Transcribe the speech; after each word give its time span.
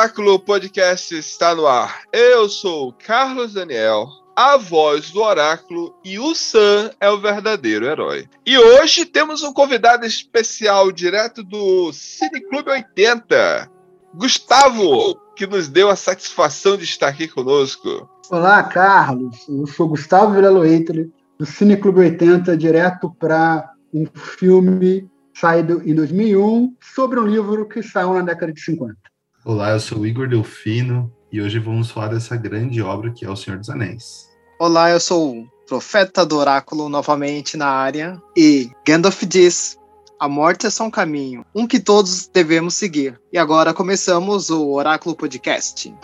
Oráculo 0.00 0.40
Podcast 0.40 1.14
está 1.14 1.54
no 1.54 1.66
ar. 1.66 2.04
Eu 2.10 2.48
sou 2.48 2.90
Carlos 3.06 3.52
Daniel, 3.52 4.08
a 4.34 4.56
voz 4.56 5.10
do 5.10 5.20
Oráculo, 5.20 5.94
e 6.02 6.18
o 6.18 6.34
Sam 6.34 6.90
é 6.98 7.10
o 7.10 7.20
verdadeiro 7.20 7.84
herói. 7.84 8.26
E 8.46 8.56
hoje 8.56 9.04
temos 9.04 9.42
um 9.42 9.52
convidado 9.52 10.06
especial 10.06 10.90
direto 10.90 11.42
do 11.44 11.92
Cine 11.92 12.40
Clube 12.40 12.70
80, 12.70 13.70
Gustavo, 14.14 15.20
que 15.36 15.46
nos 15.46 15.68
deu 15.68 15.90
a 15.90 15.96
satisfação 15.96 16.78
de 16.78 16.84
estar 16.84 17.08
aqui 17.08 17.28
conosco. 17.28 18.08
Olá, 18.30 18.62
Carlos. 18.62 19.36
Eu 19.50 19.66
sou 19.66 19.86
Gustavo 19.86 20.32
Vilela 20.32 20.66
Eitler, 20.66 21.10
do 21.38 21.44
Cine 21.44 21.76
Clube 21.76 22.00
80, 22.00 22.56
direto 22.56 23.14
para 23.20 23.70
um 23.92 24.06
filme 24.06 25.06
saído 25.34 25.82
em 25.84 25.94
2001 25.94 26.74
sobre 26.80 27.20
um 27.20 27.26
livro 27.26 27.68
que 27.68 27.82
saiu 27.82 28.14
na 28.14 28.22
década 28.22 28.50
de 28.50 28.62
50. 28.62 29.09
Olá, 29.42 29.70
eu 29.70 29.80
sou 29.80 30.06
Igor 30.06 30.28
Delfino 30.28 31.10
e 31.32 31.40
hoje 31.40 31.58
vamos 31.58 31.90
falar 31.90 32.08
dessa 32.08 32.36
grande 32.36 32.82
obra 32.82 33.10
que 33.10 33.24
é 33.24 33.30
O 33.30 33.34
Senhor 33.34 33.58
dos 33.58 33.70
Anéis. 33.70 34.28
Olá, 34.58 34.90
eu 34.90 35.00
sou 35.00 35.34
o 35.34 35.48
Profeta 35.66 36.26
do 36.26 36.36
Oráculo 36.36 36.90
novamente 36.90 37.56
na 37.56 37.66
área 37.66 38.20
e 38.36 38.70
Gandalf 38.86 39.22
diz: 39.22 39.78
a 40.18 40.28
morte 40.28 40.66
é 40.66 40.70
só 40.70 40.84
um 40.84 40.90
caminho, 40.90 41.42
um 41.54 41.66
que 41.66 41.80
todos 41.80 42.26
devemos 42.26 42.74
seguir. 42.74 43.18
E 43.32 43.38
agora 43.38 43.72
começamos 43.72 44.50
o 44.50 44.72
Oráculo 44.72 45.16
Podcast. 45.16 45.94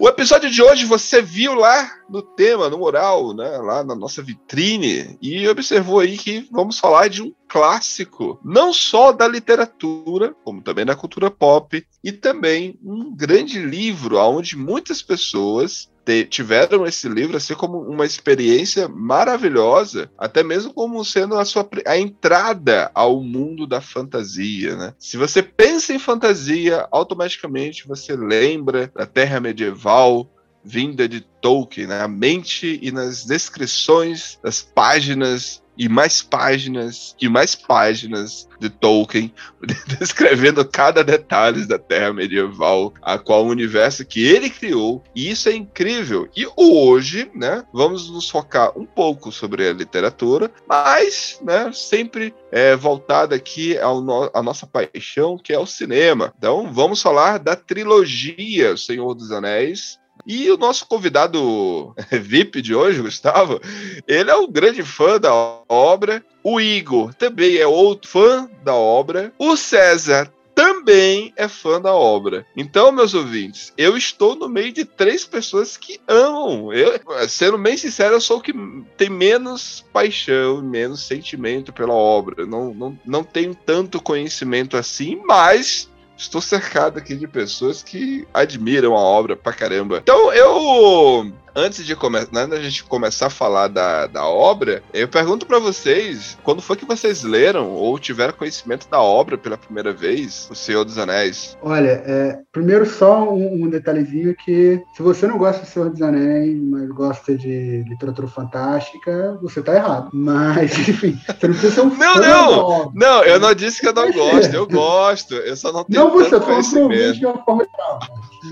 O 0.00 0.06
episódio 0.06 0.48
de 0.48 0.62
hoje 0.62 0.84
você 0.84 1.20
viu 1.20 1.54
lá 1.54 1.90
no 2.08 2.22
tema, 2.22 2.70
no 2.70 2.78
mural, 2.78 3.34
né, 3.34 3.58
lá 3.58 3.82
na 3.82 3.96
nossa 3.96 4.22
vitrine, 4.22 5.18
e 5.20 5.48
observou 5.48 5.98
aí 5.98 6.16
que 6.16 6.46
vamos 6.52 6.78
falar 6.78 7.08
de 7.08 7.20
um 7.20 7.34
clássico, 7.48 8.38
não 8.44 8.72
só 8.72 9.10
da 9.10 9.26
literatura, 9.26 10.36
como 10.44 10.62
também 10.62 10.86
da 10.86 10.94
cultura 10.94 11.32
pop, 11.32 11.84
e 12.04 12.12
também 12.12 12.78
um 12.84 13.12
grande 13.12 13.58
livro 13.58 14.18
onde 14.18 14.56
muitas 14.56 15.02
pessoas 15.02 15.90
tiveram 16.24 16.86
esse 16.86 17.08
livro 17.08 17.36
assim 17.36 17.54
como 17.54 17.78
uma 17.80 18.04
experiência 18.04 18.88
maravilhosa, 18.88 20.10
até 20.16 20.42
mesmo 20.42 20.72
como 20.72 21.04
sendo 21.04 21.36
a 21.36 21.44
sua 21.44 21.68
a 21.86 21.98
entrada 21.98 22.90
ao 22.94 23.22
mundo 23.22 23.66
da 23.66 23.80
fantasia, 23.80 24.76
né? 24.76 24.94
Se 24.98 25.16
você 25.16 25.42
pensa 25.42 25.92
em 25.92 25.98
fantasia, 25.98 26.86
automaticamente 26.90 27.86
você 27.86 28.16
lembra 28.16 28.90
da 28.94 29.06
Terra 29.06 29.40
medieval, 29.40 30.30
vinda 30.64 31.08
de 31.08 31.20
Tolkien, 31.40 31.86
na 31.86 32.06
mente 32.08 32.78
e 32.82 32.90
nas 32.90 33.24
descrições 33.24 34.38
das 34.42 34.60
páginas 34.60 35.62
e 35.78 35.88
mais 35.88 36.20
páginas 36.20 37.14
e 37.20 37.28
mais 37.28 37.54
páginas 37.54 38.48
de 38.58 38.68
Tolkien, 38.68 39.32
descrevendo 39.98 40.64
cada 40.64 41.04
detalhe 41.04 41.66
da 41.66 41.78
Terra 41.78 42.12
medieval, 42.12 42.92
a 43.00 43.16
qual 43.16 43.44
o 43.44 43.50
universo 43.50 44.04
que 44.04 44.26
ele 44.26 44.50
criou. 44.50 45.02
E 45.14 45.30
isso 45.30 45.48
é 45.48 45.54
incrível. 45.54 46.28
E 46.36 46.46
hoje, 46.56 47.30
né, 47.34 47.64
vamos 47.72 48.10
nos 48.10 48.28
focar 48.28 48.76
um 48.76 48.84
pouco 48.84 49.30
sobre 49.30 49.68
a 49.68 49.72
literatura, 49.72 50.50
mas, 50.66 51.38
né, 51.42 51.70
sempre 51.72 52.34
é, 52.50 52.74
voltada 52.74 53.36
aqui 53.36 53.78
ao 53.78 54.00
no 54.00 54.30
à 54.34 54.42
nossa 54.42 54.66
paixão, 54.66 55.38
que 55.38 55.52
é 55.52 55.58
o 55.58 55.66
cinema. 55.66 56.32
Então, 56.36 56.72
vamos 56.72 57.00
falar 57.00 57.38
da 57.38 57.54
trilogia 57.54 58.76
Senhor 58.76 59.14
dos 59.14 59.30
Anéis, 59.30 59.98
e 60.28 60.50
o 60.50 60.58
nosso 60.58 60.86
convidado 60.86 61.94
VIP 62.12 62.60
de 62.60 62.74
hoje, 62.74 63.00
Gustavo, 63.00 63.58
ele 64.06 64.30
é 64.30 64.36
um 64.36 64.46
grande 64.46 64.82
fã 64.82 65.18
da 65.18 65.32
obra. 65.66 66.22
O 66.44 66.60
Igor 66.60 67.14
também 67.14 67.56
é 67.56 67.66
outro 67.66 68.10
fã 68.10 68.50
da 68.62 68.74
obra. 68.74 69.32
O 69.38 69.56
César 69.56 70.30
também 70.54 71.32
é 71.36 71.48
fã 71.48 71.80
da 71.80 71.94
obra. 71.94 72.44
Então, 72.56 72.92
meus 72.92 73.14
ouvintes, 73.14 73.72
eu 73.78 73.96
estou 73.96 74.34
no 74.34 74.48
meio 74.48 74.72
de 74.72 74.84
três 74.84 75.24
pessoas 75.24 75.76
que 75.76 76.00
amam. 76.06 76.72
Eu, 76.72 77.00
sendo 77.28 77.56
bem 77.56 77.76
sincero, 77.76 78.16
eu 78.16 78.20
sou 78.20 78.38
o 78.38 78.40
que 78.42 78.52
tem 78.96 79.08
menos 79.08 79.86
paixão, 79.92 80.60
menos 80.60 81.06
sentimento 81.06 81.72
pela 81.72 81.94
obra. 81.94 82.44
Não, 82.44 82.74
não, 82.74 82.98
não 83.06 83.24
tenho 83.24 83.54
tanto 83.54 84.02
conhecimento 84.02 84.76
assim, 84.76 85.22
mas 85.24 85.88
estou 86.18 86.40
cercado 86.40 86.98
aqui 86.98 87.14
de 87.14 87.28
pessoas 87.28 87.82
que 87.82 88.26
admiram 88.34 88.94
a 88.96 89.00
obra 89.00 89.36
pra 89.36 89.52
caramba. 89.52 89.98
Então 90.02 90.32
eu 90.32 91.32
antes 91.58 91.84
de 91.84 91.96
começar, 91.96 92.28
antes 92.34 92.50
da 92.50 92.62
gente 92.62 92.84
começar 92.84 93.26
a 93.26 93.30
falar 93.30 93.68
da, 93.68 94.06
da 94.06 94.24
obra, 94.24 94.82
eu 94.94 95.08
pergunto 95.08 95.46
para 95.46 95.58
vocês, 95.58 96.38
quando 96.42 96.62
foi 96.62 96.76
que 96.76 96.84
vocês 96.84 97.22
leram 97.22 97.70
ou 97.70 97.98
tiveram 97.98 98.32
conhecimento 98.32 98.88
da 98.88 99.00
obra 99.00 99.36
pela 99.36 99.58
primeira 99.58 99.92
vez, 99.92 100.48
O 100.50 100.54
Senhor 100.54 100.84
dos 100.84 100.98
Anéis? 100.98 101.56
Olha, 101.62 102.02
é, 102.06 102.38
primeiro 102.52 102.86
só 102.86 103.28
um, 103.28 103.64
um, 103.64 103.68
detalhezinho 103.68 104.34
que 104.36 104.80
se 104.96 105.02
você 105.02 105.26
não 105.26 105.36
gosta 105.36 105.62
do 105.62 105.68
Senhor 105.68 105.90
dos 105.90 106.00
Anéis, 106.00 106.58
mas 106.62 106.88
gosta 106.90 107.36
de 107.36 107.84
literatura 107.88 108.28
fantástica, 108.28 109.38
você 109.42 109.60
tá 109.60 109.74
errado. 109.74 110.10
Mas, 110.12 110.78
enfim, 110.88 111.18
você 111.26 111.48
não 111.48 111.54
precisa 111.54 111.74
ser 111.74 111.80
um 111.80 111.96
Não, 111.96 112.16
não! 112.16 112.92
Não, 112.94 113.24
eu 113.24 113.40
não 113.40 113.54
disse 113.54 113.80
que 113.80 113.88
eu 113.88 113.92
não 113.92 114.12
gosto, 114.12 114.54
eu 114.54 114.66
gosto, 114.66 115.34
eu 115.34 115.56
só 115.56 115.72
não 115.72 115.84
tenho 115.84 116.04
Não, 116.04 116.12
você 116.12 116.30
tanto 116.30 116.46
falou 116.46 116.62
conhecimento. 116.62 117.18
de 117.18 117.26
uma 117.26 117.44
forma 117.44 117.64
geral. 117.64 117.98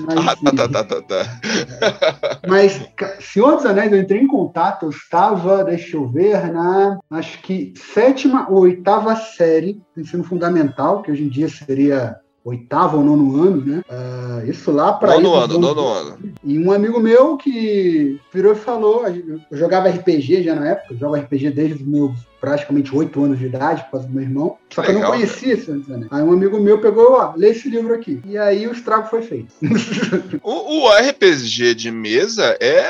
Mas, 0.07 0.19
Ah, 0.19 0.37
tá, 0.37 0.53
tá, 0.53 0.69
tá, 0.69 0.85
tá, 0.85 1.03
tá. 1.03 2.41
Mas 2.47 2.81
Senhor 3.21 3.57
dos 3.57 3.67
Anéis, 3.67 3.93
eu 3.93 3.99
entrei 3.99 4.21
em 4.21 4.27
contato, 4.27 4.87
eu 4.87 4.91
estava, 4.91 5.65
deixa 5.65 5.97
eu 5.97 6.07
ver, 6.07 6.53
na 6.53 6.99
acho 7.11 7.41
que 7.43 7.75
sétima 7.77 8.49
ou 8.51 8.61
oitava 8.61 9.15
série 9.17 9.81
do 9.95 10.01
ensino 10.01 10.25
fundamental, 10.25 11.03
que 11.03 11.11
hoje 11.11 11.25
em 11.25 11.29
dia 11.29 11.49
seria 11.49 12.17
oitavo 12.47 12.99
ou 12.99 13.05
nono 13.05 13.43
ano, 13.43 13.65
né? 13.67 13.83
Ah, 13.91 14.43
isso 14.47 14.71
lá 14.71 14.93
para 14.93 15.15
Nono 15.15 15.35
ano, 15.35 15.59
nono 15.59 15.89
ano. 15.89 16.19
E 16.45 16.57
um 16.59 16.71
amigo 16.71 17.01
meu 17.01 17.37
que 17.37 18.21
virou 18.33 18.53
e 18.53 18.57
falou, 18.57 19.05
eu 19.07 19.41
jogava 19.59 19.89
RPG 19.89 20.45
já 20.45 20.55
na 20.55 20.69
época, 20.69 20.95
eu 20.95 20.99
jogo 20.99 21.17
RPG 21.17 21.51
desde 21.51 21.75
os 21.75 21.83
meus 21.83 22.13
praticamente 22.41 22.95
oito 22.95 23.23
anos 23.25 23.41
de 23.41 23.47
idade, 23.47 23.83
por 23.85 23.93
causa 23.93 24.07
do 24.07 24.13
meu 24.13 24.23
irmão. 24.23 24.57
Só 24.73 24.83
que 24.83 24.93
eu 24.93 25.01
não 25.01 25.11
conhecia 25.11 25.57
dos 25.57 25.91
Anéis. 25.91 26.07
Aí 26.13 26.23
um 26.23 26.33
amigo 26.33 26.61
meu 26.61 26.81
pegou, 26.81 27.15
ó, 27.15 27.35
lê 27.35 27.49
esse 27.49 27.69
livro 27.69 27.93
aqui. 27.93 28.21
E 28.25 28.39
aí 28.39 28.69
o 28.69 28.73
estrago 28.73 29.09
foi 29.09 29.23
feito. 29.23 29.53
O, 30.43 30.85
o 30.85 30.89
RPG 30.91 31.75
de 31.75 31.91
mesa 31.91 32.57
é, 32.61 32.85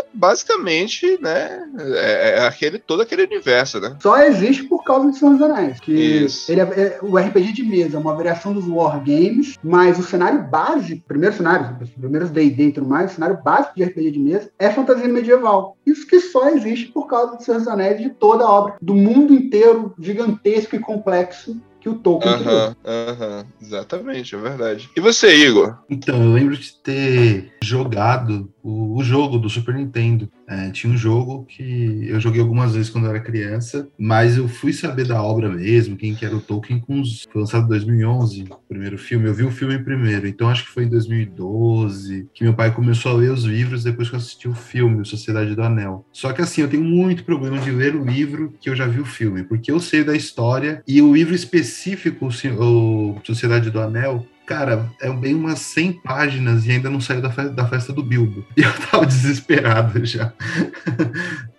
é 0.00 0.04
basicamente, 0.12 1.18
né, 1.20 1.62
é, 1.78 2.38
é 2.38 2.46
aquele, 2.46 2.78
todo 2.78 3.02
aquele 3.02 3.24
universo, 3.24 3.80
né? 3.80 3.96
Só 4.00 4.18
existe 4.22 4.64
por 4.64 4.82
causa 4.84 5.10
de 5.10 5.18
Senhor 5.18 5.32
dos 5.32 5.42
Anéis. 5.42 5.80
Que 5.80 5.92
Isso. 5.92 6.50
Ele 6.50 6.60
é, 6.60 6.64
é- 6.64 6.98
o 7.02 7.16
RPG 7.16 7.52
de 7.52 7.62
mesa 7.62 7.96
é 7.96 8.00
uma 8.00 8.14
variação 8.14 8.52
dos 8.52 8.66
Wargames, 8.66 9.56
mas 9.62 9.98
o 9.98 10.02
cenário 10.02 10.42
base, 10.42 11.02
primeiro 11.06 11.36
cenário, 11.36 11.76
os 11.80 11.90
primeiros 11.90 12.30
D&D 12.30 12.64
e 12.64 12.72
tudo 12.72 12.86
mais, 12.86 13.12
o 13.12 13.14
cenário 13.14 13.38
básico 13.42 13.74
de 13.76 13.84
RPG 13.84 14.10
de 14.10 14.18
mesa 14.18 14.50
é 14.58 14.70
fantasia 14.70 15.08
medieval. 15.08 15.76
Isso 15.86 16.06
que 16.06 16.20
só 16.20 16.48
existe 16.48 16.86
por 16.88 17.06
causa 17.06 17.36
de 17.36 17.44
Senhor 17.44 17.58
dos 17.58 17.68
Anéis 17.68 18.00
e 18.00 18.04
de 18.04 18.10
toda 18.10 18.44
a 18.44 18.50
obra, 18.50 18.76
do 18.80 18.94
mundo 18.94 19.34
inteiro 19.34 19.94
gigantesco 19.98 20.76
e 20.76 20.78
complexo 20.78 21.60
que 21.80 21.88
o 21.88 21.94
Tolkien 21.94 22.38
criou. 22.38 22.76
Aham, 22.84 23.46
exatamente, 23.60 24.34
é 24.34 24.38
verdade. 24.38 24.90
E 24.94 25.00
você, 25.00 25.34
Igor? 25.34 25.78
Então, 25.88 26.22
eu 26.22 26.32
lembro 26.32 26.56
de 26.56 26.72
ter 26.74 27.52
jogado 27.62 28.52
o, 28.62 28.98
o 28.98 29.02
jogo 29.02 29.38
do 29.38 29.48
Super 29.48 29.74
Nintendo. 29.74 30.30
É, 30.46 30.70
tinha 30.70 30.92
um 30.92 30.96
jogo 30.96 31.44
que 31.44 32.08
eu 32.08 32.20
joguei 32.20 32.40
algumas 32.40 32.74
vezes 32.74 32.90
quando 32.90 33.04
eu 33.04 33.10
era 33.10 33.20
criança, 33.20 33.88
mas 33.98 34.36
eu 34.36 34.48
fui 34.48 34.72
saber 34.72 35.06
da 35.06 35.22
obra 35.22 35.48
mesmo, 35.48 35.96
quem 35.96 36.14
que 36.14 36.24
era 36.24 36.36
o 36.36 36.40
Tolkien, 36.40 36.80
com 36.80 37.00
os, 37.00 37.26
foi 37.30 37.40
lançado 37.40 37.64
em 37.64 37.68
2011, 37.68 38.44
o 38.50 38.56
primeiro 38.68 38.98
filme. 38.98 39.28
Eu 39.28 39.34
vi 39.34 39.44
o 39.44 39.50
filme 39.50 39.78
primeiro, 39.78 40.26
então 40.26 40.48
acho 40.48 40.64
que 40.64 40.70
foi 40.70 40.84
em 40.84 40.88
2012 40.88 42.28
que 42.34 42.44
meu 42.44 42.54
pai 42.54 42.74
começou 42.74 43.12
a 43.12 43.14
ler 43.14 43.30
os 43.30 43.44
livros 43.44 43.84
depois 43.84 44.08
que 44.08 44.14
eu 44.14 44.18
assisti 44.18 44.48
o 44.48 44.54
filme, 44.54 45.04
Sociedade 45.04 45.54
do 45.54 45.62
Anel. 45.62 46.04
Só 46.12 46.32
que 46.32 46.42
assim, 46.42 46.62
eu 46.62 46.68
tenho 46.68 46.84
muito 46.84 47.24
problema 47.24 47.58
de 47.58 47.70
ler 47.70 47.94
o 47.94 48.04
livro 48.04 48.54
que 48.60 48.68
eu 48.68 48.76
já 48.76 48.86
vi 48.86 49.00
o 49.00 49.04
filme, 49.04 49.42
porque 49.44 49.70
eu 49.70 49.80
sei 49.80 50.04
da 50.04 50.14
história 50.14 50.82
e 50.86 51.00
o 51.00 51.14
livro 51.14 51.34
específico, 51.34 52.28
o 52.58 53.20
Sociedade 53.24 53.70
do 53.70 53.80
Anel, 53.80 54.26
Cara, 54.50 54.90
é 55.00 55.08
bem 55.12 55.32
umas 55.32 55.60
100 55.60 55.92
páginas 56.02 56.66
e 56.66 56.72
ainda 56.72 56.90
não 56.90 57.00
saiu 57.00 57.22
da, 57.22 57.28
da 57.28 57.68
festa 57.68 57.92
do 57.92 58.02
Bilbo. 58.02 58.44
E 58.58 58.62
eu 58.62 58.72
tava 58.90 59.06
desesperado 59.06 60.04
já. 60.04 60.32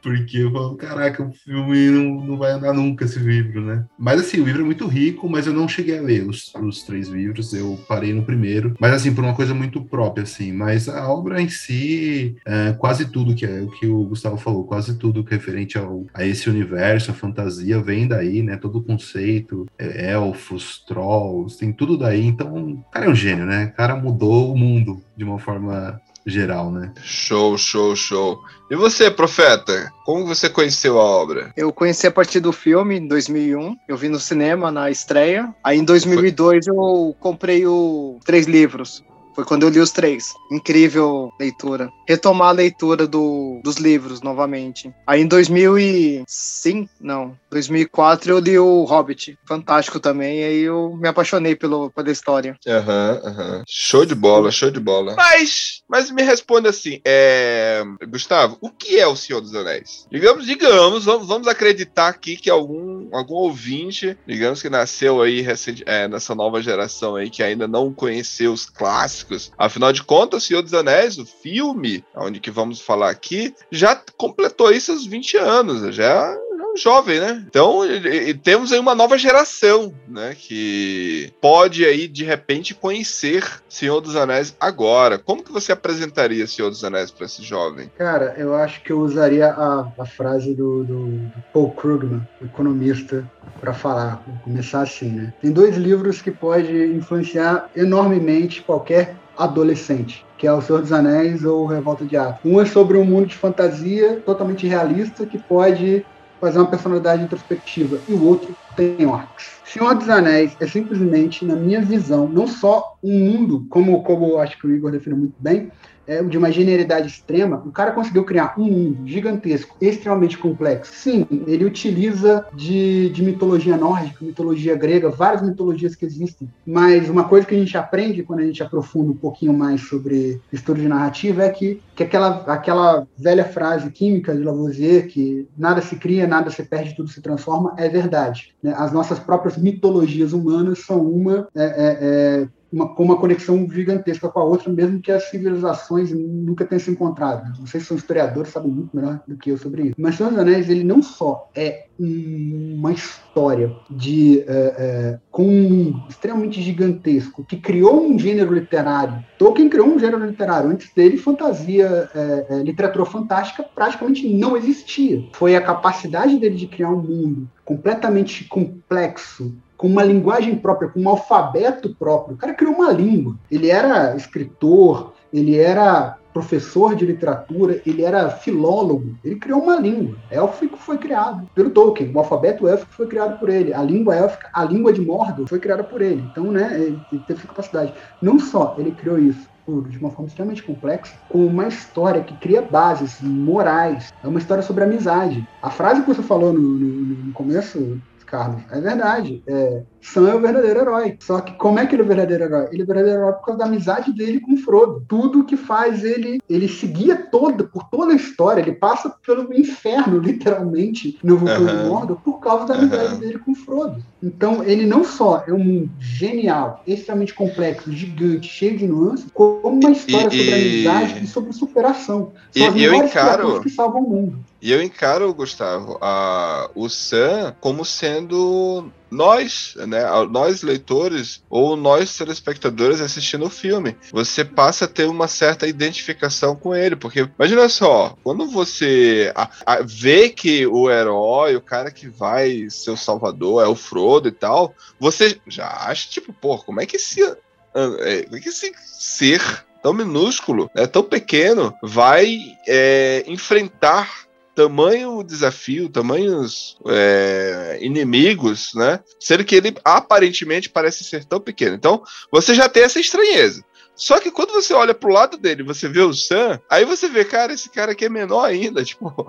Porque 0.01 0.37
eu 0.37 0.51
falo, 0.51 0.75
caraca, 0.75 1.23
o 1.23 1.31
filme 1.31 1.89
não, 1.89 2.25
não 2.25 2.37
vai 2.37 2.51
andar 2.51 2.73
nunca 2.73 3.05
esse 3.05 3.19
livro, 3.19 3.61
né? 3.61 3.85
Mas 3.97 4.21
assim, 4.21 4.39
o 4.39 4.45
livro 4.45 4.61
é 4.61 4.65
muito 4.65 4.87
rico, 4.87 5.29
mas 5.29 5.47
eu 5.47 5.53
não 5.53 5.67
cheguei 5.67 5.97
a 5.97 6.01
ler 6.01 6.27
os, 6.27 6.53
os 6.55 6.83
três 6.83 7.07
livros, 7.07 7.53
eu 7.53 7.79
parei 7.87 8.13
no 8.13 8.23
primeiro. 8.23 8.75
Mas 8.79 8.93
assim, 8.93 9.13
por 9.13 9.23
uma 9.23 9.35
coisa 9.35 9.53
muito 9.53 9.83
própria, 9.83 10.23
assim. 10.23 10.51
Mas 10.51 10.89
a 10.89 11.07
obra 11.09 11.41
em 11.41 11.49
si, 11.49 12.35
é, 12.45 12.73
quase 12.73 13.05
tudo 13.05 13.35
que 13.35 13.45
é 13.45 13.61
o 13.61 13.69
que 13.69 13.87
o 13.87 14.03
Gustavo 14.05 14.37
falou, 14.37 14.63
quase 14.63 14.97
tudo 14.97 15.23
que 15.23 15.33
é 15.33 15.37
referente 15.37 15.77
ao, 15.77 16.05
a 16.13 16.25
esse 16.25 16.49
universo, 16.49 17.11
a 17.11 17.13
fantasia, 17.13 17.81
vem 17.81 18.07
daí, 18.07 18.41
né? 18.41 18.57
Todo 18.57 18.79
o 18.79 18.83
conceito, 18.83 19.67
é, 19.77 20.11
elfos, 20.11 20.83
trolls, 20.85 21.57
tem 21.57 21.71
tudo 21.71 21.97
daí. 21.97 22.25
Então, 22.25 22.71
o 22.71 22.83
cara 22.91 23.05
é 23.05 23.09
um 23.09 23.15
gênio, 23.15 23.45
né? 23.45 23.65
O 23.65 23.77
cara 23.77 23.95
mudou 23.95 24.53
o 24.53 24.57
mundo 24.57 25.01
de 25.15 25.23
uma 25.23 25.39
forma 25.39 25.99
geral, 26.25 26.71
né? 26.71 26.91
Show, 27.03 27.57
show, 27.57 27.95
show. 27.95 28.39
E 28.69 28.75
você, 28.75 29.11
profeta? 29.11 29.91
Como 30.05 30.25
você 30.25 30.49
conheceu 30.49 30.99
a 30.99 31.03
obra? 31.03 31.51
Eu 31.57 31.73
conheci 31.73 32.07
a 32.07 32.11
partir 32.11 32.39
do 32.39 32.53
filme, 32.53 32.97
em 32.97 33.07
2001. 33.07 33.75
Eu 33.87 33.97
vi 33.97 34.07
no 34.07 34.19
cinema, 34.19 34.71
na 34.71 34.89
estreia. 34.89 35.53
Aí, 35.63 35.77
em 35.77 35.83
2002, 35.83 36.67
eu 36.67 37.15
comprei 37.19 37.65
o 37.65 38.19
três 38.23 38.47
livros. 38.47 39.03
Foi 39.33 39.45
quando 39.45 39.63
eu 39.63 39.69
li 39.69 39.79
os 39.79 39.91
três. 39.91 40.33
Incrível 40.51 41.31
leitura. 41.39 41.91
Retomar 42.07 42.49
a 42.49 42.53
leitura 42.53 43.07
do, 43.07 43.61
dos 43.63 43.77
livros 43.77 44.21
novamente. 44.21 44.93
Aí 45.05 45.21
em 45.21 45.27
2005, 45.27 46.89
não, 46.99 47.37
2004 47.49 48.31
eu 48.31 48.39
li 48.39 48.59
o 48.59 48.83
Hobbit. 48.83 49.37
Fantástico 49.45 49.99
também. 49.99 50.39
E 50.39 50.43
aí 50.43 50.61
eu 50.61 50.95
me 50.97 51.07
apaixonei 51.07 51.55
pelo, 51.55 51.89
pela 51.91 52.11
história. 52.11 52.57
Aham, 52.67 53.21
aham. 53.23 53.63
Show 53.67 54.05
de 54.05 54.15
bola, 54.15 54.51
show 54.51 54.71
de 54.71 54.79
bola. 54.79 55.15
Mas, 55.15 55.81
mas 55.87 56.11
me 56.11 56.23
responda 56.23 56.69
assim, 56.69 56.99
é... 57.05 57.83
Gustavo, 58.07 58.57
o 58.61 58.69
que 58.69 58.99
é 58.99 59.07
o 59.07 59.15
Senhor 59.15 59.41
dos 59.41 59.55
Anéis? 59.55 60.07
Digamos, 60.11 60.45
digamos, 60.45 61.05
vamos, 61.05 61.27
vamos 61.27 61.47
acreditar 61.47 62.07
aqui 62.07 62.35
que 62.35 62.49
algum, 62.49 63.07
algum 63.15 63.35
ouvinte, 63.35 64.17
digamos 64.27 64.61
que 64.61 64.69
nasceu 64.69 65.21
aí 65.21 65.41
recente, 65.41 65.83
é, 65.85 66.07
nessa 66.07 66.35
nova 66.35 66.61
geração 66.61 67.15
aí, 67.15 67.29
que 67.29 67.43
ainda 67.43 67.67
não 67.67 67.93
conheceu 67.93 68.51
os 68.53 68.65
clássicos. 68.65 69.20
Afinal 69.57 69.91
de 69.91 70.03
contas, 70.03 70.43
Senhor 70.43 70.61
dos 70.61 70.73
Anéis, 70.73 71.17
o 71.17 71.25
filme, 71.25 72.03
onde 72.15 72.39
que 72.39 72.51
vamos 72.51 72.81
falar 72.81 73.09
aqui, 73.09 73.53
já 73.71 73.99
completou 74.17 74.67
aí 74.67 74.79
seus 74.79 75.05
20 75.05 75.37
anos, 75.37 75.95
já 75.95 76.03
é 76.03 76.50
um 76.65 76.77
jovem, 76.77 77.19
né? 77.19 77.43
Então, 77.47 77.85
e- 77.85 78.29
e 78.29 78.33
temos 78.33 78.71
aí 78.71 78.79
uma 78.79 78.95
nova 78.95 79.17
geração, 79.17 79.93
né? 80.07 80.35
Que 80.37 81.31
pode 81.41 81.85
aí, 81.85 82.07
de 82.07 82.23
repente, 82.23 82.73
conhecer 82.73 83.43
Senhor 83.69 84.01
dos 84.01 84.15
Anéis 84.15 84.55
agora. 84.59 85.17
Como 85.17 85.43
que 85.43 85.51
você 85.51 85.71
apresentaria 85.71 86.45
Senhor 86.47 86.69
dos 86.69 86.83
Anéis 86.83 87.11
para 87.11 87.25
esse 87.25 87.41
jovem? 87.43 87.91
Cara, 87.97 88.35
eu 88.37 88.55
acho 88.55 88.81
que 88.83 88.91
eu 88.91 88.99
usaria 88.99 89.47
a, 89.47 89.87
a 89.97 90.05
frase 90.05 90.53
do, 90.53 90.83
do- 90.83 91.05
do 91.11 91.43
Paul 91.53 91.71
Krugman, 91.71 92.21
economista, 92.43 93.29
para 93.59 93.73
falar. 93.73 94.23
Vou 94.27 94.37
começar 94.43 94.81
assim, 94.81 95.09
né? 95.09 95.33
Tem 95.41 95.51
dois 95.51 95.75
livros 95.77 96.21
que 96.21 96.31
podem 96.31 96.95
influenciar 96.95 97.69
enormemente 97.75 98.61
qualquer 98.61 99.15
adolescente, 99.37 100.25
que 100.37 100.45
é 100.47 100.53
O 100.53 100.61
Senhor 100.61 100.81
dos 100.81 100.91
Anéis 100.91 101.43
ou 101.43 101.65
Revolta 101.65 102.05
de 102.05 102.15
Atos. 102.17 102.39
Um 102.43 102.59
é 102.61 102.65
sobre 102.65 102.97
um 102.97 103.05
mundo 103.05 103.27
de 103.27 103.35
fantasia 103.35 104.21
totalmente 104.25 104.67
realista 104.67 105.25
que 105.25 105.37
pode 105.39 106.05
fazer 106.41 106.57
uma 106.57 106.67
personalidade 106.67 107.23
introspectiva, 107.23 107.99
e 108.09 108.13
o 108.13 108.25
outro 108.25 108.53
tem 108.75 109.05
orcs. 109.05 109.61
Senhor 109.63 109.93
dos 109.93 110.09
Anéis 110.09 110.57
é 110.59 110.67
simplesmente, 110.67 111.45
na 111.45 111.55
minha 111.55 111.79
visão, 111.81 112.27
não 112.27 112.47
só 112.47 112.97
um 113.03 113.17
mundo, 113.17 113.65
como, 113.69 114.03
como 114.03 114.39
acho 114.39 114.57
que 114.57 114.65
o 114.65 114.75
Igor 114.75 114.91
definiu 114.91 115.17
muito 115.17 115.35
bem, 115.39 115.71
é, 116.07 116.21
de 116.23 116.37
uma 116.37 116.51
genialidade 116.51 117.07
extrema, 117.07 117.61
o 117.65 117.71
cara 117.71 117.91
conseguiu 117.91 118.23
criar 118.23 118.53
um 118.57 118.65
mundo 118.65 119.07
gigantesco, 119.07 119.75
extremamente 119.79 120.37
complexo. 120.37 120.93
Sim, 120.93 121.25
ele 121.47 121.65
utiliza 121.65 122.45
de, 122.53 123.09
de 123.09 123.23
mitologia 123.23 123.77
nórdica, 123.77 124.23
mitologia 124.23 124.75
grega, 124.75 125.09
várias 125.09 125.41
mitologias 125.41 125.95
que 125.95 126.05
existem. 126.05 126.49
Mas 126.65 127.09
uma 127.09 127.25
coisa 127.25 127.45
que 127.45 127.55
a 127.55 127.57
gente 127.57 127.77
aprende 127.77 128.23
quando 128.23 128.39
a 128.39 128.45
gente 128.45 128.63
aprofunda 128.63 129.11
um 129.11 129.17
pouquinho 129.17 129.53
mais 129.53 129.81
sobre 129.81 130.41
estudo 130.51 130.81
de 130.81 130.87
narrativa 130.87 131.43
é 131.43 131.49
que, 131.49 131.81
que 131.95 132.03
aquela, 132.03 132.43
aquela 132.47 133.07
velha 133.17 133.45
frase 133.45 133.89
química 133.91 134.35
de 134.35 134.43
Lavoisier, 134.43 135.07
que 135.07 135.47
nada 135.57 135.81
se 135.81 135.95
cria, 135.95 136.27
nada 136.27 136.49
se 136.49 136.63
perde, 136.63 136.95
tudo 136.95 137.09
se 137.09 137.21
transforma, 137.21 137.73
é 137.77 137.87
verdade. 137.89 138.53
né? 138.61 138.73
As 138.77 138.91
nossas 138.91 139.19
próprias 139.19 139.57
mitologias 139.57 140.33
humanas 140.33 140.79
são 140.79 141.01
uma. 141.01 141.47
é, 141.55 141.63
é, 141.63 141.97
é, 142.01 142.47
uma, 142.71 142.87
com 142.93 143.03
uma 143.03 143.17
conexão 143.17 143.67
gigantesca 143.69 144.29
com 144.29 144.39
a 144.39 144.43
outra, 144.43 144.71
mesmo 144.71 145.01
que 145.01 145.11
as 145.11 145.29
civilizações 145.29 146.11
nunca 146.11 146.65
tenham 146.65 146.79
se 146.79 146.91
encontrado. 146.91 147.59
Vocês 147.59 147.85
são 147.85 147.97
historiadores, 147.97 148.51
sabem 148.51 148.71
muito 148.71 148.95
melhor 148.95 149.19
do 149.27 149.35
que 149.35 149.51
eu 149.51 149.57
sobre 149.57 149.83
isso. 149.83 149.95
Mas 149.97 150.15
Senhor 150.15 150.29
dos 150.29 150.39
Anéis, 150.39 150.69
ele 150.69 150.83
não 150.83 151.01
só 151.03 151.49
é 151.55 151.85
um- 151.99 152.75
uma 152.77 152.91
história 152.91 153.71
de 153.89 154.39
é, 154.41 154.45
é, 154.47 155.19
com 155.29 155.43
um 155.47 156.01
extremamente 156.09 156.61
gigantesco 156.61 157.43
que 157.43 157.57
criou 157.57 158.05
um 158.05 158.17
gênero 158.17 158.53
literário. 158.53 159.23
Tolkien 159.37 159.69
criou 159.69 159.87
um 159.87 159.99
gênero 159.99 160.25
literário. 160.25 160.69
Antes 160.69 160.91
dele, 160.93 161.17
fantasia, 161.17 162.09
é, 162.15 162.63
literatura 162.63 163.05
fantástica 163.05 163.63
praticamente 163.63 164.27
não 164.27 164.57
existia. 164.57 165.23
Foi 165.33 165.55
a 165.55 165.61
capacidade 165.61 166.37
dele 166.39 166.55
de 166.55 166.67
criar 166.67 166.89
um 166.89 167.01
mundo 167.01 167.49
completamente 167.63 168.45
complexo, 168.45 169.53
com 169.81 169.87
uma 169.87 170.03
linguagem 170.03 170.55
própria, 170.55 170.89
com 170.89 171.01
um 171.01 171.09
alfabeto 171.09 171.95
próprio. 171.97 172.35
O 172.35 172.37
cara 172.37 172.53
criou 172.53 172.75
uma 172.75 172.91
língua. 172.91 173.35
Ele 173.49 173.67
era 173.67 174.15
escritor, 174.15 175.13
ele 175.33 175.57
era 175.57 176.17
professor 176.31 176.95
de 176.95 177.03
literatura, 177.05 177.81
ele 177.85 178.03
era 178.03 178.29
filólogo, 178.29 179.15
ele 179.23 179.35
criou 179.37 179.59
uma 179.61 179.77
língua. 179.77 180.15
Élfico 180.29 180.77
foi 180.77 180.97
criado 180.99 181.45
pelo 181.55 181.71
Tolkien, 181.71 182.11
o 182.13 182.19
alfabeto 182.19 182.67
élfico 182.67 182.93
foi 182.93 183.07
criado 183.07 183.37
por 183.39 183.49
ele, 183.49 183.73
a 183.73 183.81
língua 183.81 184.15
élfica, 184.15 184.47
a 184.53 184.63
língua 184.63 184.93
de 184.93 185.01
Mordor 185.01 185.45
foi 185.49 185.59
criada 185.59 185.83
por 185.83 186.01
ele. 186.01 186.21
Então, 186.31 186.51
né, 186.51 186.79
ele 186.79 187.01
teve 187.25 187.39
essa 187.39 187.47
capacidade. 187.47 187.93
Não 188.21 188.39
só 188.39 188.75
ele 188.77 188.91
criou 188.91 189.17
isso 189.17 189.49
de 189.89 189.97
uma 189.99 190.09
forma 190.09 190.27
extremamente 190.27 190.63
complexa, 190.63 191.13
com 191.29 191.45
uma 191.45 191.67
história 191.67 192.23
que 192.23 192.35
cria 192.37 192.61
bases 192.61 193.21
morais. 193.21 194.07
É 194.23 194.27
uma 194.27 194.39
história 194.39 194.63
sobre 194.63 194.83
amizade. 194.83 195.43
A 195.61 195.69
frase 195.69 196.01
que 196.01 196.07
você 196.13 196.21
falou 196.21 196.51
no, 196.53 196.59
no- 196.61 197.25
no 197.27 197.33
começo, 197.33 197.99
Carlos, 198.31 198.61
é 198.71 198.79
verdade. 198.79 199.43
É, 199.45 199.83
Sam 200.01 200.29
é 200.29 200.35
o 200.35 200.39
verdadeiro 200.39 200.79
herói. 200.79 201.17
Só 201.19 201.41
que 201.41 201.51
como 201.57 201.77
é 201.79 201.85
que 201.85 201.93
ele 201.95 202.01
é 202.01 202.05
o 202.05 202.07
verdadeiro 202.07 202.45
herói? 202.45 202.67
Ele 202.71 202.81
é 202.81 202.83
o 202.85 202.87
verdadeiro 202.87 203.19
herói 203.19 203.33
por 203.33 203.45
causa 203.45 203.59
da 203.59 203.65
amizade 203.65 204.13
dele 204.13 204.39
com 204.39 204.53
o 204.53 204.57
Frodo. 204.57 205.03
Tudo 205.05 205.43
que 205.43 205.57
faz 205.57 206.05
ele, 206.05 206.39
ele 206.49 206.69
seguia 206.69 207.17
toda, 207.17 207.65
por 207.65 207.83
toda 207.89 208.13
a 208.13 208.15
história, 208.15 208.61
ele 208.61 208.71
passa 208.71 209.13
pelo 209.27 209.53
inferno, 209.53 210.17
literalmente, 210.17 211.19
no 211.21 211.37
Vulcão 211.37 211.67
Aham. 211.67 211.83
de 211.83 211.89
Mordor, 211.89 212.17
por 212.23 212.39
causa 212.39 212.65
da 212.67 212.75
amizade 212.75 213.03
Aham. 213.07 213.19
dele 213.19 213.37
com 213.39 213.51
o 213.51 213.55
Frodo. 213.55 214.01
Então, 214.23 214.63
ele 214.63 214.85
não 214.85 215.03
só 215.03 215.43
é 215.45 215.51
um 215.51 215.59
mundo 215.63 215.89
genial, 215.99 216.81
extremamente 216.87 217.33
complexo, 217.33 217.91
gigante, 217.91 218.47
cheio 218.47 218.77
de 218.77 218.87
nuances, 218.87 219.25
como 219.33 219.67
uma 219.67 219.91
história 219.91 220.27
E- 220.27 220.37
sobre 220.37 220.43
e- 220.51 220.87
amizade 220.87 221.23
e 221.25 221.27
sobre 221.27 221.51
superação. 221.53 222.31
E- 222.55 222.59
São 222.59 222.69
as 222.69 222.75
e 222.75 222.83
eu 222.83 222.91
melhores 222.91 223.11
encaro- 223.11 223.59
que 223.61 223.69
salvam 223.69 224.03
o 224.03 224.09
mundo. 224.09 224.39
E 224.61 224.71
eu 224.71 224.81
encaro, 224.81 225.33
Gustavo, 225.33 225.97
a, 225.99 226.69
o 226.75 226.87
Sam 226.87 227.55
como 227.59 227.83
sendo 227.83 228.91
nós, 229.09 229.73
né, 229.75 230.03
nós 230.29 230.61
leitores 230.61 231.43
ou 231.49 231.75
nós 231.75 232.15
telespectadores 232.15 233.01
assistindo 233.01 233.45
o 233.45 233.49
filme. 233.49 233.97
Você 234.11 234.45
passa 234.45 234.85
a 234.85 234.87
ter 234.87 235.05
uma 235.05 235.27
certa 235.27 235.67
identificação 235.67 236.55
com 236.55 236.75
ele, 236.75 236.95
porque 236.95 237.27
imagina 237.37 237.67
só, 237.67 238.15
quando 238.23 238.47
você 238.47 239.33
a, 239.35 239.49
a, 239.65 239.81
vê 239.81 240.29
que 240.29 240.67
o 240.67 240.91
herói, 240.91 241.55
o 241.55 241.61
cara 241.61 241.89
que 241.89 242.07
vai 242.07 242.69
ser 242.69 242.91
o 242.91 242.97
salvador 242.97 243.63
é 243.63 243.67
o 243.67 243.75
Frodo 243.75 244.27
e 244.27 244.31
tal, 244.31 244.75
você 244.99 245.41
já 245.47 245.67
acha 245.87 246.07
tipo, 246.07 246.31
pô, 246.31 246.59
como 246.59 246.79
é 246.79 246.85
que 246.85 246.97
esse, 246.97 247.21
é, 247.23 248.21
como 248.23 248.37
é 248.37 248.39
que 248.39 248.49
esse 248.49 248.71
ser 248.85 249.65
tão 249.81 249.93
minúsculo, 249.93 250.69
né, 250.75 250.85
tão 250.85 251.01
pequeno, 251.01 251.73
vai 251.81 252.37
é, 252.67 253.23
enfrentar 253.25 254.29
tamanho 254.55 255.23
desafio, 255.23 255.89
tamanhos 255.89 256.77
é, 256.87 257.79
inimigos, 257.81 258.71
né? 258.75 258.99
Sendo 259.19 259.45
que 259.45 259.55
ele 259.55 259.75
aparentemente 259.83 260.69
parece 260.69 261.03
ser 261.03 261.25
tão 261.25 261.39
pequeno. 261.39 261.75
Então, 261.75 262.03
você 262.31 262.53
já 262.53 262.67
tem 262.67 262.83
essa 262.83 262.99
estranheza. 262.99 263.63
Só 263.95 264.19
que 264.19 264.31
quando 264.31 264.51
você 264.51 264.73
olha 264.73 264.93
pro 264.93 265.13
lado 265.13 265.37
dele, 265.37 265.63
você 265.63 265.87
vê 265.87 266.01
o 266.01 266.13
Sam, 266.13 266.59
aí 266.69 266.85
você 266.85 267.07
vê, 267.07 267.23
cara, 267.23 267.53
esse 267.53 267.69
cara 267.69 267.91
aqui 267.91 268.05
é 268.05 268.09
menor 268.09 268.45
ainda, 268.45 268.83
tipo, 268.85 269.27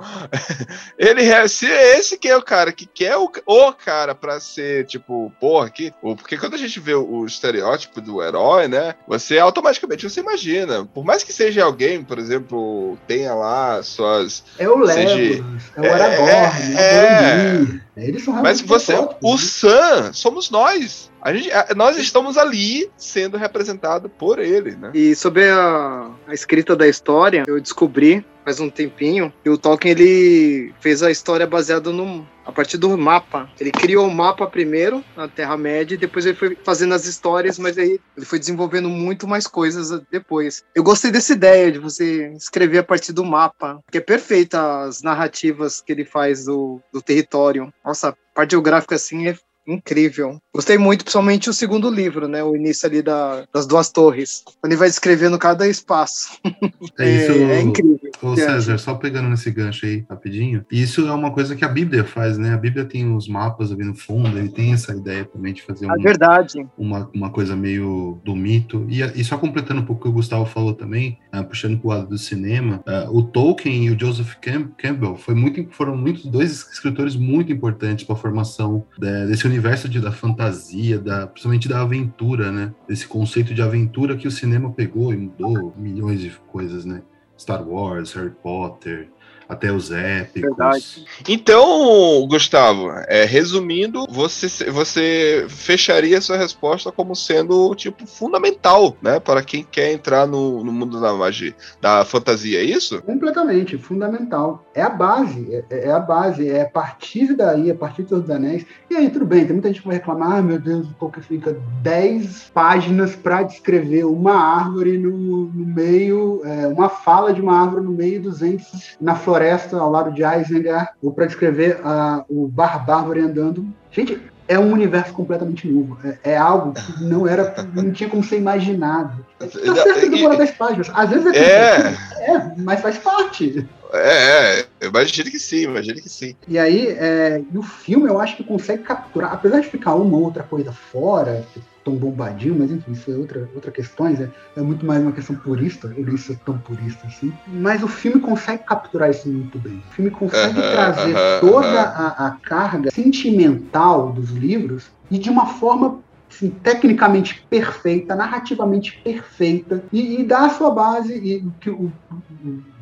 ele 0.99 1.25
é, 1.25 1.47
se 1.47 1.67
esse 1.67 2.17
que 2.17 2.29
é 2.29 2.37
o 2.37 2.43
cara 2.43 2.73
que 2.73 2.87
quer 2.87 3.17
o, 3.17 3.31
o 3.47 3.73
cara 3.73 4.15
para 4.15 4.41
ser, 4.41 4.87
tipo, 4.87 5.33
porra, 5.41 5.67
aqui, 5.67 5.93
porque 6.01 6.39
quando 6.39 6.55
a 6.55 6.59
gente 6.59 6.81
vê 6.81 6.95
o, 6.95 7.05
o, 7.05 7.27
estereótipo 7.27 8.01
do 8.01 8.23
herói, 8.23 8.69
né, 8.69 8.95
você 9.07 9.39
automaticamente 9.39 10.09
você 10.09 10.21
imagina, 10.21 10.85
por 10.87 11.05
mais 11.05 11.23
que 11.23 11.33
seja 11.33 11.65
alguém, 11.65 12.03
por 12.03 12.19
exemplo, 12.19 12.97
tenha 13.07 13.35
lá 13.35 13.83
suas 13.83 14.45
É 14.59 14.69
o 14.69 14.79
Legolas, 14.79 15.63
é 15.77 15.81
o 15.81 15.93
Aragorn, 15.93 16.77
é, 16.77 16.83
é, 16.83 17.83
é, 17.92 17.92
eles 17.97 18.25
são 18.25 18.35
Mas 18.43 18.61
você, 18.61 18.95
o 19.23 19.37
Sam 19.37 20.13
somos 20.13 20.51
nós. 20.51 21.11
A 21.21 21.33
gente, 21.33 21.53
a, 21.53 21.69
nós 21.77 21.97
estamos 21.99 22.39
ali 22.39 22.91
sendo 22.97 23.37
representado 23.37 24.09
por 24.09 24.39
ele, 24.39 24.73
né? 24.73 24.91
E 24.95 25.15
sobre 25.15 25.49
a, 25.49 26.11
a 26.27 26.33
escrita 26.35 26.75
da 26.75 26.89
história, 26.89 27.45
eu 27.47 27.61
descobri 27.61 28.25
faz 28.45 28.61
um 28.61 28.71
tempinho 28.71 29.33
que 29.43 29.51
o 29.51 29.59
Tolkien 29.59 29.93
ele 29.93 30.75
fez 30.81 31.03
a 31.03 31.11
história 31.11 31.47
baseada 31.47 31.91
no 31.91 32.27
a 32.45 32.51
partir 32.51 32.77
do 32.77 32.97
mapa. 32.99 33.49
Ele 33.61 33.71
criou 33.71 34.07
o 34.07 34.15
mapa 34.15 34.47
primeiro 34.47 35.05
na 35.17 35.29
Terra 35.29 35.57
Média 35.57 35.95
e 35.95 35.99
depois 35.99 36.27
ele 36.27 36.37
foi 36.37 36.57
fazendo 36.65 36.95
as 36.95 37.07
histórias, 37.07 37.59
mas 37.59 37.79
aí 37.79 38.01
ele 38.17 38.27
foi 38.27 38.39
desenvolvendo 38.39 38.89
muito 38.89 39.27
mais 39.27 39.47
coisas 39.47 40.03
depois. 40.11 40.65
Eu 40.75 40.83
gostei 40.83 41.11
dessa 41.11 41.33
ideia 41.33 41.71
de 41.71 41.79
você 41.79 42.33
escrever 42.33 42.79
a 42.79 42.85
partir 42.85 43.13
do 43.13 43.25
mapa, 43.25 43.81
que 43.91 43.99
é 43.99 44.01
perfeita 44.01 44.83
as 44.83 45.03
narrativas 45.03 45.81
que 45.81 45.93
ele 45.93 46.05
faz 46.05 46.47
do, 46.47 46.81
do 46.93 47.01
território. 47.01 47.73
Nossa, 47.85 48.09
a 48.09 48.15
parte 48.35 48.53
geográfica 48.53 48.97
assim 48.97 49.29
é 49.29 49.37
incrível. 49.67 50.39
Gostei 50.55 50.77
muito, 50.77 51.05
principalmente 51.05 51.49
o 51.49 51.53
segundo 51.53 51.91
livro, 51.91 52.29
né? 52.29 52.43
O 52.43 52.55
início 52.55 52.87
ali 52.87 53.03
da, 53.03 53.45
das 53.53 53.67
duas 53.67 53.91
torres. 53.91 54.43
Quando 54.61 54.73
ele 54.73 54.79
vai 54.79 54.89
descrevendo 54.89 55.39
cada 55.39 55.67
espaço. 55.69 56.39
É, 56.99 57.11
isso, 57.11 57.33
é, 57.33 57.59
é 57.59 57.61
incrível. 57.61 58.11
Ô, 58.21 58.37
César, 58.37 58.79
só 58.79 58.95
pegando 58.95 59.29
nesse 59.29 59.51
gancho 59.51 59.87
aí 59.87 60.05
rapidinho. 60.09 60.65
Isso 60.71 61.07
é 61.07 61.13
uma 61.13 61.31
coisa 61.31 61.57
que 61.57 61.65
a 61.65 61.69
Bíblia 61.69 62.05
faz, 62.05 62.37
né? 62.37 62.53
A 62.53 62.57
Bíblia 62.57 62.85
tem 62.85 63.15
os 63.15 63.27
mapas 63.27 63.73
ali 63.73 63.85
no 63.85 63.95
fundo, 63.95 64.39
ele 64.39 64.51
tem 64.51 64.73
essa 64.73 64.93
ideia 64.93 65.25
também 65.25 65.53
de 65.53 65.63
fazer 65.63 65.87
uma, 65.87 65.95
é 65.95 65.99
verdade. 65.99 66.67
Uma, 66.77 67.11
uma 67.15 67.31
coisa 67.31 67.57
meio 67.57 68.21
do 68.25 68.37
mito. 68.37 68.87
E, 68.89 69.01
e 69.01 69.25
só 69.25 69.39
completando 69.39 69.81
um 69.81 69.85
pouco 69.85 70.01
o 70.01 70.05
que 70.05 70.09
o 70.09 70.13
Gustavo 70.13 70.45
falou 70.45 70.75
também, 70.75 71.19
uh, 71.35 71.45
puxando 71.45 71.79
pro 71.79 71.89
lado 71.89 72.09
do 72.09 72.19
cinema, 72.19 72.83
uh, 72.87 73.17
o 73.17 73.23
Tolkien 73.23 73.87
e 73.87 73.91
o 73.91 73.99
Joseph 73.99 74.35
Campbell 74.77 75.17
foi 75.17 75.35
muito, 75.35 75.67
foram 75.71 75.97
muito, 75.97 76.29
dois 76.29 76.69
escritores 76.73 77.17
muito 77.17 77.53
importantes 77.53 78.05
para 78.05 78.15
a 78.15 78.19
formação 78.19 78.85
de, 78.99 79.27
desse 79.27 79.47
universo 79.53 79.89
de, 79.89 80.01
da 80.01 80.11
fantasia, 80.11 80.99
da, 80.99 81.27
principalmente 81.27 81.69
da 81.69 81.81
aventura, 81.81 82.51
né? 82.51 82.75
Esse 82.89 83.07
conceito 83.07 83.55
de 83.55 83.63
aventura 83.63 84.17
que 84.17 84.27
o 84.27 84.31
cinema 84.31 84.73
pegou 84.73 85.13
e 85.13 85.17
mudou 85.17 85.75
milhões 85.77 86.21
de 86.21 86.31
coisas, 86.49 86.85
né? 86.85 87.03
Star 87.39 87.67
Wars, 87.67 88.13
Harry 88.13 88.31
Potter, 88.43 89.11
até 89.53 89.71
os 89.71 89.91
épicos. 89.91 90.41
Verdade. 90.41 91.05
Então, 91.29 92.27
Gustavo, 92.27 92.91
é, 93.07 93.25
resumindo, 93.25 94.07
você, 94.09 94.71
você 94.71 95.47
fecharia 95.49 96.21
sua 96.21 96.37
resposta 96.37 96.91
como 96.91 97.15
sendo 97.15 97.75
tipo 97.75 98.07
fundamental, 98.07 98.97
né, 99.03 99.21
para 99.21 99.43
quem 99.43 99.63
quer 99.63 99.93
entrar 99.93 100.27
no, 100.27 100.65
no 100.65 100.73
mundo 100.73 101.01
da 101.01 101.13
magia, 101.13 101.55
da 101.81 102.05
fantasia, 102.05 102.61
é 102.61 102.65
isso? 102.65 103.03
Completamente, 103.03 103.77
fundamental. 103.77 104.65
É 104.75 104.83
a 104.83 104.89
base, 104.89 105.65
é, 105.71 105.89
é 105.89 105.93
a 105.93 106.01
base, 106.01 106.49
é 106.49 106.63
a 106.63 106.69
partir 106.69 107.35
daí, 107.35 107.71
a 107.71 107.75
partir 107.75 108.03
dos 108.05 108.29
anéis. 108.31 108.65
E 108.91 108.97
aí, 108.97 109.11
tudo 109.11 109.27
bem, 109.27 109.45
tem 109.45 109.53
muita 109.53 109.69
gente 109.69 109.83
que 109.83 109.87
vai 109.87 109.97
reclamar, 109.97 110.39
ah, 110.39 110.43
meu 110.43 110.59
Deus, 110.59 110.89
o 110.89 110.95
Tolkien 110.95 111.23
fica 111.23 111.57
10 111.83 112.51
páginas 112.55 113.15
para 113.15 113.43
descrever 113.43 114.05
uma 114.05 114.35
árvore 114.35 114.97
no, 114.97 115.45
no 115.47 115.67
meio, 115.67 116.41
é, 116.45 116.67
uma 116.69 116.89
fala 116.89 117.35
de 117.35 117.41
uma 117.41 117.61
árvore 117.61 117.85
no 117.85 117.93
meio 117.93 118.23
dos 118.23 118.41
entes 118.41 118.97
na 119.01 119.15
floresta 119.15 119.42
floresta 119.43 119.77
ao 119.77 119.91
lado 119.91 120.13
de 120.13 120.23
Isengard, 120.23 120.91
ou 121.03 121.13
para 121.13 121.27
descrever 121.27 121.81
uh, 121.81 122.25
o 122.29 122.47
Bar 122.47 122.85
Bárbaro 122.85 123.21
andando. 123.21 123.67
Gente, 123.91 124.21
é 124.47 124.59
um 124.59 124.73
universo 124.73 125.13
completamente 125.13 125.69
novo. 125.69 125.99
É, 126.05 126.33
é, 126.33 126.37
algo 126.37 126.73
que 126.73 127.05
não 127.05 127.27
era, 127.27 127.55
não 127.75 127.91
tinha 127.91 128.09
como 128.09 128.23
ser 128.23 128.39
imaginado. 128.39 129.25
Tá 129.49 129.75
certo 129.75 130.11
que 130.11 130.37
10 130.37 130.51
páginas. 130.53 130.91
Às 130.95 131.11
vezes 131.11 131.27
é, 131.35 131.39
é. 131.39 132.31
é, 132.31 132.53
mas 132.59 132.81
faz 132.81 132.99
parte. 132.99 133.67
É, 133.93 134.61
é, 134.61 134.87
imagino 134.87 135.31
que 135.31 135.39
sim, 135.39 135.65
imagino 135.65 136.01
que 136.01 136.09
sim. 136.09 136.35
E 136.49 136.59
aí, 136.59 136.89
é, 136.89 137.43
e 137.53 137.59
o 137.59 137.63
filme 137.63 138.09
eu 138.09 138.21
acho 138.21 138.37
que 138.37 138.45
consegue 138.45 138.83
capturar, 138.83 139.33
apesar 139.33 139.61
de 139.61 139.69
ficar 139.69 139.95
uma 139.95 140.17
ou 140.17 140.25
outra 140.25 140.43
coisa 140.43 140.73
fora, 140.73 141.47
tão 141.85 141.95
bombadinho, 141.95 142.57
mas 142.59 142.71
enfim, 142.71 142.93
isso 142.93 143.11
é 143.11 143.15
outra, 143.15 143.49
outra 143.55 143.71
questão, 143.71 144.07
é, 144.07 144.31
é 144.57 144.61
muito 144.61 144.87
mais 144.87 145.03
uma 145.03 145.13
questão 145.13 145.37
purista, 145.37 145.93
eu 145.97 146.05
nem 146.05 146.17
sou 146.17 146.37
tão 146.45 146.57
purista 146.59 147.07
assim, 147.07 147.33
mas 147.49 147.83
o 147.83 147.89
filme 147.89 148.21
consegue 148.21 148.63
capturar 148.65 149.11
isso 149.11 149.29
muito 149.29 149.59
bem. 149.59 149.83
O 149.91 149.93
filme 149.93 150.11
consegue 150.11 150.59
uh 150.59 150.63
-huh, 150.63 150.73
trazer 150.73 151.15
uh 151.15 151.19
-huh, 151.19 151.41
toda 151.41 151.69
uh 151.69 151.75
-huh. 151.75 152.15
a, 152.19 152.27
a 152.27 152.31
carga 152.43 152.91
sentimental 152.91 154.13
dos 154.13 154.31
livros 154.31 154.87
e 155.11 155.19
de 155.19 155.29
uma 155.29 155.47
forma 155.47 156.01
assim, 156.33 156.51
tecnicamente 156.51 157.45
perfeita, 157.49 158.15
narrativamente 158.15 159.01
perfeita, 159.05 159.85
e, 159.93 160.21
e 160.21 160.25
dá 160.25 160.47
a 160.47 160.51
sua 160.51 160.71
base, 160.71 161.15
e 161.15 161.37
o 161.37 161.53
que 161.61 161.71
o, 161.71 161.93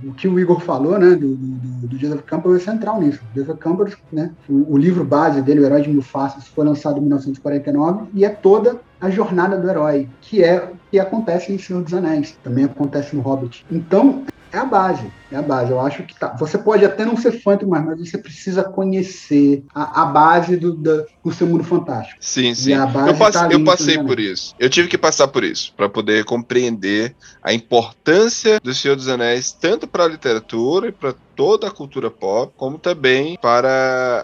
o, 0.04 0.12
que 0.14 0.28
o 0.28 0.38
Igor 0.38 0.60
falou, 0.60 0.98
né, 0.98 1.10
do, 1.10 1.34
do, 1.34 1.88
do 1.88 1.98
Joseph 1.98 2.22
Campbell 2.22 2.56
é 2.56 2.60
central 2.60 3.00
nisso. 3.00 3.20
O 3.34 3.38
Joseph 3.38 3.58
Campbell, 3.58 3.88
né, 4.12 4.30
o, 4.48 4.74
o, 4.74 4.78
livro 4.78 5.04
base 5.04 5.42
dele, 5.42 5.60
O 5.60 5.66
Herói 5.66 5.82
de 5.82 6.02
Faces, 6.02 6.46
foi 6.48 6.64
lançado 6.64 6.98
em 6.98 7.00
1949 7.00 8.06
e 8.14 8.24
é 8.24 8.28
toda 8.28 8.80
a 9.00 9.10
jornada 9.10 9.56
do 9.56 9.68
herói, 9.68 10.08
que 10.20 10.44
é 10.44 10.70
que 10.90 10.98
acontece 10.98 11.52
em 11.52 11.58
Senhor 11.58 11.82
dos 11.82 11.94
Anéis, 11.94 12.36
também 12.42 12.64
acontece 12.64 13.14
no 13.14 13.22
Hobbit. 13.22 13.64
Então, 13.70 14.24
é 14.52 14.58
a 14.58 14.64
base, 14.64 15.06
é 15.30 15.36
a 15.36 15.42
base. 15.42 15.70
Eu 15.70 15.80
acho 15.80 16.02
que 16.02 16.14
tá. 16.14 16.34
Você 16.38 16.58
pode 16.58 16.84
até 16.84 17.04
não 17.04 17.16
ser 17.16 17.40
fã 17.40 17.58
mais, 17.66 17.84
mas 17.84 18.10
você 18.10 18.18
precisa 18.18 18.64
conhecer 18.64 19.64
a, 19.74 20.02
a 20.02 20.06
base 20.06 20.56
do, 20.56 20.72
do, 20.72 21.06
do, 21.24 21.32
seu 21.32 21.46
mundo 21.46 21.64
fantástico. 21.64 22.18
Sim, 22.20 22.54
sim. 22.54 22.72
eu, 22.72 23.16
passe, 23.16 23.38
tá 23.38 23.48
eu 23.50 23.64
passei 23.64 23.98
por 23.98 24.18
isso. 24.18 24.54
Eu 24.58 24.68
tive 24.70 24.88
que 24.88 24.98
passar 24.98 25.28
por 25.28 25.44
isso 25.44 25.72
para 25.76 25.88
poder 25.88 26.24
compreender 26.24 27.14
a 27.42 27.52
importância 27.52 28.60
do 28.62 28.74
Senhor 28.74 28.96
dos 28.96 29.08
Anéis 29.08 29.52
tanto 29.52 29.86
para 29.86 30.04
a 30.04 30.08
literatura 30.08 30.88
e 30.88 30.92
para 30.92 31.14
toda 31.34 31.68
a 31.68 31.70
cultura 31.70 32.10
pop, 32.10 32.52
como 32.56 32.78
também 32.78 33.38
para 33.40 33.68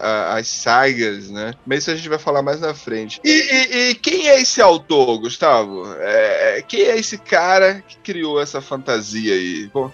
a, 0.01 0.37
as 0.37 0.47
sagas, 0.47 1.31
né? 1.31 1.53
Mas 1.65 1.79
isso 1.79 1.91
a 1.91 1.95
gente 1.95 2.09
vai 2.09 2.19
falar 2.19 2.41
mais 2.43 2.61
na 2.61 2.75
frente. 2.75 3.19
E, 3.23 3.29
e, 3.29 3.89
e 3.89 3.95
quem 3.95 4.27
é 4.27 4.39
esse 4.39 4.61
autor, 4.61 5.17
Gustavo? 5.19 5.85
É, 5.99 6.63
quem 6.67 6.81
é 6.81 6.97
esse 6.97 7.17
cara 7.17 7.83
que 7.87 7.97
criou 7.97 8.39
essa 8.39 8.61
fantasia 8.61 9.33
aí? 9.33 9.69
Bom, 9.73 9.91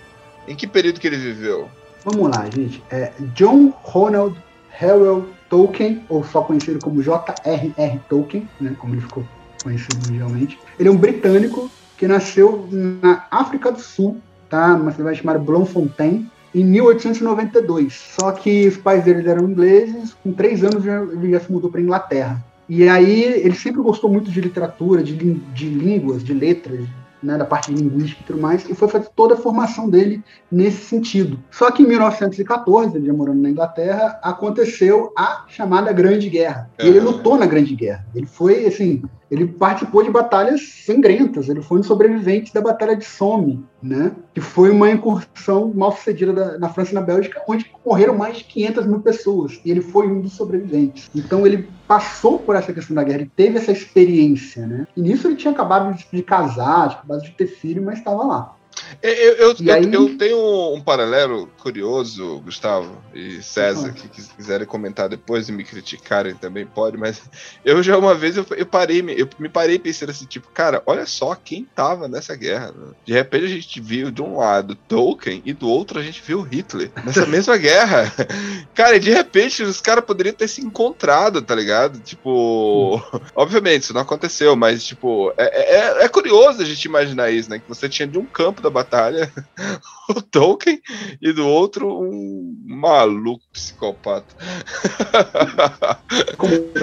em 0.47 0.55
que 0.55 0.67
período 0.67 0.99
que 0.99 1.07
ele 1.07 1.17
viveu? 1.17 1.69
Vamos 2.03 2.29
lá, 2.35 2.49
gente. 2.49 2.83
É 2.91 3.11
John 3.33 3.73
Ronald 3.81 4.35
Harrell 4.79 5.25
Tolkien, 5.49 6.03
ou 6.09 6.23
só 6.23 6.41
conhecido 6.41 6.79
como 6.79 7.01
J.R.R. 7.01 7.99
Tolkien, 8.09 8.49
né, 8.59 8.75
como 8.77 8.93
ele 8.95 9.01
ficou 9.01 9.23
conhecido 9.63 9.97
mundialmente. 10.07 10.59
Ele 10.79 10.89
é 10.89 10.91
um 10.91 10.97
britânico 10.97 11.69
que 11.97 12.07
nasceu 12.07 12.67
na 12.71 13.25
África 13.29 13.71
do 13.71 13.79
Sul, 13.79 14.17
tá, 14.49 14.75
numa 14.75 14.91
cidade 14.91 15.19
chamada 15.19 15.39
Bloemfontein, 15.39 16.29
em 16.53 16.63
1892. 16.65 17.93
Só 17.93 18.31
que 18.31 18.67
os 18.67 18.77
pais 18.77 19.03
dele 19.03 19.27
eram 19.29 19.49
ingleses, 19.49 20.15
com 20.23 20.33
três 20.33 20.63
anos 20.63 20.85
ele 20.85 21.31
já 21.31 21.39
se 21.39 21.51
mudou 21.51 21.69
para 21.69 21.81
Inglaterra. 21.81 22.43
E 22.67 22.87
aí 22.87 23.23
ele 23.23 23.55
sempre 23.55 23.81
gostou 23.81 24.09
muito 24.09 24.31
de 24.31 24.41
literatura, 24.41 25.03
de, 25.03 25.15
de 25.15 25.69
línguas, 25.69 26.23
de 26.23 26.33
letras, 26.33 26.87
né, 27.23 27.37
da 27.37 27.45
parte 27.45 27.73
de 27.73 27.81
linguística 27.81 28.21
e 28.21 28.25
tudo 28.25 28.41
mais, 28.41 28.67
e 28.69 28.75
foi 28.75 28.87
fazer 28.87 29.09
toda 29.15 29.35
a 29.35 29.37
formação 29.37 29.89
dele 29.89 30.23
nesse 30.51 30.85
sentido. 30.85 31.39
Só 31.49 31.71
que 31.71 31.83
em 31.83 31.87
1914, 31.87 32.97
ele 32.97 33.07
já 33.07 33.13
morando 33.13 33.41
na 33.41 33.49
Inglaterra, 33.49 34.19
aconteceu 34.21 35.11
a 35.17 35.45
chamada 35.47 35.91
Grande 35.91 36.29
Guerra. 36.29 36.69
E 36.79 36.87
ele 36.87 36.99
lutou 36.99 37.37
na 37.37 37.45
Grande 37.45 37.75
Guerra. 37.75 38.05
Ele 38.13 38.25
foi, 38.25 38.65
assim, 38.65 39.01
ele 39.33 39.47
participou 39.47 40.03
de 40.03 40.11
batalhas 40.11 40.61
sangrentas. 40.85 41.49
Ele 41.49 41.59
foi 41.59 41.79
um 41.79 41.83
sobrevivente 41.83 42.53
da 42.53 42.61
Batalha 42.61 42.95
de 42.95 43.03
Somme, 43.03 43.65
né? 43.81 44.11
Que 44.31 44.39
foi 44.39 44.69
uma 44.69 44.91
incursão 44.91 45.73
mal 45.73 45.91
sucedida 45.91 46.59
na 46.59 46.69
França 46.69 46.91
e 46.91 46.93
na 46.93 47.01
Bélgica, 47.01 47.41
onde 47.47 47.65
morreram 47.83 48.15
mais 48.15 48.37
de 48.37 48.43
500 48.43 48.85
mil 48.85 48.99
pessoas. 48.99 49.59
E 49.65 49.71
ele 49.71 49.81
foi 49.81 50.07
um 50.07 50.21
dos 50.21 50.33
sobreviventes. 50.33 51.09
Então 51.15 51.47
ele 51.47 51.67
passou 51.87 52.37
por 52.37 52.55
essa 52.55 52.71
questão 52.71 52.95
da 52.95 53.03
guerra, 53.03 53.21
ele 53.21 53.31
teve 53.35 53.57
essa 53.57 53.71
experiência, 53.71 54.67
né? 54.67 54.87
E 54.95 55.01
nisso 55.01 55.27
ele 55.27 55.35
tinha 55.35 55.51
acabado 55.51 55.95
de, 55.95 56.05
de 56.11 56.21
casar, 56.21 56.89
tinha 56.89 57.01
de 57.21 57.31
ter 57.31 57.47
filho, 57.47 57.83
mas 57.83 57.99
estava 57.99 58.23
lá. 58.23 58.55
Eu, 59.01 59.11
eu, 59.11 59.35
eu, 59.35 59.73
aí... 59.73 59.93
eu, 59.93 60.17
tenho 60.17 60.73
um 60.73 60.81
paralelo 60.81 61.49
curioso, 61.59 62.39
Gustavo 62.39 63.01
e 63.13 63.41
César, 63.41 63.91
que 63.93 64.07
quiserem 64.07 64.67
comentar 64.67 65.09
depois 65.09 65.49
e 65.49 65.51
me 65.51 65.63
criticarem 65.63 66.35
também 66.35 66.65
pode, 66.65 66.97
mas 66.97 67.21
eu 67.63 67.81
já 67.81 67.97
uma 67.97 68.15
vez 68.15 68.37
eu, 68.37 68.45
eu 68.51 68.65
parei, 68.65 69.03
eu 69.17 69.27
me 69.39 69.49
parei 69.49 69.79
pensando 69.79 70.09
assim, 70.09 70.25
tipo, 70.25 70.49
cara, 70.49 70.81
olha 70.85 71.05
só 71.05 71.35
quem 71.35 71.65
tava 71.75 72.07
nessa 72.07 72.35
guerra. 72.35 72.71
Né? 72.71 72.93
De 73.05 73.13
repente 73.13 73.45
a 73.45 73.49
gente 73.49 73.81
viu 73.81 74.11
de 74.11 74.21
um 74.21 74.37
lado 74.37 74.75
Tolkien 74.75 75.41
e 75.45 75.53
do 75.53 75.69
outro 75.69 75.99
a 75.99 76.03
gente 76.03 76.21
viu 76.21 76.41
Hitler 76.41 76.91
nessa 77.03 77.25
mesma 77.27 77.57
guerra. 77.57 78.11
Cara, 78.73 78.95
e 78.95 78.99
de 78.99 79.11
repente 79.11 79.63
os 79.63 79.79
caras 79.79 80.03
poderiam 80.03 80.33
ter 80.33 80.47
se 80.47 80.61
encontrado, 80.61 81.41
tá 81.41 81.53
ligado? 81.53 81.99
Tipo, 81.99 83.01
obviamente 83.35 83.83
isso 83.83 83.93
não 83.93 84.01
aconteceu, 84.01 84.55
mas 84.55 84.83
tipo, 84.83 85.33
é, 85.37 85.77
é, 85.77 86.03
é 86.05 86.09
curioso 86.09 86.61
a 86.61 86.65
gente 86.65 86.85
imaginar 86.85 87.29
isso, 87.31 87.49
né? 87.49 87.59
Que 87.59 87.67
você 87.67 87.87
tinha 87.87 88.07
de 88.07 88.17
um 88.17 88.25
campo 88.25 88.61
da 88.61 88.69
batalha 88.83 89.31
o 90.09 90.21
Tolkien 90.21 90.81
e 91.21 91.31
do 91.31 91.47
outro 91.47 91.87
um 91.87 92.55
maluco 92.65 93.43
psicopata. 93.51 94.35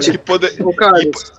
que 0.03 0.17
poder... 0.19 0.53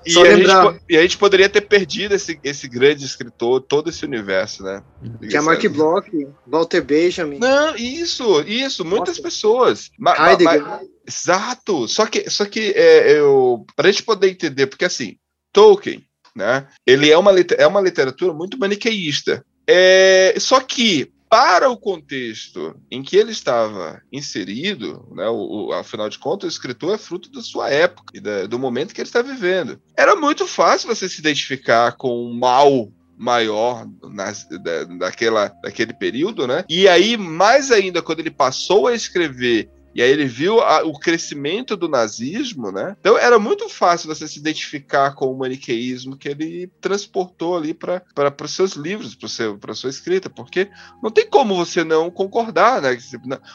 e, 0.06 0.12
e, 0.12 0.18
a 0.18 0.36
gente, 0.36 0.80
e, 0.88 0.96
a 0.96 1.02
gente, 1.02 1.18
poderia 1.18 1.48
ter 1.48 1.62
perdido 1.62 2.14
esse, 2.14 2.38
esse 2.44 2.68
grande 2.68 3.04
escritor, 3.04 3.60
todo 3.60 3.90
esse 3.90 4.04
universo, 4.04 4.62
né? 4.62 4.82
Que 5.28 5.36
é 5.36 5.40
Mark 5.40 5.62
Bloch, 5.68 6.08
Walter 6.46 6.82
Benjamin. 6.82 7.38
Não, 7.38 7.74
isso, 7.76 8.40
isso, 8.42 8.84
muitas 8.84 9.16
Nossa. 9.16 9.22
pessoas. 9.22 9.90
Ma, 9.98 10.14
ma, 10.14 10.80
exato. 11.06 11.88
Só 11.88 12.06
que, 12.06 12.30
só 12.30 12.44
que 12.44 12.72
é, 12.76 13.18
eu, 13.18 13.66
pra 13.74 13.90
gente 13.90 14.04
poder 14.04 14.30
entender, 14.30 14.66
porque 14.66 14.84
assim, 14.84 15.16
Tolkien, 15.52 16.04
né? 16.34 16.66
Ele 16.86 17.10
é 17.10 17.18
uma, 17.18 17.32
é 17.58 17.66
uma 17.66 17.80
literatura 17.80 18.32
muito 18.32 18.58
maniqueísta. 18.58 19.44
É, 19.66 20.34
só 20.38 20.60
que 20.60 21.12
para 21.32 21.70
o 21.70 21.78
contexto 21.78 22.76
em 22.90 23.02
que 23.02 23.16
ele 23.16 23.32
estava 23.32 24.02
inserido, 24.12 25.08
né, 25.12 25.26
o, 25.28 25.68
o, 25.68 25.72
afinal 25.72 26.08
de 26.10 26.18
contas, 26.18 26.44
o 26.44 26.52
escritor 26.52 26.94
é 26.94 26.98
fruto 26.98 27.32
da 27.32 27.40
sua 27.40 27.70
época 27.70 28.12
e 28.12 28.20
da, 28.20 28.46
do 28.46 28.58
momento 28.58 28.92
que 28.92 29.00
ele 29.00 29.08
está 29.08 29.22
vivendo. 29.22 29.80
Era 29.96 30.14
muito 30.14 30.46
fácil 30.46 30.94
você 30.94 31.08
se 31.08 31.20
identificar 31.20 31.92
com 31.92 32.26
o 32.26 32.34
mal 32.34 32.92
maior 33.16 33.86
nas, 34.02 34.46
da, 34.62 34.84
daquela, 34.84 35.48
daquele 35.62 35.94
período, 35.94 36.46
né? 36.46 36.64
E 36.68 36.86
aí, 36.86 37.16
mais 37.16 37.70
ainda, 37.70 38.02
quando 38.02 38.20
ele 38.20 38.30
passou 38.30 38.86
a 38.86 38.94
escrever 38.94 39.70
e 39.94 40.02
aí 40.02 40.10
ele 40.10 40.24
viu 40.24 40.60
a, 40.60 40.82
o 40.82 40.98
crescimento 40.98 41.76
do 41.76 41.88
nazismo, 41.88 42.70
né? 42.72 42.96
Então 43.00 43.18
era 43.18 43.38
muito 43.38 43.68
fácil 43.68 44.08
você 44.08 44.26
se 44.26 44.38
identificar 44.38 45.14
com 45.14 45.26
o 45.26 45.38
maniqueísmo 45.38 46.16
que 46.16 46.28
ele 46.28 46.70
transportou 46.80 47.56
ali 47.56 47.74
para 47.74 48.02
os 48.42 48.50
seus 48.54 48.72
livros, 48.72 49.16
para 49.60 49.72
a 49.72 49.74
sua 49.74 49.90
escrita, 49.90 50.30
porque 50.30 50.70
não 51.02 51.10
tem 51.10 51.28
como 51.28 51.56
você 51.56 51.84
não 51.84 52.10
concordar, 52.10 52.80
né? 52.80 52.98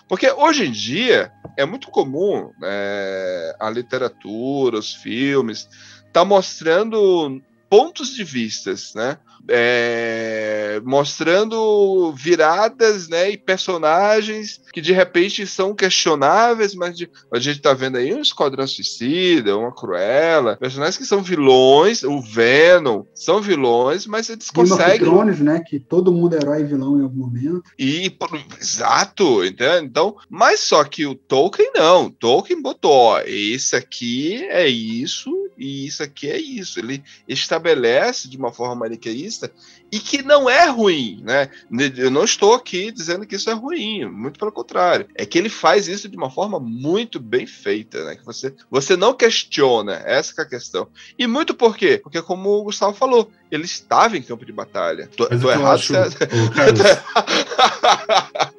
Porque 0.07 0.31
hoje 0.31 0.65
em 0.65 0.71
dia 0.71 1.31
é 1.57 1.65
muito 1.65 1.89
comum 1.89 2.51
é, 2.63 3.55
a 3.59 3.69
literatura, 3.69 4.77
os 4.77 4.93
filmes, 4.93 5.67
tá 6.13 6.23
mostrando 6.23 7.41
pontos 7.69 8.15
de 8.15 8.23
vistas, 8.23 8.93
né? 8.95 9.17
é, 9.49 10.81
mostrando 10.83 12.11
viradas 12.13 13.07
né, 13.07 13.31
e 13.31 13.37
personagens 13.37 14.61
que 14.73 14.81
de 14.81 14.91
repente 14.91 15.47
são 15.47 15.73
questionáveis, 15.73 16.75
mas 16.75 16.97
de, 16.97 17.09
a 17.33 17.39
gente 17.39 17.57
está 17.57 17.73
vendo 17.73 17.97
aí 17.97 18.13
um 18.13 18.21
Esquadrão 18.21 18.67
Suicida, 18.67 19.57
uma 19.57 19.73
Cruella, 19.73 20.57
personagens 20.57 20.97
que 20.97 21.05
são 21.05 21.21
vilões, 21.21 22.03
o 22.03 22.21
Venom, 22.21 23.03
são 23.13 23.41
vilões, 23.41 24.05
mas 24.05 24.29
eles 24.29 24.49
conseguem. 24.49 24.99
Thrones, 24.99 25.39
né? 25.39 25.63
Que 25.65 25.79
todo 25.79 26.11
mundo 26.11 26.35
é 26.35 26.37
herói 26.37 26.61
e 26.61 26.65
vilão 26.65 26.99
em 26.99 27.03
algum 27.03 27.19
momento. 27.19 27.63
E, 27.79 28.11
exato, 28.59 29.45
entende? 29.45 29.85
Então, 29.85 30.15
mas 30.29 30.59
só 30.61 30.83
que 30.83 31.05
o 31.05 31.15
Tolkien 31.15 31.71
não. 31.73 32.09
Tolkien 32.09 32.61
botou, 32.61 32.91
ó, 32.91 33.21
esse 33.21 33.75
aqui 33.75 34.43
é 34.49 34.67
isso 34.67 35.31
e 35.57 35.85
isso 35.87 36.03
aqui 36.03 36.29
é 36.29 36.37
isso. 36.37 36.79
Ele 36.79 37.03
estabelece 37.27 38.29
de 38.29 38.37
uma 38.37 38.51
forma 38.51 38.75
maniqueísta 38.75 39.51
e 39.91 39.99
que 39.99 40.21
não 40.21 40.49
é 40.49 40.67
ruim, 40.67 41.21
né? 41.23 41.49
Eu 41.97 42.11
não 42.11 42.23
estou 42.23 42.53
aqui 42.53 42.91
dizendo 42.91 43.25
que 43.25 43.35
isso 43.35 43.49
é 43.49 43.53
ruim, 43.53 44.05
muito 44.05 44.37
pelo 44.37 44.51
contrário. 44.51 45.07
É 45.15 45.25
que 45.25 45.37
ele 45.37 45.49
faz 45.49 45.87
isso 45.87 46.09
de 46.09 46.17
uma 46.17 46.29
forma 46.29 46.59
muito 46.59 47.19
bem 47.19 47.47
feita, 47.47 48.03
né? 48.03 48.15
Que 48.15 48.25
você, 48.25 48.53
você 48.69 48.95
não 48.95 49.13
questiona, 49.13 50.01
essa 50.05 50.33
é 50.37 50.43
a 50.43 50.47
questão. 50.47 50.87
E 51.17 51.25
muito 51.25 51.53
por 51.53 51.77
quê? 51.77 51.99
Porque 52.01 52.21
como 52.21 52.49
o 52.49 52.63
Gustavo 52.63 52.93
falou, 52.93 53.31
ele 53.51 53.65
estava 53.65 54.17
em 54.17 54.21
campo 54.21 54.45
de 54.45 54.51
batalha. 54.51 55.09
Tô, 55.15 55.25
tô 55.27 55.51
errado, 55.51 55.73
acho, 55.73 55.93
você... 55.93 56.23
Ô, 56.23 56.49
Carlos, 56.53 56.81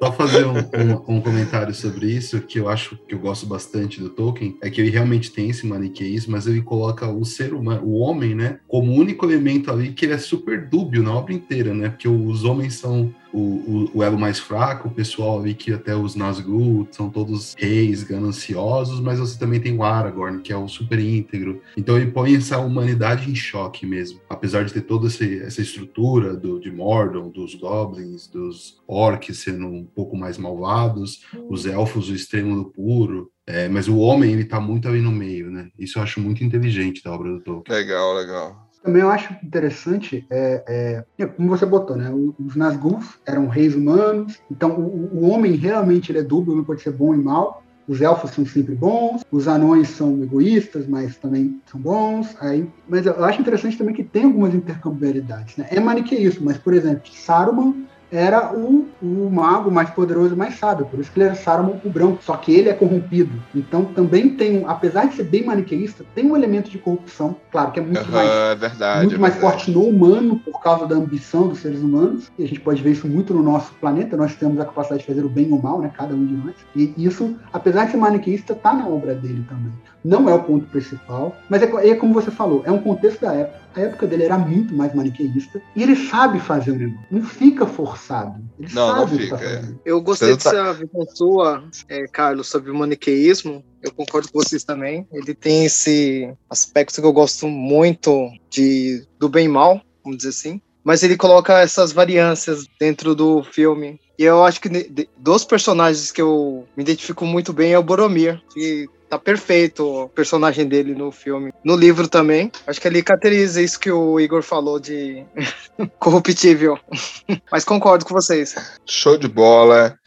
só 0.01 0.11
fazer 0.13 0.45
um, 0.45 0.57
um, 0.57 1.17
um, 1.17 1.21
comentário 1.21 1.73
sobre 1.73 2.07
isso, 2.07 2.41
que 2.41 2.59
eu 2.59 2.69
acho 2.69 2.97
que 3.07 3.13
eu 3.13 3.19
gosto 3.19 3.45
bastante 3.45 3.99
do 3.99 4.09
Tolkien, 4.09 4.57
é 4.61 4.69
que 4.69 4.81
ele 4.81 4.89
realmente 4.89 5.31
tem 5.31 5.49
esse 5.49 5.65
maniqueísmo, 5.65 6.31
mas 6.31 6.47
ele 6.47 6.61
coloca 6.61 7.07
o 7.07 7.23
ser 7.25 7.53
humano, 7.53 7.83
o 7.83 7.99
homem, 7.99 8.33
né, 8.35 8.59
como 8.67 8.93
único 8.93 9.25
elemento 9.25 9.71
ali 9.71 9.91
que 9.91 10.05
ele 10.05 10.13
é 10.13 10.17
super 10.17 10.67
dúbio 10.67 11.03
na 11.03 11.13
obra 11.13 11.33
inteira, 11.33 11.73
né, 11.73 11.89
porque 11.89 12.07
os 12.07 12.43
homens 12.43 12.75
são 12.75 13.13
o, 13.31 13.39
o, 13.39 13.91
o, 13.95 14.03
elo 14.03 14.17
mais 14.17 14.39
fraco, 14.39 14.87
o 14.87 14.91
pessoal 14.91 15.39
ali 15.39 15.53
que 15.53 15.71
até 15.71 15.95
os 15.95 16.15
Nazgûl 16.15 16.87
são 16.91 17.09
todos 17.09 17.55
reis 17.57 18.03
gananciosos, 18.03 18.99
mas 18.99 19.19
você 19.19 19.37
também 19.37 19.59
tem 19.59 19.75
o 19.75 19.83
Aragorn, 19.83 20.41
que 20.41 20.51
é 20.51 20.57
o 20.57 20.67
super 20.67 20.99
íntegro. 20.99 21.61
Então 21.77 21.95
ele 21.95 22.11
põe 22.11 22.35
essa 22.35 22.57
humanidade 22.57 23.29
em 23.29 23.35
choque 23.35 23.85
mesmo. 23.85 24.19
Apesar 24.29 24.65
de 24.65 24.73
ter 24.73 24.81
toda 24.81 25.07
essa 25.07 25.61
estrutura 25.61 26.35
do, 26.35 26.59
de 26.59 26.71
Mordor, 26.71 27.29
dos 27.29 27.55
goblins, 27.55 28.27
dos 28.27 28.79
orcs 28.87 29.39
sendo 29.39 29.67
um 29.67 29.85
pouco 29.85 30.17
mais 30.17 30.37
malvados, 30.37 31.25
os 31.49 31.65
elfos 31.65 32.09
o 32.09 32.15
extremo 32.15 32.55
do 32.55 32.65
puro, 32.65 33.31
é, 33.45 33.67
mas 33.67 33.87
o 33.87 33.97
homem 33.97 34.31
ele 34.31 34.45
tá 34.45 34.59
muito 34.59 34.87
ali 34.87 35.01
no 35.01 35.11
meio, 35.11 35.49
né? 35.49 35.69
Isso 35.77 35.97
eu 35.97 36.03
acho 36.03 36.19
muito 36.19 36.43
inteligente 36.43 37.03
da 37.03 37.11
obra 37.11 37.31
do 37.31 37.41
Tolkien. 37.41 37.75
Legal, 37.75 38.13
legal. 38.13 38.68
Também 38.83 39.01
eu 39.01 39.09
acho 39.09 39.33
interessante, 39.43 40.25
é, 40.29 41.03
é, 41.19 41.25
como 41.25 41.49
você 41.49 41.65
botou, 41.65 41.97
né? 41.97 42.09
Os 42.39 42.55
Nazgûl 42.55 42.99
eram 43.25 43.47
reis 43.47 43.75
humanos, 43.75 44.39
então 44.49 44.71
o, 44.71 45.19
o 45.19 45.29
homem 45.29 45.55
realmente 45.55 46.11
ele 46.11 46.19
é 46.19 46.23
dúbio, 46.23 46.55
não 46.55 46.63
pode 46.63 46.81
ser 46.81 46.91
bom 46.91 47.13
e 47.13 47.17
mal. 47.17 47.63
Os 47.89 48.01
elfos 48.01 48.29
são 48.29 48.45
sempre 48.45 48.75
bons, 48.75 49.25
os 49.31 49.47
anões 49.47 49.89
são 49.89 50.21
egoístas, 50.21 50.87
mas 50.87 51.17
também 51.17 51.59
são 51.65 51.79
bons. 51.79 52.35
Aí, 52.39 52.69
mas 52.87 53.03
eu 53.07 53.25
acho 53.25 53.41
interessante 53.41 53.79
também 53.79 53.95
que 53.95 54.03
tem 54.03 54.25
algumas 54.25 54.53
intercambiabilidades. 54.53 55.57
Né? 55.57 55.65
É 55.71 55.79
maniqueísmo, 55.79 56.45
mas, 56.45 56.57
por 56.57 56.73
exemplo, 56.73 57.11
Saruman 57.11 57.87
era 58.11 58.53
o, 58.53 58.87
o 59.01 59.29
mago 59.29 59.71
mais 59.71 59.89
poderoso 59.89 60.33
e 60.33 60.37
mais 60.37 60.55
sábio, 60.55 60.85
por 60.85 60.99
isso 60.99 61.11
que 61.11 61.19
ele 61.19 61.27
era 61.27 61.35
Saruman 61.35 61.79
o 61.83 61.89
Branco, 61.89 62.23
só 62.23 62.35
que 62.35 62.51
ele 62.53 62.69
é 62.69 62.73
corrompido. 62.73 63.31
Então 63.53 63.85
também 63.85 64.29
tem, 64.35 64.63
apesar 64.67 65.05
de 65.05 65.15
ser 65.15 65.23
bem 65.23 65.45
maniqueísta, 65.45 66.03
tem 66.15 66.25
um 66.25 66.35
elemento 66.35 66.69
de 66.69 66.77
corrupção, 66.77 67.35
claro 67.51 67.71
que 67.71 67.79
é 67.79 67.83
muito 67.83 68.01
uhum, 68.01 68.11
mais, 68.11 68.29
é 68.29 68.55
verdade, 68.55 68.99
muito 69.01 69.15
é 69.15 69.19
mais 69.19 69.33
verdade. 69.35 69.53
forte 69.53 69.71
no 69.71 69.83
humano 69.83 70.39
por 70.39 70.59
causa 70.61 70.85
da 70.85 70.95
ambição 70.95 71.47
dos 71.47 71.59
seres 71.59 71.81
humanos, 71.81 72.31
e 72.37 72.43
a 72.43 72.47
gente 72.47 72.59
pode 72.59 72.81
ver 72.81 72.91
isso 72.91 73.07
muito 73.07 73.33
no 73.33 73.43
nosso 73.43 73.73
planeta, 73.73 74.17
nós 74.17 74.35
temos 74.35 74.59
a 74.59 74.65
capacidade 74.65 75.01
de 75.01 75.07
fazer 75.07 75.23
o 75.23 75.29
bem 75.29 75.51
ou 75.51 75.59
o 75.59 75.63
mal, 75.63 75.79
né, 75.79 75.91
cada 75.95 76.13
um 76.13 76.25
de 76.25 76.33
nós, 76.33 76.55
e 76.75 76.93
isso, 76.97 77.35
apesar 77.53 77.85
de 77.85 77.91
ser 77.91 77.97
maniqueísta, 77.97 78.53
está 78.53 78.73
na 78.73 78.87
obra 78.87 79.13
dele 79.13 79.45
também. 79.47 79.71
Não 80.03 80.29
é 80.29 80.33
o 80.33 80.41
ponto 80.43 80.65
principal, 80.67 81.35
mas 81.49 81.61
é, 81.61 81.89
é 81.89 81.95
como 81.95 82.13
você 82.13 82.31
falou, 82.31 82.63
é 82.65 82.71
um 82.71 82.81
contexto 82.81 83.19
da 83.21 83.33
época, 83.33 83.59
a 83.75 83.81
época 83.81 84.07
dele 84.07 84.23
era 84.23 84.37
muito 84.37 84.73
mais 84.73 84.93
maniqueísta, 84.95 85.61
e 85.75 85.83
ele 85.83 85.95
sabe 85.95 86.39
fazer 86.39 86.71
o 86.71 86.75
negócio, 86.75 87.05
não 87.11 87.21
fica 87.21 87.65
forçado. 87.65 88.41
Ele 88.57 88.73
não, 88.73 88.87
sabe 88.95 88.99
não 89.23 89.29
tá 89.29 89.37
fica. 89.37 89.45
É. 89.45 89.55
fazendo. 89.57 89.79
Eu 89.85 90.01
gostei 90.01 90.29
Você 90.31 90.37
tá- 90.43 90.51
dessa 90.51 90.73
visão 90.73 91.05
sua, 91.15 91.63
é, 91.89 92.07
Carlos, 92.07 92.47
sobre 92.47 92.71
o 92.71 92.75
maniqueísmo. 92.75 93.63
Eu 93.81 93.91
concordo 93.93 94.29
com 94.31 94.39
vocês 94.41 94.63
também. 94.63 95.07
Ele 95.11 95.33
tem 95.33 95.65
esse 95.65 96.33
aspecto 96.49 96.99
que 97.01 97.05
eu 97.07 97.13
gosto 97.13 97.47
muito 97.47 98.29
de 98.49 99.05
do 99.19 99.27
bem 99.29 99.45
e 99.45 99.49
mal, 99.49 99.81
vamos 100.03 100.17
dizer 100.17 100.29
assim. 100.29 100.61
Mas 100.83 101.03
ele 101.03 101.15
coloca 101.17 101.59
essas 101.59 101.91
variâncias 101.91 102.65
dentro 102.79 103.13
do 103.13 103.43
filme. 103.43 103.99
E 104.17 104.23
eu 104.23 104.43
acho 104.43 104.59
que 104.59 104.67
de- 104.69 104.89
de- 104.89 105.09
dos 105.17 105.43
personagens 105.45 106.11
que 106.11 106.21
eu 106.21 106.65
me 106.75 106.83
identifico 106.83 107.25
muito 107.25 107.53
bem 107.53 107.73
é 107.73 107.79
o 107.79 107.83
Boromir, 107.83 108.41
que 108.53 108.87
tá 109.09 109.17
perfeito 109.17 110.03
o 110.03 110.09
personagem 110.09 110.67
dele 110.67 110.93
no 110.93 111.11
filme. 111.11 111.51
No 111.63 111.75
livro 111.75 112.07
também. 112.07 112.51
Acho 112.67 112.79
que 112.79 112.87
ele 112.87 113.01
caracteriza 113.01 113.61
isso 113.61 113.79
que 113.79 113.91
o 113.91 114.19
Igor 114.19 114.43
falou 114.43 114.79
de 114.79 115.25
corruptível. 115.99 116.77
Mas 117.51 117.65
concordo 117.65 118.05
com 118.05 118.13
vocês. 118.13 118.55
Show 118.85 119.17
de 119.17 119.27
bola. 119.27 119.97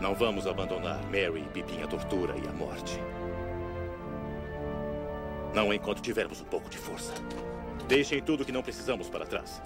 Não 0.00 0.14
vamos 0.14 0.46
abandonar 0.46 1.02
Mary 1.04 1.42
e 1.42 1.48
Pippin 1.52 1.82
à 1.82 1.86
tortura 1.86 2.34
e 2.36 2.46
à 2.46 2.52
morte. 2.52 3.00
Não 5.54 5.72
enquanto 5.72 6.02
tivermos 6.02 6.42
um 6.42 6.44
pouco 6.44 6.68
de 6.68 6.76
força. 6.76 7.14
Deixem 7.88 8.20
tudo 8.20 8.44
que 8.44 8.52
não 8.52 8.62
precisamos 8.62 9.08
para 9.08 9.24
trás. 9.24 9.62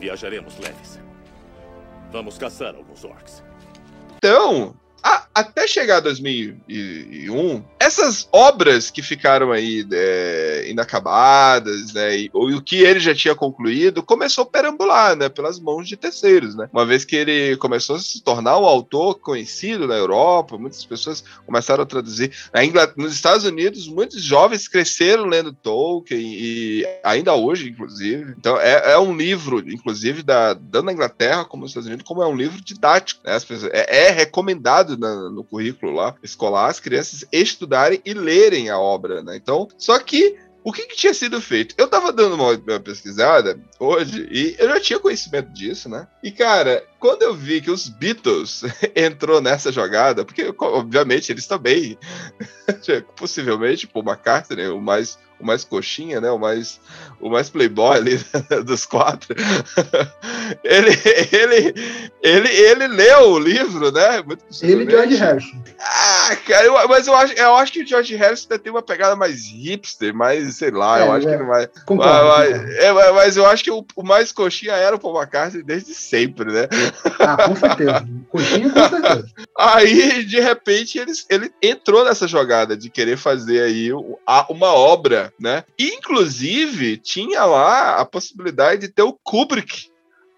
Viajaremos 0.00 0.58
leves. 0.58 0.98
Vamos 2.10 2.36
caçar 2.36 2.74
alguns 2.74 3.04
orcs. 3.04 3.44
Então, 4.16 4.74
a- 5.02 5.26
até 5.34 5.66
chegar 5.68 5.98
a 5.98 6.00
2001, 6.00 7.62
essas 7.78 8.28
obras 8.32 8.90
que 8.90 9.02
ficaram 9.02 9.52
aí 9.52 9.86
é, 9.92 10.66
inacabadas, 10.68 11.92
né, 11.92 12.16
e, 12.18 12.30
ou 12.32 12.48
o 12.50 12.62
que 12.62 12.76
ele 12.82 13.00
já 13.00 13.14
tinha 13.14 13.34
concluído, 13.34 14.02
começou 14.02 14.42
a 14.42 14.46
perambular, 14.46 15.16
né, 15.16 15.28
pelas 15.28 15.58
mãos 15.60 15.88
de 15.88 15.96
terceiros, 15.96 16.54
né. 16.54 16.68
Uma 16.72 16.84
vez 16.84 17.04
que 17.04 17.16
ele 17.16 17.56
começou 17.56 17.96
a 17.96 18.00
se 18.00 18.22
tornar 18.22 18.58
um 18.58 18.64
autor 18.64 19.18
conhecido 19.20 19.86
na 19.86 19.94
Europa, 19.94 20.58
muitas 20.58 20.84
pessoas 20.84 21.22
começaram 21.46 21.82
a 21.82 21.86
traduzir. 21.86 22.32
Ingl- 22.56 22.92
nos 22.96 23.12
Estados 23.12 23.44
Unidos, 23.44 23.88
muitos 23.88 24.22
jovens 24.22 24.68
cresceram 24.68 25.24
lendo 25.26 25.52
Tolkien 25.52 26.20
e 26.20 26.86
ainda 27.04 27.34
hoje, 27.34 27.68
inclusive. 27.70 28.34
Então, 28.38 28.58
é, 28.60 28.92
é 28.92 28.98
um 28.98 29.16
livro, 29.16 29.60
inclusive, 29.70 30.22
da, 30.22 30.54
tanto 30.54 30.82
na 30.82 30.92
Inglaterra 30.92 31.44
como 31.44 31.62
nos 31.62 31.70
Estados 31.70 31.86
Unidos, 31.86 32.06
como 32.06 32.22
é 32.22 32.26
um 32.26 32.36
livro 32.36 32.60
didático. 32.62 33.20
né? 33.24 33.34
As 33.34 33.44
pessoas- 33.44 33.70
é, 33.72 34.08
é 34.08 34.10
recomendado 34.10 34.87
na- 34.96 35.28
no 35.30 35.44
currículo 35.44 35.92
lá 35.92 36.14
escolar 36.22 36.68
as 36.68 36.80
crianças 36.80 37.24
estudarem 37.32 38.00
e 38.04 38.14
lerem 38.14 38.70
a 38.70 38.78
obra, 38.78 39.22
né? 39.22 39.36
Então, 39.36 39.68
só 39.76 39.98
que 39.98 40.36
o 40.64 40.72
que, 40.72 40.86
que 40.86 40.96
tinha 40.96 41.14
sido 41.14 41.40
feito? 41.40 41.74
Eu 41.78 41.88
tava 41.88 42.12
dando 42.12 42.34
uma, 42.34 42.50
uma 42.50 42.80
pesquisada 42.80 43.58
hoje 43.78 44.28
e 44.30 44.54
eu 44.58 44.68
já 44.68 44.80
tinha 44.80 44.98
conhecimento 44.98 45.50
disso, 45.52 45.88
né? 45.88 46.06
E 46.22 46.30
cara, 46.30 46.84
quando 46.98 47.22
eu 47.22 47.34
vi 47.34 47.60
que 47.60 47.70
os 47.70 47.88
Beatles 47.88 48.62
entrou 48.94 49.40
nessa 49.40 49.72
jogada, 49.72 50.24
porque 50.24 50.52
obviamente 50.60 51.30
eles 51.32 51.46
também, 51.46 51.96
possivelmente, 53.16 53.86
Paul 53.86 54.04
McCartney, 54.04 54.68
o 54.68 54.80
mais 54.80 55.18
o 55.40 55.46
mais 55.46 55.64
coxinha, 55.64 56.20
né? 56.20 56.30
O 56.30 56.38
mais 56.38 56.80
o 57.20 57.28
mais 57.30 57.48
playboy 57.50 57.96
ali 57.96 58.20
dos 58.64 58.86
quatro. 58.86 59.34
ele, 60.64 60.90
ele, 61.32 61.74
ele, 62.22 62.48
ele 62.48 62.86
leu 62.88 63.32
o 63.32 63.38
livro, 63.38 63.90
né? 63.92 64.22
Muito 64.22 64.44
Ele 64.62 64.84
e 64.84 64.90
George 64.90 65.16
Harrison. 65.16 65.62
ah, 65.80 66.36
cara, 66.46 66.64
eu- 66.66 66.88
mas 66.88 67.06
eu 67.06 67.14
acho, 67.14 67.32
eu 67.34 67.54
acho 67.56 67.72
que 67.72 67.82
o 67.82 67.86
George 67.86 68.14
Harrison 68.16 68.56
tem 68.58 68.72
uma 68.72 68.82
pegada 68.82 69.16
mais 69.16 69.46
hipster, 69.46 70.14
mais, 70.14 70.56
sei 70.56 70.70
lá, 70.70 71.00
É, 71.00 71.06
eu 71.06 71.12
acho 71.12 71.28
é. 71.28 71.30
que 71.30 71.36
ele 71.36 71.48
vai. 71.48 71.66
Concordo. 71.86 72.28
Mas, 72.28 72.76
é, 72.78 72.92
mas- 73.12 73.36
eu 73.36 73.46
acho 73.46 73.64
que 73.64 73.70
o, 73.70 73.84
o 73.96 74.02
mais 74.02 74.32
coxinha 74.32 74.72
era 74.72 74.96
o 74.96 74.98
Paul 74.98 75.16
McCartney 75.20 75.62
desde 75.62 75.94
sempre, 75.94 76.52
né? 76.52 76.68
Ah, 77.20 77.36
com 77.48 77.56
certeza. 77.56 78.06
Coxinha, 78.30 78.70
com 78.70 78.88
certeza. 78.88 79.28
Aí, 79.58 80.24
de 80.24 80.40
repente, 80.40 80.98
ele, 80.98 81.12
ele 81.28 81.52
entrou 81.62 82.04
nessa 82.04 82.26
jogada 82.28 82.76
de 82.76 82.90
querer 82.90 83.16
fazer 83.16 83.62
aí 83.62 83.90
uma 83.92 84.72
obra, 84.74 85.27
né? 85.38 85.64
Inclusive, 85.78 86.96
tinha 86.96 87.44
lá 87.44 87.96
a 87.96 88.04
possibilidade 88.04 88.82
de 88.82 88.88
ter 88.88 89.02
o 89.02 89.12
Kubrick 89.22 89.88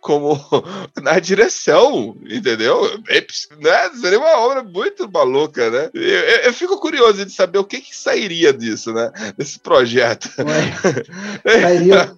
como 0.00 0.32
na 1.02 1.18
direção, 1.18 2.16
entendeu? 2.26 2.86
É, 3.10 3.20
né? 3.60 3.90
Seria 4.00 4.18
uma 4.18 4.38
obra 4.38 4.62
muito 4.62 5.06
maluca, 5.10 5.70
né? 5.70 5.90
Eu, 5.92 6.02
eu- 6.02 6.40
eu 6.44 6.52
fico 6.54 6.78
curioso 6.80 7.24
de 7.26 7.30
saber 7.32 7.58
o 7.58 7.64
que, 7.64 7.82
que 7.82 7.94
sairia 7.94 8.50
disso, 8.50 8.94
né? 8.94 9.12
Desse 9.36 9.58
projeto. 9.60 10.30
Sairia- 11.44 12.14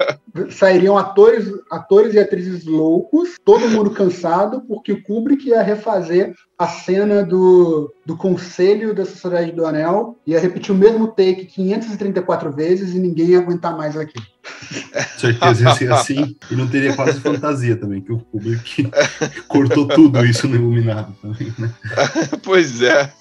sairiam 0.51 0.97
atores, 0.97 1.47
atores 1.71 2.15
e 2.15 2.19
atrizes 2.19 2.65
loucos, 2.65 3.31
todo 3.45 3.69
mundo 3.69 3.91
cansado, 3.91 4.61
porque 4.63 4.93
o 4.93 5.03
Kubrick 5.03 5.49
ia 5.49 5.63
refazer 5.63 6.35
a 6.63 6.69
cena 6.69 7.25
do, 7.25 7.93
do 8.05 8.17
Conselho 8.17 8.95
da 8.95 9.05
Sociedade 9.05 9.53
do 9.53 9.67
Anel, 9.67 10.17
ia 10.27 10.41
repetir 10.41 10.75
o 10.75 10.79
mesmo 10.79 11.09
take 11.09 11.47
534 11.47 12.53
vezes 12.53 12.95
e 12.95 12.99
ninguém 12.99 13.29
ia 13.29 13.39
aguentar 13.39 13.77
mais 13.77 13.97
aqui. 13.97 14.21
Certeza 15.17 15.63
ia 15.63 15.75
ser 15.75 15.93
assim. 15.93 16.37
E 16.51 16.57
não 16.57 16.67
teria 16.67 16.95
quase 16.95 17.21
fantasia 17.21 17.77
também, 17.77 18.01
que 18.01 18.13
o 18.13 18.19
Kubrick 18.19 18.91
cortou 19.47 19.87
tudo 19.87 20.25
isso 20.25 20.49
no 20.49 20.57
Iluminado 20.57 21.15
também, 21.23 21.55
né? 21.59 21.73
pois 22.43 22.83
é. 22.83 23.13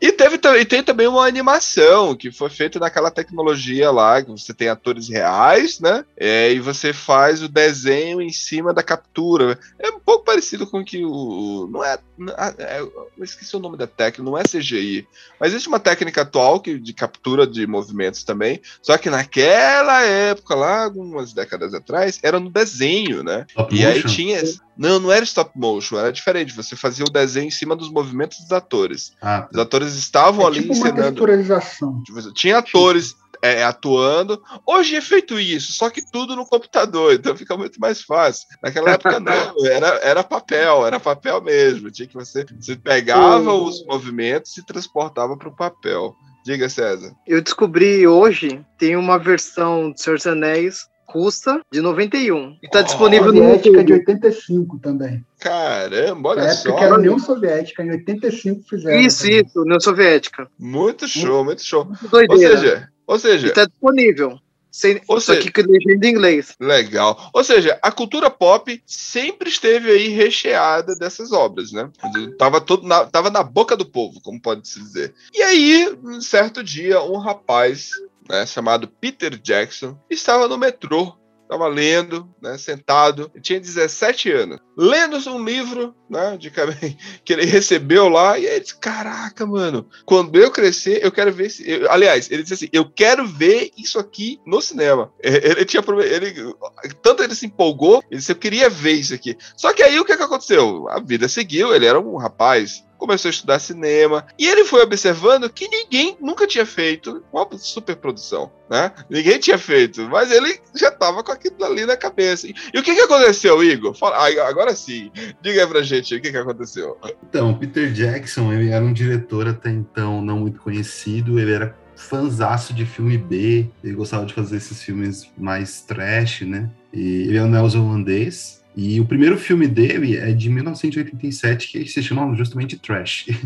e 0.00 0.10
teve 0.10 0.38
também, 0.38 0.66
tem 0.66 0.82
também 0.82 1.06
uma 1.06 1.26
animação 1.26 2.16
que 2.16 2.32
foi 2.32 2.50
feita 2.50 2.78
naquela 2.80 3.10
tecnologia 3.10 3.90
lá, 3.90 4.20
que 4.20 4.30
você 4.30 4.52
tem 4.52 4.68
atores 4.68 5.08
reais, 5.08 5.78
né? 5.78 6.04
É, 6.16 6.52
e 6.52 6.58
você 6.58 6.92
faz 6.92 7.42
o 7.42 7.48
desenho 7.48 8.20
em 8.20 8.30
cima 8.30 8.74
da 8.74 8.82
captura. 8.82 9.58
É 9.78 9.90
um 9.90 10.00
pouco 10.00 10.24
parecido 10.24 10.66
com 10.66 10.84
que 10.84 11.04
o. 11.04 11.68
Não 11.70 11.84
é. 11.84 11.87
É- 11.94 12.78
é- 12.78 12.80
eu 12.80 13.24
esqueci 13.24 13.54
o 13.56 13.60
nome 13.60 13.76
da 13.76 13.86
técnica, 13.86 14.22
não 14.22 14.36
é 14.36 14.42
CGI. 14.42 15.06
Mas 15.40 15.50
existe 15.52 15.68
uma 15.68 15.78
técnica 15.80 16.22
atual 16.22 16.60
que, 16.60 16.78
de 16.78 16.92
captura 16.92 17.46
de 17.46 17.66
movimentos 17.66 18.24
também. 18.24 18.60
Só 18.82 18.96
que 18.98 19.08
naquela 19.10 20.02
época, 20.02 20.54
lá, 20.54 20.84
algumas 20.84 21.32
décadas 21.32 21.72
atrás, 21.74 22.18
era 22.22 22.38
no 22.40 22.50
desenho, 22.50 23.22
né? 23.22 23.46
Stop 23.48 23.74
E 23.74 23.84
aí 23.86 24.02
motion? 24.02 24.08
tinha. 24.08 24.42
Não, 24.76 25.00
não 25.00 25.10
era 25.10 25.24
stop 25.24 25.50
motion, 25.56 25.98
era 25.98 26.12
diferente. 26.12 26.54
Você 26.54 26.76
fazia 26.76 27.04
o 27.04 27.10
desenho 27.10 27.48
em 27.48 27.50
cima 27.50 27.74
dos 27.74 27.90
movimentos 27.90 28.38
dos 28.40 28.52
atores. 28.52 29.12
Ah, 29.20 29.48
Os 29.52 29.58
atores 29.58 29.94
estavam 29.94 30.44
É 30.44 30.48
ali 30.48 30.60
tipo 30.60 30.72
uma 30.74 30.88
encenando. 30.88 31.02
texturização. 31.26 32.02
Tinha 32.34 32.58
atores 32.58 33.16
é, 33.42 33.62
atuando. 33.64 34.40
Hoje 34.66 34.96
é 34.96 35.00
feito 35.00 35.38
isso, 35.38 35.72
só 35.72 35.88
que 35.90 36.02
tudo 36.10 36.34
no 36.36 36.46
computador, 36.46 37.12
então 37.14 37.36
fica 37.36 37.56
muito 37.56 37.78
mais 37.80 38.02
fácil. 38.02 38.46
Naquela 38.62 38.90
época 38.92 39.18
não, 39.20 39.66
era, 39.66 39.88
era 40.02 40.24
papel, 40.24 40.86
era 40.86 40.98
papel 41.00 41.40
mesmo. 41.42 41.90
Tinha 41.90 42.08
que 42.08 42.14
você, 42.14 42.44
você 42.58 42.76
pegava 42.76 43.52
Oh. 43.52 43.64
os 43.64 43.84
movimentos 43.86 44.56
e 44.56 44.64
transportava 44.64 45.36
para 45.36 45.48
o 45.48 45.56
papel. 45.56 46.14
Diga, 46.44 46.68
César. 46.68 47.12
Eu 47.26 47.42
descobri 47.42 48.06
hoje, 48.06 48.64
tem 48.78 48.96
uma 48.96 49.18
versão 49.18 49.90
do 49.90 50.00
Senhor 50.00 50.16
dos 50.16 50.26
Anéis 50.26 50.86
russa 51.10 51.60
de 51.72 51.80
91. 51.80 52.56
E 52.62 52.68
tá 52.68 52.80
Oh, 52.80 52.82
disponível 52.82 53.32
no 53.32 53.38
Soviética 53.38 53.84
de 53.84 53.92
YouTube. 53.92 54.12
85 54.12 54.78
também. 54.78 55.24
Caramba, 55.40 56.28
olha 56.30 56.42
Na 56.44 56.50
época 56.50 56.70
só. 56.70 56.76
que 56.76 56.84
era 56.84 56.94
União 56.98 57.18
Soviética, 57.18 57.82
em 57.82 57.90
85 57.92 58.62
fizeram. 58.68 59.00
Isso, 59.00 59.22
também. 59.22 59.42
isso, 59.44 59.60
União 59.62 59.80
Soviética. 59.80 60.48
Muito 60.58 61.08
show, 61.08 61.44
muito 61.44 61.62
show. 61.64 61.86
Muito 62.12 62.30
Ou 62.32 62.38
seja, 62.38 62.88
ou 63.08 63.18
seja, 63.18 63.48
E 63.48 63.52
tá 63.52 63.64
disponível. 63.64 64.38
Sem, 64.70 65.00
Ou 65.08 65.18
só 65.20 65.32
seja- 65.34 65.50
que 65.50 65.62
legenda 65.62 66.06
em 66.06 66.10
inglês. 66.10 66.54
Legal. 66.60 67.30
Ou 67.32 67.42
seja, 67.42 67.76
a 67.82 67.90
cultura 67.90 68.30
pop 68.30 68.80
sempre 68.86 69.48
esteve 69.48 69.90
aí 69.90 70.08
recheada 70.08 70.94
dessas 70.94 71.32
obras, 71.32 71.72
né? 71.72 71.90
Tava, 72.38 72.60
todo 72.60 72.86
na, 72.86 73.04
tava 73.06 73.30
na 73.30 73.42
boca 73.42 73.74
do 73.76 73.84
povo, 73.86 74.20
como 74.20 74.40
pode-se 74.40 74.78
dizer. 74.78 75.14
E 75.34 75.42
aí, 75.42 75.98
um 76.04 76.20
certo 76.20 76.62
dia, 76.62 77.02
um 77.02 77.16
rapaz 77.16 77.90
né, 78.28 78.44
chamado 78.46 78.86
Peter 78.86 79.36
Jackson 79.40 79.98
estava 80.08 80.46
no 80.46 80.58
metrô. 80.58 81.16
Estava 81.48 81.66
lendo, 81.66 82.28
né, 82.42 82.58
sentado, 82.58 83.30
ele 83.32 83.42
tinha 83.42 83.58
17 83.58 84.30
anos, 84.30 84.58
lendo 84.76 85.16
um 85.30 85.42
livro 85.42 85.94
né, 86.08 86.36
de 86.36 86.52
que 87.24 87.32
ele 87.32 87.46
recebeu 87.46 88.06
lá, 88.06 88.38
e 88.38 88.44
ele 88.44 88.60
disse: 88.60 88.78
Caraca, 88.78 89.46
mano, 89.46 89.88
quando 90.04 90.38
eu 90.38 90.50
crescer, 90.50 91.02
eu 91.02 91.10
quero 91.10 91.32
ver. 91.32 91.46
Esse... 91.46 91.68
eu- 91.68 91.90
aliás, 91.90 92.30
ele 92.30 92.42
disse 92.42 92.52
assim: 92.52 92.68
Eu 92.70 92.84
quero 92.90 93.26
ver 93.26 93.70
isso 93.78 93.98
aqui 93.98 94.38
no 94.46 94.60
cinema. 94.60 95.10
Ele 95.22 95.64
tinha. 95.64 95.82
Ele, 96.04 96.54
tanto 97.02 97.22
ele 97.22 97.34
se 97.34 97.46
empolgou, 97.46 98.04
ele 98.10 98.18
disse: 98.18 98.30
Eu 98.32 98.36
queria 98.36 98.68
ver 98.68 98.92
isso 98.92 99.14
aqui. 99.14 99.34
Só 99.56 99.72
que 99.72 99.82
aí 99.82 99.98
o 99.98 100.04
que, 100.04 100.18
que 100.18 100.22
aconteceu? 100.22 100.86
A 100.90 101.00
vida 101.00 101.28
seguiu, 101.28 101.74
ele 101.74 101.86
era 101.86 101.98
um 101.98 102.18
rapaz. 102.18 102.84
Começou 102.98 103.28
a 103.28 103.30
estudar 103.30 103.58
cinema 103.58 104.26
e 104.38 104.46
ele 104.46 104.64
foi 104.64 104.82
observando 104.82 105.48
que 105.48 105.68
ninguém 105.68 106.16
nunca 106.20 106.46
tinha 106.46 106.66
feito 106.66 107.22
uma 107.32 107.46
superprodução, 107.56 108.50
né? 108.68 108.92
Ninguém 109.08 109.38
tinha 109.38 109.56
feito, 109.56 110.02
mas 110.08 110.30
ele 110.30 110.60
já 110.74 110.88
estava 110.88 111.22
com 111.22 111.32
aquilo 111.32 111.64
ali 111.64 111.86
na 111.86 111.96
cabeça. 111.96 112.46
E 112.46 112.78
o 112.78 112.82
que, 112.82 112.94
que 112.94 113.00
aconteceu, 113.00 113.62
Igor? 113.62 113.94
Fala, 113.94 114.26
agora 114.48 114.74
sim, 114.74 115.10
diga 115.40 115.66
pra 115.66 115.82
gente 115.82 116.14
o 116.14 116.20
que, 116.20 116.30
que 116.30 116.36
aconteceu. 116.36 116.98
Então, 117.28 117.54
Peter 117.54 117.90
Jackson, 117.92 118.52
ele 118.52 118.70
era 118.70 118.84
um 118.84 118.92
diretor 118.92 119.48
até 119.48 119.70
então 119.70 120.20
não 120.20 120.40
muito 120.40 120.60
conhecido, 120.60 121.38
ele 121.38 121.52
era 121.52 121.76
fanzaço 121.98 122.72
de 122.72 122.86
filme 122.86 123.18
B, 123.18 123.68
ele 123.82 123.94
gostava 123.94 124.24
de 124.24 124.32
fazer 124.32 124.56
esses 124.56 124.82
filmes 124.82 125.30
mais 125.36 125.82
trash, 125.82 126.42
né? 126.42 126.70
E 126.92 127.22
ele 127.28 127.36
é 127.36 127.42
um 127.42 127.48
neozelandês, 127.48 128.64
e 128.80 129.00
o 129.00 129.04
primeiro 129.04 129.36
filme 129.36 129.66
dele 129.66 130.16
é 130.16 130.32
de 130.32 130.48
1987, 130.48 131.66
que 131.66 131.84
se 131.86 132.00
chama 132.00 132.32
justamente 132.36 132.78
Trash. 132.78 133.26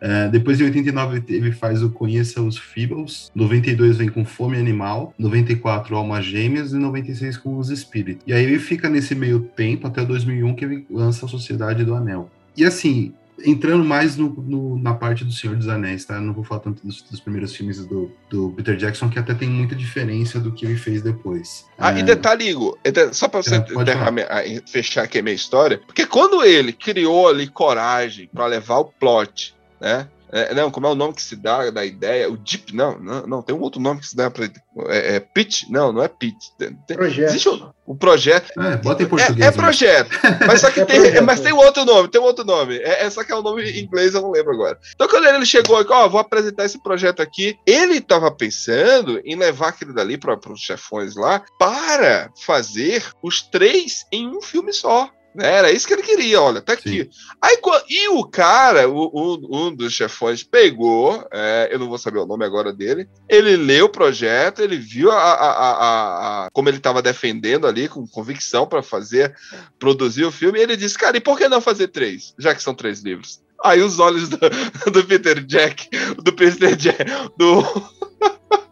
É, 0.00 0.28
depois, 0.28 0.60
em 0.60 0.64
89, 0.64 1.22
ele 1.28 1.52
faz 1.52 1.84
o 1.84 1.90
Conheça 1.90 2.42
os 2.42 2.58
Feebles. 2.58 3.30
92 3.32 3.96
vem 3.96 4.08
com 4.08 4.24
Fome 4.24 4.56
Animal. 4.56 5.14
94, 5.16 5.94
Almas 5.94 6.24
Gêmeas. 6.24 6.72
E 6.72 6.76
96 6.76 7.36
com 7.36 7.56
Os 7.56 7.70
Espíritos. 7.70 8.24
E 8.26 8.32
aí 8.32 8.44
ele 8.44 8.58
fica 8.58 8.90
nesse 8.90 9.14
meio 9.14 9.38
tempo, 9.38 9.86
até 9.86 10.04
2001, 10.04 10.54
que 10.56 10.64
ele 10.64 10.84
lança 10.90 11.26
a 11.26 11.28
Sociedade 11.28 11.84
do 11.84 11.94
Anel. 11.94 12.28
E 12.56 12.64
assim, 12.64 13.14
entrando 13.44 13.84
mais 13.84 14.16
no, 14.16 14.28
no- 14.30 14.78
na 14.78 14.94
parte 14.94 15.24
do 15.24 15.32
Senhor 15.32 15.56
dos 15.56 15.68
Anéis, 15.68 16.04
tá? 16.04 16.20
Não 16.20 16.32
vou 16.32 16.42
falar 16.44 16.60
tanto 16.60 16.84
dos, 16.86 17.02
dos 17.02 17.20
primeiros 17.20 17.54
filmes 17.54 17.84
do, 17.86 18.10
do 18.28 18.50
Peter 18.56 18.76
Jackson, 18.76 19.08
que 19.08 19.18
até 19.18 19.34
tem 19.34 19.48
muita 19.48 19.74
diferença 19.74 20.40
do 20.40 20.52
que 20.52 20.64
ele 20.66 20.76
fez 20.76 21.02
depois. 21.02 21.64
Ah, 21.78 21.92
É, 21.92 22.00
e 22.00 22.02
detalhe, 22.02 22.48
Igor, 22.48 22.76
ente- 22.84 23.14
só 23.14 23.28
pra 23.28 23.42
você 23.42 23.56
É, 23.56 24.10
minha- 24.10 24.26
a- 24.26 24.42
fechar 24.70 25.04
aqui 25.04 25.18
a 25.18 25.22
minha 25.22 25.34
história, 25.34 25.80
porque 25.86 26.06
quando 26.06 26.42
ele 26.44 26.72
criou 26.72 27.28
ali 27.28 27.46
coragem 27.46 28.28
pra 28.34 28.46
levar 28.46 28.78
o 28.78 28.84
plot, 28.86 29.54
né? 29.80 30.08
É, 30.30 30.54
não, 30.54 30.70
como 30.70 30.86
é 30.86 30.90
o 30.90 30.94
nome 30.94 31.14
que 31.14 31.22
se 31.22 31.36
dá 31.36 31.70
da 31.70 31.84
ideia? 31.84 32.30
O 32.30 32.36
Deep, 32.36 32.74
não, 32.74 32.98
não, 32.98 33.26
não, 33.26 33.42
tem 33.42 33.54
um 33.54 33.60
outro 33.60 33.80
nome 33.80 34.00
que 34.00 34.06
se 34.08 34.16
dá 34.16 34.30
para 34.30 34.44
é, 34.88 35.16
é 35.16 35.20
Pitch? 35.20 35.64
Não, 35.70 35.92
não 35.92 36.02
é 36.02 36.08
Pitch. 36.08 36.48
Tem, 36.58 36.74
Projeto. 36.96 37.28
Existe 37.30 37.48
o, 37.48 37.72
o 37.86 37.96
projeto. 37.96 38.50
É, 38.60 38.76
bota 38.76 39.02
em 39.02 39.06
É, 39.06 39.08
português. 39.08 39.46
é 39.46 39.50
né? 39.50 39.56
projeto, 39.56 40.10
mas 40.46 40.60
só 40.60 40.70
que 40.70 40.80
É 40.80 40.84
tem, 40.84 41.00
projeto. 41.00 41.24
mas 41.24 41.40
tem 41.40 41.52
um 41.52 41.58
outro 41.58 41.84
nome, 41.84 42.08
tem 42.08 42.20
um 42.20 42.24
outro 42.24 42.44
nome. 42.44 42.76
É, 42.78 43.04
é 43.04 43.10
só 43.10 43.24
que 43.24 43.32
é 43.32 43.34
o 43.34 43.42
nome 43.42 43.62
em 43.62 43.80
inglês, 43.82 44.14
eu 44.14 44.22
não 44.22 44.30
lembro 44.30 44.52
agora. 44.52 44.78
Então, 44.94 45.08
quando 45.08 45.26
ele 45.26 45.46
chegou 45.46 45.76
aqui, 45.76 45.92
ó, 45.92 46.08
vou 46.08 46.20
apresentar 46.20 46.64
esse 46.64 46.82
projeto 46.82 47.20
aqui, 47.20 47.56
ele 47.66 48.00
tava 48.00 48.30
pensando 48.30 49.20
em 49.24 49.36
levar 49.36 49.68
aquilo 49.68 49.94
dali 49.94 50.18
para 50.18 50.38
os 50.52 50.60
chefões 50.60 51.16
lá 51.16 51.42
para 51.58 52.30
fazer 52.44 53.04
os 53.22 53.42
três 53.42 54.04
em 54.12 54.28
um 54.28 54.40
filme 54.42 54.72
só. 54.72 55.10
Né? 55.38 55.50
Era 55.54 55.70
isso 55.72 55.86
que 55.86 55.92
ele 55.94 56.02
queria, 56.02 56.40
olha, 56.42 56.60
tá 56.60 56.72
aqui. 56.74 57.08
Aí, 57.40 57.56
e 57.88 58.08
o 58.08 58.24
cara, 58.24 58.88
o- 58.88 59.10
o- 59.12 59.66
um 59.68 59.74
dos 59.74 59.92
chefões, 59.92 60.42
pegou, 60.42 61.26
é, 61.32 61.68
eu 61.70 61.78
não 61.78 61.88
vou 61.88 61.96
saber 61.96 62.18
o 62.18 62.26
nome 62.26 62.44
agora 62.44 62.72
dele, 62.72 63.08
ele 63.28 63.56
leu 63.56 63.86
o 63.86 63.90
projeto, 63.90 64.60
ele 64.60 64.76
viu 64.76 65.10
a, 65.10 65.16
a- 65.16 65.34
a- 65.34 65.72
a- 65.72 66.46
a- 66.46 66.50
como 66.52 66.68
ele 66.68 66.78
estava 66.78 67.00
defendendo 67.00 67.66
ali, 67.66 67.88
com 67.88 68.06
convicção 68.06 68.66
para 68.66 68.82
fazer, 68.82 69.34
produzir 69.78 70.24
o 70.24 70.32
filme, 70.32 70.58
e 70.58 70.62
ele 70.62 70.76
disse, 70.76 70.98
cara, 70.98 71.16
e 71.16 71.20
por 71.20 71.38
que 71.38 71.48
não 71.48 71.60
fazer 71.60 71.88
três, 71.88 72.34
já 72.38 72.54
que 72.54 72.62
são 72.62 72.74
três 72.74 73.00
livros? 73.00 73.40
Aí 73.64 73.80
os 73.80 73.98
olhos 73.98 74.28
do, 74.28 74.38
do 74.92 75.04
Peter 75.04 75.44
Jack, 75.44 75.88
do 76.22 76.32
Peter 76.32 76.76
Jack, 76.76 77.04
do 77.36 77.62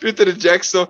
Peter 0.00 0.32
Jackson 0.32 0.86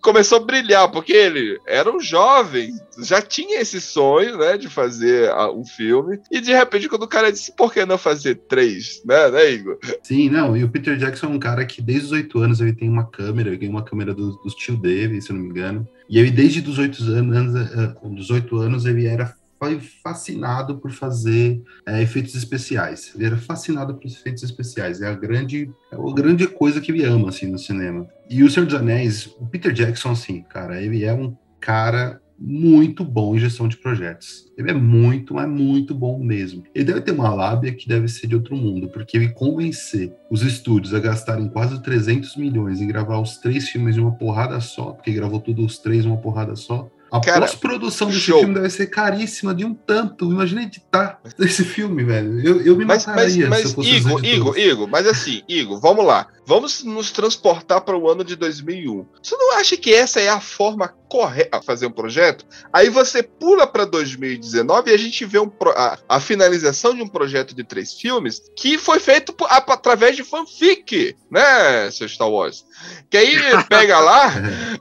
começou 0.00 0.38
a 0.38 0.44
brilhar, 0.44 0.90
porque 0.90 1.12
ele 1.12 1.58
era 1.66 1.90
um 1.90 2.00
jovem, 2.00 2.72
já 3.02 3.22
tinha 3.22 3.60
esse 3.60 3.80
sonho, 3.80 4.36
né, 4.38 4.56
de 4.58 4.68
fazer 4.68 5.30
ah, 5.30 5.50
um 5.50 5.64
filme, 5.64 6.18
e 6.30 6.40
de 6.40 6.52
repente 6.52 6.88
quando 6.88 7.02
o 7.04 7.08
cara 7.08 7.30
disse, 7.32 7.54
por 7.56 7.72
que 7.72 7.84
não 7.84 7.98
fazer 7.98 8.34
três, 8.48 9.02
né, 9.04 9.30
né, 9.30 9.50
Igor? 9.52 9.78
Sim, 10.02 10.28
não, 10.28 10.56
e 10.56 10.64
o 10.64 10.68
Peter 10.68 10.96
Jackson 10.96 11.26
é 11.26 11.30
um 11.30 11.38
cara 11.38 11.64
que 11.64 11.80
desde 11.80 12.06
os 12.06 12.12
oito 12.12 12.38
anos 12.38 12.60
ele 12.60 12.72
tem 12.72 12.88
uma 12.88 13.06
câmera, 13.08 13.48
ele 13.48 13.58
ganhou 13.58 13.74
uma 13.74 13.84
câmera 13.84 14.14
do- 14.14 14.36
dos 14.42 14.54
tio 14.54 14.76
Dave, 14.76 15.20
se 15.20 15.30
eu 15.30 15.36
não 15.36 15.42
me 15.42 15.50
engano. 15.50 15.86
E 16.08 16.18
ele, 16.18 16.30
desde 16.30 16.60
os 16.68 16.78
oito 16.78 17.02
anos, 17.04 17.54
eh, 17.54 17.94
dos 18.08 18.30
oito 18.30 18.56
anos, 18.56 18.84
ele 18.84 19.06
era 19.06 19.32
foi 19.60 19.78
fascinado 19.78 20.78
por 20.78 20.90
fazer 20.90 21.62
eh, 21.86 22.02
efeitos 22.02 22.34
especiais. 22.34 23.12
Ele 23.14 23.26
era 23.26 23.36
fascinado 23.36 23.94
por 23.94 24.06
efeitos 24.06 24.42
especiais. 24.42 25.02
É 25.02 25.08
a 25.08 25.14
grande, 25.14 25.70
é 25.92 25.96
a 25.96 26.14
grande 26.14 26.48
coisa 26.48 26.80
que 26.80 26.90
ele 26.90 27.04
ama, 27.04 27.28
assim, 27.28 27.46
no 27.46 27.58
cinema. 27.58 28.08
E 28.28 28.42
o 28.42 28.50
Senhor 28.50 28.64
dos 28.64 28.74
Anéis, 28.74 29.26
o 29.38 29.46
Peter 29.46 29.70
Jackson, 29.70 30.12
assim, 30.12 30.42
cara, 30.48 30.82
ele 30.82 31.04
é 31.04 31.12
um 31.12 31.36
cara 31.60 32.22
muito 32.38 33.04
bom 33.04 33.36
em 33.36 33.38
gestão 33.38 33.68
de 33.68 33.76
projetos. 33.76 34.50
Ele 34.56 34.70
é 34.70 34.74
muito, 34.74 35.34
mas 35.34 35.46
muito 35.46 35.94
bom 35.94 36.18
mesmo. 36.18 36.64
Ele 36.74 36.86
deve 36.86 37.02
ter 37.02 37.12
uma 37.12 37.34
lábia 37.34 37.74
que 37.74 37.86
deve 37.86 38.08
ser 38.08 38.26
de 38.28 38.34
outro 38.34 38.56
mundo, 38.56 38.88
porque 38.88 39.18
ele 39.18 39.28
convencer 39.28 40.10
os 40.30 40.42
estúdios 40.42 40.94
a 40.94 41.00
gastarem 41.00 41.50
quase 41.50 41.82
300 41.82 42.34
milhões 42.36 42.80
em 42.80 42.86
gravar 42.86 43.20
os 43.20 43.36
três 43.36 43.68
filmes 43.68 43.94
de 43.94 44.00
uma 44.00 44.12
porrada 44.12 44.58
só, 44.58 44.92
porque 44.92 45.12
gravou 45.12 45.38
tudo 45.38 45.66
os 45.66 45.76
três 45.76 46.06
uma 46.06 46.16
porrada 46.16 46.56
só. 46.56 46.90
A 47.12 47.20
Cara, 47.20 47.40
pós-produção 47.40 48.08
desse 48.08 48.20
show. 48.20 48.38
filme 48.40 48.54
deve 48.54 48.70
ser 48.70 48.86
caríssima 48.86 49.54
de 49.54 49.64
um 49.64 49.74
tanto. 49.74 50.24
Imagina 50.30 50.62
editar 50.62 51.20
esse 51.38 51.64
filme, 51.64 52.04
velho. 52.04 52.40
Eu, 52.40 52.60
eu 52.62 52.76
me 52.76 52.84
Mas, 52.84 53.04
mas, 53.06 53.16
mataria 53.16 53.44
se 53.44 53.48
mas 53.50 53.64
eu 53.64 53.70
fosse 53.70 53.90
Igor. 53.90 54.24
Igor, 54.24 54.58
Igor, 54.58 54.88
mas 54.88 55.06
assim, 55.06 55.42
Igor, 55.48 55.80
vamos 55.80 56.04
lá. 56.04 56.26
Vamos 56.46 56.82
nos 56.82 57.10
transportar 57.12 57.80
para 57.82 57.96
o 57.96 58.10
ano 58.10 58.24
de 58.24 58.34
2001. 58.34 59.06
Você 59.22 59.36
não 59.36 59.56
acha 59.56 59.76
que 59.76 59.94
essa 59.94 60.20
é 60.20 60.28
a 60.28 60.40
forma 60.40 60.88
correta 61.08 61.60
de 61.60 61.66
fazer 61.66 61.86
um 61.86 61.92
projeto? 61.92 62.44
Aí 62.72 62.88
você 62.88 63.22
pula 63.22 63.66
para 63.66 63.84
2019 63.84 64.90
e 64.90 64.94
a 64.94 64.98
gente 64.98 65.24
vê 65.24 65.38
um 65.38 65.50
a, 65.76 65.98
a 66.08 66.18
finalização 66.20 66.94
de 66.94 67.02
um 67.02 67.06
projeto 67.06 67.54
de 67.54 67.62
três 67.62 67.92
filmes 67.92 68.42
que 68.56 68.78
foi 68.78 68.98
feito 68.98 69.32
por- 69.32 69.46
a- 69.46 69.58
através 69.58 70.16
de 70.16 70.24
fanfic, 70.24 71.14
né, 71.30 71.88
seu 71.92 72.08
Star 72.08 72.28
Wars? 72.28 72.64
Que 73.08 73.16
aí 73.16 73.36
pega 73.68 74.00
lá, 74.00 74.32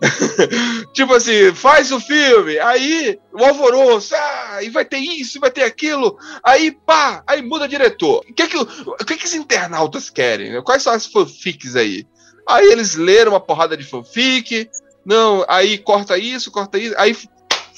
tipo 0.93 1.13
assim, 1.13 1.53
faz 1.53 1.91
o 1.91 1.99
filme, 1.99 2.57
aí 2.59 3.19
o 3.31 3.43
alvoroço, 3.43 4.15
ah, 4.15 4.59
e 4.61 4.69
vai 4.69 4.85
ter 4.85 4.97
isso, 4.97 5.39
vai 5.39 5.51
ter 5.51 5.63
aquilo, 5.63 6.17
aí 6.43 6.71
pá, 6.71 7.23
aí 7.27 7.41
muda 7.41 7.67
diretor. 7.67 8.23
O 8.29 8.33
que 8.33 8.47
que, 8.47 8.57
o 8.57 9.05
que, 9.05 9.17
que 9.17 9.25
os 9.25 9.33
internautas 9.33 10.09
querem? 10.09 10.51
né? 10.51 10.61
Quais 10.61 10.83
são 10.83 10.93
as 10.93 11.05
fanfics 11.05 11.75
aí? 11.75 12.05
Aí 12.47 12.65
eles 12.71 12.95
leram 12.95 13.33
uma 13.33 13.39
porrada 13.39 13.77
de 13.77 13.83
fanfic, 13.83 14.69
não, 15.05 15.45
aí 15.47 15.77
corta 15.77 16.17
isso, 16.17 16.51
corta 16.51 16.77
isso, 16.77 16.95
aí 16.97 17.15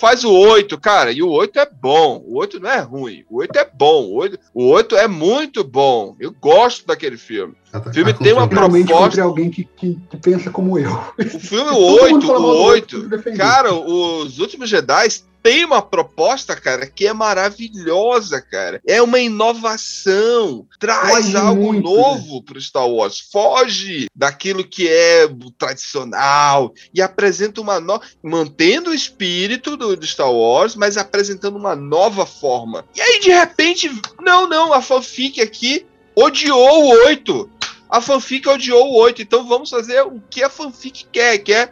faz 0.02 0.24
o 0.24 0.32
8, 0.32 0.80
cara, 0.80 1.12
e 1.12 1.22
o 1.22 1.30
8 1.30 1.60
é 1.60 1.70
bom, 1.70 2.24
o 2.26 2.40
8 2.40 2.60
não 2.60 2.70
é 2.70 2.80
ruim, 2.80 3.24
o 3.30 3.38
8 3.38 3.60
é 3.60 3.70
bom, 3.72 4.06
o 4.06 4.16
8, 4.16 4.40
o 4.54 4.66
8 4.70 4.96
é 4.96 5.08
muito 5.08 5.64
bom, 5.64 6.16
eu 6.20 6.32
gosto 6.32 6.88
daquele 6.88 7.18
filme. 7.18 7.56
A 7.74 7.82
filme 7.94 8.14
tem 8.14 8.34
uma 8.34 8.48
proposta- 8.48 9.22
alguém 9.22 9.50
que, 9.50 9.64
que, 9.64 9.98
que 10.10 10.18
pensa 10.18 10.50
como 10.50 10.78
eu. 10.78 10.92
O 11.18 11.24
filme 11.40 11.70
Todo 11.72 11.80
mundo 11.80 12.02
8, 12.02 12.28
fala 12.28 12.40
mal 12.40 12.52
do 12.52 12.58
o 12.58 12.64
oito, 12.64 12.74
8, 12.74 12.88
tudo 12.88 13.10
defendido. 13.10 13.38
Cara, 13.38 13.74
os 13.74 14.40
últimos 14.40 14.70
Jedi 14.70 15.08
tem 15.42 15.66
uma 15.66 15.82
proposta, 15.82 16.56
cara, 16.56 16.86
que 16.86 17.08
é 17.08 17.14
maravilhosa, 17.14 18.42
cara. 18.42 18.80
É 18.86 19.02
uma 19.02 19.20
inovação. 19.20 20.68
Traz 20.80 21.26
Foge 21.26 21.38
algo 21.38 21.74
muito, 21.74 21.84
novo 21.84 22.44
pro 22.44 22.62
Star 22.62 22.88
Wars. 22.88 23.20
Foge 23.32 24.06
daquilo 24.16 24.64
que 24.64 24.88
é 24.88 25.26
o 25.26 25.50
tradicional 25.52 26.74
e 26.94 27.02
apresenta 27.02 27.62
uma 27.62 27.80
nova. 27.80 28.04
mantendo 28.22 28.92
o 28.92 28.94
espírito 28.94 29.76
do, 29.76 29.96
do 29.96 30.06
Star 30.06 30.32
Wars, 30.32 30.76
mas 30.76 30.98
apresentando 30.98 31.58
uma 31.58 31.76
nova 31.76 32.26
forma. 32.26 32.86
E 32.96 33.02
aí, 33.02 33.20
de 33.20 33.32
repente, 33.32 33.90
não, 34.22 34.48
não, 34.48 34.74
a 34.74 34.82
fanfic 34.82 35.42
aqui 35.42 35.86
odiou 36.16 36.86
o 36.86 37.08
8. 37.08 37.50
A 37.92 38.00
fanfic 38.02 38.48
odiou 38.48 38.90
o 38.90 38.98
8, 39.02 39.22
então 39.22 39.46
vamos 39.48 39.70
fazer 39.70 40.02
o 40.02 40.22
que 40.30 40.42
a 40.42 40.50
fanfic 40.50 41.06
quer, 41.12 41.38
que 41.40 41.54
é 41.54 41.70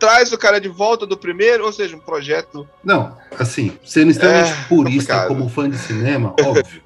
traz 0.00 0.32
o 0.32 0.38
cara 0.38 0.58
de 0.60 0.68
volta 0.68 1.06
do 1.06 1.16
primeiro, 1.16 1.64
ou 1.64 1.72
seja, 1.72 1.94
um 1.94 2.00
projeto. 2.00 2.66
Não, 2.82 3.16
assim, 3.38 3.78
sendo 3.84 4.10
extremamente 4.10 4.50
É, 4.50 4.64
purista 4.68 5.12
complicado. 5.14 5.28
como 5.28 5.48
fã 5.48 5.68
de 5.70 5.76
cinema, 5.78 6.34
óbvio, 6.40 6.82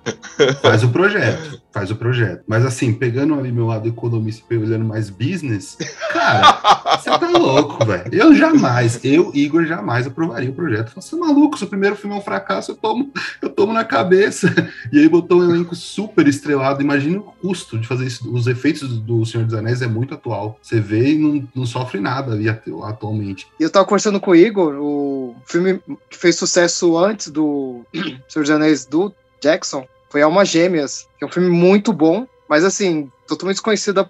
faz 0.60 0.82
o 0.82 0.88
projeto, 0.90 1.62
faz 1.74 1.90
o 1.90 1.96
projeto. 1.96 2.44
Mas 2.46 2.64
assim, 2.64 2.94
pegando 2.94 3.34
ali 3.34 3.50
meu 3.50 3.66
lado 3.66 3.88
economista 3.88 4.44
e 4.48 4.56
olhando 4.56 4.84
mais 4.84 5.10
business, 5.10 5.76
cara, 6.12 6.96
você 6.96 7.10
tá 7.10 7.28
louco, 7.36 7.84
velho. 7.84 8.04
Eu 8.14 8.32
jamais, 8.32 9.00
eu, 9.04 9.32
Igor, 9.34 9.66
jamais 9.66 10.06
aprovaria 10.06 10.50
o 10.50 10.54
projeto. 10.54 10.92
Você 10.94 11.16
é 11.16 11.18
maluco, 11.18 11.58
se 11.58 11.64
o 11.64 11.66
primeiro 11.66 11.96
filme 11.96 12.14
é 12.14 12.18
um 12.18 12.22
fracasso, 12.22 12.70
eu 12.70 12.76
tomo, 12.76 13.12
eu 13.42 13.50
tomo 13.50 13.72
na 13.72 13.84
cabeça. 13.84 14.54
E 14.92 14.98
aí 14.98 15.08
botou 15.08 15.40
um 15.40 15.50
elenco 15.50 15.74
super 15.74 16.28
estrelado. 16.28 16.80
Imagina 16.80 17.18
o 17.18 17.22
custo 17.22 17.76
de 17.78 17.86
fazer 17.88 18.06
isso. 18.06 18.32
Os 18.32 18.46
efeitos 18.46 18.96
do 19.00 19.24
Senhor 19.24 19.44
dos 19.44 19.54
Anéis 19.54 19.82
é 19.82 19.86
muito 19.88 20.14
atual. 20.14 20.56
Você 20.62 20.78
vê 20.78 21.14
e 21.14 21.18
não, 21.18 21.48
não 21.54 21.66
sofre 21.66 21.98
nada 22.00 22.32
ali 22.32 22.48
atu- 22.48 22.84
atualmente. 22.84 23.48
E 23.58 23.62
eu 23.64 23.70
tava 23.70 23.84
conversando 23.86 24.20
com 24.20 24.30
o 24.30 24.36
Igor, 24.36 24.74
o 24.78 25.34
filme 25.46 25.80
que 26.08 26.16
fez 26.16 26.36
sucesso 26.36 26.96
antes 26.96 27.28
do 27.30 27.82
Senhor 28.28 28.42
dos 28.44 28.50
Anéis 28.50 28.84
do 28.84 29.12
Jackson 29.42 29.84
foi 30.14 30.22
Almas 30.22 30.48
Gêmeas, 30.48 31.08
que 31.18 31.24
é 31.24 31.26
um 31.26 31.30
filme 31.30 31.50
muito 31.50 31.92
bom, 31.92 32.24
mas 32.48 32.62
assim, 32.62 33.10
totalmente 33.26 33.56
desconhecido 33.56 33.96
da 33.96 34.06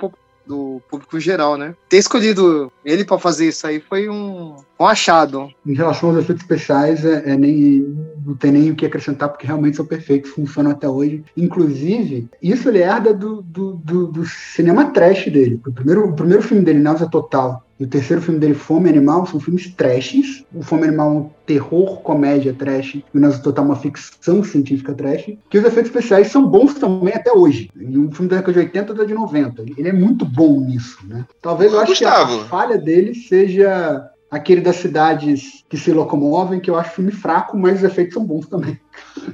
do 0.47 0.83
público 0.91 1.19
geral, 1.19 1.57
né? 1.57 1.75
Ter 1.89 1.97
escolhido 1.97 2.71
ele 2.85 3.07
pra 3.07 3.19
fazer 3.19 3.49
isso 3.49 3.67
aí 3.67 3.81
foi 3.81 4.11
um, 4.11 4.55
um 4.79 4.87
achado. 4.87 5.51
Em 5.67 5.73
relação 5.73 6.11
aos 6.11 6.19
efeitos 6.19 6.43
especiais, 6.43 7.03
é, 7.07 7.31
é 7.31 7.37
nem, 7.39 7.97
não 8.25 8.35
tem 8.35 8.53
nem 8.53 8.71
o 8.71 8.75
que 8.75 8.87
acrescentar, 8.87 9.29
porque 9.29 9.47
realmente 9.47 9.77
são 9.77 9.87
perfeitos, 9.87 10.31
funcionam 10.31 10.71
até 10.71 10.89
hoje. 10.89 11.25
Inclusive, 11.37 12.29
isso 12.43 12.69
ele 12.69 12.79
herda 12.79 13.13
do, 13.13 13.43
do, 13.43 13.75
do, 13.75 14.07
do 14.07 14.27
cinema 14.27 14.87
trash 14.87 15.27
dele. 15.27 15.61
O 15.67 15.73
primeiro, 15.73 16.09
o 16.09 16.13
primeiro 16.15 16.43
filme 16.43 16.65
dele, 16.65 16.79
Náusea 16.79 17.09
Total, 17.09 17.65
e 17.79 17.85
o 17.85 17.89
terceiro 17.89 18.23
filme 18.23 18.39
dele, 18.39 18.55
Fome 18.55 18.89
Animal, 18.89 19.27
são 19.27 19.41
filmes 19.41 19.69
trashes. 19.75 20.45
O 20.55 20.63
Fome 20.63 20.85
Animal 20.85 21.09
é 21.09 21.13
um 21.13 21.31
terror, 21.45 22.01
comédia 22.03 22.55
trash, 22.55 22.95
e 22.95 23.05
o 23.13 23.21
Náusea 23.21 23.43
Total 23.43 23.65
é 23.65 23.69
uma 23.69 23.77
ficção 23.77 24.45
científica 24.45 24.95
trash. 24.95 25.33
Que 25.51 25.59
os 25.59 25.65
efeitos 25.65 25.91
especiais 25.91 26.29
são 26.29 26.47
bons 26.47 26.75
também 26.75 27.15
até 27.15 27.33
hoje. 27.33 27.71
E 27.77 27.99
um 27.99 28.11
filme 28.13 28.29
da 28.29 28.37
década 28.37 28.53
de 28.53 28.59
80 28.61 28.95
da 28.95 29.05
de 29.05 29.15
90. 29.15 29.63
Ele 29.77 29.89
é 29.89 29.93
muito 29.93 30.25
bom 30.25 30.61
nisso, 30.61 30.99
né? 31.07 31.25
Talvez 31.43 31.73
eu 31.73 31.81
acho 31.81 31.93
Gustavo. 31.93 32.39
que 32.39 32.45
a 32.45 32.49
falha 32.49 32.79
dele 32.79 33.15
seja 33.15 34.09
aquele 34.35 34.61
das 34.61 34.77
cidades 34.77 35.65
que 35.69 35.77
se 35.77 35.93
locomovem, 35.93 36.61
que 36.61 36.71
eu 36.71 36.77
acho 36.77 36.95
filme 36.97 37.13
fraco, 37.13 37.57
mas 37.57 37.79
os 37.79 37.85
efeitos 37.85 38.15
são 38.15 38.25
bons 38.25 38.47
também. 38.47 38.79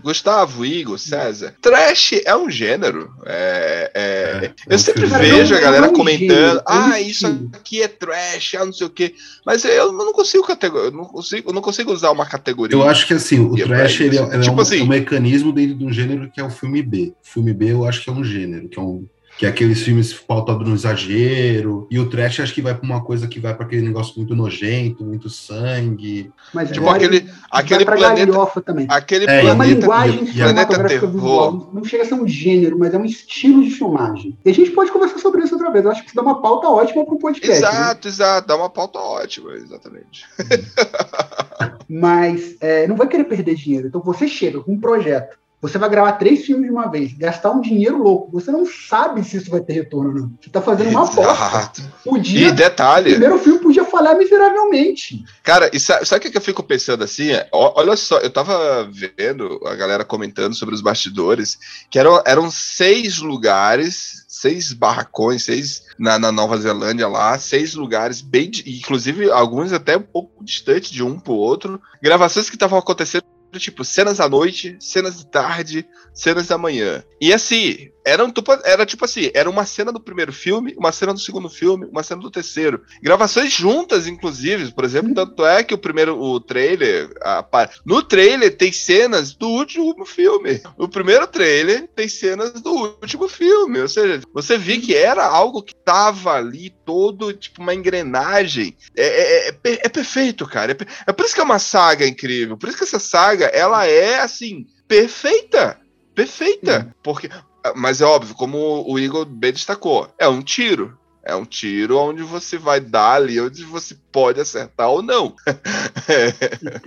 Gustavo, 0.03 0.65
Igor, 0.65 0.99
César. 0.99 1.55
Trash 1.61 2.13
é 2.25 2.35
um 2.37 2.49
gênero. 2.49 3.11
É, 3.27 3.91
é- 3.95 4.01
É, 4.01 4.47
é 4.47 4.55
eu 4.69 4.77
um 4.77 4.79
sempre 4.79 5.07
vejo 5.07 5.55
a 5.55 5.61
galera 5.61 5.87
é 5.87 5.89
um 5.91 5.93
comentando: 5.93 6.29
gênero, 6.29 6.59
é 6.59 6.63
ah, 6.67 7.01
isso 7.01 7.27
estilo." 7.27 7.51
aqui 7.53 7.83
é 7.83 7.89
trash, 7.89 8.55
ah, 8.55 8.65
não 8.65 8.73
sei 8.73 8.87
o 8.87 8.91
quê. 8.91 9.15
Mas 9.45 9.65
eu 9.65 9.93
não 9.93 10.13
consigo 10.13 10.47
categor... 10.47 10.85
eu 10.87 10.91
não 10.93 11.05
consigo, 11.05 11.53
não 11.53 11.61
consigo 11.63 11.93
usar 11.93 12.11
uma 12.11 12.27
categoria. 12.27 12.75
Eu 12.77 12.89
acho 12.89 13.07
que 13.07 13.15
assim, 13.15 13.41
o 13.41 13.59
é 13.59 13.65
trash 13.65 14.01
ele 14.01 14.19
é, 14.19 14.23
ele 14.23 14.37
é 14.37 14.41
Tipo 14.41 14.57
um, 14.57 14.61
assim- 14.61 14.83
um 14.83 14.87
mecanismo 14.87 15.53
dentro 15.53 15.77
de 15.77 15.85
um 15.85 15.93
gênero 15.93 16.31
que 16.31 16.41
é 16.41 16.45
o 16.45 16.51
filme 16.51 16.83
B. 16.83 17.13
O 17.23 17.27
filme 17.27 17.53
B 17.53 17.73
eu 17.73 17.87
acho 17.87 18.03
que 18.03 18.09
é 18.11 18.13
um 18.13 18.25
gênero, 18.25 18.69
que 18.69 18.79
é 18.79 18.83
um 18.83 19.05
que 19.41 19.47
é 19.47 19.49
aqueles 19.49 19.81
filmes 19.81 20.13
pautados 20.13 20.69
no 20.69 20.75
exagero, 20.75 21.87
e 21.91 21.99
o 21.99 22.11
trash 22.11 22.41
acho 22.41 22.53
que 22.53 22.61
vai 22.61 22.75
pra 22.75 22.85
uma 22.85 23.03
coisa 23.03 23.27
que 23.27 23.41
vai 23.41 23.55
pra 23.55 23.65
aquele 23.65 23.81
negócio 23.81 24.13
muito 24.19 24.37
nojento, 24.37 25.03
muito 25.03 25.31
sangue. 25.31 26.31
Mas 26.53 26.71
Tipo 26.71 26.85
vai- 26.85 26.97
aquele, 26.97 27.27
aquele 27.51 27.85
planeta. 27.87 28.61
também. 28.63 28.87
Aquele 28.91 29.25
É, 29.25 29.39
É 29.41 29.43
uma 29.45 29.55
planeta. 29.57 29.81
linguagem 29.81 30.25
e- 30.25 30.29
e 30.29 30.33
cinematográfica 30.35 31.07
visual. 31.07 31.71
Não 31.73 31.83
chega 31.83 32.03
a 32.03 32.07
ser 32.07 32.15
um 32.17 32.29
gênero, 32.29 32.79
mas 32.79 32.93
é 32.93 32.99
um 32.99 33.05
estilo 33.07 33.65
de 33.65 33.71
filmagem. 33.71 34.37
E 34.45 34.51
a 34.51 34.53
gente 34.55 34.73
pode 34.73 34.93
conversar 34.93 35.19
sobre 35.19 35.43
isso 35.43 35.55
outra 35.55 35.71
vez. 35.73 35.87
Eu 35.87 35.91
acho 35.91 36.03
que 36.03 36.09
isso 36.09 36.17
dá 36.17 36.21
uma 36.21 36.43
pauta 36.43 36.69
ótima 36.69 37.03
para 37.07 37.15
um 37.15 37.19
podcast. 37.19 37.49
né? 37.49 37.57
Exato, 37.57 38.09
exato. 38.09 38.47
Dá 38.47 38.57
uma 38.57 38.69
pauta 38.69 38.99
ótima, 38.99 39.55
exatamente. 39.55 40.27
Mas 41.89 42.57
é, 42.61 42.87
não 42.87 42.95
vai 42.97 43.09
querer 43.09 43.25
perder 43.25 43.55
dinheiro. 43.55 43.89
Então 43.89 44.03
você 44.03 44.29
chega 44.29 44.61
com 44.61 44.73
um 44.73 44.79
projeto. 44.81 45.39
Você 45.63 45.77
vai 45.77 45.91
gravar 45.91 46.13
três 46.13 46.47
filmes 46.47 46.65
de 46.67 46.71
uma 46.73 46.91
vez, 46.91 47.13
gastar 47.13 47.51
um 47.51 47.61
dinheiro 47.61 48.03
louco. 48.03 48.31
Você 48.33 48.51
não 48.51 48.65
sabe 48.65 49.23
se 49.23 49.37
isso 49.37 49.51
vai 49.51 49.61
ter 49.61 49.75
retorno 49.75 50.09
ou 50.11 50.17
não. 50.17 50.33
Você 50.41 50.49
está 50.49 50.63
fazendo 50.63 50.89
uma 50.91 51.05
aposta. 51.05 51.83
Podia, 52.03 52.49
E 52.49 52.51
o 52.51 52.55
detalhe, 52.55 53.11
primeiro 53.11 53.39
filme 53.39 53.59
podia 53.61 53.85
falhar 53.85 54.17
miseravelmente. 54.17 55.23
Cara, 55.43 55.71
e 55.73 55.79
sa- 55.79 56.05
sabe 56.05 56.27
o 56.27 56.31
que 56.31 56.37
eu 56.37 56.41
fico 56.43 56.63
pensando 56.63 57.05
assim? 57.05 57.29
Olha 57.53 57.95
só, 57.97 58.19
eu 58.19 58.31
tava 58.31 58.89
vendo 58.91 59.61
a 59.67 59.75
galera 59.75 60.05
comentando 60.05 60.55
sobre 60.55 60.75
os 60.75 60.81
bastidores, 60.81 61.59
que 61.91 61.99
eram, 61.99 62.23
eram 62.27 62.51
seis 62.51 63.19
lugares, 63.19 64.25
seis 64.29 64.73
barracões, 64.73 65.45
seis 65.45 65.83
na, 65.99 66.19
na 66.19 66.33
Nova 66.33 66.57
Zelândia 66.57 67.07
lá, 67.07 67.39
seis 67.39 67.75
lugares 67.75 68.21
bem, 68.23 68.51
inclusive 68.67 69.31
alguns 69.31 69.73
até 69.73 69.97
um 69.97 70.03
pouco 70.03 70.43
distantes 70.43 70.91
de 70.91 71.03
um 71.03 71.19
pro 71.21 71.35
outro, 71.35 71.81
gravações 72.03 72.49
que 72.49 72.57
estavam 72.57 72.79
acontecendo 72.79 73.25
tipo 73.59 73.85
cenas 73.85 74.21
à 74.21 74.29
noite, 74.29 74.77
cenas 74.81 75.19
de 75.19 75.27
tarde, 75.27 75.87
cenas 76.13 76.47
da 76.47 76.59
manhã. 76.59 77.03
E 77.21 77.33
assim, 77.33 77.91
era, 78.05 78.25
um, 78.25 78.33
era 78.65 78.87
tipo 78.87 79.05
assim, 79.05 79.31
era 79.35 79.49
uma 79.49 79.65
cena 79.65 79.93
do 79.93 80.01
primeiro 80.01 80.33
filme, 80.33 80.75
uma 80.77 80.93
cena 80.93 81.13
do 81.13 81.21
segundo 81.21 81.49
filme, 81.49 81.87
uma 81.87 82.03
cena 82.03 82.21
do 82.21 82.31
terceiro. 82.31 82.83
Gravações 83.03 83.53
juntas, 83.53 84.07
inclusive, 84.07 84.73
por 84.73 84.85
exemplo, 84.85 85.15
tanto 85.15 85.45
é 85.45 85.63
que 85.63 85.75
o 85.75 85.79
primeiro, 85.79 86.21
o 86.21 86.41
trailer, 86.41 87.11
a 87.23 87.45
no 87.85 88.03
trailer 88.03 88.57
tem 88.57 88.73
cenas 88.73 89.35
do 89.35 89.49
último 89.49 90.05
filme. 90.05 90.61
O 90.79 90.89
primeiro 90.89 91.27
trailer 91.27 91.89
tem 91.95 92.09
cenas 92.09 92.53
do 92.61 92.71
último 92.73 93.29
filme, 93.29 93.81
ou 93.81 93.89
seja, 93.89 94.21
você 94.33 94.57
vê 94.57 94.79
que 94.79 94.95
era 94.95 95.25
algo 95.27 95.63
que 95.63 95.75
tava 95.75 96.33
ali 96.35 96.71
todo, 96.85 97.33
tipo, 97.33 97.61
uma 97.61 97.75
engrenagem. 97.75 98.77
É, 98.97 99.05
é- 99.07 99.49
é 99.49 99.53
per- 99.53 99.81
é 99.83 99.89
perfeito, 99.89 100.47
cara. 100.47 100.73
É, 100.73 100.77
é 101.11 101.13
por 101.13 101.25
isso 101.25 101.35
que 101.35 101.41
é 101.41 101.45
uma 101.45 101.59
saga 101.59 102.07
incrível, 102.07 102.57
por 102.57 102.69
isso 102.69 102.79
que 102.79 102.85
essa 102.85 102.99
saga, 102.99 103.47
ela 103.47 103.87
é, 103.87 104.21
assim, 104.21 104.67
perfeita. 104.89 105.79
Perfeita. 106.15 106.95
Porque, 107.03 107.31
mas 107.77 108.01
é 108.01 108.05
óbvio, 108.05 108.35
como 108.35 108.85
o 108.89 108.99
Igor 108.99 109.25
bem 109.25 109.53
destacou, 109.53 110.09
é 110.19 110.29
um 110.29 110.43
tiro. 110.43 110.99
É 111.23 111.35
um 111.35 111.45
tiro 111.45 111.99
onde 111.99 112.23
você 112.23 112.57
vai 112.57 112.81
dar 112.81 113.17
ali, 113.17 113.39
onde 113.41 113.63
você 113.63 113.95
pode 114.11 114.41
acertar 114.41 114.89
ou 114.89 115.03
não. 115.03 115.35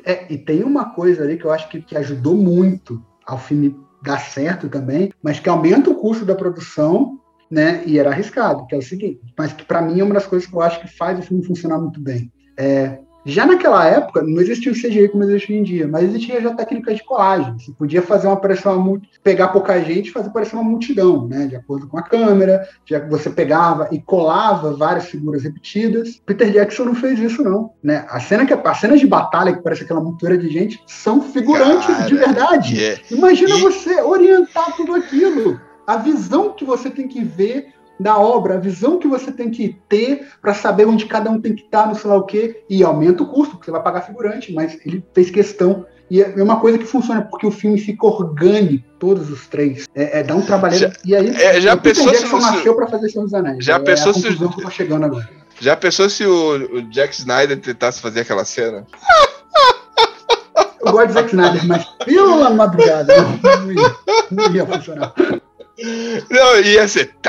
É, 0.06 0.34
e 0.34 0.38
tem 0.38 0.64
uma 0.64 0.94
coisa 0.94 1.24
ali 1.24 1.38
que 1.38 1.46
eu 1.46 1.52
acho 1.52 1.70
que, 1.70 1.82
que 1.82 1.96
ajudou 1.96 2.36
muito 2.36 3.02
ao 3.26 3.38
filme 3.38 3.74
dar 4.02 4.20
certo 4.20 4.68
também, 4.68 5.14
mas 5.24 5.40
que 5.40 5.48
aumenta 5.48 5.90
o 5.90 5.96
custo 5.96 6.26
da 6.26 6.36
produção, 6.36 7.20
né? 7.50 7.84
E 7.86 7.98
era 7.98 8.10
arriscado, 8.10 8.68
que 8.68 8.76
é 8.76 8.78
o 8.78 8.82
seguinte, 8.82 9.22
mas 9.38 9.54
que 9.54 9.64
para 9.64 9.82
mim 9.82 10.00
é 10.00 10.04
uma 10.04 10.16
das 10.16 10.26
coisas 10.26 10.48
que 10.48 10.54
eu 10.54 10.62
acho 10.62 10.82
que 10.82 10.88
faz 10.88 11.18
o 11.18 11.22
filme 11.22 11.46
funcionar 11.46 11.78
muito 11.78 12.02
bem. 12.02 12.32
É, 12.58 13.00
já 13.26 13.46
naquela 13.46 13.86
época 13.88 14.22
não 14.22 14.42
existia 14.42 14.72
o 14.72 14.76
CGI 14.76 15.10
como 15.10 15.24
existe 15.24 15.52
hoje 15.52 15.60
em 15.60 15.64
dia, 15.64 15.88
mas 15.88 16.04
existia 16.04 16.42
já 16.42 16.54
técnica 16.54 16.94
de 16.94 17.04
colagem. 17.04 17.54
Você 17.58 17.72
podia 17.72 18.02
fazer 18.02 18.28
uma 18.28 18.36
parecer 18.38 18.68
uma 18.68 18.78
multi- 18.78 19.10
pegar 19.24 19.50
pouca 19.50 19.80
gente 19.82 20.10
e 20.10 20.12
fazer 20.12 20.30
parecer 20.32 20.56
uma 20.56 20.64
multidão, 20.64 21.28
né? 21.28 21.48
De 21.48 21.56
acordo 21.56 21.88
com 21.88 21.98
a 21.98 22.02
câmera, 22.04 22.68
já 22.86 23.00
que 23.00 23.10
você 23.10 23.30
pegava 23.30 23.88
e 23.92 24.00
colava 24.02 24.74
várias 24.76 25.06
figuras 25.06 25.44
repetidas. 25.44 26.22
Peter 26.26 26.52
Jackson 26.52 26.86
não 26.86 26.96
fez 26.96 27.20
isso 27.20 27.44
não, 27.44 27.72
né? 27.84 28.06
A 28.10 28.20
cena 28.20 28.46
que 28.46 28.54
as 28.54 28.80
cenas 28.80 29.00
de 29.00 29.08
batalha 29.08 29.54
que 29.54 29.62
parece 29.62 29.84
aquela 29.84 30.02
montoeira 30.02 30.38
de 30.38 30.50
gente 30.50 30.82
são 30.88 31.22
figurantes 31.22 31.88
Cara, 31.88 32.06
de 32.08 32.16
verdade. 32.16 32.76
E 32.76 32.84
é- 32.84 33.00
Imagina 33.12 33.56
E- 33.58 33.62
você 33.62 34.02
orientar 34.02 34.76
tudo 34.76 34.94
aquilo. 34.96 35.60
A 35.86 35.98
visão 35.98 36.52
que 36.54 36.64
você 36.64 36.90
tem 36.90 37.08
que 37.08 37.24
ver 37.24 37.74
da 38.00 38.18
obra, 38.18 38.56
a 38.56 38.60
visão 38.60 38.98
que 39.00 39.08
você 39.08 39.32
tem 39.32 39.50
que 39.52 39.78
ter 39.88 40.28
para 40.42 40.54
saber 40.54 40.86
onde 40.88 41.06
cada 41.06 41.30
um 41.30 41.40
tem 41.40 41.56
que 41.56 41.64
estar, 41.64 41.88
no 41.88 41.96
sei 41.96 42.10
lá 42.10 42.18
o 42.18 42.24
quê, 42.24 42.64
e 42.70 42.84
aumenta 42.84 43.24
o 43.24 43.28
custo, 43.28 43.52
porque 43.56 43.66
você 43.66 43.72
vai 43.72 43.84
pagar 43.84 44.02
figurante, 44.02 44.52
mas 44.54 44.78
ele 44.86 45.04
fez 45.14 45.30
questão. 45.30 45.86
E 46.12 46.22
é 46.22 46.44
uma 46.44 46.60
coisa 46.60 46.78
que 46.78 46.86
funciona, 46.86 47.22
porque 47.22 47.48
o 47.48 47.52
filme 47.52 47.80
fica 47.80 48.06
orgânico, 48.06 48.84
todos 49.00 49.30
os 49.30 49.48
três. 49.48 49.86
É, 49.96 50.20
é 50.20 50.24
dá 50.24 50.36
um 50.36 50.42
trabalho. 50.42 50.76
Já- 50.78 50.92
E 51.06 51.16
aí, 51.16 51.30
é, 51.30 51.62
já 51.62 51.78
pensou 51.78 52.14
se 52.14 52.26
você- 52.26 52.46
nasceu 52.52 52.76
para 52.76 52.88
fazer 52.88 53.10
Senhor 53.10 53.24
dos 53.24 53.34
Anéis. 53.34 53.64
Já 53.64 53.76
é 53.76 53.80
pensou 53.80 54.12
a 54.12 54.14
se- 54.14 54.22
que 54.36 54.62
tô 54.62 54.70
chegando 54.70 55.06
agora. 55.06 55.30
Já 55.60 55.76
pensou 55.76 56.10
se 56.10 56.26
o, 56.26 56.78
o 56.78 56.82
Jack 56.90 57.14
Snyder 57.16 57.60
tentasse 57.60 58.02
fazer 58.02 58.22
aquela 58.22 58.44
cena? 58.44 58.86
Eu 60.86 60.92
gosto 60.92 61.08
de 61.08 61.14
Zack 61.14 61.30
Snyder, 61.30 61.66
mas 61.66 61.86
pela 62.06 62.50
madrugada, 62.50 63.14
não, 63.18 63.66
não 63.66 63.72
ia, 63.72 63.96
não 64.30 64.54
ia 64.56 64.66
funcionar. 64.66 65.14
Não, 66.30 66.60
ia 66.60 66.88
ser. 66.88 67.16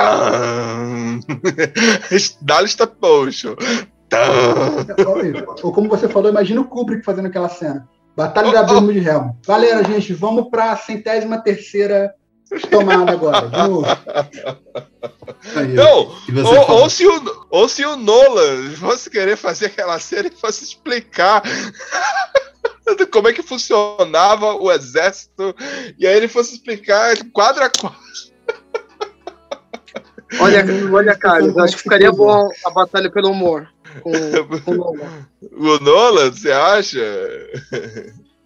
Stop 2.66 2.96
motion. 3.00 3.54
Tã! 4.08 4.18
Ou, 5.62 5.72
como 5.72 5.88
você 5.88 6.08
falou, 6.08 6.30
imagina 6.30 6.60
o 6.60 6.66
Kubrick 6.66 7.04
fazendo 7.04 7.26
aquela 7.26 7.48
cena. 7.48 7.88
Batalha 8.16 8.52
da 8.52 8.62
Berma 8.62 8.92
de 8.92 9.00
Helm. 9.00 9.30
Galera, 9.46 9.82
gente, 9.84 10.12
vamos 10.12 10.48
para 10.48 10.72
a 10.72 10.76
centésima 10.76 11.42
terceira 11.42 12.14
tomada 12.70 13.12
agora. 13.12 13.50
Aí, 15.56 15.74
Não, 15.74 16.14
ou, 16.44 16.82
ou 16.82 16.90
se 16.90 17.06
o, 17.06 17.46
ou 17.50 17.68
se 17.68 17.84
o 17.84 17.96
Nolan 17.96 18.70
fosse 18.76 19.10
querer 19.10 19.36
fazer 19.36 19.66
aquela 19.66 19.98
cena 19.98 20.28
e 20.28 20.40
fosse 20.40 20.64
explicar 20.64 21.42
como 23.10 23.28
é 23.28 23.32
que 23.32 23.42
funcionava 23.42 24.54
o 24.54 24.70
exército, 24.70 25.54
e 25.98 26.06
aí 26.06 26.16
ele 26.16 26.28
fosse 26.28 26.54
explicar 26.54 27.16
quadro 27.32 27.64
a 27.64 27.70
quadro. 27.70 27.98
Olha, 30.40 30.64
olha, 30.92 31.16
Carlos, 31.16 31.56
acho 31.58 31.76
que 31.76 31.82
ficaria 31.82 32.12
bom 32.12 32.48
a 32.64 32.70
batalha 32.70 33.10
pelo 33.10 33.30
humor. 33.30 33.68
Com, 34.02 34.12
com 34.60 34.70
o 34.70 34.74
Nolan. 34.74 35.28
O 35.56 35.78
Nolan, 35.78 36.30
você 36.32 36.50
acha? 36.50 37.00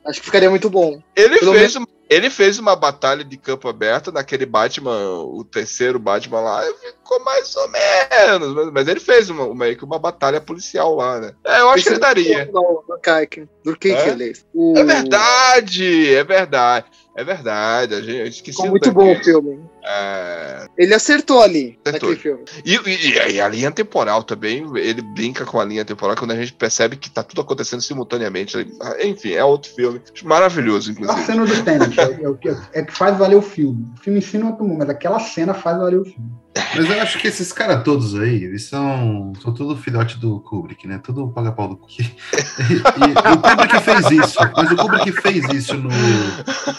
Acho 0.04 0.20
que 0.20 0.26
ficaria 0.26 0.50
muito 0.50 0.68
bom. 0.70 1.00
Ele 1.14 1.38
Pelo 1.38 1.52
fez, 1.52 1.76
uma, 1.76 1.86
ele 2.08 2.30
fez 2.30 2.58
uma 2.58 2.74
batalha 2.74 3.22
de 3.22 3.36
campo 3.36 3.68
aberto 3.68 4.10
naquele 4.10 4.46
Batman, 4.46 5.20
o 5.22 5.44
terceiro 5.44 5.98
Batman 5.98 6.40
lá, 6.40 6.66
e 6.66 6.74
ficou 6.74 7.22
mais 7.22 7.54
ou 7.54 7.68
menos. 7.68 8.54
Mas, 8.54 8.72
mas 8.72 8.88
ele 8.88 9.00
fez 9.00 9.28
uma, 9.28 9.44
uma, 9.44 9.54
meio 9.54 9.76
que 9.76 9.84
uma 9.84 9.98
batalha 9.98 10.40
policial 10.40 10.94
lá, 10.94 11.20
né? 11.20 11.32
É, 11.44 11.60
eu 11.60 11.68
acho 11.70 11.84
que 11.84 11.90
ele 11.90 11.98
daria. 11.98 12.48
Não, 12.52 12.82
do 12.88 12.98
Kaique. 13.02 13.46
Do 13.62 13.76
que 13.76 13.90
É? 13.92 14.08
ele 14.08 14.32
o... 14.54 14.78
É 14.78 14.84
verdade, 14.84 16.14
é 16.14 16.24
verdade. 16.24 16.86
É 17.14 17.24
verdade, 17.24 17.94
a 17.94 18.00
gente 18.00 18.16
eu 18.16 18.26
esqueci. 18.26 18.56
Ficou 18.56 18.70
muito 18.70 18.92
bom 18.92 19.12
o 19.12 19.24
filme. 19.24 19.60
É, 19.90 20.66
Ele 20.76 20.92
acertou 20.94 21.40
ali, 21.40 21.78
Acertou. 21.84 22.10
naquele 22.10 22.16
filme. 22.16 22.44
E, 22.64 22.74
e- 22.74 23.32
e 23.36 23.40
a 23.40 23.48
linha 23.48 23.70
temporal 23.70 24.22
também, 24.22 24.64
ele 24.76 25.00
brinca 25.00 25.46
com 25.46 25.58
a 25.58 25.64
linha 25.64 25.84
temporal 25.84 26.14
quando 26.14 26.32
a 26.32 26.36
gente 26.36 26.52
percebe 26.52 26.96
que 26.96 27.08
tá 27.10 27.22
tudo 27.22 27.40
acontecendo 27.40 27.80
simultaneamente. 27.80 28.56
Enfim, 29.02 29.32
é 29.32 29.42
outro 29.44 29.70
filme. 29.74 30.00
Maravilhoso, 30.24 30.90
A 30.90 30.92
inclusive. 30.92 31.24
cena 31.24 31.46
do 31.46 31.62
Tenet 31.62 31.98
é, 31.98 32.02
é 32.04 32.80
é 32.80 32.82
que 32.82 32.92
faz 32.92 33.16
valer 33.16 33.36
o 33.36 33.42
filme. 33.42 33.86
O 33.98 34.00
filme 34.02 34.18
ensina 34.18 34.46
outro 34.46 34.64
mundo, 34.64 34.78
mas 34.78 34.90
aquela 34.90 35.18
cena 35.20 35.54
faz 35.54 35.78
valer 35.78 36.00
o 36.00 36.04
filme. 36.04 36.30
Mas 36.74 36.90
eu 36.90 37.00
acho 37.00 37.18
que 37.20 37.28
esses 37.28 37.52
caras 37.52 37.84
todos 37.84 38.18
aí, 38.18 38.42
eles 38.44 38.64
são, 38.64 39.32
são 39.40 39.54
tudo 39.54 39.76
filhote 39.76 40.18
do 40.18 40.40
Kubrick, 40.40 40.88
né? 40.88 41.00
Tudo 41.02 41.28
paga-pau 41.28 41.68
do 41.68 41.76
Kubrick. 41.76 42.14
E, 42.68 42.72
e 42.74 43.32
o 43.32 43.38
Kubrick 43.40 43.80
fez 43.80 44.10
isso, 44.10 44.38
mas 44.56 44.70
o 44.72 44.76
Kubrick 44.76 45.12
fez 45.22 45.44
isso 45.52 45.74
no. 45.74 45.88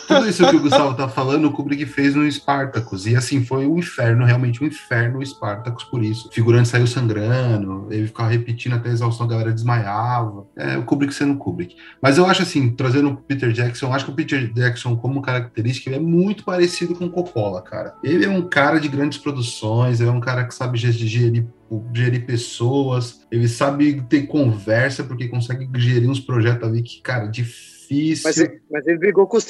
Tudo 0.08 0.28
isso 0.28 0.48
que 0.50 0.56
o 0.56 0.60
Gustavo 0.60 0.93
tá 0.95 1.08
falando, 1.08 1.45
o 1.48 1.52
Kubrick 1.52 1.86
fez 1.86 2.13
no 2.13 2.30
Spartacus. 2.30 2.99
E 3.06 3.16
assim, 3.16 3.44
foi 3.44 3.68
um 3.68 3.78
inferno, 3.78 4.26
realmente 4.26 4.64
um 4.64 4.68
inferno 4.68 5.20
o 5.20 5.26
Spartacus 5.26 5.84
por 5.84 6.04
isso. 6.04 6.28
O 6.28 6.32
figurante 6.32 6.70
saiu 6.70 6.88
sangrando, 6.88 7.88
ele 7.90 8.08
ficava 8.08 8.30
repetindo 8.30 8.74
até 8.74 8.90
a 8.90 8.94
exaustão, 8.94 9.26
a 9.26 9.30
galera 9.30 9.52
desmaiava. 9.52 10.46
É, 10.56 10.78
o 10.78 10.84
Kubrick 10.84 11.14
sendo 11.14 11.38
Kubrick. 11.38 11.76
Mas 12.02 12.18
eu 12.18 12.26
acho 12.26 12.42
assim, 12.42 12.72
trazendo 12.72 13.10
o 13.10 13.18
Peter 13.18 13.52
Jackson, 13.52 13.88
eu 13.88 13.94
acho 13.94 14.06
que 14.06 14.12
o 14.12 14.16
Peter 14.16 14.52
Jackson, 14.54 14.96
como 14.96 15.22
característica, 15.22 15.90
ele 15.90 15.98
é 15.98 16.00
muito 16.00 16.44
parecido 16.44 16.96
com 16.96 17.06
o 17.06 17.10
Coppola, 17.10 17.62
cara. 17.62 17.94
Ele 18.04 18.26
é 18.26 18.30
um 18.30 18.42
cara 18.42 18.80
de 18.80 18.88
grandes 18.88 19.18
produções, 19.18 20.00
ele 20.00 20.10
é 20.10 20.14
um 20.14 20.20
cara 20.20 20.46
que 20.46 20.54
sabe 20.54 20.78
gerir, 20.78 21.46
gerir 21.94 22.26
pessoas, 22.26 23.22
ele 23.32 23.48
sabe 23.48 24.02
ter 24.10 24.24
conversa, 24.28 25.04
porque 25.04 25.28
consegue 25.28 25.68
gerir 25.76 26.10
uns 26.10 26.20
projetos 26.20 26.68
ali 26.68 26.82
que, 26.82 27.02
cara, 27.02 27.26
difícil. 27.28 28.24
Mas, 28.26 28.38
ele- 28.38 28.62
mas 28.72 28.88
ele 28.88 28.98
brigou 29.00 29.26
com 29.28 29.38
o 29.38 29.42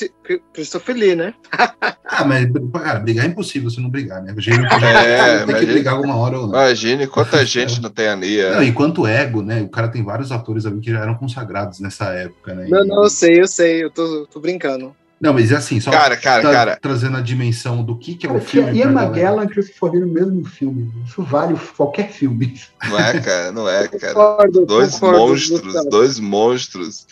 Christopher 0.54 0.96
Lee, 0.96 1.16
né? 1.16 1.34
Ah, 2.12 2.26
mas 2.26 2.48
cara, 2.74 3.00
brigar 3.00 3.24
é 3.26 3.28
impossível 3.30 3.70
se 3.70 3.80
não 3.80 3.90
brigar, 3.90 4.22
né? 4.24 4.34
Gerir 4.40 4.66
um 4.66 4.68
projeto, 4.68 4.98
É, 4.98 5.46
tem 5.46 5.56
que 5.56 5.66
brigar 5.68 5.94
alguma 5.94 6.16
hora 6.16 6.40
ou 6.40 6.48
não. 6.48 6.50
Imagine 6.56 7.06
quanta 7.06 7.46
gente 7.46 7.80
não 7.80 7.90
tem 7.92 8.08
ali. 8.08 8.40
é. 8.40 8.56
Não, 8.56 8.64
enquanto 8.64 9.06
ego, 9.06 9.44
né? 9.44 9.62
O 9.62 9.70
cara 9.70 9.88
tem 9.88 10.04
vários 10.04 10.32
atores 10.32 10.66
ali 10.66 10.80
que 10.82 10.90
já 10.90 11.02
eram 11.02 11.14
consagrados 11.16 11.80
nessa 11.80 12.06
época, 12.06 12.56
né? 12.56 12.66
Não, 12.68 12.84
E- 12.84 12.88
não, 12.88 13.04
eu 13.04 13.10
sei, 13.10 13.40
eu 13.40 13.48
sei, 13.48 13.84
eu 13.84 13.92
tô, 13.92 14.26
tô 14.26 14.40
brincando. 14.40 14.94
Não, 15.22 15.34
mas 15.34 15.52
é 15.52 15.56
assim, 15.58 15.80
só 15.82 15.92
Cara, 15.92 16.16
cara, 16.16 16.42
tra- 16.42 16.52
cara. 16.52 16.80
trazendo 16.82 17.18
a 17.18 17.22
dimensão 17.22 17.84
do 17.84 17.98
que, 17.98 18.16
que 18.16 18.26
é 18.26 18.30
o 18.30 18.34
Cara, 18.36 18.46
filme. 18.46 18.72
Ian 18.78 18.94
pra 18.94 19.02
galera. 19.04 19.08
McGellan 19.10 19.44
e 19.44 19.48
Christopher 19.50 19.92
Lee 19.92 20.00
no 20.02 20.08
mesmo 20.08 20.46
filme. 20.46 20.92
Isso 21.06 21.22
vale 21.24 21.60
qualquer 21.76 22.10
filme. 22.12 22.54
Não 22.88 22.98
é, 23.00 23.20
cara, 23.20 23.52
não 23.52 23.70
é, 23.70 23.88
cara. 23.88 24.14
Concordo, 24.14 24.66
Dois 24.66 24.94
concordo, 24.94 25.20
monstros, 25.28 25.62
Gustavo. 25.62 25.90
dois 25.90 26.20
monstros. 26.20 27.08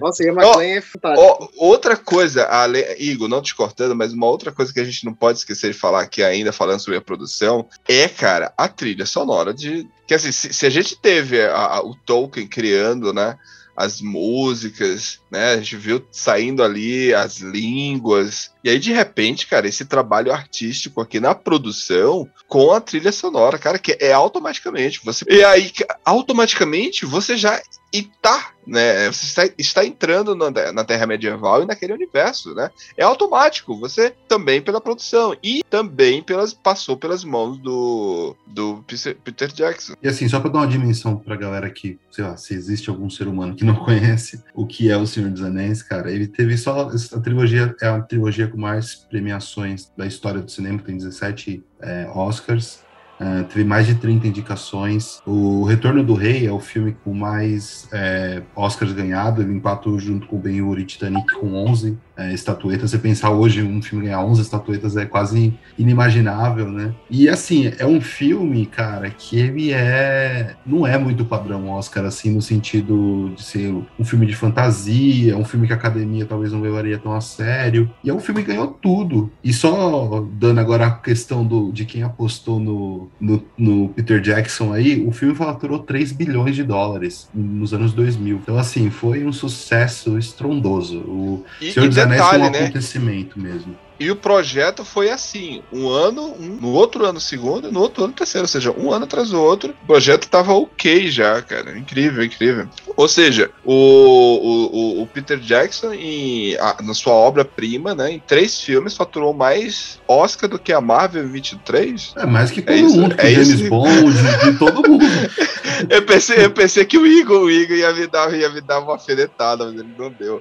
Nossa, 0.00 0.24
Ian 0.24 0.32
McLean 0.32 0.76
é 0.76 0.80
fantástico. 0.80 1.22
Ó, 1.22 1.48
outra 1.68 1.96
coisa, 1.96 2.44
ale... 2.46 2.84
Igor, 2.98 3.28
não 3.28 3.40
te 3.40 3.54
cortando, 3.54 3.94
mas 3.94 4.12
uma 4.12 4.26
outra 4.26 4.50
coisa 4.50 4.72
que 4.72 4.80
a 4.80 4.84
gente 4.84 5.04
não 5.04 5.14
pode 5.14 5.38
esquecer 5.38 5.72
de 5.72 5.78
falar 5.78 6.00
aqui 6.02 6.22
ainda, 6.22 6.52
falando 6.52 6.80
sobre 6.80 6.98
a 6.98 7.02
produção, 7.02 7.66
é, 7.88 8.08
cara, 8.08 8.52
a 8.58 8.66
trilha 8.68 9.06
sonora 9.06 9.54
de. 9.54 9.88
Que 10.06 10.14
assim, 10.14 10.32
se, 10.32 10.52
se 10.52 10.66
a 10.66 10.70
gente 10.70 10.96
teve 11.00 11.40
a- 11.42 11.54
a- 11.56 11.82
o 11.86 11.94
Tolkien 11.94 12.46
criando, 12.46 13.12
né? 13.12 13.36
As 13.76 14.00
músicas, 14.00 15.18
né? 15.30 15.52
A 15.52 15.56
gente 15.56 15.76
viu 15.76 16.04
saindo 16.10 16.62
ali 16.62 17.12
as 17.12 17.38
línguas. 17.38 18.50
E 18.62 18.70
aí, 18.70 18.78
de 18.78 18.92
repente, 18.92 19.46
cara, 19.46 19.66
esse 19.68 19.84
trabalho 19.84 20.32
artístico 20.32 21.00
aqui 21.00 21.18
na 21.18 21.34
produção 21.34 22.28
com 22.46 22.72
a 22.72 22.80
trilha 22.80 23.10
sonora, 23.12 23.58
cara, 23.58 23.78
que 23.78 23.96
é 24.00 24.12
automaticamente. 24.12 25.00
Você... 25.04 25.24
E 25.28 25.42
aí, 25.44 25.70
ca- 25.70 25.98
automaticamente, 26.04 27.04
você 27.06 27.36
já 27.36 27.60
está, 27.98 28.52
né? 28.66 29.06
Você 29.10 29.26
está, 29.26 29.54
está 29.58 29.84
entrando 29.84 30.34
na, 30.34 30.72
na 30.72 30.84
Terra 30.84 31.06
Medieval 31.06 31.62
e 31.62 31.66
naquele 31.66 31.92
universo, 31.92 32.54
né? 32.54 32.70
É 32.96 33.04
automático, 33.04 33.78
você 33.78 34.14
também 34.28 34.60
pela 34.60 34.80
produção 34.80 35.36
e 35.42 35.62
também 35.70 36.22
pelas 36.22 36.52
passou 36.52 36.96
pelas 36.96 37.24
mãos 37.24 37.58
do, 37.58 38.36
do 38.46 38.84
Peter- 39.22 39.52
Jackson. 39.52 39.94
E 40.02 40.08
assim, 40.08 40.28
só 40.28 40.40
pra 40.40 40.50
dar 40.50 40.60
uma 40.60 40.66
dimensão 40.66 41.16
pra 41.16 41.36
galera 41.36 41.70
que, 41.70 41.98
sei 42.10 42.24
lá, 42.24 42.36
se 42.36 42.54
existe 42.54 42.90
algum 42.90 43.08
ser 43.08 43.28
humano 43.28 43.54
que 43.54 43.64
não 43.64 43.76
conhece 43.84 44.42
o 44.54 44.66
que 44.66 44.90
é 44.90 44.96
o 44.96 45.06
Senhor 45.06 45.30
dos 45.30 45.42
Anéis, 45.42 45.82
cara, 45.82 46.10
ele 46.10 46.26
teve 46.26 46.56
só. 46.56 46.88
A 46.88 47.20
trilogia 47.20 47.74
é 47.80 47.88
a 47.88 48.00
trilogia 48.00 48.48
com 48.48 48.58
mais 48.58 48.94
premiações 48.94 49.92
da 49.96 50.06
história 50.06 50.40
do 50.40 50.50
cinema, 50.50 50.78
tem 50.78 50.96
17 50.96 51.62
é, 51.80 52.08
Oscars. 52.14 52.82
É, 53.20 53.42
teve 53.44 53.64
mais 53.64 53.86
de 53.86 53.94
30 53.94 54.26
indicações. 54.26 55.20
O 55.26 55.64
Retorno 55.64 56.02
do 56.02 56.14
Rei 56.14 56.46
é 56.46 56.52
o 56.52 56.60
filme 56.60 56.96
com 57.04 57.14
mais 57.14 57.88
é, 57.92 58.42
Oscars 58.54 58.92
ganhado. 58.92 59.42
Ele 59.42 59.54
empatou 59.54 59.98
junto 59.98 60.26
com 60.26 60.38
Ben-Hur 60.38 60.78
e 60.78 60.84
Titanic 60.84 61.34
com 61.34 61.54
11 61.54 61.96
é, 62.16 62.32
estatuetas. 62.32 62.90
Você 62.90 62.98
pensar 62.98 63.30
hoje 63.30 63.62
um 63.62 63.82
filme 63.82 64.06
ganhar 64.06 64.22
11 64.22 64.42
estatuetas 64.42 64.96
é 64.96 65.04
quase 65.04 65.54
inimaginável, 65.78 66.70
né? 66.70 66.94
E 67.10 67.28
assim, 67.28 67.72
é 67.78 67.86
um 67.86 68.00
filme, 68.00 68.66
cara, 68.66 69.10
que 69.10 69.38
ele 69.38 69.72
é. 69.72 70.54
Não 70.64 70.86
é 70.86 70.98
muito 70.98 71.24
padrão 71.24 71.68
Oscar, 71.68 72.04
assim, 72.04 72.30
no 72.30 72.42
sentido 72.42 73.32
de 73.34 73.42
ser 73.42 73.74
um 73.98 74.04
filme 74.04 74.26
de 74.26 74.36
fantasia, 74.36 75.36
um 75.36 75.44
filme 75.44 75.66
que 75.66 75.72
a 75.72 75.76
academia 75.76 76.26
talvez 76.26 76.52
não 76.52 76.60
levaria 76.60 76.98
tão 76.98 77.12
a 77.12 77.20
sério. 77.20 77.90
E 78.02 78.10
é 78.10 78.14
um 78.14 78.20
filme 78.20 78.42
que 78.42 78.48
ganhou 78.48 78.68
tudo. 78.68 79.30
E 79.42 79.52
só 79.52 80.24
dando 80.32 80.60
agora 80.60 80.86
a 80.86 80.90
questão 80.90 81.44
do, 81.44 81.72
de 81.72 81.84
quem 81.84 82.02
apostou 82.02 82.58
no, 82.58 83.08
no, 83.20 83.42
no 83.56 83.88
Peter 83.88 84.20
Jackson 84.20 84.72
aí, 84.72 85.04
o 85.06 85.12
filme 85.12 85.34
faturou 85.34 85.78
3 85.80 86.12
bilhões 86.12 86.54
de 86.54 86.62
dólares 86.62 87.28
nos 87.34 87.72
anos 87.72 87.92
2000. 87.92 88.40
Então, 88.42 88.58
assim, 88.58 88.90
foi 88.90 89.24
um 89.24 89.32
sucesso 89.32 90.18
estrondoso. 90.18 90.98
O 90.98 91.44
E, 91.60 91.72
Senhor 91.72 91.86
e 91.86 91.88
foi 92.08 92.16
detalhe, 92.16 92.42
um 92.44 92.50
né? 92.50 92.58
acontecimento 92.64 93.38
mesmo. 93.38 93.76
E 93.98 94.10
o 94.10 94.16
projeto 94.16 94.84
foi 94.84 95.10
assim: 95.10 95.62
um 95.72 95.88
ano, 95.88 96.34
um, 96.38 96.58
no 96.60 96.68
outro 96.72 97.04
ano, 97.06 97.20
segundo, 97.20 97.70
no 97.70 97.80
outro 97.80 98.04
ano, 98.04 98.12
terceiro. 98.12 98.44
Ou 98.44 98.48
seja, 98.48 98.72
um 98.72 98.90
ano 98.92 99.04
atrás 99.04 99.30
do 99.30 99.40
outro. 99.40 99.74
O 99.82 99.86
projeto 99.86 100.28
tava 100.28 100.52
ok 100.52 101.10
já, 101.10 101.40
cara. 101.42 101.78
Incrível, 101.78 102.24
incrível. 102.24 102.68
Ou 102.96 103.08
seja, 103.08 103.50
o, 103.64 103.72
o, 103.72 105.02
o- 105.02 105.06
Peter 105.06 105.38
Jackson, 105.38 105.92
em, 105.92 106.56
a- 106.56 106.76
na 106.82 106.92
sua 106.94 107.12
obra-prima, 107.12 107.94
né, 107.94 108.10
em 108.12 108.18
três 108.18 108.60
filmes, 108.60 108.96
faturou 108.96 109.32
mais 109.32 110.00
Oscar 110.08 110.48
do 110.50 110.58
que 110.58 110.72
a 110.72 110.80
Marvel 110.80 111.24
em 111.24 111.30
23. 111.30 112.14
É 112.16 112.26
mais 112.26 112.50
que 112.50 112.60
todo 112.62 112.72
É 112.74 112.80
isso, 112.80 112.96
mundo, 113.00 113.14
é 113.18 113.30
James 113.30 113.48
isso. 113.48 113.68
Bond, 113.70 114.12
de 114.44 114.58
todo 114.58 114.88
mundo. 114.88 115.04
Eu 115.90 116.02
pensei, 116.02 116.44
eu 116.44 116.50
pensei 116.52 116.84
que 116.84 116.96
o 116.96 117.04
Igor, 117.06 117.42
o 117.42 117.50
Igor 117.50 117.76
ia 117.76 117.92
me 117.92 118.06
dar, 118.06 118.32
ia 118.32 118.48
me 118.48 118.60
dar 118.60 118.78
uma 118.78 118.92
alfinetada, 118.92 119.66
mas 119.66 119.74
ele 119.74 119.92
não 119.98 120.08
deu. 120.10 120.40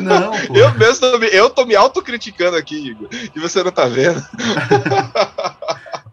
Não, 0.00 0.30
pô. 0.46 0.54
Eu 0.54 0.72
mesmo 0.74 1.06
eu 1.32 1.48
tô 1.50 1.64
me 1.64 1.74
autocriticando 1.74 2.56
aqui, 2.56 2.93
Igor. 2.94 3.08
E 3.34 3.40
você 3.40 3.62
não 3.62 3.72
tá 3.72 3.86
vendo? 3.86 4.22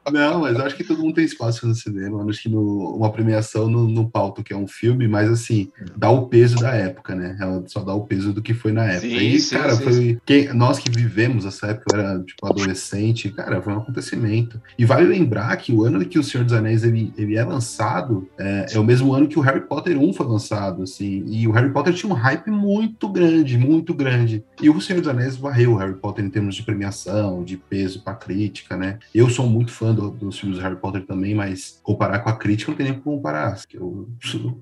Não, 0.10 0.42
mas 0.42 0.60
acho 0.60 0.76
que 0.76 0.84
todo 0.84 1.02
mundo 1.02 1.16
tem 1.16 1.26
espaço 1.26 1.68
no 1.68 1.76
cinema. 1.76 2.26
Acho 2.28 2.44
que 2.44 2.50
no, 2.50 2.96
uma 2.96 3.12
premiação 3.12 3.70
não, 3.70 3.88
não 3.88 4.10
pauta 4.10 4.44
que 4.44 4.54
é 4.54 4.58
um 4.58 4.68
filme, 4.68 5.08
mas 5.08 5.30
assim, 5.30 5.72
dá 5.96 6.10
o 6.10 6.28
peso 6.28 6.58
da 6.58 6.74
época, 6.74 7.14
né? 7.14 7.38
Ela 7.40 7.64
só 7.68 7.82
dá 7.82 7.94
o 7.94 8.06
peso 8.06 8.34
do 8.34 8.42
que 8.42 8.54
foi 8.54 8.72
na 8.72 8.86
época. 8.86 9.08
Sim, 9.08 9.18
e, 9.18 9.40
sim, 9.40 9.56
cara, 9.56 9.76
sim, 9.76 9.84
foi. 9.84 10.22
Quem, 10.26 10.54
nós 10.54 10.80
que 10.80 10.90
vivemos 10.90 11.46
essa 11.46 11.68
época, 11.68 11.96
eu 11.96 12.00
era 12.00 12.20
tipo 12.24 12.48
adolescente, 12.48 13.30
cara, 13.30 13.62
foi 13.62 13.74
um 13.74 13.78
acontecimento. 13.78 14.60
E 14.78 14.86
vale 14.86 15.06
lembrar 15.06 15.56
que 15.58 15.72
o 15.72 15.84
ano 15.84 16.04
que 16.06 16.18
o 16.18 16.24
Senhor 16.24 16.44
dos 16.44 16.54
Anéis 16.54 16.84
ele, 16.84 17.14
ele 17.18 17.36
é 17.36 17.44
lançado 17.44 18.28
é, 18.38 18.66
é 18.74 18.80
o 18.80 18.84
mesmo 18.84 19.14
ano 19.14 19.28
que 19.28 19.38
o 19.38 19.42
Harry 19.42 19.62
Potter 19.62 19.98
1 19.98 20.14
foi 20.14 20.26
lançado, 20.26 20.84
assim. 20.84 21.24
E 21.28 21.48
o 21.48 21.52
Harry 21.52 21.72
Potter 21.72 21.94
tinha 21.94 22.12
um 22.12 22.16
hype 22.16 22.50
muito 22.50 23.08
grande, 23.08 23.58
muito 23.58 23.94
grande. 23.94 24.44
E 24.62 24.70
o 24.70 24.82
Senhor 24.82 25.00
dos 25.00 25.08
Anéis 25.08 25.36
varreu 25.36 25.74
o 25.74 25.78
Harry 25.78 25.96
Potter 25.96 26.26
em 26.26 26.30
termos 26.30 26.56
de 26.56 26.64
premiação, 26.64 27.44
de 27.44 27.58
peso 27.58 28.02
pra 28.04 28.14
crítica, 28.14 28.76
né? 28.76 28.98
Eu 29.14 29.30
sou 29.30 29.48
muito 29.48 29.72
fã 29.72 29.91
do- 29.94 30.12
dos 30.12 30.40
filmes 30.40 30.58
do 30.58 30.64
Harry 30.64 30.76
Potter 30.76 31.06
também, 31.06 31.34
mas 31.36 31.80
comparar 31.84 32.20
com 32.20 32.30
a 32.30 32.34
crítica 32.36 32.72
não 32.72 32.78
tem 32.78 32.92
nem 32.92 33.00
como 33.00 33.18
comparar. 33.18 33.56
porque 33.56 33.78
O, 33.78 34.08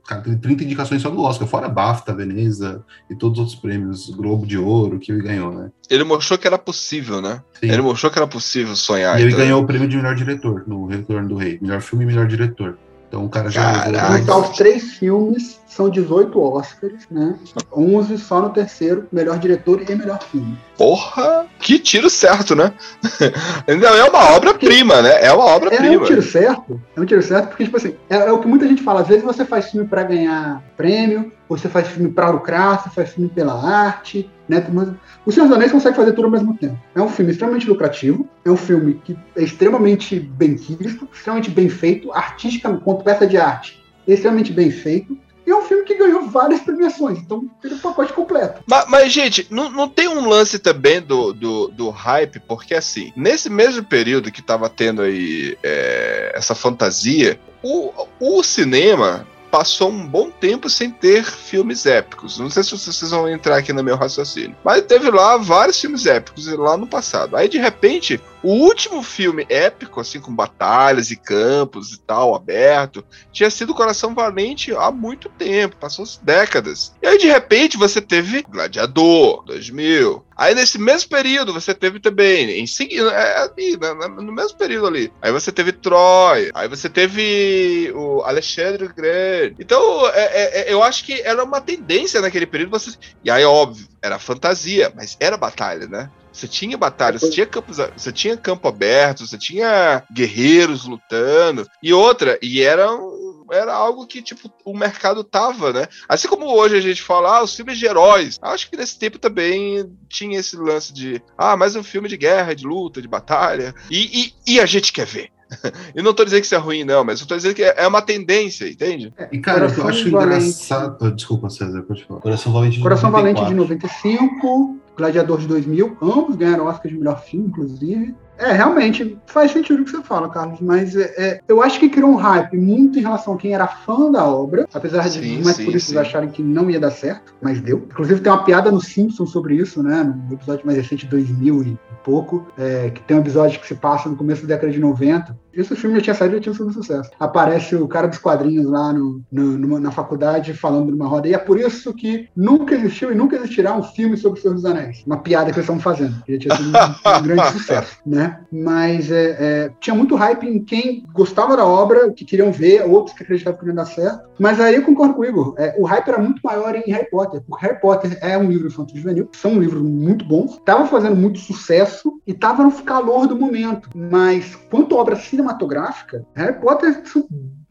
cara 0.07 0.21
tem 0.21 0.37
30 0.37 0.63
indicações 0.63 1.01
só 1.01 1.09
do 1.09 1.21
Oscar, 1.21 1.47
fora 1.47 1.69
BAFTA, 1.69 2.13
Veneza 2.13 2.83
e 3.09 3.15
todos 3.15 3.37
os 3.39 3.45
outros 3.45 3.59
prêmios, 3.59 4.09
Globo 4.09 4.45
de 4.45 4.57
Ouro 4.57 4.99
que 4.99 5.11
ele 5.11 5.21
ganhou, 5.21 5.51
né? 5.53 5.69
Ele 5.89 6.03
mostrou 6.03 6.37
que 6.37 6.47
era 6.47 6.57
possível, 6.57 7.21
né? 7.21 7.41
Sim. 7.59 7.71
Ele 7.71 7.81
mostrou 7.81 8.11
que 8.11 8.17
era 8.19 8.27
possível 8.27 8.75
sonhar. 8.75 9.17
e 9.19 9.23
ele 9.23 9.31
então- 9.31 9.39
ganhou 9.45 9.61
o 9.63 9.65
prêmio 9.67 9.87
de 9.87 9.97
melhor 9.97 10.15
diretor 10.15 10.63
no 10.67 10.85
Retorno 10.85 11.27
do 11.29 11.35
Rei. 11.35 11.57
Melhor 11.61 11.81
filme 11.81 12.03
e 12.03 12.07
melhor 12.07 12.27
diretor. 12.27 12.77
Então 13.07 13.25
o 13.25 13.29
cara 13.29 13.49
já 13.49 13.73
Caraca. 13.85 14.37
os 14.37 14.49
três 14.55 14.93
filmes 14.97 15.58
são 15.69 15.89
18 15.89 16.37
Oscars, 16.41 17.07
né? 17.11 17.37
11 17.71 18.17
só 18.17 18.41
no 18.41 18.49
terceiro, 18.49 19.07
melhor 19.11 19.37
diretor 19.37 19.81
e 19.87 19.95
melhor 19.95 20.19
filme. 20.23 20.57
Porra! 20.75 21.45
Que 21.59 21.77
tiro 21.77 22.09
certo, 22.09 22.55
né? 22.55 22.73
É 23.67 24.03
uma 24.09 24.35
obra-prima, 24.35 25.01
né? 25.01 25.23
É 25.23 25.31
uma 25.31 25.43
É 25.43 25.45
um 25.45 25.55
obra-prima. 25.55 26.05
tiro 26.05 26.21
certo, 26.23 26.81
é 26.95 26.99
um 26.99 27.05
tiro 27.05 27.21
certo, 27.21 27.49
porque, 27.49 27.65
tipo 27.65 27.77
assim, 27.77 27.95
é, 28.09 28.15
é 28.17 28.31
o 28.31 28.39
que 28.39 28.47
muita 28.47 28.67
gente 28.67 28.81
fala. 28.81 29.01
Às 29.01 29.07
vezes 29.07 29.23
você 29.23 29.45
faz 29.45 29.69
filme 29.69 29.87
pra 29.87 30.03
ganhar 30.03 30.63
prêmio, 30.75 31.31
você 31.47 31.69
faz 31.69 31.87
filme 31.87 32.09
pra 32.11 32.29
lucrar, 32.29 32.81
você 32.81 32.89
faz 32.89 33.11
filme 33.11 33.29
pela 33.29 33.53
arte, 33.53 34.29
né? 34.47 34.65
Mas 34.73 34.89
o 35.25 35.31
Senhor 35.31 35.47
dos 35.47 35.55
Anéis 35.55 35.71
consegue 35.71 35.95
fazer 35.95 36.13
tudo 36.13 36.25
ao 36.25 36.31
mesmo 36.31 36.57
tempo. 36.57 36.77
É 36.95 37.01
um 37.01 37.09
filme 37.09 37.31
extremamente 37.31 37.69
lucrativo, 37.69 38.27
é 38.43 38.49
um 38.49 38.57
filme 38.57 38.99
que 39.03 39.15
é 39.35 39.43
extremamente 39.43 40.19
bem 40.19 40.55
visto, 40.55 41.07
extremamente 41.13 41.51
bem 41.51 41.69
feito, 41.69 42.11
artística, 42.11 42.71
quanto 42.77 43.03
peça 43.03 43.27
de 43.27 43.37
arte, 43.37 43.83
é 44.07 44.13
extremamente 44.13 44.51
bem 44.51 44.71
feito. 44.71 45.17
E 45.49 45.51
é 45.51 45.55
um 45.55 45.63
filme 45.63 45.83
que 45.83 45.95
ganhou 45.95 46.29
várias 46.29 46.61
premiações, 46.61 47.17
então 47.17 47.49
tem 47.59 47.73
o 47.73 47.79
pacote 47.79 48.13
completo. 48.13 48.61
Mas, 48.67 48.85
mas, 48.87 49.11
gente, 49.11 49.47
não, 49.49 49.67
não 49.71 49.89
tem 49.89 50.07
um 50.07 50.29
lance 50.29 50.59
também 50.59 51.01
do, 51.01 51.33
do, 51.33 51.69
do 51.69 51.89
hype, 51.89 52.39
porque 52.41 52.75
assim, 52.75 53.11
nesse 53.15 53.49
mesmo 53.49 53.83
período 53.83 54.31
que 54.31 54.43
tava 54.43 54.69
tendo 54.69 55.01
aí 55.01 55.57
é, 55.63 56.33
essa 56.35 56.53
fantasia, 56.53 57.39
o, 57.63 57.91
o 58.19 58.43
cinema 58.43 59.25
passou 59.49 59.89
um 59.89 60.05
bom 60.05 60.29
tempo 60.29 60.69
sem 60.69 60.91
ter 60.91 61.23
filmes 61.23 61.87
épicos. 61.87 62.37
Não 62.37 62.51
sei 62.51 62.61
se 62.61 62.77
vocês 62.77 63.09
vão 63.09 63.27
entrar 63.27 63.57
aqui 63.57 63.73
no 63.73 63.83
meu 63.83 63.95
raciocínio. 63.95 64.55
Mas 64.63 64.83
teve 64.83 65.09
lá 65.09 65.35
vários 65.37 65.81
filmes 65.81 66.05
épicos 66.05 66.45
lá 66.45 66.77
no 66.77 66.85
passado. 66.85 67.35
Aí, 67.35 67.49
de 67.49 67.57
repente, 67.57 68.21
o 68.43 68.51
último 68.53 69.03
filme 69.03 69.45
épico, 69.49 69.99
assim, 69.99 70.19
com 70.19 70.33
batalhas 70.35 71.11
e 71.11 71.15
campos 71.15 71.93
e 71.93 71.99
tal, 71.99 72.35
aberto, 72.35 73.03
tinha 73.31 73.49
sido 73.49 73.73
Coração 73.73 74.13
Valente 74.15 74.73
há 74.75 74.91
muito 74.91 75.29
tempo, 75.29 75.75
passou 75.77 76.05
décadas. 76.21 76.93
E 77.01 77.07
aí, 77.07 77.17
de 77.17 77.27
repente, 77.27 77.77
você 77.77 78.01
teve 78.01 78.43
Gladiador, 78.43 79.43
2000. 79.45 80.25
Aí, 80.37 80.55
nesse 80.55 80.77
mesmo 80.79 81.09
período, 81.09 81.51
você 81.53 81.73
teve 81.73 81.99
também, 81.99 82.49
em 82.61 82.65
seguida, 82.65 83.11
é, 83.11 83.41
ali, 83.43 83.77
na- 83.77 83.93
na- 83.93 84.07
no 84.07 84.31
mesmo 84.31 84.57
período 84.57 84.87
ali. 84.87 85.11
Aí 85.21 85.31
você 85.33 85.51
teve 85.51 85.73
Troy, 85.73 86.49
aí 86.53 86.67
você 86.69 86.87
teve 86.89 87.91
o 87.93 88.21
Alexandre 88.23 88.87
Grande. 88.87 89.55
Então, 89.59 90.07
é- 90.07 90.19
é- 90.21 90.61
é- 90.69 90.73
eu 90.73 90.81
acho 90.81 91.03
que 91.05 91.21
era 91.21 91.43
uma 91.43 91.59
tendência 91.59 92.21
naquele 92.21 92.45
período. 92.45 92.71
Você... 92.71 92.91
E 93.23 93.29
aí, 93.29 93.43
óbvio, 93.43 93.85
era 94.01 94.17
fantasia, 94.17 94.93
mas 94.95 95.17
era 95.19 95.35
batalha, 95.35 95.87
né? 95.87 96.09
Você 96.31 96.47
tinha 96.47 96.77
batalha, 96.77 97.17
você 97.17 97.29
tinha, 97.29 97.45
campos, 97.45 97.77
você 97.95 98.11
tinha 98.11 98.37
campo 98.37 98.67
aberto, 98.67 99.25
você 99.25 99.37
tinha 99.37 100.03
guerreiros 100.13 100.85
lutando. 100.85 101.67
E 101.81 101.91
outra, 101.93 102.37
e 102.41 102.61
era, 102.61 102.91
um- 102.93 103.45
era 103.51 103.73
algo 103.73 104.05
que, 104.05 104.21
tipo, 104.21 104.51
o 104.63 104.77
mercado 104.77 105.23
tava, 105.23 105.73
né? 105.73 105.87
Assim 106.07 106.27
como 106.27 106.45
hoje 106.45 106.75
a 106.77 106.81
gente 106.81 107.01
fala, 107.01 107.37
ah, 107.37 107.43
os 107.43 107.55
filmes 107.55 107.77
de 107.77 107.85
heróis. 107.85 108.37
Acho 108.41 108.69
que 108.69 108.77
nesse 108.77 108.97
tempo 108.99 109.17
também 109.17 109.91
tinha 110.07 110.39
esse 110.39 110.55
lance 110.55 110.93
de, 110.93 111.21
ah, 111.37 111.57
mais 111.57 111.75
um 111.75 111.83
filme 111.83 112.07
de 112.07 112.15
guerra, 112.17 112.55
de 112.55 112.65
luta, 112.65 113.01
de 113.01 113.07
batalha. 113.07 113.73
E, 113.89 114.33
e, 114.47 114.53
e 114.55 114.59
a 114.59 114.65
gente 114.65 114.93
quer 114.93 115.05
ver. 115.05 115.29
e 115.95 116.01
não 116.03 116.13
tô 116.13 116.23
dizendo 116.23 116.41
que 116.41 116.45
isso 116.45 116.53
é 116.53 116.59
ruim, 116.59 116.83
não, 116.83 117.03
mas 117.03 117.21
eu 117.21 117.25
tô 117.27 117.35
dizendo 117.35 117.55
que 117.55 117.63
é 117.63 117.87
uma 117.87 118.03
tendência, 118.03 118.69
entende? 118.69 119.11
E, 119.31 119.39
cara, 119.39 119.65
eu 119.65 119.69
Coração 119.69 119.87
acho 119.87 120.11
Valente. 120.11 120.35
engraçado. 120.45 121.11
Desculpa, 121.11 121.49
César, 121.49 121.81
pode 121.81 122.05
falar. 122.05 122.21
Coração 122.21 122.53
Valente 122.53 122.77
de 122.77 122.83
Coração 122.83 123.09
Valente 123.09 123.43
de 123.45 123.55
94. 123.55 123.55
95, 123.55 124.78
Gladiador 124.99 125.39
de 125.39 125.47
2000, 125.47 125.97
ambos 126.01 126.35
ganharam 126.35 126.65
Oscar 126.65 126.91
de 126.91 126.97
melhor 126.97 127.21
filme, 127.21 127.47
inclusive. 127.47 128.13
É, 128.39 128.53
realmente, 128.53 129.17
faz 129.27 129.51
sentido 129.51 129.81
o 129.81 129.85
que 129.85 129.91
você 129.91 130.01
fala, 130.01 130.29
Carlos, 130.29 130.59
mas 130.61 130.95
é, 130.95 131.13
é, 131.17 131.39
eu 131.47 131.61
acho 131.61 131.79
que 131.79 131.89
criou 131.89 132.09
um 132.09 132.15
hype 132.15 132.57
muito 132.57 132.97
em 132.97 133.01
relação 133.01 133.33
a 133.33 133.37
quem 133.37 133.53
era 133.53 133.67
fã 133.67 134.09
da 134.11 134.25
obra, 134.25 134.65
apesar 134.73 135.03
de 135.09 135.19
Sim, 135.19 135.43
mais 135.43 135.57
sim, 135.57 135.65
puristas 135.65 135.93
sim. 135.93 135.97
acharem 135.99 136.29
que 136.29 136.41
não 136.41 136.69
ia 136.71 136.79
dar 136.79 136.91
certo, 136.91 137.33
mas 137.41 137.59
deu. 137.59 137.85
Inclusive 137.91 138.21
tem 138.21 138.31
uma 138.31 138.43
piada 138.43 138.71
no 138.71 138.81
Simpsons 138.81 139.31
sobre 139.31 139.55
isso, 139.55 139.83
né, 139.83 140.03
no 140.03 140.33
episódio 140.35 140.65
mais 140.65 140.77
recente, 140.77 141.05
2000 141.05 141.63
e 141.63 141.77
pouco, 142.03 142.47
é, 142.57 142.89
que 142.91 143.01
tem 143.01 143.17
um 143.17 143.19
episódio 143.19 143.59
que 143.59 143.67
se 143.67 143.75
passa 143.75 144.07
no 144.07 144.15
começo 144.15 144.43
da 144.43 144.55
década 144.55 144.71
de 144.71 144.79
90, 144.79 145.37
isso 145.53 145.73
o 145.73 145.77
filme 145.77 145.97
já 145.97 146.01
tinha 146.01 146.13
saído 146.13 146.35
e 146.35 146.37
já 146.37 146.43
tinha 146.43 146.53
sido 146.55 146.67
um 146.69 146.73
sucesso. 146.73 147.09
Aparece 147.19 147.75
o 147.75 147.87
cara 147.87 148.07
dos 148.07 148.19
quadrinhos 148.19 148.65
lá 148.65 148.93
no, 148.93 149.21
no- 149.29 149.57
numa- 149.57 149.79
na 149.79 149.91
faculdade 149.91 150.53
falando 150.53 150.89
numa 150.91 151.07
roda. 151.07 151.27
E 151.27 151.33
é 151.33 151.37
por 151.37 151.59
isso 151.59 151.93
que 151.93 152.29
nunca 152.35 152.73
existiu 152.75 153.11
e 153.11 153.15
nunca 153.15 153.35
existirá 153.35 153.75
um 153.75 153.83
filme 153.83 154.15
sobre 154.15 154.39
o 154.39 154.41
Senhor 154.41 154.53
dos 154.53 154.63
Anéis. 154.63 155.03
Uma 155.05 155.17
piada 155.17 155.45
que 155.51 155.57
eles 155.57 155.65
estavam 155.65 155.81
fazendo. 155.81 156.21
Que 156.23 156.33
já 156.33 156.39
tinha 156.39 156.55
sido 156.55 156.69
um, 156.69 157.17
um 157.17 157.21
grande 157.23 157.51
sucesso, 157.51 157.97
né? 158.05 158.28
Mas 158.51 159.11
é, 159.11 159.37
é, 159.39 159.71
tinha 159.79 159.95
muito 159.95 160.15
hype 160.15 160.47
em 160.47 160.63
quem 160.63 161.03
gostava 161.13 161.55
da 161.55 161.65
obra, 161.65 162.11
que 162.11 162.25
queriam 162.25 162.51
ver, 162.51 162.83
outros 162.85 163.15
que 163.15 163.23
acreditavam 163.23 163.59
que 163.59 163.65
não 163.65 163.73
ia 163.73 163.75
dar 163.77 163.85
certo. 163.85 164.29
Mas 164.39 164.59
aí 164.59 164.75
eu 164.75 164.83
concordo 164.83 165.13
com 165.13 165.21
o 165.21 165.25
Igor. 165.25 165.55
É, 165.57 165.75
o 165.77 165.85
hype 165.85 166.07
era 166.07 166.19
muito 166.19 166.41
maior 166.43 166.75
em 166.75 166.91
Harry 166.91 167.09
Potter. 167.09 167.41
Porque 167.41 167.65
Harry 167.65 167.79
Potter 167.79 168.17
é 168.21 168.37
um 168.37 168.49
livro 168.49 168.67
infantil 168.67 168.97
juvenil, 168.97 169.29
são 169.33 169.51
um 169.51 169.59
livro 169.59 169.83
muito 169.83 170.25
bons, 170.25 170.53
estava 170.53 170.85
fazendo 170.85 171.15
muito 171.15 171.39
sucesso 171.39 172.21
e 172.25 172.31
estava 172.31 172.63
no 172.63 172.71
calor 172.83 173.27
do 173.27 173.35
momento. 173.35 173.89
Mas 173.95 174.55
quanto 174.69 174.95
à 174.95 175.01
obra 175.01 175.15
cinematográfica, 175.15 176.25
Harry 176.35 176.59
Potter 176.59 177.01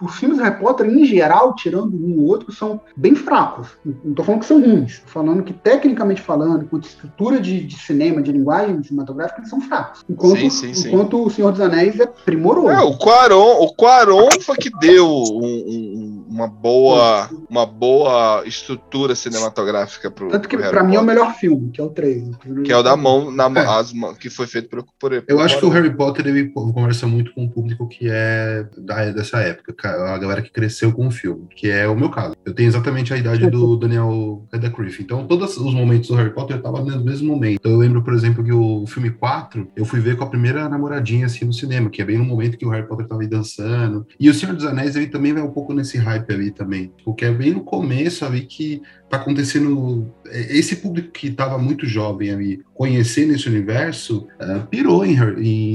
os 0.00 0.14
filmes 0.16 0.38
Harry 0.38 0.58
Potter, 0.60 0.86
em 0.86 1.04
geral, 1.04 1.54
tirando 1.56 1.94
um 1.96 2.18
ou 2.20 2.26
outro, 2.26 2.52
são 2.52 2.80
bem 2.96 3.14
fracos. 3.14 3.68
Não 3.84 4.10
estou 4.10 4.24
falando 4.24 4.40
que 4.40 4.46
são 4.46 4.60
ruins. 4.60 5.00
Tô 5.00 5.08
falando 5.08 5.42
que, 5.42 5.52
tecnicamente 5.52 6.20
falando, 6.20 6.62
enquanto 6.64 6.84
estrutura 6.88 7.40
de, 7.40 7.64
de 7.64 7.76
cinema, 7.76 8.22
de 8.22 8.30
linguagem 8.32 8.82
cinematográfica, 8.82 9.40
eles 9.40 9.50
são 9.50 9.60
fracos. 9.60 10.04
Enquanto, 10.08 10.38
Sim, 10.38 10.50
sim, 10.50 10.74
sim. 10.74 10.88
enquanto 10.88 11.24
O 11.24 11.30
Senhor 11.30 11.50
dos 11.52 11.60
Anéis 11.60 11.98
é 11.98 12.06
primoroso. 12.06 12.70
É, 12.70 12.80
o 12.80 12.96
Quaron, 12.96 13.60
o 13.62 13.74
Quaron 13.74 14.28
foi 14.40 14.56
que 14.56 14.70
deu 14.78 15.06
um- 15.08 15.64
um- 15.66 16.24
uma 16.28 16.46
boa, 16.46 17.28
uma 17.50 17.66
boa 17.66 18.42
estrutura 18.46 19.14
cinematográfica 19.14 20.10
pro, 20.10 20.28
Tanto 20.28 20.48
que, 20.48 20.56
pro 20.56 20.64
Harry 20.64 20.76
pra 20.76 20.84
mim, 20.84 20.96
é 20.96 21.00
o 21.00 21.04
melhor 21.04 21.34
filme, 21.34 21.70
que 21.70 21.80
é 21.80 21.84
o 21.84 21.88
3. 21.90 22.22
que 22.64 22.72
é 22.72 22.76
o 22.76 22.82
da 22.82 22.96
mão, 22.96 23.30
na, 23.30 23.48
mão- 23.48 23.62
É. 23.62 23.66
as 23.80 23.92
que 24.18 24.30
foi 24.30 24.46
feito 24.46 24.68
por, 24.68 24.84
por 24.98 25.24
Eu 25.26 25.40
acho 25.40 25.58
que 25.58 25.64
o. 25.66 25.68
Harry 25.70 25.94
Potter 25.94 26.26
ele 26.26 26.48
conversa 26.50 27.06
muito 27.06 27.32
com 27.34 27.44
o 27.44 27.50
público 27.50 27.88
que 27.88 28.08
é 28.10 28.66
da, 28.76 29.10
dessa 29.10 29.38
época, 29.40 29.72
ca- 29.72 29.87
a 29.88 30.18
galera 30.18 30.42
que 30.42 30.50
cresceu 30.50 30.92
com 30.92 31.06
o 31.06 31.10
filme, 31.10 31.46
que 31.54 31.70
é 31.70 31.86
o 31.86 31.96
meu 31.96 32.10
caso. 32.10 32.34
Eu 32.44 32.54
tenho 32.54 32.68
exatamente 32.68 33.12
a 33.12 33.16
idade 33.16 33.48
do 33.50 33.76
Daniel 33.76 34.46
Radcliffe. 34.52 35.02
Então, 35.02 35.26
todos 35.26 35.56
os 35.56 35.74
momentos 35.74 36.08
do 36.08 36.14
Harry 36.14 36.32
Potter 36.32 36.56
eu 36.56 36.62
tava 36.62 36.82
no 36.82 37.04
mesmo 37.04 37.28
momento. 37.28 37.58
Então, 37.60 37.72
eu 37.72 37.78
lembro, 37.78 38.02
por 38.02 38.14
exemplo, 38.14 38.44
que 38.44 38.52
o 38.52 38.86
filme 38.86 39.10
4 39.10 39.68
eu 39.76 39.84
fui 39.84 40.00
ver 40.00 40.16
com 40.16 40.24
a 40.24 40.28
primeira 40.28 40.68
namoradinha 40.68 41.26
assim 41.26 41.44
no 41.44 41.52
cinema, 41.52 41.90
que 41.90 42.02
é 42.02 42.04
bem 42.04 42.18
no 42.18 42.24
momento 42.24 42.56
que 42.56 42.66
o 42.66 42.70
Harry 42.70 42.86
Potter 42.86 43.06
tava 43.06 43.22
aí 43.22 43.28
dançando. 43.28 44.06
E 44.18 44.28
o 44.28 44.34
Senhor 44.34 44.54
dos 44.54 44.64
Anéis 44.64 44.96
ele 44.96 45.06
também 45.06 45.32
vai 45.32 45.42
um 45.42 45.50
pouco 45.50 45.72
nesse 45.72 45.98
hype 45.98 46.32
ali 46.32 46.50
também. 46.50 46.92
Porque 47.04 47.24
é 47.24 47.32
bem 47.32 47.52
no 47.52 47.62
começo 47.62 48.24
ali 48.24 48.42
que 48.42 48.82
tá 49.08 49.16
acontecendo. 49.16 50.12
é, 50.26 50.56
Esse 50.56 50.76
público 50.76 51.10
que 51.10 51.30
tava 51.30 51.58
muito 51.58 51.86
jovem 51.86 52.30
ali, 52.30 52.62
conhecendo 52.74 53.32
esse 53.32 53.48
universo, 53.48 54.26
ah, 54.38 54.60
pirou 54.70 55.04
em, 55.04 55.16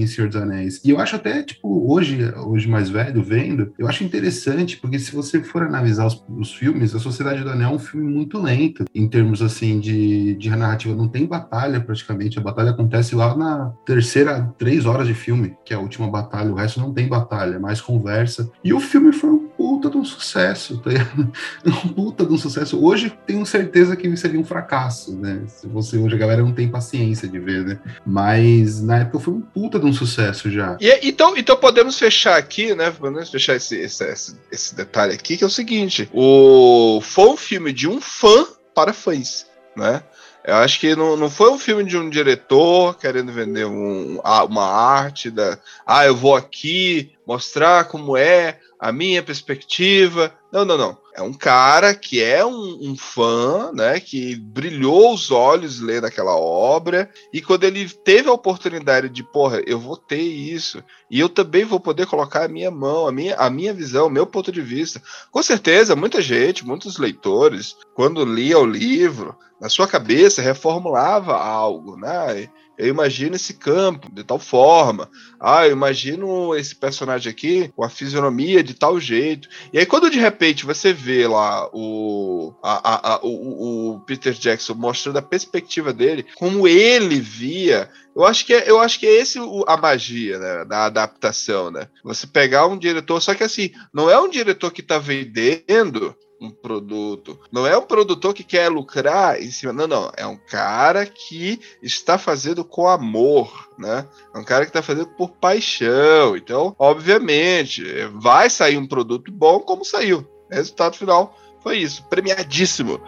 em 0.02 0.08
Senhor 0.08 0.28
dos 0.28 0.38
Anéis. 0.38 0.82
E 0.84 0.90
eu 0.90 1.00
acho 1.00 1.16
até, 1.16 1.44
tipo, 1.44 1.92
hoje, 1.92 2.20
hoje 2.46 2.68
mais 2.68 2.90
velho, 2.90 3.24
vendo, 3.24 3.74
eu 3.78 3.88
acho 3.88 4.04
interessante, 4.04 4.78
porque 4.78 5.00
se 5.00 5.14
você 5.14 5.42
for 5.42 5.64
analisar 5.64 6.06
os, 6.06 6.24
os 6.30 6.54
filmes, 6.54 6.96
A 6.96 7.00
Sociedade 7.00 7.44
do 7.44 7.50
Anel 7.50 7.72
é 7.72 7.74
um 7.74 7.80
filme 7.80 8.12
muito 8.12 8.42
lento, 8.42 8.86
em 8.94 9.08
termos, 9.08 9.42
assim, 9.42 9.80
de, 9.80 10.36
de 10.36 10.50
narrativa. 10.50 10.96
Não 10.96 11.08
tem 11.08 11.26
batalha, 11.26 11.80
praticamente. 11.80 12.38
A 12.38 12.42
batalha 12.42 12.72
acontece 12.72 13.16
lá 13.16 13.36
na 13.36 13.74
terceira, 13.86 14.54
três 14.58 14.86
horas 14.86 15.08
de 15.08 15.14
filme, 15.14 15.56
que 15.66 15.74
é 15.74 15.78
a 15.78 15.80
última 15.80 16.10
batalha. 16.10 16.52
O 16.52 16.56
resto 16.56 16.80
não 16.80 16.94
tem 16.94 17.08
batalha, 17.08 17.56
é 17.56 17.60
mais 17.60 17.82
conversa. 17.82 18.50
E 18.64 18.74
o 18.74 18.80
filme 18.80 19.12
foi 19.12 19.30
um 19.30 19.43
puta 19.64 19.90
de 19.90 19.96
um 19.96 20.04
sucesso, 20.04 20.78
tá 20.80 20.90
um 21.66 21.94
puta 21.94 22.26
de 22.26 22.34
um 22.34 22.38
sucesso. 22.38 22.84
Hoje 22.84 23.18
tenho 23.26 23.46
certeza 23.46 23.96
que 23.96 24.18
seria 24.18 24.38
um 24.38 24.44
fracasso, 24.44 25.16
né? 25.16 25.42
Se 25.48 25.68
você 25.68 25.98
hoje 25.98 26.16
a 26.16 26.18
galera 26.18 26.42
não 26.42 26.52
tem 26.52 26.68
paciência 26.68 27.30
de 27.30 27.40
ver, 27.40 27.64
né? 27.64 27.80
Mas 28.06 28.84
na 28.84 29.00
época 29.00 29.20
foi 29.20 29.36
um 29.36 29.40
puta 29.40 29.80
de 29.80 29.86
um 29.86 29.94
sucesso 29.94 30.52
já. 30.52 30.76
E, 30.82 31.08
então, 31.08 31.38
então 31.38 31.56
podemos 31.56 31.98
fechar 31.98 32.36
aqui, 32.36 32.76
né? 32.76 32.92
Podemos 32.92 33.30
fechar 33.30 33.56
esse, 33.56 33.78
esse, 33.78 34.36
esse 34.52 34.76
detalhe 34.76 35.14
aqui, 35.14 35.38
que 35.38 35.46
é 35.46 35.48
o 35.48 35.50
seguinte: 35.50 36.10
o, 36.12 37.00
foi 37.02 37.30
um 37.30 37.38
filme 37.38 37.72
de 37.72 37.88
um 37.88 38.02
fã 38.02 38.46
para 38.76 38.92
fãs, 38.92 39.48
né? 39.78 40.04
Eu 40.46 40.56
acho 40.56 40.80
que 40.80 40.96
não, 40.96 41.16
não 41.16 41.30
foi 41.30 41.52
um 41.52 41.58
filme 41.58 41.84
de 41.86 41.98
um 41.98 42.10
diretor 42.10 42.98
querendo 42.98 43.32
vender 43.32 43.66
um, 43.66 44.20
uma 44.20 44.66
arte 44.66 45.32
da. 45.32 45.58
Ah, 45.86 46.06
eu 46.06 46.16
vou 46.16 46.36
aqui 46.36 47.14
mostrar 47.26 47.86
como 47.86 48.18
é 48.18 48.60
a 48.78 48.92
minha 48.92 49.24
perspectiva. 49.24 50.34
Não, 50.54 50.64
não, 50.64 50.78
não. 50.78 50.98
É 51.16 51.22
um 51.24 51.34
cara 51.34 51.96
que 51.96 52.22
é 52.22 52.46
um, 52.46 52.78
um 52.80 52.96
fã, 52.96 53.72
né? 53.74 54.00
Que 54.00 54.36
brilhou 54.36 55.12
os 55.12 55.32
olhos 55.32 55.80
lendo 55.80 56.06
aquela 56.06 56.36
obra. 56.36 57.10
E 57.34 57.42
quando 57.42 57.64
ele 57.64 57.90
teve 57.90 58.30
a 58.30 58.34
oportunidade 58.34 59.10
de, 59.10 59.24
porra, 59.24 59.64
eu 59.66 59.80
vou 59.80 59.98
ter 59.98 60.22
isso. 60.22 60.84
E 61.10 61.20
eu 61.20 61.28
também 61.28 61.66
vou 61.66 61.80
poder 61.80 62.06
colocar 62.06 62.46
a 62.46 62.48
minha 62.48 62.70
mão, 62.70 63.08
a 63.08 63.12
minha, 63.12 63.36
a 63.36 63.50
minha 63.50 63.74
visão, 63.74 64.06
o 64.06 64.12
meu 64.12 64.28
ponto 64.28 64.52
de 64.52 64.62
vista. 64.62 65.02
Com 65.32 65.42
certeza, 65.42 65.96
muita 65.96 66.22
gente, 66.22 66.64
muitos 66.64 67.00
leitores, 67.00 67.76
quando 67.96 68.24
lia 68.24 68.60
o 68.60 68.66
livro, 68.66 69.36
na 69.60 69.70
sua 69.70 69.88
cabeça 69.88 70.40
reformulava 70.40 71.36
algo, 71.36 71.98
né? 71.98 72.48
Eu 72.78 72.88
imagino 72.88 73.36
esse 73.36 73.54
campo 73.54 74.12
de 74.12 74.24
tal 74.24 74.40
forma. 74.40 75.10
Ah, 75.40 75.68
eu 75.68 75.72
imagino 75.74 76.56
esse 76.56 76.76
personagem 76.76 77.32
aqui 77.32 77.72
com 77.76 77.84
a 77.84 77.90
fisionomia 77.90 78.64
de 78.64 78.74
tal 78.74 79.00
jeito. 79.00 79.48
E 79.72 79.78
aí, 79.80 79.86
quando 79.86 80.10
de 80.10 80.20
repente 80.20 80.66
você 80.66 80.92
vê 80.92 81.28
lá 81.28 81.70
o, 81.72 82.54
a- 82.64 82.94
a- 82.94 83.14
a- 83.16 83.20
o, 83.24 83.94
o 83.96 84.00
Peter 84.02 84.34
Jackson 84.34 84.74
mostrando 84.74 85.18
a 85.18 85.22
perspectiva 85.22 85.94
dele, 85.94 86.26
como 86.36 86.68
ele 86.68 87.20
via 87.20 87.90
eu 88.16 88.24
acho 88.24 88.46
que 88.46 88.54
é, 88.54 88.70
eu 88.70 88.80
acho 88.80 89.00
que 89.00 89.08
é 89.08 89.12
esse 89.22 89.40
a 89.68 89.76
magia 89.78 90.38
né, 90.38 90.66
da 90.66 90.86
adaptação, 90.86 91.72
né? 91.72 91.88
Você 92.04 92.28
pegar 92.28 92.68
um 92.68 92.78
diretor, 92.78 93.20
só 93.20 93.34
que 93.34 93.44
assim, 93.44 93.72
não 93.92 94.08
é 94.10 94.20
um 94.20 94.30
diretor 94.30 94.70
que 94.72 94.82
está 94.82 95.00
vendendo 95.00 96.16
um 96.46 96.52
produto, 96.52 97.40
não 97.52 97.66
é 97.66 97.78
um 97.78 97.86
produtor 97.86 98.34
que 98.34 98.44
quer 98.44 98.70
lucrar 98.70 99.42
em 99.42 99.52
cima, 99.52 99.72
não, 99.74 99.88
não, 99.88 100.12
é 100.16 100.26
um 100.26 100.38
cara 100.38 101.06
que 101.06 101.60
está 101.82 102.18
fazendo 102.18 102.64
com 102.64 102.88
amor, 102.88 103.70
né? 103.78 104.08
É 104.34 104.38
um 104.38 104.44
cara 104.44 104.66
que 104.66 104.70
está 104.70 104.82
fazendo 104.82 105.08
por 105.08 105.32
paixão. 105.32 106.36
Então, 106.36 106.76
obviamente, 106.78 107.84
vai 108.14 108.50
sair 108.50 108.78
um 108.78 108.88
produto 108.88 109.32
bom 109.32 109.60
como 109.60 109.86
saiu. 109.86 110.28
Resultado 110.52 110.98
final 110.98 111.36
foi 111.64 111.78
isso, 111.78 112.04
premiadíssimo. 112.10 113.00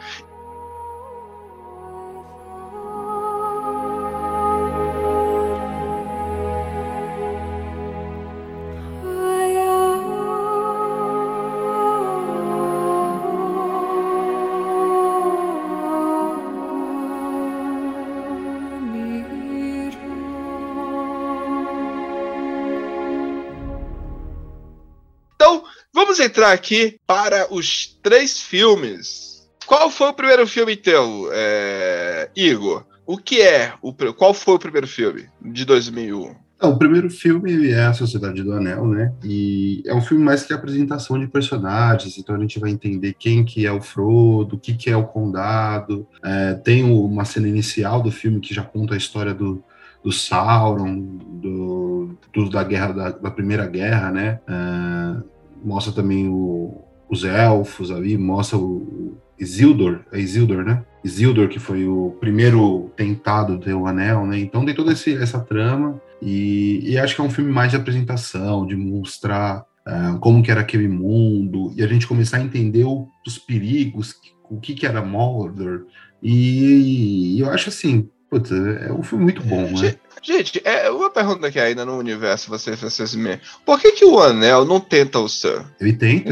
Entrar 26.25 26.51
aqui 26.51 26.97
para 27.07 27.47
os 27.53 27.97
três 28.03 28.39
filmes. 28.39 29.47
Qual 29.65 29.89
foi 29.89 30.09
o 30.09 30.13
primeiro 30.13 30.45
filme, 30.45 30.73
então, 30.73 31.27
é, 31.31 32.29
Igor? 32.35 32.85
O 33.05 33.17
que 33.17 33.41
é? 33.41 33.73
O, 33.81 33.93
qual 34.13 34.33
foi 34.33 34.55
o 34.55 34.59
primeiro 34.59 34.87
filme 34.87 35.25
de 35.41 35.65
2001? 35.65 36.35
Não, 36.61 36.71
o 36.71 36.77
primeiro 36.77 37.09
filme 37.09 37.69
é 37.69 37.83
A 37.85 37.93
Sociedade 37.93 38.41
do 38.41 38.53
Anel, 38.53 38.85
né? 38.87 39.11
E 39.23 39.83
é 39.85 39.93
um 39.93 40.01
filme 40.01 40.23
mais 40.23 40.43
que 40.43 40.53
apresentação 40.53 41.19
de 41.19 41.27
personagens, 41.27 42.17
então 42.17 42.33
a 42.35 42.39
gente 42.39 42.59
vai 42.59 42.71
entender 42.71 43.13
quem 43.19 43.43
que 43.43 43.65
é 43.65 43.71
o 43.71 43.81
Frodo, 43.81 44.55
o 44.55 44.59
que 44.59 44.73
que 44.73 44.89
é 44.89 44.95
o 44.95 45.03
Condado. 45.05 46.07
É, 46.23 46.53
tem 46.53 46.83
uma 46.83 47.25
cena 47.25 47.47
inicial 47.47 48.01
do 48.01 48.09
filme 48.11 48.39
que 48.39 48.53
já 48.53 48.63
conta 48.63 48.93
a 48.93 48.97
história 48.97 49.33
do, 49.33 49.61
do 50.03 50.11
Sauron, 50.11 50.95
do, 51.41 52.17
do- 52.33 52.49
da 52.49 52.63
guerra 52.63 52.91
da, 52.93 53.09
da 53.11 53.31
Primeira 53.31 53.67
Guerra, 53.67 54.09
né? 54.11 54.39
É, 54.47 55.23
mostra 55.65 55.91
também 55.93 56.29
o- 56.29 56.83
os 57.09 57.23
elfos 57.23 57.91
ali, 57.91 58.17
mostra 58.17 58.57
o, 58.57 59.17
Isildur, 59.37 59.99
é 60.13 60.19
Isildur, 60.19 60.63
né? 60.63 60.83
Isildur, 61.03 61.49
que 61.49 61.59
foi 61.59 61.85
o 61.85 62.15
primeiro 62.19 62.89
tentado 62.95 63.59
ter 63.59 63.73
o 63.73 63.85
anel, 63.85 64.25
né? 64.25 64.39
Então 64.39 64.63
tem 64.65 64.73
toda 64.73 64.93
esse- 64.93 65.15
essa 65.15 65.39
trama. 65.39 66.01
E, 66.21 66.79
e 66.89 66.97
acho 66.97 67.13
que 67.15 67.21
é 67.21 67.23
um 67.23 67.29
filme 67.29 67.51
mais 67.51 67.71
de 67.71 67.77
apresentação, 67.77 68.65
de 68.65 68.75
mostrar 68.75 69.65
uh, 69.85 70.17
como 70.19 70.41
que 70.41 70.49
era 70.49 70.61
aquele 70.61 70.87
mundo, 70.87 71.73
e 71.75 71.83
a 71.83 71.87
gente 71.87 72.07
começar 72.07 72.37
a 72.37 72.41
entender 72.43 72.85
o, 72.85 73.07
os 73.27 73.37
perigos, 73.37 74.15
o 74.49 74.59
que 74.59 74.73
que 74.73 74.85
era 74.87 75.03
Mordor, 75.03 75.85
e, 76.23 77.35
e 77.35 77.39
eu 77.39 77.49
acho 77.51 77.69
assim, 77.69 78.09
putz, 78.35 78.51
é 78.51 78.91
um 78.91 79.03
filme 79.03 79.23
muito 79.25 79.41
bom, 79.43 79.69
né? 79.79 79.95
Gente, 80.21 80.61
é 80.65 80.89
uma 80.89 81.09
pergunta 81.09 81.51
que 81.51 81.59
ainda 81.59 81.85
no 81.85 81.97
universo 81.97 82.49
você 82.49 82.75
fez 82.75 82.99
assim, 82.99 83.23
por 83.65 83.79
que 83.79 83.91
que 83.91 84.05
o 84.05 84.19
Anel 84.19 84.65
não 84.65 84.79
tenta 84.79 85.19
o 85.19 85.29
Sam? 85.29 85.65
Ele 85.79 85.93
tenta. 85.93 86.31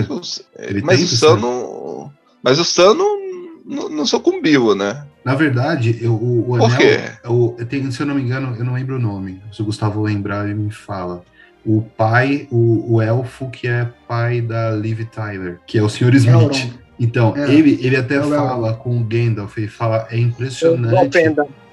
Ele 0.58 0.82
mas 0.82 1.00
tenta 1.00 1.14
o 1.14 1.18
Sam 1.18 1.36
não... 1.38 2.12
Mas 2.42 2.60
o 2.60 2.66
Sam 2.66 2.94
não, 2.96 3.18
não, 3.66 3.90
não 3.90 4.06
sucumbiu, 4.06 4.76
né? 4.76 5.06
Na 5.24 5.36
verdade, 5.36 5.98
eu, 6.02 6.14
o, 6.14 6.54
o 6.54 6.58
Por 6.58 6.76
quê? 6.76 7.00
Eu, 7.24 7.56
eu 7.58 7.66
tenho, 7.66 7.90
se 7.92 8.02
eu 8.02 8.06
não 8.06 8.16
me 8.16 8.22
engano, 8.22 8.56
eu 8.58 8.66
não 8.66 8.74
lembro 8.74 8.98
o 8.98 9.00
nome. 9.00 9.42
Se 9.52 9.62
o 9.62 9.66
Gustavo 9.66 10.02
lembrar, 10.02 10.46
ele 10.46 10.56
me 10.56 10.72
fala. 10.72 11.24
O 11.66 11.82
pai, 11.82 12.48
o, 12.52 12.96
o 12.96 13.02
elfo 13.02 13.50
que 13.50 13.68
é 13.68 13.88
pai 14.08 14.42
da 14.42 14.72
Liv 14.72 15.06
Tyler, 15.06 15.60
que 15.66 15.78
é 15.78 15.84
o 15.84 15.88
Sr. 15.88 16.14
Smith. 16.16 16.34
Elrond. 16.34 16.74
Então, 17.00 17.34
é. 17.38 17.54
ele, 17.54 17.80
ele 17.82 17.96
até 17.96 18.16
é 18.16 18.24
fala 18.24 18.74
com 18.74 18.98
o 18.98 19.04
Gandalf, 19.04 19.58
ele 19.58 19.68
fala, 19.68 20.08
é 20.12 20.18
impressionante. 20.18 21.18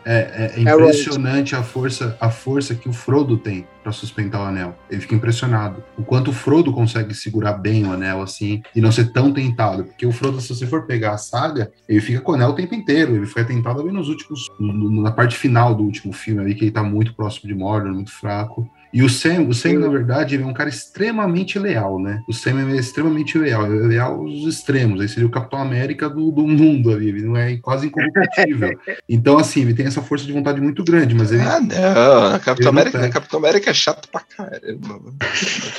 É, 0.05 0.15
é, 0.15 0.53
é, 0.57 0.61
impressionante 0.61 1.55
a 1.55 1.63
força, 1.63 2.17
a 2.21 2.31
força 2.31 2.75
que 2.75 2.89
o 2.89 2.93
Frodo 2.93 3.37
tem 3.37 3.67
para 3.83 3.93
sustentar 3.93 4.41
o 4.41 4.45
anel. 4.45 4.77
Ele 4.91 5.01
fica 5.01 5.15
impressionado. 5.15 5.83
O 5.97 6.03
quanto 6.03 6.31
o 6.31 6.35
Frodo 6.35 6.73
consegue 6.73 7.15
segurar 7.15 7.55
bem 7.55 7.87
o 7.87 7.93
anel 7.93 8.23
assim 8.23 8.63
e 8.75 8.81
não 8.81 8.93
ser 8.93 9.13
tão 9.13 9.33
tentado. 9.33 9.85
Porque 9.85 10.07
o 10.07 10.13
Frodo, 10.13 10.41
se 10.41 10.49
você 10.49 10.67
for 10.67 10.87
pegar 10.87 11.13
a 11.13 11.19
saga, 11.19 11.71
ele 11.89 12.01
fica 12.01 12.21
com 12.21 12.33
o 12.33 12.35
anel 12.35 12.51
o 12.51 12.55
tempo 12.55 12.75
inteiro. 12.75 13.15
Ele 13.15 13.27
foi 13.27 13.45
tentado 13.45 13.81
ali 13.81 13.93
nos 13.93 14.09
últimos. 14.09 14.49
No, 14.59 15.03
na 15.03 15.11
parte 15.11 15.37
final 15.37 15.75
do 15.75 15.83
último 15.83 16.13
filme 16.13 16.41
ali, 16.41 16.55
que 16.55 16.65
ele 16.65 16.71
tá 16.71 16.83
muito 16.83 17.15
próximo 17.15 17.49
de 17.49 17.55
Mordor, 17.55 17.93
muito 17.93 18.13
fraco. 18.13 18.71
E 18.93 19.03
o 19.03 19.09
Sam, 19.09 19.43
o 19.49 19.55
Sam, 19.55 19.79
na 19.79 19.89
verdade, 19.89 20.35
ele 20.35 20.43
é 20.43 20.47
um 20.47 20.53
cara 20.53 20.69
extremamente 20.69 21.59
leal, 21.59 21.99
né? 21.99 22.23
O 22.29 22.33
Sam 22.33 22.73
é 22.73 22.77
extremamente 22.77 23.39
leal, 23.39 23.67
ele 23.67 23.85
é 23.85 23.89
leal 23.89 24.15
aos 24.15 24.45
extremos. 24.45 24.99
Ele 24.99 25.09
seria 25.09 25.27
o 25.27 25.31
Capitão 25.31 25.61
América 25.61 26.09
do, 26.09 26.31
do 26.31 26.47
mundo 26.47 26.91
ali, 26.91 27.09
ele 27.09 27.23
não 27.23 27.37
é 27.37 27.57
quase 27.57 27.87
incorruptível. 27.87 28.79
então, 29.09 29.39
assim, 29.39 29.63
ele 29.63 29.75
tem 29.75 29.87
essa 29.87 30.03
força 30.03 30.27
de 30.27 30.33
vontade 30.33 30.61
muito 30.61 30.83
grande, 30.83 31.15
mas 31.15 31.31
ele. 31.31 31.43
Ah, 31.43 31.61
não, 31.61 32.39
Capitão 32.41 32.71
América, 32.71 33.09
Capitão 33.09 33.39
América 33.39 33.71
é 33.71 33.75
chato 33.75 34.09
pra 34.09 34.23
caramba. 34.23 35.01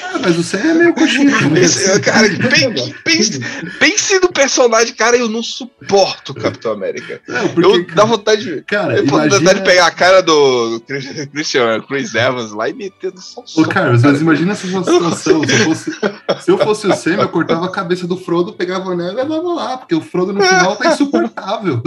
Ah, 0.03 0.19
mas 0.21 0.37
o 0.37 0.43
Sam 0.43 0.59
é 0.59 0.73
meio 0.73 0.93
coxinha. 0.93 1.31
Cara, 2.03 2.27
pense, 2.29 2.95
pense, 3.03 3.39
pense 3.79 4.19
no 4.19 4.31
personagem, 4.31 4.93
cara, 4.93 5.17
eu 5.17 5.27
não 5.27 5.43
suporto 5.43 6.31
o 6.31 6.35
Capitão 6.35 6.71
América. 6.71 7.21
Não, 7.27 7.49
porque, 7.49 7.91
eu 7.91 7.95
dá 7.95 8.05
vontade 8.05 8.43
de. 8.43 8.61
Cara, 8.63 8.97
eu 8.97 9.05
imagina... 9.05 9.39
vontade 9.39 9.59
de 9.59 9.65
pegar 9.65 9.87
a 9.87 9.91
cara 9.91 10.21
do 10.21 10.81
Christian 11.31 11.81
Chris 11.81 12.15
Evans 12.15 12.51
lá 12.51 12.69
e 12.69 12.73
meter 12.73 13.00
tendo 13.01 13.19
só 13.19 13.43
Ô, 13.57 13.65
Carlos, 13.65 14.03
mas 14.03 14.21
imagina 14.21 14.51
essa 14.51 14.67
situação. 14.67 15.43
Se 15.43 15.53
eu, 15.53 15.65
fosse, 15.65 15.91
se 16.41 16.51
eu 16.51 16.57
fosse 16.59 16.87
o 16.87 16.95
Sam, 16.95 17.15
eu 17.15 17.29
cortava 17.29 17.65
a 17.65 17.71
cabeça 17.71 18.07
do 18.07 18.15
Frodo, 18.15 18.53
pegava 18.53 18.89
o 18.89 18.91
anel 18.91 19.11
e 19.11 19.15
levava 19.15 19.53
lá, 19.53 19.77
porque 19.77 19.95
o 19.95 20.01
Frodo 20.01 20.31
no 20.31 20.41
final 20.41 20.75
tá 20.75 20.93
insuportável. 20.93 21.81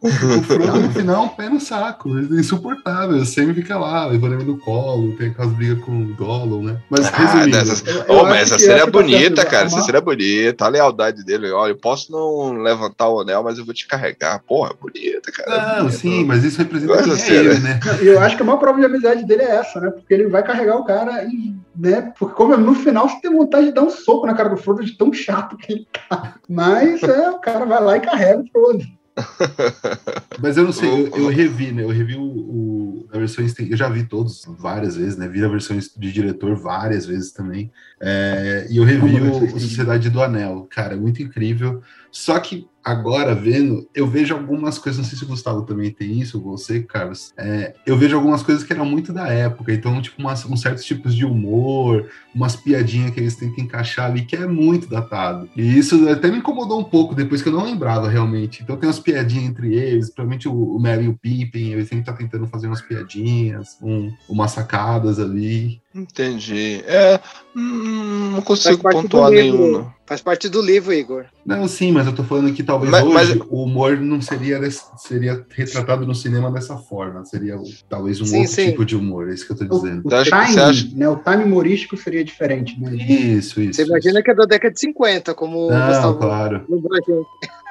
O 0.00 0.08
Frodo 0.42 0.80
no 0.80 0.90
final 0.92 1.24
é 1.24 1.26
um 1.26 1.28
pé 1.28 1.48
no 1.48 1.58
saco, 1.58 2.16
é 2.16 2.22
insuportável. 2.22 3.16
O 3.16 3.26
Sam 3.26 3.52
fica 3.52 3.76
lá, 3.76 4.06
levando 4.06 4.34
ele 4.34 4.44
no 4.44 4.56
colo, 4.56 5.16
tem 5.16 5.28
aquelas 5.30 5.50
brigas 5.52 5.80
com 5.84 5.90
o 5.90 6.14
Gollum, 6.14 6.62
né? 6.62 6.78
Mas 6.88 7.06
ah, 7.06 7.16
resumindo. 7.16 7.50
Dessas... 7.50 7.84
oh, 8.08 8.22
mas 8.22 8.42
essa 8.42 8.58
série 8.58 8.80
é 8.80 8.86
bonita, 8.86 9.44
cara. 9.44 9.66
Essa 9.66 9.80
série 9.80 9.98
é 9.98 10.00
bonita, 10.00 10.64
a 10.64 10.68
lealdade 10.68 11.24
dele. 11.24 11.50
Olha, 11.50 11.72
eu 11.72 11.76
posso 11.76 12.12
não 12.12 12.62
levantar 12.62 13.08
o 13.08 13.20
anel, 13.20 13.42
mas 13.42 13.58
eu 13.58 13.64
vou 13.64 13.74
te 13.74 13.88
carregar. 13.88 14.40
Porra, 14.46 14.70
é 14.70 14.80
bonita, 14.80 15.32
cara. 15.32 15.52
É 15.52 15.66
não, 15.66 15.84
bonita. 15.86 15.98
sim, 15.98 16.24
mas 16.24 16.44
isso 16.44 16.58
representa 16.58 17.02
quem 17.02 17.36
é 17.36 17.38
ele, 17.38 17.58
né? 17.58 17.80
Eu 18.00 18.20
acho 18.20 18.36
que 18.36 18.42
a 18.42 18.46
maior 18.46 18.58
prova 18.58 18.78
de 18.78 18.86
amizade 18.86 19.24
dele 19.24 19.42
é 19.42 19.56
essa, 19.56 19.80
né? 19.80 19.90
Porque 19.90 20.14
ele 20.14 20.28
vai 20.28 20.44
carregar 20.44 20.76
o 20.76 20.84
cara 20.84 21.24
e, 21.24 21.54
né? 21.76 22.12
Porque 22.16 22.34
como 22.34 22.56
no 22.56 22.74
final 22.74 23.08
você 23.08 23.20
tem 23.20 23.32
vontade 23.32 23.66
de 23.66 23.72
dar 23.72 23.82
um 23.82 23.90
soco 23.90 24.26
na 24.26 24.34
cara 24.34 24.48
do 24.48 24.56
Frodo 24.56 24.84
de 24.84 24.96
tão 24.96 25.12
chato 25.12 25.56
que 25.56 25.72
ele 25.72 25.88
tá. 26.08 26.34
Mas 26.48 27.02
é, 27.02 27.30
o 27.30 27.40
cara 27.40 27.64
vai 27.64 27.82
lá 27.82 27.96
e 27.96 28.00
carrega 28.00 28.40
o 28.40 28.46
Frodo. 28.46 28.97
Mas 30.40 30.56
eu 30.56 30.64
não 30.64 30.72
sei, 30.72 30.88
eu, 30.88 31.06
eu 31.08 31.28
revi, 31.28 31.72
né? 31.72 31.82
Eu 31.82 31.88
revi 31.88 32.16
o, 32.16 32.22
o, 32.22 33.08
a 33.12 33.18
versão 33.18 33.44
eu 33.44 33.76
já 33.76 33.88
vi 33.88 34.04
todos 34.04 34.44
várias 34.58 34.96
vezes, 34.96 35.16
né? 35.16 35.28
Vi 35.28 35.44
a 35.44 35.48
versão 35.48 35.76
de 35.78 36.12
diretor 36.12 36.54
várias 36.56 37.06
vezes 37.06 37.32
também. 37.32 37.70
É, 38.00 38.66
e 38.70 38.76
eu 38.76 38.84
revi 38.84 39.20
o, 39.20 39.44
o 39.44 39.60
Sociedade 39.60 40.10
do 40.10 40.22
Anel, 40.22 40.66
cara, 40.70 40.94
é 40.94 40.96
muito 40.96 41.22
incrível. 41.22 41.82
Só 42.10 42.38
que 42.38 42.66
agora 42.88 43.34
vendo, 43.34 43.86
eu 43.94 44.06
vejo 44.06 44.34
algumas 44.34 44.78
coisas, 44.78 44.98
não 44.98 45.08
sei 45.08 45.18
se 45.18 45.24
o 45.24 45.28
Gustavo 45.28 45.62
também 45.62 45.90
tem 45.90 46.20
isso, 46.20 46.40
você, 46.40 46.80
Carlos, 46.80 47.32
é, 47.36 47.74
eu 47.86 47.98
vejo 47.98 48.16
algumas 48.16 48.42
coisas 48.42 48.64
que 48.64 48.72
eram 48.72 48.86
muito 48.86 49.12
da 49.12 49.28
época, 49.28 49.72
então, 49.72 50.00
tipo, 50.00 50.20
umas, 50.20 50.44
uns 50.46 50.62
certos 50.62 50.84
tipos 50.84 51.14
de 51.14 51.24
humor, 51.24 52.08
umas 52.34 52.56
piadinhas 52.56 53.10
que 53.10 53.20
eles 53.20 53.36
tentam 53.36 53.62
encaixar 53.62 54.06
ali, 54.06 54.24
que 54.24 54.36
é 54.36 54.46
muito 54.46 54.88
datado. 54.88 55.48
E 55.54 55.78
isso 55.78 56.08
até 56.08 56.30
me 56.30 56.38
incomodou 56.38 56.80
um 56.80 56.84
pouco 56.84 57.14
depois 57.14 57.42
que 57.42 57.48
eu 57.48 57.52
não 57.52 57.64
lembrava 57.64 58.08
realmente. 58.08 58.62
Então 58.62 58.76
tem 58.76 58.88
umas 58.88 59.00
piadinhas 59.00 59.50
entre 59.50 59.74
eles, 59.74 60.06
principalmente 60.06 60.48
o, 60.48 60.76
o 60.76 60.80
Mary 60.80 61.04
e 61.04 61.08
o 61.08 61.18
Pippin, 61.18 61.72
eles 61.72 61.88
sempre 61.88 62.06
tá 62.06 62.12
tentando 62.14 62.46
fazer 62.46 62.68
umas 62.68 62.80
piadinhas, 62.80 63.76
um, 63.82 64.10
umas 64.28 64.52
sacadas 64.52 65.18
ali. 65.18 65.80
Entendi. 65.94 66.84
É, 66.86 67.18
hum, 67.56 68.32
não 68.32 68.42
consigo 68.42 68.82
pontuar 68.82 69.30
nenhum. 69.30 69.86
Faz 70.06 70.20
parte 70.20 70.48
do 70.48 70.62
livro, 70.62 70.92
Igor. 70.92 71.26
Não, 71.44 71.66
sim, 71.66 71.92
mas 71.92 72.06
eu 72.06 72.14
tô 72.14 72.22
falando 72.22 72.52
que 72.52 72.62
talvez 72.62 72.90
mas, 72.90 73.04
hoje 73.04 73.38
mas... 73.38 73.48
o 73.48 73.62
humor 73.64 73.98
não 73.98 74.20
seria, 74.20 74.60
seria 74.96 75.44
retratado 75.50 76.06
no 76.06 76.14
cinema 76.14 76.50
dessa 76.50 76.76
forma. 76.76 77.24
Seria 77.24 77.58
talvez 77.88 78.20
um 78.20 78.26
sim, 78.26 78.40
outro 78.40 78.52
sim. 78.54 78.70
tipo 78.70 78.84
de 78.84 78.96
humor, 78.96 79.30
é 79.30 79.34
isso 79.34 79.46
que 79.46 79.52
eu 79.52 79.56
tô 79.56 79.76
dizendo. 79.76 80.02
O, 80.04 80.08
o 80.08 80.22
time, 80.22 80.34
acha... 80.34 80.88
né, 80.94 81.08
o 81.08 81.16
time 81.16 81.44
humorístico 81.44 81.96
seria 81.96 82.24
diferente, 82.24 82.78
né? 82.80 82.94
Isso, 82.94 83.60
isso. 83.60 83.74
Você 83.74 83.82
isso. 83.82 83.90
imagina 83.90 84.22
que 84.22 84.30
é 84.30 84.34
da 84.34 84.44
década 84.44 84.72
de 84.72 84.80
50, 84.80 85.34
como 85.34 85.70
não, 85.70 85.88
Gustavo 85.88 86.18
claro. 86.18 86.66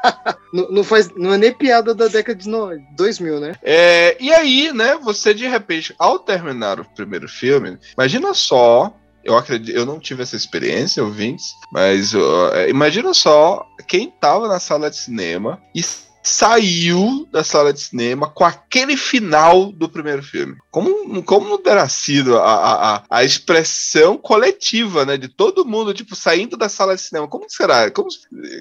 não, 0.54 0.84
faz, 0.84 1.10
não 1.16 1.34
é 1.34 1.38
nem 1.38 1.54
piada 1.54 1.94
da 1.94 2.08
década 2.08 2.40
de 2.40 2.50
2000, 2.96 3.40
né? 3.40 3.54
É, 3.62 4.18
e 4.20 4.34
aí, 4.34 4.72
né, 4.74 4.98
você 5.02 5.34
de 5.34 5.48
repente, 5.48 5.94
ao 5.98 6.20
terminar 6.20 6.80
o 6.80 6.86
primeiro 6.86 7.28
filme, 7.28 7.78
imagina 7.96 8.34
só 8.34 8.94
eu 9.28 9.36
acredito, 9.36 9.76
eu 9.76 9.86
não 9.86 10.00
tive 10.00 10.24
essa 10.24 10.38
experiência, 10.38 11.04
ouvintes, 11.04 11.54
mas 11.70 12.14
uh, 12.14 12.70
imagina 12.70 13.14
só 13.14 13.66
quem 13.86 14.10
tava 14.10 14.48
na 14.48 14.58
sala 14.58 14.90
de 14.90 14.96
cinema 14.96 15.62
e 15.76 15.82
saiu 16.28 17.28
da 17.32 17.44
sala 17.44 17.74
de 17.74 17.80
cinema 17.80 18.28
com 18.28 18.44
aquele 18.44 18.98
final 18.98 19.72
do 19.72 19.90
primeiro 19.90 20.22
filme. 20.22 20.56
Como, 20.70 21.24
como 21.24 21.58
terá 21.58 21.88
sido 21.88 22.38
a, 22.38 22.96
a, 22.98 23.04
a 23.10 23.24
expressão 23.24 24.18
coletiva, 24.18 25.06
né? 25.06 25.18
De 25.18 25.28
todo 25.28 25.66
mundo, 25.66 25.94
tipo, 25.94 26.16
saindo 26.16 26.56
da 26.58 26.70
sala 26.70 26.96
de 26.96 27.02
cinema. 27.02 27.28
Como 27.28 27.46
será? 27.48 27.90
Como, 27.90 28.10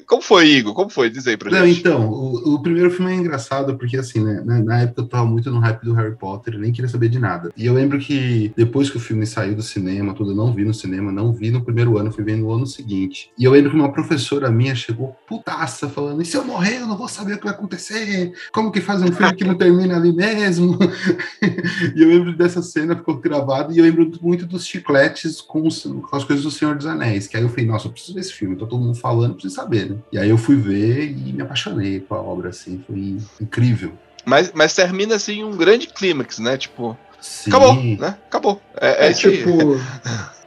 como 0.06 0.22
foi, 0.22 0.48
Igor? 0.48 0.74
Como 0.74 0.88
foi? 0.88 1.10
Diz 1.10 1.26
aí 1.26 1.36
pra 1.36 1.50
Não, 1.50 1.66
gente. 1.66 1.80
Então, 1.80 2.08
o, 2.08 2.54
o, 2.54 2.62
primeiro 2.62 2.90
filme 2.90 3.12
é 3.12 3.16
engraçado 3.16 3.76
porque, 3.76 3.96
assim, 3.96 4.24
né? 4.24 4.42
Na, 4.44 4.62
na, 4.62 4.80
época 4.82 5.02
eu 5.02 5.08
tava 5.08 5.26
muito 5.26 5.50
no 5.50 5.58
hype 5.58 5.84
do 5.84 5.92
Harry 5.94 6.16
Potter, 6.16 6.54
eu 6.54 6.60
nem 6.60 6.72
queria 6.72 6.88
saber 6.88 7.08
de 7.08 7.18
nada. 7.18 7.52
E 7.56 7.66
eu 7.66 7.74
lembro 7.74 7.98
que 7.98 8.52
depois 8.56 8.88
que 8.88 8.96
o 8.96 9.00
filme 9.00 9.26
saiu 9.26 9.54
do 9.54 9.62
cinema, 9.62 10.14
tudo, 10.14 10.30
eu 10.30 10.36
não 10.36 10.52
vi 10.52 10.64
no 10.64 10.72
cinema, 10.72 11.12
não 11.12 11.32
vi 11.32 11.50
no 11.50 11.64
primeiro 11.64 11.98
ano, 11.98 12.12
fui 12.12 12.24
vendo 12.24 12.42
no 12.42 12.52
ano 12.52 12.66
seguinte. 12.66 13.30
E 13.38 13.44
eu 13.44 13.52
lembro 13.52 13.70
que 13.70 13.76
uma 13.76 13.92
professora 13.92 14.50
minha 14.50 14.74
chegou 14.74 15.16
putaça 15.28 15.88
falando: 15.88 16.22
e 16.22 16.24
se 16.24 16.36
eu 16.36 16.44
morrer, 16.44 16.80
eu 16.80 16.86
não 16.86 16.96
vou 16.96 17.08
saber 17.08 17.34
o 17.34 17.38
que 17.38 17.44
vai 17.44 17.55
acontecer? 17.56 18.32
Como 18.52 18.70
que 18.70 18.80
faz 18.80 19.02
um 19.02 19.12
filme 19.12 19.34
que 19.34 19.44
não 19.44 19.56
termina 19.56 19.96
ali 19.96 20.12
mesmo? 20.12 20.78
e 21.94 22.02
eu 22.02 22.08
lembro 22.08 22.36
dessa 22.36 22.62
cena, 22.62 22.96
ficou 22.96 23.16
gravado, 23.16 23.72
e 23.72 23.78
eu 23.78 23.84
lembro 23.84 24.10
muito 24.20 24.46
dos 24.46 24.66
chicletes 24.66 25.40
com, 25.40 25.66
os, 25.66 25.82
com, 25.82 26.16
as 26.16 26.24
coisas 26.24 26.44
do 26.44 26.50
Senhor 26.50 26.76
dos 26.76 26.86
Anéis, 26.86 27.26
que 27.26 27.36
aí 27.36 27.42
eu 27.42 27.48
falei, 27.48 27.66
nossa, 27.66 27.88
eu 27.88 27.92
preciso 27.92 28.14
ver 28.14 28.20
esse 28.20 28.32
filme, 28.32 28.56
tá 28.56 28.66
todo 28.66 28.80
mundo 28.80 28.96
falando, 28.96 29.34
preciso 29.34 29.54
saber, 29.54 29.90
né? 29.90 29.96
E 30.12 30.18
aí 30.18 30.30
eu 30.30 30.38
fui 30.38 30.56
ver 30.56 31.10
e 31.10 31.32
me 31.32 31.42
apaixonei 31.42 32.00
com 32.00 32.14
a 32.14 32.20
obra, 32.20 32.50
assim, 32.50 32.82
foi 32.86 33.18
incrível. 33.40 33.92
Mas, 34.24 34.52
mas 34.54 34.74
termina, 34.74 35.14
assim, 35.14 35.44
um 35.44 35.56
grande 35.56 35.86
clímax, 35.86 36.38
né? 36.38 36.56
Tipo, 36.56 36.96
Sim. 37.20 37.50
acabou, 37.50 37.74
né? 37.74 38.18
Acabou. 38.26 38.60
É, 38.80 39.06
é, 39.06 39.10
é 39.10 39.12
tipo, 39.12 39.80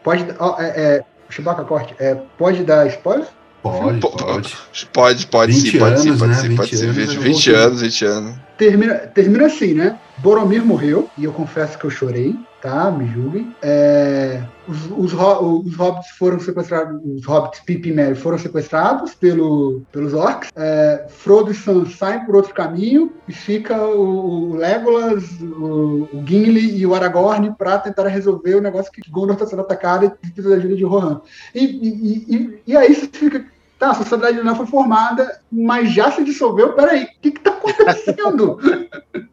pode... 0.03 0.26
Ó, 0.38 0.60
é, 0.60 0.68
é, 0.68 1.05
Chewbacca, 1.30 1.64
corte, 1.64 1.95
é, 1.99 2.16
pode 2.38 2.64
dar 2.64 2.88
spoiler? 2.88 3.28
Pode, 3.62 3.99
pode. 3.99 4.57
Pode, 4.93 5.28
pode 5.28 5.53
sim, 5.53 5.78
pode 5.78 6.01
sim, 6.01 6.18
pode 6.18 6.36
sim, 6.36 6.55
pode 6.55 6.78
sim. 6.78 6.91
20, 6.91 7.18
20 7.18 7.51
anos, 7.51 7.82
20 7.82 8.05
anos. 8.05 8.36
Termina, 8.57 8.95
termina 8.95 9.45
assim, 9.47 9.74
né? 9.74 9.97
Boromir 10.22 10.65
morreu, 10.65 11.09
e 11.17 11.24
eu 11.24 11.32
confesso 11.32 11.78
que 11.78 11.86
eu 11.86 11.89
chorei, 11.89 12.36
tá? 12.61 12.91
Me 12.91 13.07
julguem. 13.07 13.55
É, 13.61 14.43
os, 14.67 14.86
os, 14.91 15.13
os, 15.13 15.76
hobbits 15.76 16.09
foram 16.17 16.39
sequestrados, 16.39 16.99
os 17.05 17.26
hobbits 17.26 17.61
Pippin 17.61 17.89
e 17.89 17.93
Merry 17.93 18.15
foram 18.15 18.38
sequestrados 18.38 19.15
pelo, 19.15 19.82
pelos 19.91 20.13
orcs. 20.13 20.49
É, 20.55 21.05
Frodo 21.09 21.51
e 21.51 21.55
Sam 21.55 21.86
saem 21.86 22.26
por 22.26 22.36
outro 22.36 22.53
caminho 22.53 23.13
e 23.28 23.34
fica 23.34 23.82
o, 23.82 24.51
o 24.51 24.55
Legolas, 24.55 25.24
o, 25.41 26.09
o, 26.11 26.24
Gimli 26.26 26.78
e 26.78 26.86
o 26.86 26.93
Aragorn 26.93 27.55
para 27.57 27.80
tentar 27.80 28.07
resolver 28.07 28.55
o 28.55 28.61
negócio 28.61 28.91
que 28.91 29.09
Gondor 29.09 29.36
está 29.36 29.47
sendo 29.47 29.61
atacado 29.61 30.05
e 30.05 30.09
precisa 30.09 30.49
da 30.49 30.55
ajuda 30.57 30.76
de 30.76 30.84
Rohan. 30.84 31.22
E, 31.55 31.63
e, 31.63 32.36
e, 32.36 32.63
e 32.67 32.78
aí 32.78 32.93
você 32.93 33.07
fica 33.07 33.45
Tá, 33.80 33.91
a 33.91 33.95
sociedade 33.95 34.43
não 34.43 34.55
foi 34.57 34.65
formada, 34.65 35.39
mas 35.49 35.93
já 35.93 36.11
se 36.11 36.21
dissolveu. 36.23 36.73
Peraí, 36.73 37.03
o 37.05 37.07
que 37.21 37.30
está 37.30 37.51
acontecendo? 37.51 38.59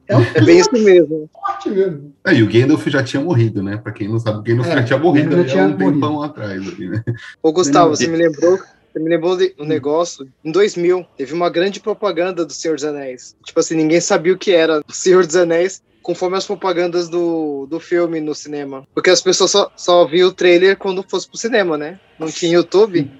É, 0.06 0.16
um 0.16 0.22
É 0.34 0.40
bem 0.40 0.60
isso 0.60 0.72
mesmo. 0.72 1.28
forte 1.32 1.68
mesmo. 1.68 2.14
É, 2.24 2.32
e 2.32 2.42
o 2.44 2.46
Gandalf 2.48 2.86
já 2.86 3.02
tinha 3.02 3.20
morrido, 3.20 3.60
né? 3.60 3.76
Pra 3.76 3.90
quem 3.90 4.06
não 4.08 4.20
sabe, 4.20 4.38
o 4.38 4.42
Gandalf 4.42 4.68
É, 4.68 4.74
já 4.76 4.82
tinha 4.84 4.98
morrido 5.00 5.32
ele 5.32 5.48
já 5.48 5.48
há 5.48 5.52
tinha 5.52 5.64
um 5.64 5.76
tempão 5.76 6.12
morrido. 6.12 6.22
atrás. 6.32 6.62
Ali, 6.68 6.88
né? 6.88 7.04
Ô, 7.42 7.52
Gustavo, 7.52 7.96
você 7.96 8.06
me 8.06 8.16
lembrou. 8.16 8.56
Você 8.56 9.02
me 9.02 9.10
lembrou 9.10 9.36
de 9.36 9.52
um 9.58 9.64
negócio. 9.64 10.26
Em 10.44 10.52
2000, 10.52 11.04
teve 11.18 11.34
uma 11.34 11.50
grande 11.50 11.80
propaganda 11.80 12.46
do 12.46 12.52
Senhor 12.52 12.76
dos 12.76 12.84
Anéis. 12.84 13.34
Tipo 13.44 13.58
assim, 13.60 13.74
ninguém 13.74 14.00
sabia 14.00 14.32
o 14.32 14.38
que 14.38 14.52
era 14.52 14.80
o 14.88 14.92
Senhor 14.92 15.26
dos 15.26 15.36
Anéis, 15.36 15.82
conforme 16.02 16.36
as 16.36 16.46
propagandas 16.46 17.08
do, 17.08 17.66
do 17.68 17.80
filme 17.80 18.20
no 18.20 18.32
cinema. 18.34 18.86
Porque 18.94 19.10
as 19.10 19.20
pessoas 19.20 19.50
só, 19.50 19.70
só 19.76 20.06
viam 20.06 20.28
o 20.28 20.32
trailer 20.32 20.76
quando 20.78 21.02
fosse 21.02 21.28
pro 21.28 21.36
cinema, 21.36 21.76
né? 21.76 21.98
Não 22.18 22.28
tinha 22.28 22.52
YouTube. 22.54 23.10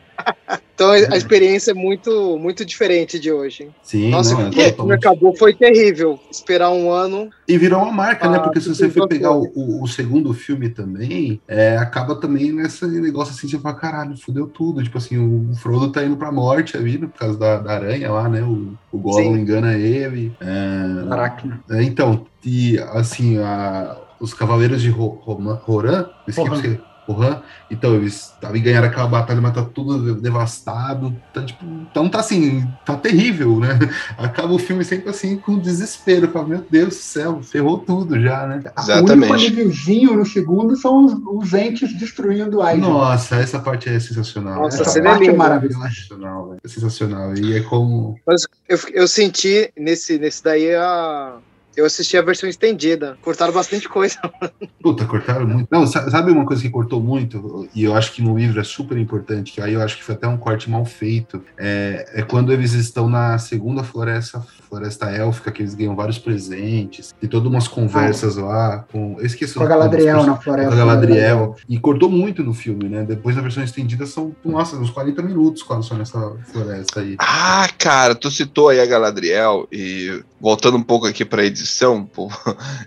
Então 0.74 0.91
a 0.91 1.16
experiência 1.16 1.70
é 1.70 1.74
muito, 1.74 2.39
muito 2.39 2.64
diferente 2.64 3.18
de 3.18 3.33
hoje. 3.33 3.70
Sim, 3.83 4.11
Nossa, 4.11 4.35
não, 4.35 4.41
é 4.49 4.53
filme 4.53 4.70
totalmente- 4.70 5.07
acabou 5.07 5.37
foi 5.37 5.55
terrível. 5.55 6.18
Esperar 6.31 6.70
um 6.70 6.91
ano. 6.91 7.31
E 7.49 7.57
virou 7.57 7.83
uma 7.83 7.93
marca, 7.93 8.29
né? 8.29 8.39
Ah, 8.39 8.41
Porque 8.41 8.61
se 8.61 8.68
você 8.68 8.91
for 8.91 9.09
pegar 9.09 9.33
o, 9.33 9.51
o- 9.55 9.83
o 9.83 9.87
segundo 9.89 10.33
filme 10.35 10.68
também, 10.68 11.41
é, 11.49 11.77
acaba 11.79 12.14
também 12.16 12.53
nesse 12.53 12.87
negócio 12.87 13.33
assim, 13.35 13.49
você 13.49 13.59
fala, 13.59 13.74
caralho, 13.77 14.16
fudeu 14.18 14.47
tudo. 14.47 14.83
Tipo 14.83 14.99
assim, 14.99 15.16
o 15.18 15.55
Frodo 15.57 15.91
tá 15.91 16.05
indo 16.05 16.16
pra 16.16 16.31
morte 16.33 16.77
ali, 16.77 16.99
por 16.99 17.09
causa 17.18 17.39
da, 17.39 17.59
da 17.59 17.72
aranha 17.72 18.11
lá, 18.12 18.29
né? 18.29 18.43
O, 18.43 18.74
o 18.93 18.99
Gollum 18.99 19.35
Sim. 19.35 19.41
engana 19.41 19.74
ele. 19.79 20.33
É, 20.41 21.12
Aracna. 21.12 21.61
é, 21.70 21.83
então, 21.83 22.27
e 22.45 22.79
assim, 22.93 23.39
a- 23.39 23.97
os 24.20 24.33
Cavaleiros 24.35 24.81
de 24.83 24.89
Ro- 24.91 25.20
Roma- 25.22 25.61
Roran, 25.64 26.07
esqueci 26.27 26.81
Rohan, 27.07 27.43
então 27.71 27.95
eles 27.95 28.35
tavam 28.41 28.57
e 28.57 28.61
ganharam 28.61 28.89
aquela 28.89 29.07
batalha, 29.07 29.41
mas 29.41 29.55
tá 29.55 29.63
tudo 29.63 30.15
devastado. 30.15 31.15
Tá, 31.33 31.43
tipo, 31.43 31.65
então 31.65 32.09
tá 32.09 32.21
assim, 32.21 32.67
tá 32.85 32.97
terrível, 32.97 33.59
né? 33.61 33.79
Acaba 34.19 34.53
o 34.53 34.59
filme 34.59 34.85
sempre 34.85 35.11
assim, 35.11 35.37
com 35.37 35.59
desespero. 35.59 36.29
Fala, 36.29 36.49
meu 36.49 36.65
Deus 36.69 36.89
do 36.89 36.95
céu, 36.95 37.43
ferrou 37.43 37.79
tudo 37.79 38.21
já, 38.21 38.47
né? 38.47 38.63
O 38.77 38.81
Exatamente. 38.81 39.13
único 39.13 39.33
alíviozinho 39.35 40.17
no 40.17 40.27
segundo 40.27 40.77
são 40.77 41.05
os, 41.05 41.15
os 41.45 41.55
entes 41.55 41.93
destruindo 41.97 42.61
a. 42.63 42.75
Nossa, 42.77 43.37
essa 43.37 43.59
parte 43.59 43.89
é 43.89 43.99
sensacional. 43.99 44.63
Nossa, 44.63 44.83
Essa 44.83 44.99
é 44.99 45.03
parte 45.03 45.23
é 45.23 45.27
linda. 45.27 45.39
maravilhosa. 45.39 45.89
sensacional, 45.89 46.49
velho. 46.49 46.61
É 46.65 46.69
sensacional. 46.69 47.35
E 47.37 47.57
é 47.57 47.61
como. 47.61 48.19
Eu, 48.69 48.79
eu 48.93 49.09
senti 49.09 49.71
nesse, 49.77 50.19
nesse 50.19 50.43
daí 50.43 50.75
a. 50.75 51.37
Eu 51.77 51.85
assisti 51.85 52.16
a 52.16 52.22
versão 52.22 52.49
estendida. 52.49 53.18
Cortaram 53.22 53.53
bastante 53.53 53.89
coisa. 53.89 54.18
Puta, 54.83 55.05
cortaram 55.05 55.47
muito. 55.47 55.68
Não, 55.70 55.87
sa- 55.87 56.09
sabe 56.11 56.31
uma 56.33 56.45
coisa 56.47 56.62
que 56.62 56.70
cortou 56.70 57.01
muito? 57.03 57.68
E 57.74 57.85
eu 57.85 57.95
acho 57.95 58.12
que 58.12 58.22
no 58.22 58.39
livro 58.39 58.61
é 58.61 58.64
super 58.64 58.97
importante, 58.97 59.53
que 59.53 59.61
aí 59.61 59.74
eu 59.74 59.83
acho 59.83 59.97
que 59.97 60.03
foi 60.05 60.14
até 60.14 60.27
um 60.27 60.37
corte 60.39 60.70
mal 60.70 60.85
feito. 60.85 61.43
É, 61.59 62.09
é 62.14 62.22
quando 62.22 62.53
eles 62.53 62.72
estão 62.72 63.09
na 63.09 63.37
segunda 63.39 63.83
floresta, 63.85 64.41
floresta 64.68 65.11
élfica, 65.11 65.51
que 65.53 65.62
eles 65.62 65.74
ganham 65.74 65.95
vários 65.95 66.18
presentes. 66.18 67.14
E 67.20 67.29
todas 67.29 67.49
umas 67.51 67.68
conversas 67.68 68.37
lá 68.37 68.85
com. 68.91 69.16
Eu 69.18 69.27
esqueci 69.27 69.55
Com 69.55 69.64
a 69.64 69.66
Galadriel 69.66 70.24
na 70.24 70.37
floresta. 70.37 70.68
com 70.68 70.74
a 70.74 70.79
Galadriel. 70.79 71.57
E 71.68 71.79
cortou 71.79 72.09
muito 72.11 72.43
no 72.43 72.55
filme, 72.55 72.89
né? 72.89 73.05
Depois 73.05 73.37
da 73.37 73.43
versão 73.43 73.62
estendida 73.62 74.07
são, 74.07 74.35
nossa, 74.45 74.77
uns 74.77 74.91
40 74.91 75.22
minutos 75.22 75.62
quase 75.62 75.87
só 75.89 75.95
nessa 75.95 76.18
floresta 76.53 77.01
aí. 77.01 77.16
Ah, 77.18 77.68
cara, 77.79 78.14
tu 78.14 78.31
citou 78.31 78.68
aí 78.70 78.81
a 78.81 78.87
Galadriel 78.87 79.66
e 79.70 80.22
voltando 80.41 80.77
um 80.77 80.83
pouco 80.83 81.07
aqui 81.07 81.24
pra 81.24 81.45
edição, 81.45 81.66
pô, 82.07 82.31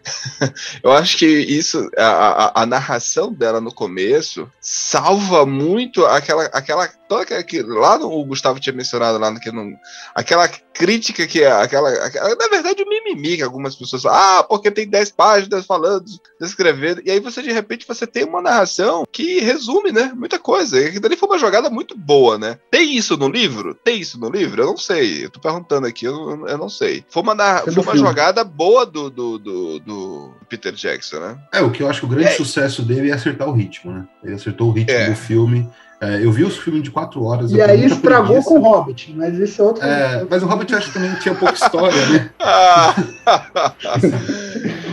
eu 0.83 0.91
acho 0.91 1.17
que 1.17 1.25
isso, 1.25 1.89
a, 1.97 2.03
a- 2.05 2.51
a 2.61 2.65
narração 2.65 3.33
dela 3.33 3.59
no 3.61 3.73
começo 3.73 4.49
salva 4.61 5.45
muito 5.45 6.05
aquela, 6.05 6.45
aquela, 6.45 6.87
toda 7.07 7.23
aquela 7.23 7.43
que 7.43 7.61
lá 7.61 7.97
no, 7.97 8.11
o 8.11 8.25
Gustavo 8.25 8.59
tinha 8.59 8.73
mencionado 8.75 9.17
lá 9.17 9.29
no 9.31 9.39
que 9.39 9.51
não, 9.51 9.71
aquela 10.15 10.49
crítica 10.79 11.27
que 11.27 11.43
é 11.43 11.51
aquela, 11.51 11.89
aquela- 12.05 12.35
na 12.35 12.47
verdade 12.47 12.81
o 12.81 12.87
mimimi 12.89 13.35
que 13.35 13.43
algumas 13.43 13.75
pessoas 13.75 14.01
falam, 14.01 14.17
ah, 14.39 14.43
porque 14.43 14.71
tem 14.71 14.87
10 14.87 15.11
páginas 15.11 15.65
falando, 15.65 16.05
descrevendo, 16.39 17.01
e 17.05 17.11
aí 17.11 17.19
você 17.19 17.41
de 17.41 17.51
repente 17.51 17.85
você 17.85 18.07
tem 18.07 18.23
uma 18.23 18.41
narração 18.41 19.05
que 19.11 19.41
resume, 19.41 19.91
né, 19.91 20.13
muita 20.15 20.39
coisa, 20.39 20.79
e 20.79 20.85
aquilo 20.87 21.05
ali 21.05 21.17
foi 21.17 21.27
uma 21.27 21.37
jogada 21.37 21.69
muito 21.69 21.97
boa, 21.97 22.37
né? 22.37 22.57
Tem 22.71 22.95
isso 22.95 23.17
no 23.17 23.27
livro? 23.27 23.73
Tem 23.75 23.99
isso 23.99 24.17
no 24.17 24.29
livro? 24.29 24.61
Eu 24.61 24.67
não 24.67 24.77
sei, 24.77 25.25
eu 25.25 25.29
tô 25.29 25.39
perguntando 25.41 25.85
aqui, 25.85 26.05
eu, 26.05 26.47
eu 26.47 26.57
não 26.57 26.69
sei. 26.69 27.03
Foi 27.09 27.21
uma, 27.23 27.35
narra- 27.35 27.63
Foi 27.69 27.83
uma 27.83 27.97
jogada 27.97 28.43
boa 28.45 28.85
do, 28.85 29.09
do, 29.09 29.37
do, 29.37 29.79
do 29.79 30.33
Peter 30.47 30.71
Jackson, 30.73 31.19
né? 31.19 31.37
É, 31.51 31.61
o 31.61 31.71
que 31.71 31.83
eu 31.83 31.89
acho 31.89 31.99
que 31.99 32.05
o 32.05 32.09
grande 32.09 32.29
É. 32.29 32.31
sucesso 32.31 32.81
dele 32.83 33.09
é 33.11 33.13
acertar 33.13 33.49
o 33.49 33.51
ritmo, 33.51 33.91
né? 33.91 34.07
Ele 34.23 34.35
acertou 34.35 34.69
o 34.69 34.71
ritmo 34.71 34.95
É. 34.97 35.09
do 35.09 35.15
filme. 35.17 35.69
É, 36.01 36.23
eu 36.23 36.31
vi 36.31 36.45
os 36.45 36.57
filmes 36.57 36.81
de 36.81 36.91
quatro 36.91 37.21
horas. 37.25 37.51
E 37.51 37.61
aí 37.61 37.85
estragou 37.85 38.27
preguiça. 38.27 38.49
com 38.49 38.59
o 38.59 38.61
Hobbit, 38.61 39.13
mas 39.17 39.37
esse 39.39 39.59
é 39.59 39.63
outro. 39.63 39.83
É, 39.83 40.25
mas 40.29 40.41
o 40.41 40.45
Hobbit 40.45 40.71
eu 40.71 40.77
acho 40.77 40.87
que 40.87 40.93
também 40.93 41.13
tinha 41.15 41.35
pouca 41.35 41.55
história, 41.55 42.05
né? 42.07 42.29
Ah, 42.39 42.95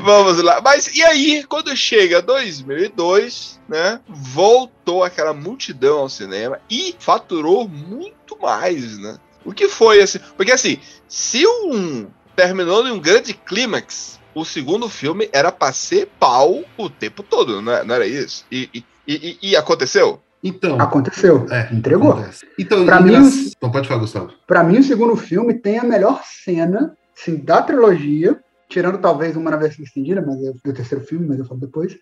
Vamos 0.04 0.40
lá. 0.42 0.60
Mas 0.60 0.94
e 0.94 1.02
aí, 1.02 1.44
quando 1.48 1.74
chega 1.76 2.22
2002, 2.22 3.60
né? 3.68 4.00
Voltou 4.08 5.02
aquela 5.04 5.32
multidão 5.32 5.98
ao 5.98 6.08
cinema 6.08 6.58
e 6.70 6.94
faturou 6.98 7.68
muito 7.68 8.38
mais, 8.40 8.98
né? 8.98 9.16
O 9.44 9.52
que 9.52 9.68
foi 9.68 10.02
assim? 10.02 10.18
Porque 10.36 10.52
assim, 10.52 10.78
se 11.08 11.46
um 11.46 12.06
terminou 12.34 12.86
em 12.86 12.92
um 12.92 13.00
grande 13.00 13.32
clímax, 13.32 14.18
o 14.34 14.44
segundo 14.44 14.88
filme 14.88 15.28
era 15.32 15.50
pra 15.50 15.72
ser 15.72 16.08
pau 16.18 16.62
o 16.76 16.90
tempo 16.90 17.22
todo, 17.22 17.62
não, 17.62 17.72
é- 17.72 17.84
não 17.84 17.94
era 17.94 18.06
isso? 18.06 18.44
E, 18.50 18.68
e, 18.74 18.84
e- 19.06 19.38
e 19.50 19.56
aconteceu? 19.56 20.20
Então. 20.42 20.80
Aconteceu. 20.80 21.46
É, 21.50 21.72
Entregou. 21.72 22.12
acontece. 22.12 22.46
Então, 22.58 22.84
Pra 22.84 23.00
mim, 23.00 23.16
os- 23.16 23.52
então 23.56 23.70
pode 23.70 23.88
falar, 23.88 24.00
Gustavo. 24.00 24.30
Pra 24.46 24.62
mim, 24.62 24.78
o 24.78 24.82
segundo 24.84 25.16
filme 25.16 25.54
tem 25.54 25.78
a 25.78 25.84
melhor 25.84 26.22
cena 26.24 26.94
assim, 27.18 27.36
da 27.36 27.62
trilogia, 27.62 28.38
tirando 28.68 28.98
talvez 28.98 29.36
uma 29.36 29.50
na 29.50 29.56
versão 29.56 29.84
estendida, 29.84 30.22
mas 30.24 30.36
é 30.44 30.52
do 30.64 30.72
terceiro 30.72 31.04
filme, 31.04 31.26
mas 31.26 31.38
eu 31.38 31.44
falo 31.46 31.60
depois. 31.60 31.96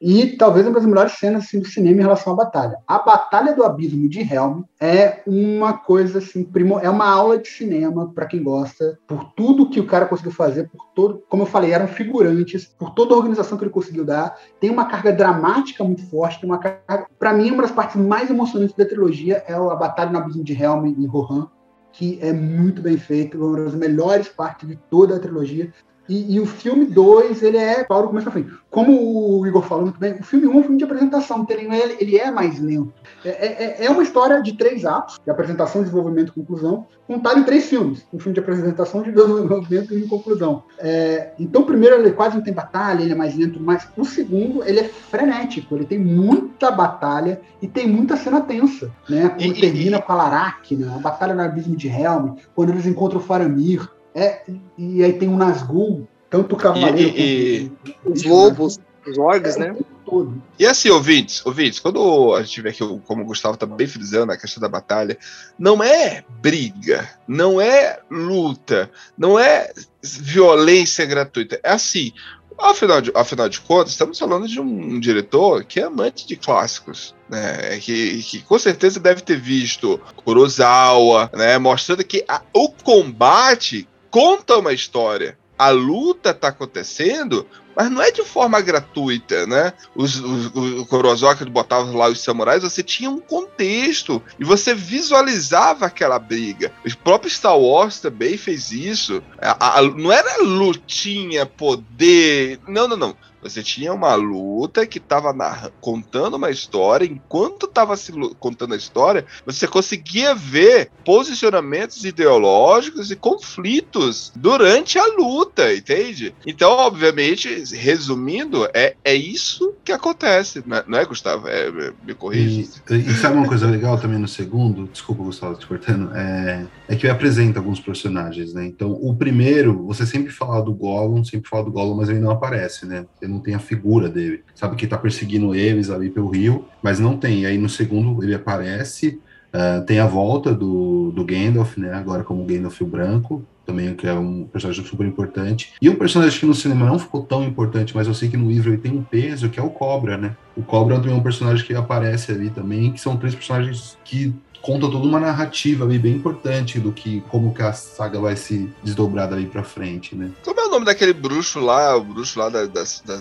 E 0.00 0.36
talvez 0.36 0.66
uma 0.66 0.74
das 0.74 0.84
melhores 0.84 1.12
cenas 1.12 1.44
assim, 1.44 1.60
do 1.60 1.66
cinema 1.66 2.00
em 2.00 2.02
relação 2.02 2.32
à 2.32 2.36
batalha. 2.36 2.78
A 2.86 2.98
Batalha 2.98 3.54
do 3.54 3.64
Abismo 3.64 4.08
de 4.08 4.20
Helm 4.20 4.62
é 4.80 5.22
uma 5.26 5.72
coisa 5.72 6.18
assim, 6.18 6.44
primo, 6.44 6.78
é 6.78 6.90
uma 6.90 7.08
aula 7.08 7.38
de 7.38 7.48
cinema 7.48 8.12
para 8.12 8.26
quem 8.26 8.42
gosta, 8.42 8.98
por 9.06 9.32
tudo 9.32 9.70
que 9.70 9.80
o 9.80 9.86
cara 9.86 10.06
conseguiu 10.06 10.32
fazer, 10.32 10.68
por 10.68 10.86
todo, 10.94 11.22
como 11.28 11.42
eu 11.42 11.46
falei, 11.46 11.72
eram 11.72 11.88
figurantes, 11.88 12.66
por 12.66 12.90
toda 12.90 13.14
a 13.14 13.16
organização 13.16 13.56
que 13.56 13.64
ele 13.64 13.70
conseguiu 13.70 14.04
dar. 14.04 14.36
Tem 14.60 14.70
uma 14.70 14.86
carga 14.86 15.12
dramática 15.12 15.82
muito 15.82 16.08
forte, 16.08 16.40
tem 16.40 16.48
uma 16.48 16.58
carga, 16.58 17.06
para 17.18 17.32
mim 17.32 17.50
uma 17.50 17.62
das 17.62 17.72
partes 17.72 17.96
mais 17.96 18.30
emocionantes 18.30 18.76
da 18.76 18.84
trilogia 18.84 19.42
é 19.46 19.54
a 19.54 19.74
Batalha 19.74 20.10
no 20.10 20.18
Abismo 20.18 20.44
de 20.44 20.52
Helm 20.52 20.86
e 20.86 21.06
Rohan, 21.06 21.48
que 21.92 22.18
é 22.20 22.32
muito 22.32 22.82
bem 22.82 22.98
feito, 22.98 23.38
uma 23.38 23.64
das 23.64 23.74
melhores 23.74 24.28
partes 24.28 24.68
de 24.68 24.76
toda 24.90 25.16
a 25.16 25.18
trilogia. 25.18 25.72
E, 26.08 26.34
e 26.36 26.40
o 26.40 26.46
filme 26.46 26.84
2, 26.86 27.42
ele 27.42 27.56
é 27.56 27.82
pau 27.84 28.02
do 28.02 28.08
começo 28.08 28.28
ao 28.28 28.32
fim. 28.32 28.46
Como 28.70 29.38
o 29.40 29.46
Igor 29.46 29.62
falou 29.62 29.84
muito 29.84 29.98
bem, 29.98 30.14
o 30.14 30.22
filme 30.22 30.46
1 30.46 30.50
um 30.50 30.54
é 30.54 30.56
um 30.58 30.62
filme 30.62 30.78
de 30.78 30.84
apresentação, 30.84 31.46
ele, 31.48 31.96
ele- 31.98 32.16
é 32.18 32.30
mais 32.30 32.60
lento. 32.60 32.92
É, 33.24 33.30
é- 33.30 33.86
é 33.86 33.90
uma 33.90 34.02
história 34.02 34.40
de 34.42 34.52
três 34.56 34.84
atos, 34.84 35.18
de 35.24 35.30
apresentação, 35.30 35.82
desenvolvimento 35.82 36.28
e 36.28 36.32
conclusão, 36.32 36.86
contado 37.06 37.40
em 37.40 37.44
três 37.44 37.64
filmes. 37.66 38.06
Um 38.12 38.18
filme 38.18 38.34
de 38.34 38.40
apresentação, 38.40 39.02
de 39.02 39.10
desenvolvimento 39.12 39.94
e 39.94 40.00
de 40.02 40.06
conclusão. 40.06 40.62
É, 40.78 41.32
então 41.38 41.62
o 41.62 41.66
primeiro 41.66 41.96
ele 41.96 42.12
quase 42.12 42.36
não 42.36 42.42
tem 42.44 42.52
batalha, 42.52 43.02
ele 43.02 43.12
é 43.12 43.16
mais 43.16 43.36
lento, 43.36 43.58
mas 43.60 43.88
o 43.96 44.04
segundo 44.04 44.62
ele 44.64 44.80
é 44.80 44.84
frenético, 44.84 45.74
ele 45.74 45.84
tem 45.86 45.98
muita 45.98 46.70
batalha 46.70 47.40
e 47.60 47.66
tem 47.66 47.88
muita 47.88 48.16
cena 48.16 48.40
tensa, 48.40 48.90
né? 49.08 49.28
Quando 49.30 49.40
E- 49.42 49.48
e- 49.58 49.60
termina 49.60 50.00
com 50.00 50.12
a 50.12 50.16
Laracna, 50.16 50.94
a 50.94 50.98
batalha 50.98 51.34
no 51.34 51.42
abismo 51.42 51.74
de 51.76 51.88
Helm, 51.88 52.34
quando 52.54 52.70
eles 52.70 52.86
encontram 52.86 53.18
o 53.18 53.22
Faramir, 53.22 53.88
é, 54.16 54.42
e 54.78 55.04
aí 55.04 55.12
tem 55.12 55.28
o 55.28 55.36
Nazgûl, 55.36 56.08
tanto 56.30 56.54
o 56.54 56.58
cavaleiro 56.58 56.98
E- 57.16 57.70
quanto 58.02 58.16
Os 58.16 58.24
lobos, 58.24 58.80
os 59.06 59.18
orgs, 59.18 59.56
né? 59.56 59.66
tempo 59.66 59.84
todo. 60.04 60.42
E 60.58 60.64
assim, 60.66 60.88
ouvintes, 60.88 61.44
ouvintes, 61.44 61.78
quando 61.78 62.34
a 62.34 62.42
gente 62.42 62.60
vê 62.62 62.74
o- 62.82 62.98
como 63.00 63.22
o 63.22 63.26
Gustavo 63.26 63.56
tá 63.56 63.66
bem 63.66 63.86
frisando 63.86 64.32
a 64.32 64.36
questão 64.36 64.60
da 64.60 64.68
batalha, 64.68 65.18
não 65.58 65.82
é 65.82 66.24
briga, 66.40 67.08
não 67.28 67.60
é 67.60 68.00
luta, 68.10 68.90
não 69.18 69.38
é 69.38 69.70
violência 70.02 71.04
gratuita. 71.06 71.60
É 71.62 71.70
assim, 71.72 72.12
afinal 72.58 73.00
de, 73.00 73.12
afinal 73.14 73.48
de 73.48 73.60
contas, 73.60 73.92
estamos 73.92 74.18
falando 74.18 74.48
de 74.48 74.60
um, 74.60 74.98
diretor 74.98 75.64
que 75.64 75.78
é 75.80 75.84
amante 75.84 76.26
de 76.26 76.36
clássicos. 76.36 77.14
Né, 77.28 77.78
que, 77.80 78.22
que 78.22 78.40
com 78.42 78.56
certeza 78.56 79.00
deve 79.00 79.20
ter 79.20 79.36
visto 79.40 80.00
Kurosawa, 80.24 81.28
né, 81.34 81.58
mostrando 81.58 82.04
que 82.04 82.24
a- 82.28 82.42
o 82.54 82.68
combate 82.70 83.88
conta 84.16 84.56
uma 84.56 84.72
história. 84.72 85.36
A 85.58 85.68
luta 85.68 86.30
está 86.30 86.48
acontecendo 86.48 87.46
mas 87.76 87.90
não 87.90 88.00
é 88.00 88.10
de 88.10 88.24
forma 88.24 88.58
gratuita, 88.58 89.46
né? 89.46 89.74
Os, 89.94 90.18
os, 90.18 90.46
o 90.46 90.86
Kurosawa 90.86 91.34
botava 91.50 91.94
lá 91.94 92.08
os 92.08 92.20
samurais, 92.20 92.62
você 92.62 92.82
tinha 92.82 93.10
um 93.10 93.20
contexto 93.20 94.22
e 94.40 94.44
você 94.44 94.74
visualizava 94.74 95.84
aquela 95.84 96.18
briga. 96.18 96.72
O 96.86 96.96
próprio 96.96 97.30
Star 97.30 97.58
Wars 97.58 98.00
também 98.00 98.38
fez 98.38 98.72
isso. 98.72 99.22
A, 99.38 99.78
a, 99.78 99.82
não 99.82 100.10
era 100.10 100.42
lutinha, 100.42 101.44
poder. 101.44 102.58
Não, 102.66 102.88
não, 102.88 102.96
não. 102.96 103.16
Você 103.48 103.62
tinha 103.62 103.92
uma 103.92 104.14
luta 104.14 104.86
que 104.86 104.98
estava 104.98 105.32
contando 105.80 106.34
uma 106.34 106.50
história, 106.50 107.04
enquanto 107.04 107.66
estava 107.66 107.94
contando 108.38 108.74
a 108.74 108.76
história, 108.76 109.24
você 109.44 109.66
conseguia 109.66 110.34
ver 110.34 110.90
posicionamentos 111.04 112.04
ideológicos 112.04 113.10
e 113.10 113.16
conflitos 113.16 114.32
durante 114.34 114.98
a 114.98 115.06
luta, 115.06 115.74
entende? 115.74 116.34
Então, 116.46 116.70
obviamente, 116.72 117.64
resumindo, 117.74 118.68
é, 118.74 118.94
é 119.04 119.14
isso 119.14 119.74
que 119.84 119.92
acontece, 119.92 120.62
né? 120.66 120.82
não 120.86 120.98
é, 120.98 121.04
Gustavo? 121.04 121.48
É, 121.48 121.70
me 122.04 122.14
corrija. 122.14 122.68
E, 122.90 122.94
e, 122.94 123.14
sabe 123.14 123.36
uma 123.36 123.46
coisa 123.46 123.66
legal 123.66 123.98
também 123.98 124.18
no 124.18 124.28
segundo? 124.28 124.86
Desculpa, 124.86 125.22
Gustavo, 125.22 125.54
te 125.56 125.66
cortando. 125.66 126.14
É, 126.14 126.66
é 126.88 126.96
que 126.96 127.08
apresenta 127.08 127.58
alguns 127.58 127.80
personagens, 127.80 128.52
né? 128.52 128.66
Então, 128.66 128.92
o 128.92 129.14
primeiro, 129.14 129.84
você 129.84 130.06
sempre 130.06 130.32
fala 130.32 130.62
do 130.62 130.72
Gollum, 130.72 131.24
sempre 131.24 131.48
fala 131.48 131.64
do 131.64 131.72
Gollum, 131.72 131.96
mas 131.96 132.08
ele 132.08 132.20
não 132.20 132.30
aparece, 132.30 132.86
né? 132.86 133.06
Não 133.22 133.35
tem 133.40 133.54
a 133.54 133.58
figura 133.58 134.08
dele. 134.08 134.42
Sabe 134.54 134.76
que 134.76 134.86
tá 134.86 134.98
perseguindo 134.98 135.54
eles 135.54 135.90
ali 135.90 136.10
pelo 136.10 136.28
rio, 136.28 136.64
mas 136.82 136.98
não 136.98 137.16
tem. 137.16 137.42
E 137.42 137.46
aí 137.46 137.58
no 137.58 137.68
segundo 137.68 138.22
ele 138.22 138.34
aparece, 138.34 139.20
uh, 139.52 139.84
tem 139.84 139.98
a 139.98 140.06
volta 140.06 140.54
do, 140.54 141.12
do 141.12 141.24
Gandalf, 141.24 141.76
né? 141.78 141.92
Agora 141.92 142.24
como 142.24 142.44
Gandalf 142.44 142.80
o 142.80 142.86
Branco, 142.86 143.44
também 143.66 143.94
que 143.94 144.06
é 144.06 144.14
um 144.14 144.44
personagem 144.44 144.84
super 144.84 145.06
importante. 145.06 145.72
E 145.82 145.90
um 145.90 145.96
personagem 145.96 146.38
que 146.38 146.46
no 146.46 146.54
cinema 146.54 146.86
não 146.86 146.98
ficou 146.98 147.22
tão 147.22 147.44
importante, 147.44 147.94
mas 147.94 148.06
eu 148.06 148.14
sei 148.14 148.28
que 148.28 148.36
no 148.36 148.48
livro 148.48 148.70
ele 148.70 148.78
tem 148.78 148.92
um 148.92 149.02
peso, 149.02 149.50
que 149.50 149.58
é 149.58 149.62
o 149.62 149.70
Cobra, 149.70 150.16
né? 150.16 150.36
O 150.56 150.62
Cobra 150.62 150.96
é 150.96 151.12
um 151.12 151.22
personagem 151.22 151.66
que 151.66 151.74
aparece 151.74 152.32
ali 152.32 152.48
também, 152.48 152.92
que 152.92 153.00
são 153.00 153.16
três 153.16 153.34
personagens 153.34 153.98
que 154.04 154.32
conta 154.66 154.90
toda 154.90 155.06
uma 155.06 155.20
narrativa 155.20 155.84
ali 155.84 155.96
bem 155.96 156.14
importante 156.14 156.80
do 156.80 156.90
que 156.90 157.20
como 157.28 157.54
que 157.54 157.62
a 157.62 157.72
saga 157.72 158.18
vai 158.18 158.34
se 158.34 158.68
desdobrar 158.82 159.30
daí 159.30 159.46
para 159.46 159.62
frente, 159.62 160.16
né? 160.16 160.32
Como 160.44 160.60
é 160.60 160.64
o 160.64 160.70
nome 160.70 160.84
daquele 160.84 161.12
bruxo 161.12 161.60
lá, 161.60 161.96
o 161.96 162.02
bruxo 162.02 162.36
lá 162.36 162.48
da, 162.48 162.66
da, 162.66 162.82
da, 163.06 163.20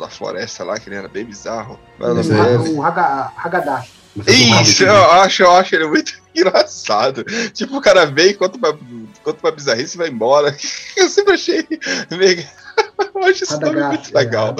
da 0.00 0.08
floresta 0.08 0.64
lá, 0.64 0.80
que 0.80 0.88
ele 0.88 0.96
era 0.96 1.06
bem 1.06 1.24
bizarro? 1.24 1.78
Qual 1.96 2.10
é 2.10 2.12
o 2.12 2.16
nome 2.16 2.28
dele? 2.28 2.74
O 2.76 2.82
Hagadash. 2.82 3.99
Isso, 4.26 4.84
eu 4.84 5.10
acho, 5.12 5.42
eu 5.42 5.52
acho 5.52 5.74
ele 5.74 5.86
muito 5.86 6.20
engraçado. 6.34 7.24
Tipo, 7.52 7.76
o 7.76 7.80
cara 7.80 8.06
vem, 8.06 8.34
conta 8.34 8.58
uma, 8.58 8.78
conta 9.22 9.38
uma 9.42 9.52
bizarrice 9.52 9.96
e 9.96 9.98
vai 9.98 10.08
embora. 10.08 10.56
Eu 10.96 11.08
sempre 11.08 11.34
achei 11.34 11.66
meio... 12.10 12.44
Eu 13.14 13.24
acho 13.24 13.44
esse 13.44 13.60
nome 13.60 13.82
muito 13.82 14.14
legal. 14.14 14.54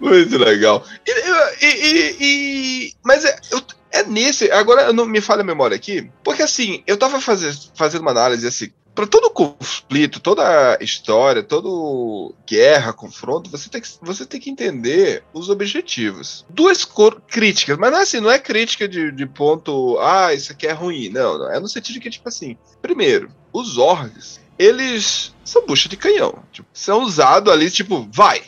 Muito 0.00 0.38
legal. 0.38 0.84
E, 1.06 1.66
e, 1.66 2.16
e, 2.20 2.94
mas 3.02 3.24
é, 3.24 3.36
eu, 3.50 3.60
é 3.90 4.02
nesse. 4.04 4.50
Agora 4.50 4.92
não 4.92 5.06
me 5.06 5.20
falha 5.20 5.40
a 5.42 5.44
memória 5.44 5.76
aqui, 5.76 6.10
porque 6.22 6.42
assim, 6.42 6.82
eu 6.86 6.96
tava 6.96 7.20
fazer, 7.20 7.54
fazendo 7.74 8.02
uma 8.02 8.10
análise 8.10 8.46
assim. 8.46 8.70
Para 8.94 9.06
todo 9.06 9.30
conflito, 9.30 10.20
toda 10.20 10.78
história, 10.80 11.42
toda 11.42 12.34
guerra, 12.46 12.92
confronto, 12.92 13.50
você 13.50 13.68
tem, 13.68 13.80
que, 13.80 13.88
você 14.00 14.24
tem 14.24 14.40
que 14.40 14.50
entender 14.50 15.24
os 15.32 15.48
objetivos. 15.48 16.46
Duas 16.48 16.86
críticas, 17.26 17.76
mas 17.76 17.90
não 17.90 17.98
é 17.98 18.02
assim, 18.02 18.20
não 18.20 18.30
é 18.30 18.38
crítica 18.38 18.86
de, 18.86 19.10
de 19.10 19.26
ponto, 19.26 19.98
ah, 19.98 20.32
isso 20.32 20.52
aqui 20.52 20.66
é 20.66 20.72
ruim. 20.72 21.08
Não, 21.08 21.38
não, 21.38 21.50
é 21.50 21.58
no 21.58 21.68
sentido 21.68 22.00
que, 22.00 22.08
tipo 22.08 22.28
assim, 22.28 22.56
primeiro, 22.80 23.30
os 23.52 23.78
orgs, 23.78 24.40
eles 24.58 25.34
são 25.44 25.66
bucha 25.66 25.88
de 25.88 25.96
canhão. 25.96 26.42
Tipo, 26.52 26.68
são 26.72 27.02
usados 27.02 27.52
ali, 27.52 27.70
tipo, 27.70 28.08
vai. 28.12 28.42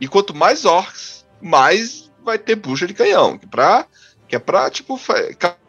E 0.00 0.08
quanto 0.08 0.34
mais 0.34 0.64
orcs, 0.64 1.24
mais 1.40 2.10
vai 2.24 2.38
ter 2.38 2.56
bucha 2.56 2.86
de 2.86 2.94
canhão. 2.94 3.36
Que, 3.36 3.46
pra, 3.46 3.86
que 4.26 4.36
é 4.36 4.38
pra, 4.38 4.70
tipo, 4.70 4.98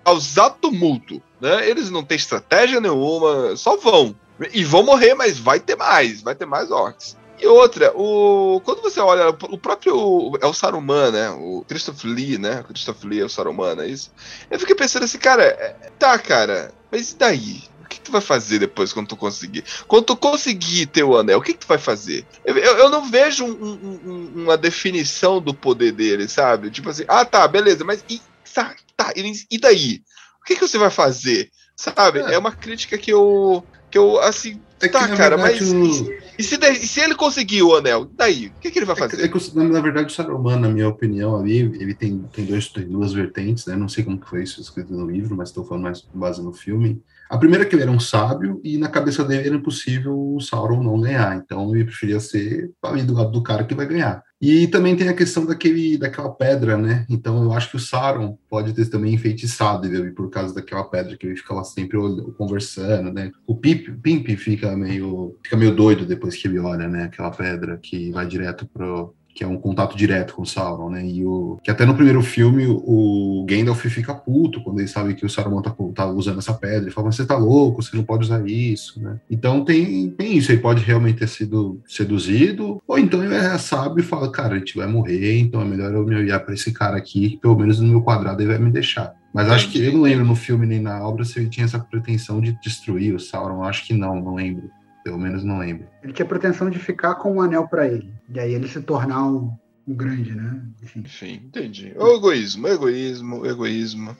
causar 0.03 0.51
tumulto. 0.51 1.21
Né? 1.43 1.69
Eles 1.69 1.89
não 1.89 2.05
têm 2.05 2.15
estratégia 2.15 2.79
nenhuma, 2.79 3.57
só 3.57 3.75
vão. 3.75 4.15
E 4.53 4.63
vão 4.63 4.83
morrer, 4.83 5.13
mas 5.13 5.37
vai 5.37 5.59
ter 5.59 5.75
mais, 5.75 6.21
vai 6.21 6.33
ter 6.33 6.45
mais 6.45 6.71
orcs. 6.71 7.17
E 7.37 7.45
outra, 7.45 7.91
o, 7.95 8.61
quando 8.63 8.81
você 8.81 9.01
olha, 9.01 9.27
o 9.29 9.57
próprio. 9.57 10.31
É 10.41 10.45
o 10.45 10.53
Saruman, 10.53 11.11
né? 11.11 11.29
O 11.31 11.65
Christopher 11.67 12.09
Lee, 12.09 12.37
né? 12.37 12.61
O 12.61 12.63
Christopher 12.63 13.09
Lee 13.09 13.19
é 13.19 13.25
o 13.25 13.29
Saruman, 13.29 13.75
é 13.81 13.87
isso? 13.87 14.09
Eu 14.49 14.57
fiquei 14.57 14.75
pensando 14.75 15.03
assim, 15.03 15.17
cara, 15.17 15.43
é, 15.43 15.91
tá, 15.99 16.17
cara, 16.17 16.73
mas 16.89 17.11
e 17.11 17.15
daí? 17.17 17.63
que, 17.93 17.99
que 17.99 18.01
tu 18.01 18.11
vai 18.11 18.21
fazer 18.21 18.59
depois 18.59 18.91
quando 18.91 19.07
tu 19.07 19.15
conseguir? 19.15 19.63
Quando 19.87 20.05
tu 20.05 20.17
conseguir 20.17 20.87
ter 20.87 21.03
o 21.03 21.17
anel, 21.17 21.37
o 21.39 21.41
que, 21.41 21.53
que 21.53 21.59
tu 21.59 21.67
vai 21.67 21.77
fazer? 21.77 22.25
Eu, 22.43 22.57
eu, 22.57 22.77
eu 22.77 22.89
não 22.89 23.09
vejo 23.09 23.45
um, 23.45 23.49
um, 23.51 24.31
uma 24.43 24.57
definição 24.57 25.39
do 25.39 25.53
poder 25.53 25.91
dele, 25.91 26.27
sabe? 26.27 26.71
Tipo 26.71 26.89
assim, 26.89 27.05
ah 27.07 27.23
tá, 27.23 27.47
beleza, 27.47 27.83
mas 27.83 28.03
e, 28.09 28.21
tá, 28.53 28.75
tá, 28.97 29.13
e 29.15 29.57
daí? 29.57 30.01
O 30.43 30.45
que, 30.45 30.57
que 30.57 30.67
você 30.67 30.77
vai 30.77 30.89
fazer? 30.89 31.49
Sabe? 31.73 32.19
É, 32.19 32.33
é 32.33 32.37
uma 32.37 32.51
crítica 32.51 32.97
que 32.97 33.11
eu. 33.11 33.63
Que 33.89 33.97
eu, 33.97 34.19
assim, 34.19 34.59
é 34.81 34.89
tá, 34.89 35.07
cara, 35.15 35.37
mas. 35.37 35.71
O... 35.71 36.11
E, 36.37 36.43
se, 36.43 36.57
e, 36.57 36.75
se, 36.75 36.99
ele 36.99 37.15
conseguir 37.15 37.63
o 37.63 37.73
anel, 37.73 38.05
daí? 38.13 38.47
O 38.47 38.59
que, 38.59 38.69
que 38.69 38.79
ele 38.79 38.85
vai 38.85 38.95
fazer? 38.95 39.23
É 39.23 39.27
que, 39.29 39.37
é 39.37 39.39
que, 39.39 39.57
na 39.57 39.79
verdade, 39.79 40.07
o 40.07 40.15
Saruman, 40.15 40.59
na 40.59 40.67
minha 40.67 40.89
opinião, 40.89 41.37
ali, 41.37 41.59
ele 41.59 41.93
tem, 41.93 42.19
tem, 42.33 42.43
dois, 42.43 42.67
tem 42.67 42.85
duas 42.85 43.13
vertentes, 43.13 43.65
né? 43.65 43.77
Não 43.77 43.87
sei 43.87 44.03
como 44.03 44.19
que 44.19 44.27
foi 44.27 44.43
isso 44.43 44.59
escrito 44.59 44.91
no 44.91 45.09
livro, 45.09 45.37
mas 45.37 45.49
estou 45.49 45.63
falando 45.63 45.83
mais 45.83 46.01
com 46.01 46.19
base 46.19 46.43
no 46.43 46.51
filme. 46.51 47.01
A 47.29 47.37
primeira 47.37 47.63
é 47.63 47.67
que 47.67 47.75
ele 47.75 47.83
era 47.83 47.91
um 47.91 47.99
sábio 47.99 48.59
e 48.63 48.77
na 48.77 48.89
cabeça 48.89 49.23
dele 49.23 49.47
era 49.47 49.55
impossível 49.55 50.13
o 50.13 50.41
Sauron 50.41 50.83
não 50.83 50.99
ganhar. 50.99 51.37
Então 51.37 51.73
ele 51.73 51.85
preferia 51.85 52.19
ser 52.19 52.71
ali 52.83 53.03
do 53.03 53.13
lado 53.13 53.31
do 53.31 53.41
cara 53.41 53.63
que 53.63 53.73
vai 53.73 53.85
ganhar. 53.85 54.21
E 54.45 54.67
também 54.67 54.93
tem 54.93 55.07
a 55.07 55.13
questão 55.13 55.45
daquele, 55.45 55.97
daquela 55.97 56.29
pedra, 56.29 56.75
né? 56.75 57.05
Então 57.09 57.41
eu 57.41 57.53
acho 57.53 57.69
que 57.69 57.77
o 57.77 57.79
Sauron 57.79 58.37
pode 58.49 58.73
ter 58.73 58.89
também 58.89 59.13
enfeitiçado 59.13 59.87
ele 59.87 60.11
por 60.11 60.29
causa 60.29 60.53
daquela 60.53 60.83
pedra 60.83 61.15
que 61.15 61.25
ele 61.25 61.37
ficava 61.37 61.63
sempre 61.63 61.97
conversando, 62.37 63.09
né? 63.09 63.31
O 63.47 63.55
Pimp, 63.55 63.87
Pimp 64.01 64.27
fica 64.37 64.75
meio 64.75 65.37
fica 65.41 65.55
meio 65.55 65.73
doido 65.73 66.05
depois 66.05 66.35
que 66.35 66.49
ele 66.49 66.59
olha, 66.59 66.89
né? 66.89 67.05
Aquela 67.05 67.31
pedra 67.31 67.77
que 67.77 68.11
vai 68.11 68.27
direto 68.27 68.67
pro 68.67 69.15
que 69.33 69.43
é 69.43 69.47
um 69.47 69.57
contato 69.57 69.97
direto 69.97 70.35
com 70.35 70.43
o 70.43 70.45
Sauron, 70.45 70.89
né? 70.89 71.05
E 71.05 71.25
o 71.25 71.57
que 71.63 71.71
até 71.71 71.85
no 71.85 71.95
primeiro 71.95 72.21
filme 72.21 72.65
o 72.67 73.45
Gandalf 73.47 73.83
fica 73.85 74.13
puto 74.13 74.61
quando 74.61 74.79
ele 74.79 74.87
sabe 74.87 75.15
que 75.15 75.25
o 75.25 75.29
Sauron 75.29 75.61
tá, 75.61 75.75
tá 75.93 76.05
usando 76.05 76.39
essa 76.39 76.53
pedra. 76.53 76.83
Ele 76.83 76.91
fala: 76.91 77.11
"Você 77.11 77.25
tá 77.25 77.37
louco? 77.37 77.81
Você 77.81 77.95
não 77.95 78.03
pode 78.03 78.23
usar 78.23 78.47
isso", 78.47 79.01
né? 79.01 79.19
Então 79.29 79.65
tem 79.65 80.09
tem 80.11 80.37
isso. 80.37 80.51
Ele 80.51 80.61
pode 80.61 80.83
realmente 80.83 81.19
ter 81.19 81.27
sido 81.27 81.81
seduzido, 81.87 82.81
ou 82.87 82.99
então 82.99 83.23
ele 83.23 83.35
é 83.35 83.57
sábio 83.57 83.99
e 83.99 84.03
fala: 84.03 84.31
"Cara, 84.31 84.55
a 84.55 84.59
gente 84.59 84.77
vai 84.77 84.87
morrer, 84.87 85.39
então 85.39 85.61
é 85.61 85.65
melhor 85.65 85.91
eu 85.93 86.05
me 86.05 86.15
olhar 86.15 86.39
para 86.39 86.53
esse 86.53 86.71
cara 86.71 86.97
aqui, 86.97 87.31
que 87.31 87.37
pelo 87.37 87.57
menos 87.57 87.79
no 87.79 87.87
meu 87.87 88.01
quadrado 88.01 88.41
ele 88.41 88.51
vai 88.51 88.59
me 88.59 88.71
deixar". 88.71 89.13
Mas 89.33 89.49
acho 89.49 89.71
que 89.71 89.83
eu 89.83 89.93
não 89.93 90.01
lembro 90.01 90.25
no 90.25 90.35
filme 90.35 90.67
nem 90.67 90.79
na 90.79 91.05
obra 91.05 91.25
se 91.25 91.39
ele 91.39 91.49
tinha 91.49 91.65
essa 91.65 91.79
pretensão 91.79 92.39
de 92.39 92.51
destruir 92.61 93.15
o 93.15 93.19
Sauron. 93.19 93.63
Acho 93.63 93.83
que 93.85 93.93
não, 93.93 94.21
não 94.21 94.35
lembro. 94.35 94.69
Pelo 95.03 95.19
menos 95.19 95.43
não 95.43 95.59
lembro. 95.59 95.87
Ele 96.01 96.13
tinha 96.13 96.25
pretensão 96.25 96.69
de 96.69 96.79
ficar 96.79 97.15
com 97.15 97.31
o 97.31 97.35
um 97.35 97.41
anel 97.41 97.67
para 97.67 97.87
ele. 97.87 98.13
E 98.29 98.39
aí 98.39 98.53
ele 98.53 98.67
se 98.67 98.81
tornar 98.81 99.25
um, 99.25 99.51
um 99.87 99.93
grande, 99.93 100.33
né? 100.33 100.61
Enfim. 100.81 100.99
Enfim, 101.01 101.41
entendi. 101.45 101.93
O 101.97 102.15
egoísmo, 102.15 102.67
egoísmo, 102.67 103.45
egoísmo. 103.45 104.17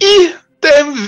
E 0.00 0.34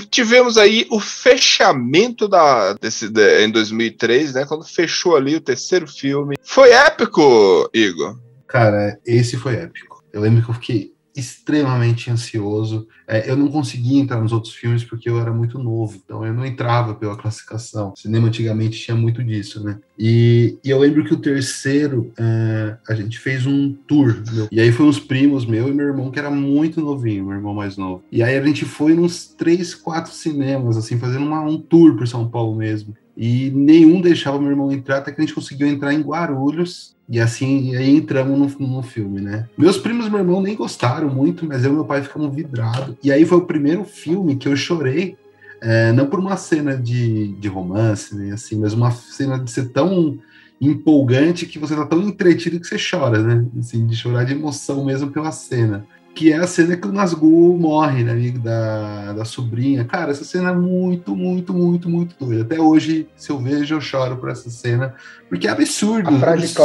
tivemos 0.09 0.57
aí 0.57 0.85
o 0.91 0.99
fechamento 0.99 2.27
da 2.27 2.73
desse, 2.73 3.09
de, 3.09 3.45
em 3.45 3.49
2003, 3.49 4.33
né? 4.33 4.45
Quando 4.45 4.65
fechou 4.65 5.15
ali 5.15 5.35
o 5.35 5.41
terceiro 5.41 5.87
filme. 5.87 6.35
Foi 6.43 6.71
épico, 6.71 7.69
Igor? 7.73 8.19
Cara, 8.47 8.99
esse 9.05 9.37
foi 9.37 9.55
épico. 9.55 10.03
Eu 10.11 10.21
lembro 10.21 10.43
que 10.43 10.49
eu 10.49 10.55
fiquei 10.55 10.94
extremamente 11.15 12.11
ansioso. 12.11 12.87
É, 13.07 13.29
eu 13.29 13.37
não 13.37 13.47
conseguia 13.47 13.99
entrar 13.99 14.19
nos 14.19 14.33
outros 14.33 14.53
filmes 14.53 14.83
porque 14.83 15.09
eu 15.09 15.19
era 15.19 15.31
muito 15.31 15.57
novo, 15.57 15.99
então 16.03 16.25
eu 16.25 16.33
não 16.33 16.45
entrava 16.45 16.93
pela 16.93 17.15
classificação. 17.15 17.93
O 17.95 17.99
cinema 17.99 18.27
antigamente 18.27 18.79
tinha 18.79 18.97
muito 18.97 19.23
disso, 19.23 19.63
né? 19.63 19.79
E, 19.97 20.57
e 20.63 20.69
eu 20.69 20.79
lembro 20.79 21.05
que 21.05 21.13
o 21.13 21.19
terceiro, 21.19 22.11
é, 22.17 22.77
a 22.89 22.95
gente 22.95 23.17
fez 23.19 23.45
um 23.45 23.73
tour, 23.87 24.21
meu. 24.33 24.47
e 24.51 24.59
aí 24.59 24.71
foi 24.71 24.85
uns 24.85 24.99
primos 24.99 25.45
meu 25.45 25.69
e 25.69 25.73
meu 25.73 25.87
irmão, 25.87 26.11
que 26.11 26.19
era 26.19 26.29
muito 26.29 26.81
novinho, 26.81 27.25
meu 27.25 27.35
irmão 27.35 27.53
mais 27.53 27.77
novo. 27.77 28.03
E 28.11 28.21
aí 28.21 28.35
a 28.35 28.43
gente 28.43 28.65
foi 28.65 28.93
nos 28.93 29.27
três, 29.27 29.73
quatro 29.73 30.11
cinemas, 30.11 30.75
assim, 30.75 30.97
fazendo 30.97 31.25
uma, 31.25 31.41
um 31.41 31.57
tour 31.57 31.95
por 31.95 32.07
São 32.07 32.27
Paulo 32.27 32.55
mesmo 32.55 32.95
e 33.17 33.49
nenhum 33.51 34.01
deixava 34.01 34.39
meu 34.39 34.49
irmão 34.49 34.71
entrar, 34.71 34.97
até 34.97 35.11
que 35.11 35.21
a 35.21 35.23
gente 35.23 35.33
conseguiu 35.33 35.67
entrar 35.67 35.93
em 35.93 36.01
Guarulhos, 36.01 36.95
e 37.07 37.19
assim, 37.19 37.71
e 37.71 37.77
aí 37.77 37.95
entramos 37.95 38.57
no, 38.57 38.67
no 38.67 38.81
filme, 38.81 39.21
né? 39.21 39.47
Meus 39.57 39.77
primos 39.77 40.07
e 40.07 40.09
meu 40.09 40.19
irmão 40.19 40.41
nem 40.41 40.55
gostaram 40.55 41.07
muito, 41.07 41.45
mas 41.45 41.63
eu 41.63 41.71
e 41.71 41.73
meu 41.75 41.85
pai 41.85 42.01
ficamos 42.01 42.33
vidrados. 42.35 42.95
E 43.03 43.11
aí 43.11 43.25
foi 43.25 43.37
o 43.37 43.45
primeiro 43.45 43.85
filme 43.85 44.35
que 44.35 44.47
eu 44.47 44.55
chorei, 44.55 45.15
é, 45.61 45.91
não 45.91 46.07
por 46.07 46.19
uma 46.19 46.35
cena 46.35 46.75
de, 46.75 47.29
de 47.33 47.47
romance, 47.47 48.15
né, 48.15 48.33
assim, 48.33 48.59
mas 48.59 48.73
uma 48.73 48.91
cena 48.91 49.39
de 49.39 49.49
ser 49.51 49.69
tão 49.69 50.17
empolgante 50.59 51.45
que 51.45 51.59
você 51.59 51.75
tá 51.75 51.85
tão 51.85 52.01
entretido 52.01 52.59
que 52.59 52.67
você 52.67 52.77
chora, 52.77 53.21
né? 53.21 53.45
Assim, 53.59 53.85
de 53.85 53.95
chorar 53.95 54.23
de 54.23 54.33
emoção 54.33 54.83
mesmo 54.85 55.11
pela 55.11 55.31
cena. 55.31 55.85
Que 56.15 56.31
é 56.31 56.37
a 56.37 56.47
cena 56.47 56.77
que 56.77 56.87
o 56.87 56.91
Nazgûl 56.93 57.57
morre, 57.59 58.03
né, 58.03 58.13
amigo 58.13 58.39
da, 58.39 59.11
da 59.11 59.25
sobrinha. 59.25 59.83
Cara, 59.83 60.11
essa 60.11 60.23
cena 60.23 60.49
é 60.51 60.53
muito, 60.55 61.13
muito, 61.15 61.53
muito, 61.53 61.89
muito 61.89 62.15
doida. 62.17 62.43
Até 62.43 62.59
hoje, 62.59 63.07
se 63.17 63.29
eu 63.29 63.37
vejo, 63.37 63.75
eu 63.75 63.81
choro 63.81 64.15
por 64.15 64.29
essa 64.29 64.49
cena, 64.49 64.95
porque 65.27 65.45
é 65.47 65.51
absurdo. 65.51 66.07
A 66.09 66.19
frase 66.19 66.43
absurdo, 66.45 66.55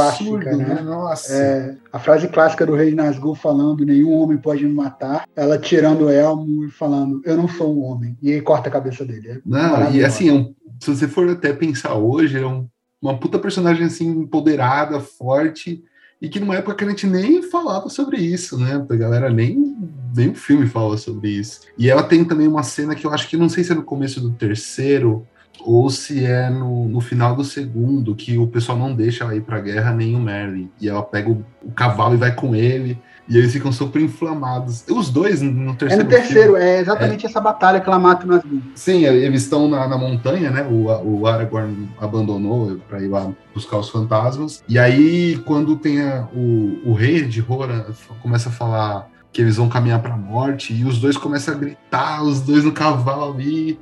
clássica, 0.44 0.56
né? 0.56 0.80
Nossa. 0.82 1.34
É, 1.34 1.76
a 1.92 1.98
frase 1.98 2.28
clássica 2.28 2.64
do 2.64 2.76
rei 2.76 2.94
Nazgûl 2.94 3.34
falando 3.34 3.84
nenhum 3.84 4.12
homem 4.12 4.38
pode 4.38 4.64
me 4.64 4.72
matar, 4.72 5.24
ela 5.34 5.58
tirando 5.58 6.06
o 6.06 6.10
elmo 6.10 6.64
e 6.64 6.70
falando 6.70 7.20
eu 7.24 7.36
não 7.36 7.48
sou 7.48 7.76
um 7.76 7.82
homem, 7.82 8.16
e 8.22 8.30
aí 8.32 8.40
corta 8.40 8.68
a 8.68 8.72
cabeça 8.72 9.04
dele. 9.04 9.28
É 9.30 9.38
Não, 9.44 9.90
e 9.92 10.04
assim, 10.04 10.28
é 10.28 10.32
um- 10.32 10.54
se 10.78 10.94
você 10.94 11.08
for 11.08 11.28
até 11.28 11.52
pensar 11.52 11.94
hoje, 11.94 12.38
é 12.38 12.46
um- 12.46 12.66
uma 13.02 13.18
puta 13.18 13.38
personagem 13.38 13.84
assim, 13.86 14.06
empoderada, 14.08 15.00
forte, 15.00 15.82
e 16.20 16.28
que 16.28 16.38
numa 16.38 16.56
época 16.56 16.74
que 16.74 16.84
a 16.84 16.88
gente 16.88 17.06
nem 17.06 17.42
falava 17.42 17.88
sobre 17.88 18.18
isso, 18.18 18.58
né? 18.58 18.84
A 18.88 18.96
galera 18.96 19.30
nem, 19.30 19.76
nem 20.14 20.28
o 20.28 20.34
filme 20.34 20.66
fala 20.66 20.98
sobre 20.98 21.30
isso. 21.30 21.62
E 21.78 21.88
ela 21.88 22.02
tem 22.02 22.24
também 22.24 22.46
uma 22.46 22.62
cena 22.62 22.94
que 22.94 23.06
eu 23.06 23.12
acho 23.12 23.28
que 23.28 23.36
não 23.36 23.48
sei 23.48 23.64
se 23.64 23.72
é 23.72 23.74
no 23.74 23.82
começo 23.82 24.20
do 24.20 24.30
terceiro 24.30 25.26
ou 25.60 25.88
se 25.90 26.24
é 26.24 26.50
no, 26.50 26.88
no 26.88 27.00
final 27.00 27.34
do 27.34 27.44
segundo, 27.44 28.14
que 28.14 28.36
o 28.36 28.46
pessoal 28.46 28.78
não 28.78 28.94
deixa 28.94 29.24
ela 29.24 29.34
ir 29.34 29.42
pra 29.42 29.60
guerra 29.60 29.92
nem 29.92 30.14
o 30.14 30.20
Merlin. 30.20 30.70
E 30.80 30.88
ela 30.88 31.02
pega 31.02 31.30
o, 31.30 31.44
o 31.62 31.72
cavalo 31.72 32.14
e 32.14 32.18
vai 32.18 32.34
com 32.34 32.54
ele. 32.54 32.98
E 33.30 33.38
eles 33.38 33.52
ficam 33.52 33.70
super 33.70 34.02
inflamados. 34.02 34.84
Os 34.90 35.08
dois 35.08 35.40
no 35.40 35.70
É 35.70 35.74
terceiro 35.74 36.02
no 36.04 36.10
terceiro, 36.10 36.52
filme, 36.54 36.58
é 36.68 36.80
exatamente 36.80 37.24
essa 37.26 37.40
batalha 37.40 37.80
que 37.80 37.88
ela 37.88 37.98
mata 37.98 38.26
Nazgûl. 38.26 38.60
Sim, 38.74 39.04
eles 39.04 39.42
estão 39.42 39.68
na, 39.68 39.86
na 39.86 39.96
montanha, 39.96 40.50
né? 40.50 40.62
O, 40.68 41.20
o 41.20 41.26
Aragorn 41.28 41.88
abandonou 42.00 42.76
para 42.88 43.00
ir 43.00 43.06
lá 43.06 43.30
buscar 43.54 43.78
os 43.78 43.88
fantasmas. 43.88 44.64
E 44.68 44.76
aí, 44.80 45.40
quando 45.46 45.76
tem 45.76 46.02
a- 46.02 46.26
o, 46.34 46.80
o 46.84 46.92
rei 46.92 47.22
de 47.22 47.38
Roran 47.40 47.84
começa 48.20 48.48
a 48.48 48.52
falar 48.52 49.08
que 49.32 49.40
eles 49.40 49.56
vão 49.58 49.68
caminhar 49.68 50.02
para 50.02 50.14
a 50.14 50.16
morte, 50.16 50.74
e 50.74 50.84
os 50.84 50.98
dois 50.98 51.16
começam 51.16 51.54
a 51.54 51.56
gritar, 51.56 52.24
os 52.24 52.40
dois 52.40 52.64
no 52.64 52.72
cavalo 52.72 53.32
ali, 53.32 53.78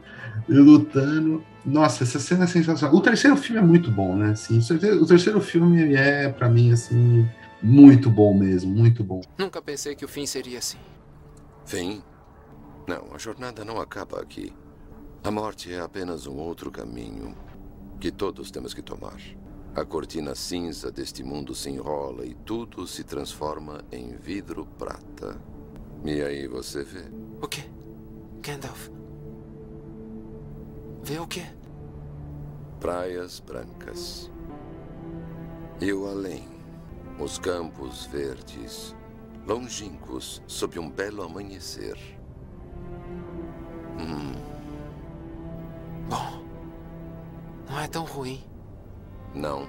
lutando. 0.46 1.42
Nossa, 1.64 2.04
essa 2.04 2.18
cena 2.18 2.44
é 2.44 2.46
sensacional. 2.46 2.94
O 2.94 3.00
terceiro 3.00 3.36
filme 3.36 3.60
é 3.60 3.64
muito 3.64 3.90
bom, 3.90 4.14
né? 4.16 4.30
Assim, 4.30 4.58
o 4.58 5.06
terceiro- 5.06 5.40
filme 5.40 5.94
é, 5.94 6.28
para 6.28 6.48
mim, 6.48 6.72
assim, 6.72 7.26
muito 7.62 8.10
bom 8.10 8.34
mesmo, 8.34 8.70
muito 8.70 9.02
bom. 9.02 9.20
Nunca 9.36 9.60
pensei 9.60 9.94
que 9.94 10.04
o 10.04 10.08
fim 10.08 10.26
seria 10.26 10.58
assim. 10.58 10.78
Fim? 11.64 12.02
Não, 12.86 13.14
a 13.14 13.18
jornada 13.18 13.64
não 13.64 13.80
acaba 13.80 14.20
aqui. 14.20 14.52
A 15.22 15.30
morte 15.30 15.72
é 15.72 15.80
apenas 15.80 16.26
um 16.26 16.36
outro 16.38 16.70
caminho 16.70 17.34
que 18.00 18.10
todos 18.10 18.50
temos 18.50 18.72
que 18.72 18.80
tomar. 18.80 19.20
A 19.74 19.84
cortina 19.84 20.34
cinza 20.34 20.90
deste 20.90 21.22
mundo 21.22 21.54
se 21.54 21.68
enrola 21.70 22.24
e 22.24 22.34
tudo 22.34 22.86
se 22.86 23.04
transforma 23.04 23.84
em 23.92 24.16
vidro 24.16 24.66
prata. 24.78 25.40
E 26.04 26.22
aí 26.22 26.48
você 26.48 26.82
vê. 26.82 27.04
O 27.42 27.46
quê? 27.46 27.64
Gandalf? 28.40 28.88
Vê 31.02 31.18
o 31.18 31.26
quê? 31.26 31.44
Praias 32.80 33.40
brancas. 33.40 34.30
E 35.80 35.92
o 35.92 36.06
além. 36.06 36.57
Os 37.18 37.38
campos 37.38 38.06
verdes, 38.06 38.94
longínquos 39.46 40.42
sob 40.46 40.78
um 40.78 40.88
belo 40.90 41.22
amanhecer. 41.22 41.96
Hum, 43.98 44.34
Bom, 46.08 46.42
não 47.68 47.80
é 47.80 47.88
tão 47.88 48.04
ruim. 48.04 48.42
não. 49.34 49.66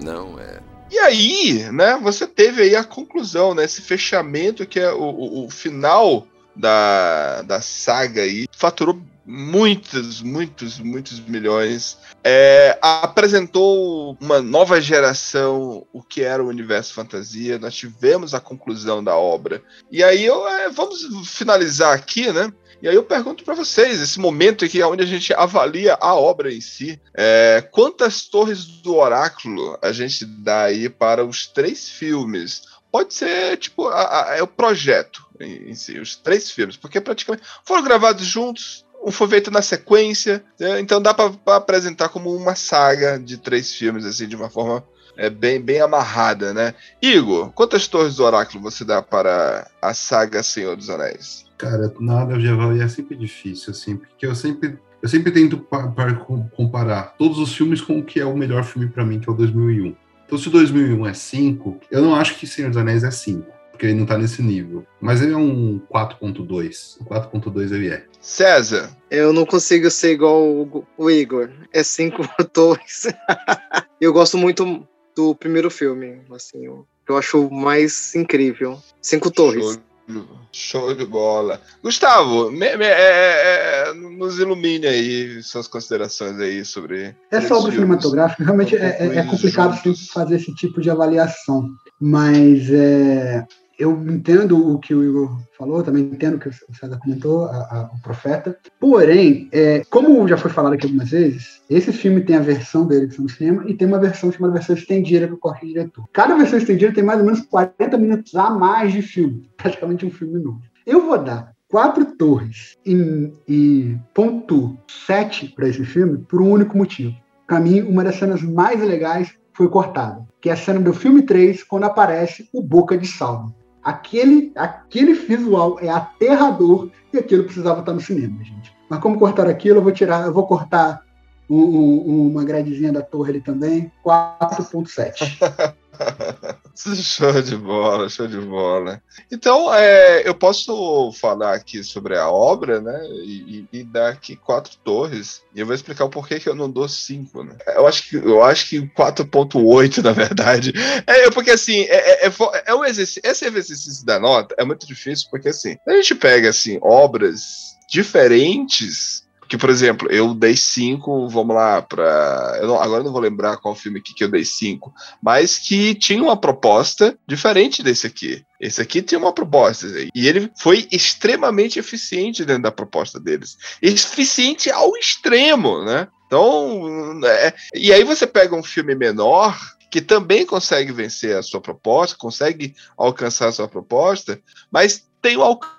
Não 0.00 0.38
é. 0.38 0.60
E 0.90 0.98
aí, 1.00 1.72
né, 1.72 1.98
você 2.00 2.26
teve 2.26 2.62
aí 2.62 2.76
a 2.76 2.84
conclusão, 2.84 3.52
né, 3.54 3.64
esse 3.64 3.82
fechamento 3.82 4.64
que 4.64 4.78
é 4.78 4.92
o, 4.92 5.02
o, 5.02 5.46
o 5.46 5.50
final 5.50 6.24
da, 6.54 7.42
da 7.42 7.60
saga 7.60 8.22
aí, 8.22 8.46
faturou 8.52 9.00
muitos, 9.30 10.22
muitos, 10.22 10.78
muitos 10.78 11.20
milhões, 11.20 11.98
é, 12.24 12.78
apresentou 12.80 14.16
uma 14.18 14.40
nova 14.40 14.80
geração, 14.80 15.86
o 15.92 16.02
que 16.02 16.22
era 16.22 16.42
o 16.42 16.48
universo 16.48 16.94
fantasia, 16.94 17.58
nós 17.58 17.74
tivemos 17.74 18.32
a 18.32 18.40
conclusão 18.40 19.04
da 19.04 19.14
obra. 19.14 19.62
E 19.92 20.02
aí, 20.02 20.24
eu, 20.24 20.48
é, 20.48 20.70
vamos 20.70 21.06
finalizar 21.28 21.92
aqui, 21.94 22.32
né, 22.32 22.50
e 22.80 22.88
aí 22.88 22.94
eu 22.94 23.02
pergunto 23.02 23.44
para 23.44 23.54
vocês, 23.54 24.00
esse 24.00 24.18
momento 24.18 24.64
aqui 24.64 24.82
onde 24.82 25.02
a 25.02 25.06
gente 25.06 25.34
avalia 25.34 25.98
a 26.00 26.14
obra 26.14 26.50
em 26.52 26.60
si, 26.60 26.98
é, 27.14 27.60
quantas 27.70 28.22
torres 28.22 28.64
do 28.64 28.96
oráculo 28.96 29.76
a 29.82 29.92
gente 29.92 30.24
dá 30.24 30.62
aí 30.64 30.88
para 30.88 31.24
os 31.24 31.46
três 31.46 31.88
filmes? 31.88 32.62
Pode 32.90 33.12
ser, 33.12 33.58
tipo, 33.58 33.86
a- 33.88 34.30
a- 34.30 34.36
é 34.38 34.42
o 34.42 34.46
projeto 34.46 35.22
em, 35.38 35.70
em 35.70 35.74
si, 35.74 35.98
os 35.98 36.16
três 36.16 36.50
filmes, 36.50 36.76
porque 36.76 37.00
praticamente 37.00 37.46
foram 37.66 37.82
gravados 37.82 38.24
juntos, 38.24 38.86
foi 39.10 39.28
feito 39.28 39.50
na 39.50 39.62
sequência, 39.62 40.44
né? 40.58 40.80
então 40.80 41.00
dá 41.00 41.14
para 41.14 41.32
apresentar 41.56 42.08
como 42.08 42.34
uma 42.34 42.54
saga 42.54 43.18
de 43.18 43.38
três 43.38 43.72
filmes, 43.74 44.04
assim, 44.04 44.26
de 44.26 44.36
uma 44.36 44.50
forma 44.50 44.84
é, 45.16 45.28
bem, 45.30 45.60
bem 45.60 45.80
amarrada, 45.80 46.52
né? 46.54 46.74
Igor, 47.02 47.50
quantas 47.52 47.86
torres 47.88 48.16
do 48.16 48.24
oráculo 48.24 48.62
você 48.62 48.84
dá 48.84 49.02
para 49.02 49.68
a 49.82 49.92
saga 49.94 50.42
Senhor 50.42 50.76
dos 50.76 50.90
Anéis? 50.90 51.44
Cara, 51.56 51.92
nada 51.98 52.38
de 52.38 52.48
avaliar 52.48 52.86
é 52.86 52.88
sempre 52.88 53.16
difícil, 53.16 53.72
assim, 53.72 53.96
porque 53.96 54.24
eu 54.26 54.34
sempre, 54.34 54.78
eu 55.02 55.08
sempre 55.08 55.32
tento 55.32 55.58
pa- 55.58 55.88
pa- 55.88 56.14
com- 56.14 56.48
comparar 56.50 57.14
todos 57.18 57.38
os 57.38 57.52
filmes 57.52 57.80
com 57.80 57.98
o 57.98 58.04
que 58.04 58.20
é 58.20 58.24
o 58.24 58.36
melhor 58.36 58.62
filme 58.62 58.88
pra 58.88 59.04
mim, 59.04 59.18
que 59.18 59.28
é 59.28 59.32
o 59.32 59.36
2001. 59.36 59.96
Então, 60.24 60.38
se 60.38 60.46
o 60.46 60.50
2001 60.52 61.06
é 61.06 61.14
5, 61.14 61.80
eu 61.90 62.02
não 62.02 62.14
acho 62.14 62.36
que 62.36 62.46
Senhor 62.46 62.68
dos 62.68 62.76
Anéis 62.76 63.02
é 63.02 63.10
5, 63.10 63.46
porque 63.78 63.86
ele 63.86 63.94
não 63.94 64.06
tá 64.06 64.18
nesse 64.18 64.42
nível. 64.42 64.84
Mas 65.00 65.22
ele 65.22 65.32
é 65.32 65.36
um 65.36 65.80
4.2. 65.88 66.96
O 67.00 67.04
4.2 67.04 67.72
ele 67.72 67.90
é. 67.90 68.04
César, 68.20 68.90
Eu 69.08 69.32
não 69.32 69.46
consigo 69.46 69.88
ser 69.88 70.14
igual 70.14 70.42
o, 70.42 70.84
o 70.98 71.08
Igor. 71.08 71.48
É 71.72 71.84
cinco 71.84 72.22
torres. 72.52 73.06
eu 74.00 74.12
gosto 74.12 74.36
muito 74.36 74.84
do 75.16 75.32
primeiro 75.34 75.70
filme, 75.70 76.20
assim, 76.32 76.66
eu, 76.66 76.84
eu 77.08 77.16
acho 77.16 77.46
o 77.46 77.54
mais 77.54 78.14
incrível. 78.16 78.80
Cinco 79.00 79.30
torres. 79.30 79.78
Show, 80.08 80.24
show 80.52 80.94
de 80.94 81.04
bola. 81.06 81.60
Gustavo, 81.82 82.50
me- 82.50 82.76
me- 82.76 82.84
é- 82.84 83.90
é- 83.90 83.92
nos 83.94 84.38
ilumine 84.38 84.86
aí 84.86 85.42
suas 85.42 85.68
considerações 85.68 86.38
aí 86.40 86.64
sobre. 86.64 87.14
Essa 87.30 87.38
esses 87.38 87.50
obra 87.50 87.70
filmes. 87.70 87.74
cinematográfica 87.76 88.44
realmente 88.44 88.76
é, 88.76 88.96
é- 89.00 89.18
é 89.18 89.22
complicado 89.24 89.78
fazer 90.12 90.36
esse 90.36 90.54
tipo 90.54 90.80
de 90.80 90.90
avaliação, 90.90 91.68
mas 92.00 92.70
é, 92.70 93.44
eu 93.78 93.92
entendo 94.08 94.72
o 94.74 94.78
que 94.78 94.94
o 94.94 95.04
Igor 95.04 95.38
falou, 95.56 95.82
também 95.82 96.04
entendo 96.04 96.34
o 96.34 96.38
que 96.38 96.48
o 96.48 96.52
César 96.52 96.98
comentou, 96.98 97.46
a- 97.46 97.56
a- 97.56 97.90
o 97.96 98.02
Profeta. 98.02 98.56
Porém, 98.80 99.48
é, 99.52 99.82
como 99.90 100.26
já 100.26 100.36
foi 100.36 100.50
falado 100.50 100.72
aqui 100.72 100.86
algumas 100.86 101.10
vezes, 101.10 101.62
esse 101.70 101.92
filme 101.92 102.20
tem 102.22 102.36
a 102.36 102.40
versão 102.40 102.86
dele 102.86 103.06
que 103.06 103.12
está 103.12 103.22
no 103.22 103.28
cinema 103.28 103.64
e 103.66 103.74
tem 103.74 103.86
uma 103.86 103.98
versão 104.00 104.32
chamada 104.32 104.54
versão 104.54 104.74
estendida 104.74 105.28
que 105.28 105.36
corre 105.36 105.64
o 105.64 105.68
diretor. 105.68 106.04
Cada 106.12 106.34
versão 106.36 106.58
estendida 106.58 106.92
tem 106.92 107.04
mais 107.04 107.20
ou 107.20 107.24
menos 107.26 107.40
40 107.42 107.96
minutos 107.96 108.34
a 108.34 108.50
mais 108.50 108.92
de 108.92 109.02
filme, 109.02 109.48
praticamente 109.56 110.04
um 110.04 110.10
filme 110.10 110.38
novo. 110.38 110.60
Eu 110.86 111.06
vou 111.06 111.18
dar 111.18 111.52
quatro 111.68 112.04
torres 112.16 112.76
e, 112.84 113.30
e 113.46 113.96
ponto 114.14 114.76
sete 115.06 115.48
para 115.54 115.68
esse 115.68 115.84
filme 115.84 116.18
por 116.18 116.40
um 116.40 116.50
único 116.50 116.76
motivo. 116.76 117.14
Para 117.46 117.60
mim, 117.60 117.82
uma 117.82 118.02
das 118.04 118.16
cenas 118.16 118.42
mais 118.42 118.80
legais 118.80 119.32
foi 119.54 119.68
cortada, 119.68 120.24
que 120.40 120.48
é 120.48 120.52
a 120.52 120.56
cena 120.56 120.78
do 120.78 120.92
filme 120.92 121.22
3, 121.22 121.64
quando 121.64 121.84
aparece 121.84 122.48
o 122.52 122.62
Boca 122.62 122.96
de 122.96 123.06
Salvo. 123.08 123.52
Aquele, 123.88 124.52
aquele 124.54 125.14
visual 125.14 125.78
é 125.80 125.88
aterrador 125.88 126.90
e 127.10 127.16
aquilo 127.16 127.44
precisava 127.44 127.80
estar 127.80 127.94
no 127.94 128.00
cinema, 128.02 128.44
gente. 128.44 128.76
Mas 128.90 129.00
como 129.00 129.18
cortar 129.18 129.46
aquilo, 129.48 129.78
eu 129.78 129.82
vou 129.82 129.92
tirar, 129.92 130.26
eu 130.26 130.32
vou 130.32 130.46
cortar 130.46 131.00
um- 131.48 131.56
um- 131.56 132.28
uma 132.28 132.44
gradezinha 132.44 132.92
da 132.92 133.00
torre 133.00 133.30
ali 133.30 133.40
também, 133.40 133.90
4.7. 134.02 135.38
Show 137.02 137.42
de 137.42 137.56
bola, 137.56 138.08
show 138.08 138.28
de 138.28 138.38
bola. 138.38 139.02
Então, 139.32 139.72
é, 139.74 140.22
eu 140.28 140.32
posso 140.34 141.10
falar 141.12 141.54
aqui 141.54 141.82
sobre 141.82 142.16
a 142.16 142.30
obra, 142.30 142.80
né? 142.80 143.04
E, 143.24 143.66
e- 143.72 143.78
e 143.80 143.84
dar 143.84 144.10
aqui 144.10 144.36
quatro 144.36 144.76
torres. 144.84 145.42
E 145.54 145.58
eu 145.60 145.66
vou 145.66 145.74
explicar 145.74 146.04
o 146.04 146.08
porquê 146.10 146.38
que 146.38 146.48
eu 146.48 146.54
não 146.54 146.70
dou 146.70 146.88
cinco, 146.88 147.42
né? 147.42 147.56
Eu 147.74 147.84
acho 147.86 148.08
que, 148.08 148.16
eu 148.16 148.42
acho 148.44 148.68
que 148.68 148.86
4.8, 148.90 149.98
na 150.04 150.12
verdade. 150.12 150.72
É, 151.04 151.28
porque 151.30 151.50
assim, 151.50 151.80
é, 151.82 152.26
é, 152.26 152.28
é 152.28 152.32
é 152.66 152.74
um 152.74 152.84
exercício. 152.84 153.22
Esse 153.24 153.46
exercício 153.46 154.06
da 154.06 154.20
nota 154.20 154.54
é 154.56 154.64
muito 154.64 154.86
difícil, 154.86 155.26
porque 155.30 155.48
assim, 155.48 155.76
a 155.86 155.92
gente 155.94 156.14
pega 156.14 156.48
assim, 156.50 156.78
obras 156.80 157.76
diferentes. 157.90 159.26
Que, 159.48 159.56
por 159.56 159.70
exemplo, 159.70 160.10
eu 160.10 160.34
dei 160.34 160.56
cinco, 160.56 161.28
vamos 161.28 161.56
lá, 161.56 161.80
para. 161.80 162.60
Agora 162.80 163.02
não 163.02 163.12
vou 163.12 163.20
lembrar 163.20 163.56
qual 163.56 163.74
filme 163.74 164.00
que 164.00 164.22
eu 164.22 164.28
dei 164.28 164.44
cinco 164.44 164.92
mas 165.22 165.58
que 165.58 165.94
tinha 165.94 166.22
uma 166.22 166.36
proposta 166.36 167.16
diferente 167.26 167.82
desse 167.82 168.06
aqui. 168.06 168.44
Esse 168.60 168.80
aqui 168.80 169.02
tinha 169.02 169.18
uma 169.18 169.32
proposta, 169.32 169.86
e 170.14 170.26
ele 170.26 170.50
foi 170.58 170.88
extremamente 170.90 171.78
eficiente 171.78 172.44
dentro 172.44 172.62
da 172.62 172.72
proposta 172.72 173.20
deles. 173.20 173.56
Eficiente 173.80 174.70
ao 174.70 174.96
extremo, 174.96 175.84
né? 175.84 176.08
Então, 176.26 177.20
é, 177.24 177.54
e 177.74 177.92
aí 177.92 178.04
você 178.04 178.26
pega 178.26 178.54
um 178.54 178.62
filme 178.62 178.94
menor 178.94 179.56
que 179.90 180.02
também 180.02 180.44
consegue 180.44 180.92
vencer 180.92 181.36
a 181.36 181.42
sua 181.42 181.60
proposta, 181.60 182.16
consegue 182.18 182.74
alcançar 182.96 183.48
a 183.48 183.52
sua 183.52 183.68
proposta, 183.68 184.38
mas 184.70 185.06
tem 185.22 185.38
um 185.38 185.42
alcance 185.42 185.77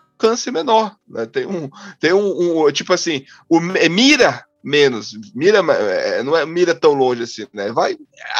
menor, 0.52 0.96
né? 1.08 1.26
Tem 1.26 1.46
um, 1.46 1.70
tem 2.00 2.14
um, 2.14 2.66
um 2.66 2.72
tipo 2.72 2.94
assim, 2.94 3.26
o 3.48 3.60
mira 3.60 4.46
menos, 4.64 5.14
mira, 5.34 5.60
é, 5.60 6.22
não 6.24 6.36
é 6.36 6.46
mira 6.46 6.76
tão 6.76 6.94
longe 6.94 7.24
assim, 7.24 7.48
né? 7.54 7.72
Vai, 7.72 7.98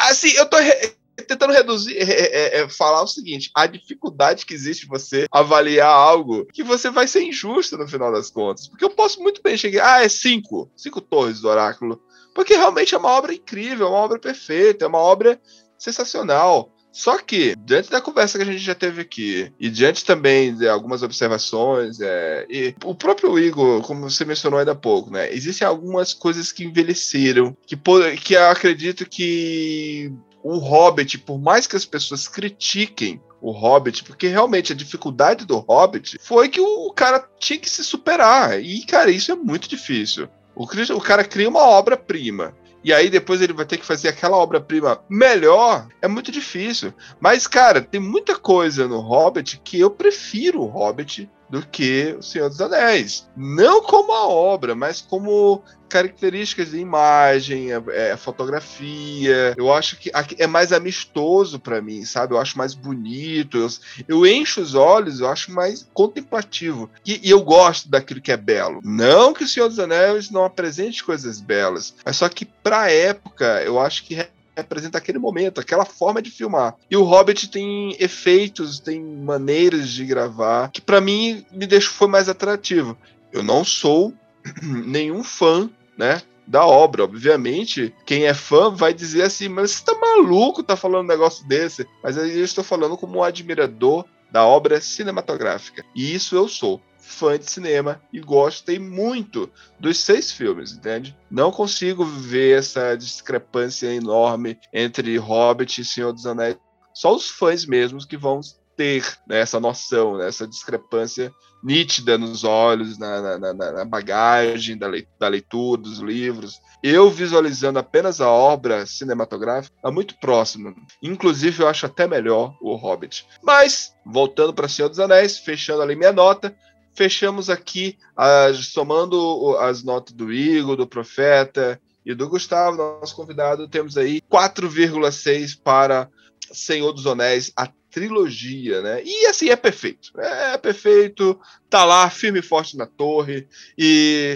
assim, 0.08 0.30
eu 0.32 0.46
tô 0.46 0.58
re, 0.58 0.94
tentando 1.26 1.52
reduzir, 1.52 1.96
é, 1.96 2.60
é, 2.60 2.68
falar 2.68 3.02
o 3.02 3.06
seguinte: 3.06 3.50
a 3.54 3.66
dificuldade 3.66 4.46
que 4.46 4.54
existe 4.54 4.86
você 4.86 5.26
avaliar 5.30 5.90
algo 5.90 6.46
que 6.46 6.62
você 6.62 6.90
vai 6.90 7.06
ser 7.06 7.22
injusto 7.22 7.76
no 7.76 7.88
final 7.88 8.12
das 8.12 8.30
contas. 8.30 8.68
Porque 8.68 8.84
eu 8.84 8.90
posso 8.90 9.22
muito 9.22 9.42
bem 9.42 9.56
chegar, 9.56 9.96
ah, 9.96 10.04
é 10.04 10.08
cinco, 10.08 10.70
cinco 10.76 11.00
torres 11.00 11.40
do 11.40 11.48
oráculo. 11.48 12.00
Porque 12.34 12.54
realmente 12.54 12.94
é 12.94 12.98
uma 12.98 13.10
obra 13.10 13.34
incrível, 13.34 13.86
é 13.86 13.90
uma 13.90 13.98
obra 13.98 14.18
perfeita, 14.18 14.84
é 14.84 14.88
uma 14.88 14.98
obra 14.98 15.40
sensacional. 15.78 16.72
Só 16.92 17.18
que, 17.18 17.54
diante 17.64 17.90
da 17.90 18.00
conversa 18.00 18.36
que 18.36 18.42
a 18.42 18.52
gente 18.52 18.62
já 18.62 18.74
teve 18.74 19.00
aqui, 19.00 19.52
e 19.58 19.70
diante 19.70 20.04
também 20.04 20.54
de 20.54 20.68
algumas 20.68 21.02
observações, 21.02 22.00
é, 22.00 22.46
e 22.50 22.74
o 22.84 22.94
próprio 22.94 23.38
Igor, 23.38 23.82
como 23.82 24.10
você 24.10 24.24
mencionou 24.24 24.58
ainda 24.58 24.72
há 24.72 24.76
pouco, 24.76 25.10
né? 25.10 25.32
Existem 25.32 25.66
algumas 25.66 26.12
coisas 26.12 26.50
que 26.50 26.64
envelheceram, 26.64 27.56
que, 27.66 27.76
que 28.16 28.34
eu 28.34 28.44
acredito 28.48 29.08
que 29.08 30.12
o 30.42 30.58
Hobbit, 30.58 31.18
por 31.18 31.38
mais 31.38 31.66
que 31.66 31.76
as 31.76 31.84
pessoas 31.84 32.26
critiquem 32.26 33.20
o 33.40 33.52
Hobbit, 33.52 34.04
porque 34.04 34.26
realmente 34.26 34.72
a 34.72 34.76
dificuldade 34.76 35.46
do 35.46 35.58
Hobbit 35.58 36.18
foi 36.20 36.48
que 36.48 36.60
o 36.60 36.92
cara 36.92 37.26
tinha 37.38 37.58
que 37.58 37.70
se 37.70 37.82
superar. 37.82 38.60
E, 38.60 38.84
cara, 38.84 39.10
isso 39.10 39.32
é 39.32 39.36
muito 39.36 39.68
difícil. 39.68 40.28
O, 40.54 40.64
o 40.64 41.00
cara 41.00 41.24
cria 41.24 41.48
uma 41.48 41.62
obra-prima. 41.62 42.54
E 42.82 42.92
aí 42.92 43.10
depois 43.10 43.42
ele 43.42 43.52
vai 43.52 43.66
ter 43.66 43.76
que 43.76 43.84
fazer 43.84 44.08
aquela 44.08 44.36
obra-prima 44.36 45.02
melhor. 45.08 45.86
É 46.00 46.08
muito 46.08 46.32
difícil. 46.32 46.94
Mas, 47.20 47.46
cara, 47.46 47.80
tem 47.80 48.00
muita 48.00 48.38
coisa 48.38 48.88
no 48.88 49.00
Hobbit 49.00 49.60
que 49.62 49.78
eu 49.78 49.90
prefiro 49.90 50.62
o 50.62 50.66
Hobbit 50.66 51.30
do 51.50 51.66
que 51.66 52.16
O 52.18 52.22
Senhor 52.22 52.48
dos 52.48 52.60
Anéis. 52.60 53.28
Não 53.36 53.82
como 53.82 54.12
a 54.12 54.26
obra, 54.28 54.74
mas 54.74 55.00
como 55.00 55.62
características 55.88 56.70
de 56.70 56.78
imagem, 56.78 57.70
é, 57.88 58.16
fotografia. 58.16 59.54
Eu 59.58 59.74
acho 59.74 59.96
que 59.96 60.10
é 60.38 60.46
mais 60.46 60.72
amistoso 60.72 61.58
para 61.58 61.82
mim, 61.82 62.04
sabe? 62.04 62.32
Eu 62.32 62.38
acho 62.38 62.56
mais 62.56 62.74
bonito. 62.74 63.58
Eu, 63.58 63.68
eu, 64.08 64.26
encho 64.26 64.60
os 64.60 64.74
olhos, 64.74 65.20
eu 65.20 65.28
acho 65.28 65.52
mais 65.52 65.86
contemplativo. 65.92 66.88
E, 67.04 67.20
e, 67.28 67.30
eu 67.30 67.42
gosto 67.42 67.90
daquilo 67.90 68.20
que 68.20 68.30
é 68.30 68.36
belo. 68.36 68.80
Não 68.84 69.34
que 69.34 69.42
o 69.42 69.48
Senhor 69.48 69.68
dos 69.68 69.80
Anéis 69.80 70.30
não 70.30 70.44
apresente 70.44 71.02
coisas 71.02 71.40
belas, 71.40 71.94
mas 72.04 72.16
só 72.16 72.28
que 72.28 72.44
pra 72.44 72.90
época 72.90 73.62
eu 73.64 73.80
acho 73.80 74.04
que 74.04 74.14
representa 74.60 74.98
aquele 74.98 75.18
momento, 75.18 75.60
aquela 75.60 75.84
forma 75.84 76.22
de 76.22 76.30
filmar. 76.30 76.76
E 76.90 76.96
o 76.96 77.02
Hobbit 77.02 77.50
tem 77.50 77.96
efeitos, 77.98 78.78
tem 78.78 79.00
maneiras 79.00 79.88
de 79.88 80.04
gravar 80.04 80.70
que 80.70 80.80
para 80.80 81.00
mim 81.00 81.44
me 81.50 81.66
deixou 81.66 81.94
foi 81.94 82.08
mais 82.08 82.28
atrativo. 82.28 82.96
Eu 83.32 83.42
não 83.42 83.64
sou 83.64 84.12
nenhum 84.62 85.22
fã, 85.22 85.68
né? 85.96 86.22
Da 86.46 86.66
obra, 86.66 87.04
obviamente, 87.04 87.94
quem 88.04 88.24
é 88.24 88.34
fã 88.34 88.70
vai 88.70 88.92
dizer 88.92 89.22
assim, 89.22 89.48
mas 89.48 89.70
você 89.70 89.84
tá 89.84 89.94
maluco, 89.94 90.64
tá 90.64 90.76
falando 90.76 91.04
um 91.04 91.08
negócio 91.08 91.46
desse. 91.46 91.86
Mas 92.02 92.18
aí 92.18 92.38
eu 92.38 92.44
estou 92.44 92.64
falando 92.64 92.96
como 92.96 93.18
um 93.18 93.22
admirador 93.22 94.04
da 94.32 94.44
obra 94.44 94.80
cinematográfica. 94.80 95.84
E 95.94 96.12
isso 96.12 96.34
eu 96.34 96.48
sou 96.48 96.80
fã 97.00 97.38
de 97.38 97.50
cinema 97.50 98.00
e 98.12 98.20
gostei 98.20 98.78
muito 98.78 99.50
dos 99.78 99.98
seis 99.98 100.30
filmes, 100.30 100.72
entende? 100.72 101.16
Não 101.30 101.50
consigo 101.50 102.04
ver 102.04 102.58
essa 102.58 102.94
discrepância 102.96 103.92
enorme 103.92 104.58
entre 104.72 105.16
Hobbit 105.16 105.80
e 105.80 105.84
Senhor 105.84 106.12
dos 106.12 106.26
Anéis. 106.26 106.56
Só 106.94 107.14
os 107.14 107.28
fãs 107.28 107.64
mesmos 107.64 108.04
que 108.04 108.16
vão 108.16 108.40
ter 108.76 109.04
né, 109.26 109.40
essa 109.40 109.60
noção, 109.60 110.16
né, 110.16 110.28
essa 110.28 110.46
discrepância 110.46 111.30
nítida 111.62 112.16
nos 112.16 112.44
olhos, 112.44 112.98
na, 112.98 113.38
na, 113.38 113.52
na 113.52 113.84
bagagem 113.84 114.78
da, 114.78 114.88
da 115.18 115.28
leitura 115.28 115.82
dos 115.82 115.98
livros. 115.98 116.58
Eu 116.82 117.10
visualizando 117.10 117.78
apenas 117.78 118.20
a 118.20 118.30
obra 118.30 118.86
cinematográfica, 118.86 119.76
é 119.84 119.90
muito 119.90 120.18
próximo. 120.18 120.74
Inclusive, 121.02 121.62
eu 121.62 121.68
acho 121.68 121.84
até 121.84 122.06
melhor 122.06 122.56
o 122.62 122.74
Hobbit. 122.74 123.26
Mas, 123.42 123.94
voltando 124.04 124.54
para 124.54 124.68
Senhor 124.68 124.88
dos 124.88 124.98
Anéis, 124.98 125.38
fechando 125.38 125.82
ali 125.82 125.94
minha 125.94 126.12
nota, 126.12 126.56
fechamos 127.00 127.48
aqui, 127.48 127.96
uh, 128.12 128.54
somando 128.54 129.56
as 129.56 129.82
notas 129.82 130.12
do 130.12 130.30
Igor, 130.30 130.76
do 130.76 130.86
Profeta 130.86 131.80
e 132.04 132.12
do 132.14 132.28
Gustavo, 132.28 132.76
nosso 132.76 133.16
convidado, 133.16 133.66
temos 133.66 133.96
aí 133.96 134.20
4,6 134.30 135.58
para 135.64 136.10
Senhor 136.52 136.92
dos 136.92 137.06
Anéis, 137.06 137.54
a 137.56 137.70
trilogia, 137.90 138.82
né? 138.82 139.02
E 139.02 139.24
assim, 139.24 139.48
é 139.48 139.56
perfeito. 139.56 140.12
É, 140.20 140.52
é 140.52 140.58
perfeito, 140.58 141.40
tá 141.70 141.86
lá, 141.86 142.10
firme 142.10 142.40
e 142.40 142.42
forte 142.42 142.76
na 142.76 142.84
torre, 142.84 143.48
e 143.78 144.34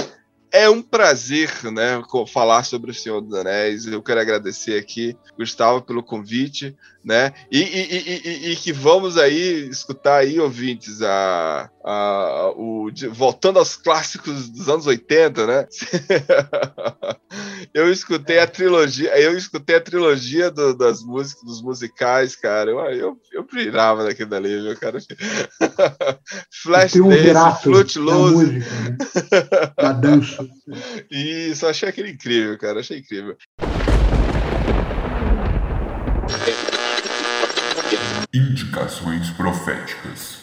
é 0.50 0.70
um 0.70 0.80
prazer, 0.80 1.50
né, 1.64 2.02
falar 2.32 2.64
sobre 2.64 2.92
o 2.92 2.94
Senhor 2.94 3.20
dos 3.20 3.34
Anéis. 3.34 3.86
Eu 3.86 4.02
quero 4.02 4.20
agradecer 4.20 4.78
aqui, 4.78 5.14
Gustavo, 5.36 5.82
pelo 5.82 6.02
convite, 6.02 6.74
né? 7.04 7.32
E, 7.50 7.60
e, 7.60 8.48
e, 8.48 8.52
e 8.52 8.56
que 8.56 8.72
vamos 8.72 9.18
aí 9.18 9.68
escutar 9.68 10.16
aí, 10.16 10.40
ouvintes, 10.40 11.02
a, 11.02 11.70
a, 11.84 12.52
o, 12.56 12.90
voltando 13.12 13.58
aos 13.58 13.76
clássicos 13.76 14.48
dos 14.48 14.68
anos 14.68 14.86
80, 14.86 15.46
né? 15.46 15.66
eu 17.74 17.92
escutei 17.92 18.38
a 18.38 18.46
trilogia, 18.46 19.16
eu 19.20 19.36
escutei 19.36 19.76
a 19.76 19.80
trilogia 19.80 20.50
do, 20.50 20.74
das 20.74 21.02
músicas, 21.02 21.44
dos 21.44 21.62
musicais, 21.62 22.34
cara. 22.34 22.70
Eu, 22.70 22.80
eu, 22.90 23.16
eu 23.32 23.44
pirava 23.44 24.04
daquilo 24.04 24.30
dali, 24.30 24.62
viu, 24.62 24.76
cara? 24.78 24.98
Flash 26.62 26.94
Dance, 26.94 27.62
Flute 27.62 27.98
Lose. 27.98 28.46
Da, 28.46 28.60
música, 28.60 28.80
né? 28.80 28.96
da 29.76 29.92
dança. 29.92 30.48
Isso, 31.10 31.66
achei 31.66 31.88
aquele 31.88 32.10
incrível, 32.10 32.58
cara. 32.58 32.80
Achei 32.80 32.98
incrível. 32.98 33.36
Indicações 38.36 39.30
proféticas. 39.30 40.38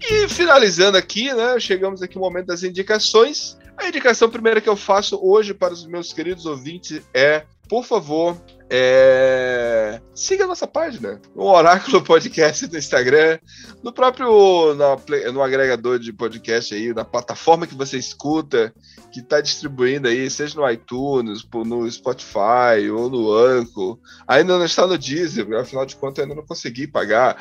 E 0.00 0.28
finalizando 0.28 0.98
aqui, 0.98 1.32
né? 1.32 1.60
Chegamos 1.60 2.02
aqui 2.02 2.16
no 2.16 2.22
momento 2.22 2.46
das 2.46 2.64
indicações. 2.64 3.56
A 3.76 3.86
indicação 3.86 4.28
primeira 4.28 4.60
que 4.60 4.68
eu 4.68 4.74
faço 4.74 5.16
hoje 5.22 5.54
para 5.54 5.72
os 5.72 5.86
meus 5.86 6.12
queridos 6.12 6.44
ouvintes 6.44 7.00
é, 7.14 7.44
por 7.68 7.84
favor, 7.84 8.36
é... 8.70 10.00
Siga 10.14 10.44
a 10.44 10.46
nossa 10.48 10.66
página, 10.66 11.20
no 11.34 11.44
Oráculo 11.44 12.02
Podcast 12.02 12.66
no 12.66 12.76
Instagram, 12.76 13.38
no 13.84 13.92
próprio 13.92 14.74
no, 14.74 15.42
agregador 15.42 15.98
de 15.98 16.12
podcast 16.12 16.74
aí, 16.74 16.92
na 16.92 17.04
plataforma 17.04 17.68
que 17.68 17.74
você 17.74 17.96
escuta, 17.96 18.74
que 19.12 19.20
está 19.20 19.40
distribuindo 19.40 20.08
aí, 20.08 20.28
seja 20.28 20.60
no 20.60 20.68
iTunes, 20.68 21.46
no 21.64 21.88
Spotify 21.90 22.90
ou 22.92 23.08
no 23.08 23.32
Anchor. 23.32 23.98
Ainda 24.26 24.58
não 24.58 24.64
está 24.64 24.86
no 24.86 24.98
Deezer, 24.98 25.46
afinal 25.54 25.86
de 25.86 25.94
contas 25.96 26.24
ainda 26.24 26.34
não 26.34 26.44
consegui 26.44 26.86
pagar. 26.88 27.36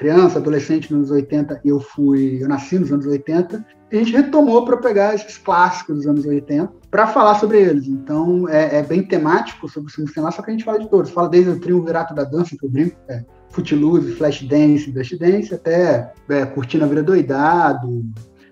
criança, 0.00 0.38
adolescente 0.38 0.90
nos 0.90 1.10
anos 1.10 1.10
80, 1.10 1.60
eu 1.62 1.78
fui, 1.78 2.42
eu 2.42 2.48
nasci 2.48 2.78
nos 2.78 2.90
anos 2.90 3.04
80, 3.04 3.62
a 3.96 3.96
gente 3.96 4.12
retomou 4.12 4.64
para 4.64 4.76
pegar 4.76 5.14
esses 5.14 5.36
clássicos 5.38 5.96
dos 5.96 6.06
anos 6.06 6.24
80 6.24 6.72
para 6.90 7.06
falar 7.06 7.34
sobre 7.36 7.60
eles. 7.60 7.86
Então 7.86 8.48
é, 8.48 8.76
é, 8.78 8.82
bem 8.82 9.02
temático 9.02 9.68
sobre 9.68 9.88
os 9.88 9.94
filmes 9.94 10.14
lá, 10.16 10.30
só 10.30 10.42
que 10.42 10.50
a 10.50 10.52
gente 10.52 10.64
fala 10.64 10.78
de 10.78 10.88
todos. 10.88 11.10
Fala 11.10 11.28
desde 11.28 11.50
o 11.50 11.60
Triunvirato 11.60 12.14
da 12.14 12.24
Dança, 12.24 12.56
que 12.56 12.64
eu 12.64 12.70
brinco, 12.70 12.96
é, 13.08 13.24
Footloose, 13.50 14.12
Flashdance, 14.12 14.90
Dance, 15.18 15.54
até 15.54 16.12
é, 16.28 16.46
Curtindo 16.46 16.84
a 16.84 16.88
Vida 16.88 17.02
Doidado, 17.02 18.04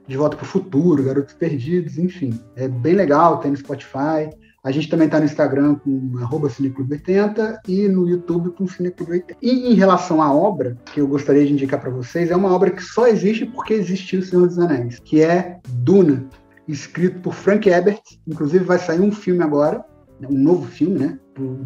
De 0.06 0.16
Volta 0.16 0.36
para 0.36 0.44
o 0.44 0.48
Futuro, 0.48 1.05
Garotos 1.05 1.35
Perdidos, 1.35 1.98
enfim. 1.98 2.39
É 2.56 2.66
bem 2.66 2.94
legal, 2.94 3.39
tem 3.39 3.51
no 3.51 3.56
Spotify. 3.56 4.31
A 4.69 4.70
gente 4.70 4.90
também 4.90 5.07
está 5.07 5.19
no 5.19 5.24
Instagram 5.24 5.77
com 5.77 6.12
arroba 6.20 6.51
Cineclube80 6.51 7.61
e 7.66 7.89
no 7.89 8.07
YouTube 8.07 8.51
com 8.51 8.66
Cineclube80. 8.66 9.36
E 9.40 9.73
em 9.73 9.73
relação 9.73 10.20
à 10.20 10.31
obra, 10.31 10.77
que 10.93 11.01
eu 11.01 11.09
gostaria 11.09 11.47
de 11.47 11.55
indicar 11.55 11.81
para 11.81 11.89
vocês, 11.89 12.31
é 12.31 12.36
uma 12.36 12.55
obra 12.55 12.70
que 12.70 12.82
só 12.82 13.07
existe 13.07 13.47
porque 13.47 13.73
existiu 13.73 14.20
o 14.20 14.23
Senhor 14.23 14.47
dos 14.47 14.59
Anéis, 14.59 14.99
que 15.03 15.23
é 15.23 15.59
Duna, 15.69 16.27
escrito 16.69 17.19
por 17.20 17.32
Frank 17.32 17.66
Herbert. 17.66 18.03
Inclusive 18.27 18.62
vai 18.62 18.78
sair 18.78 19.01
um 19.01 19.11
filme 19.11 19.43
agora, 19.43 19.82
um 20.28 20.39
novo 20.39 20.66
filme, 20.66 20.99
né? 20.99 21.19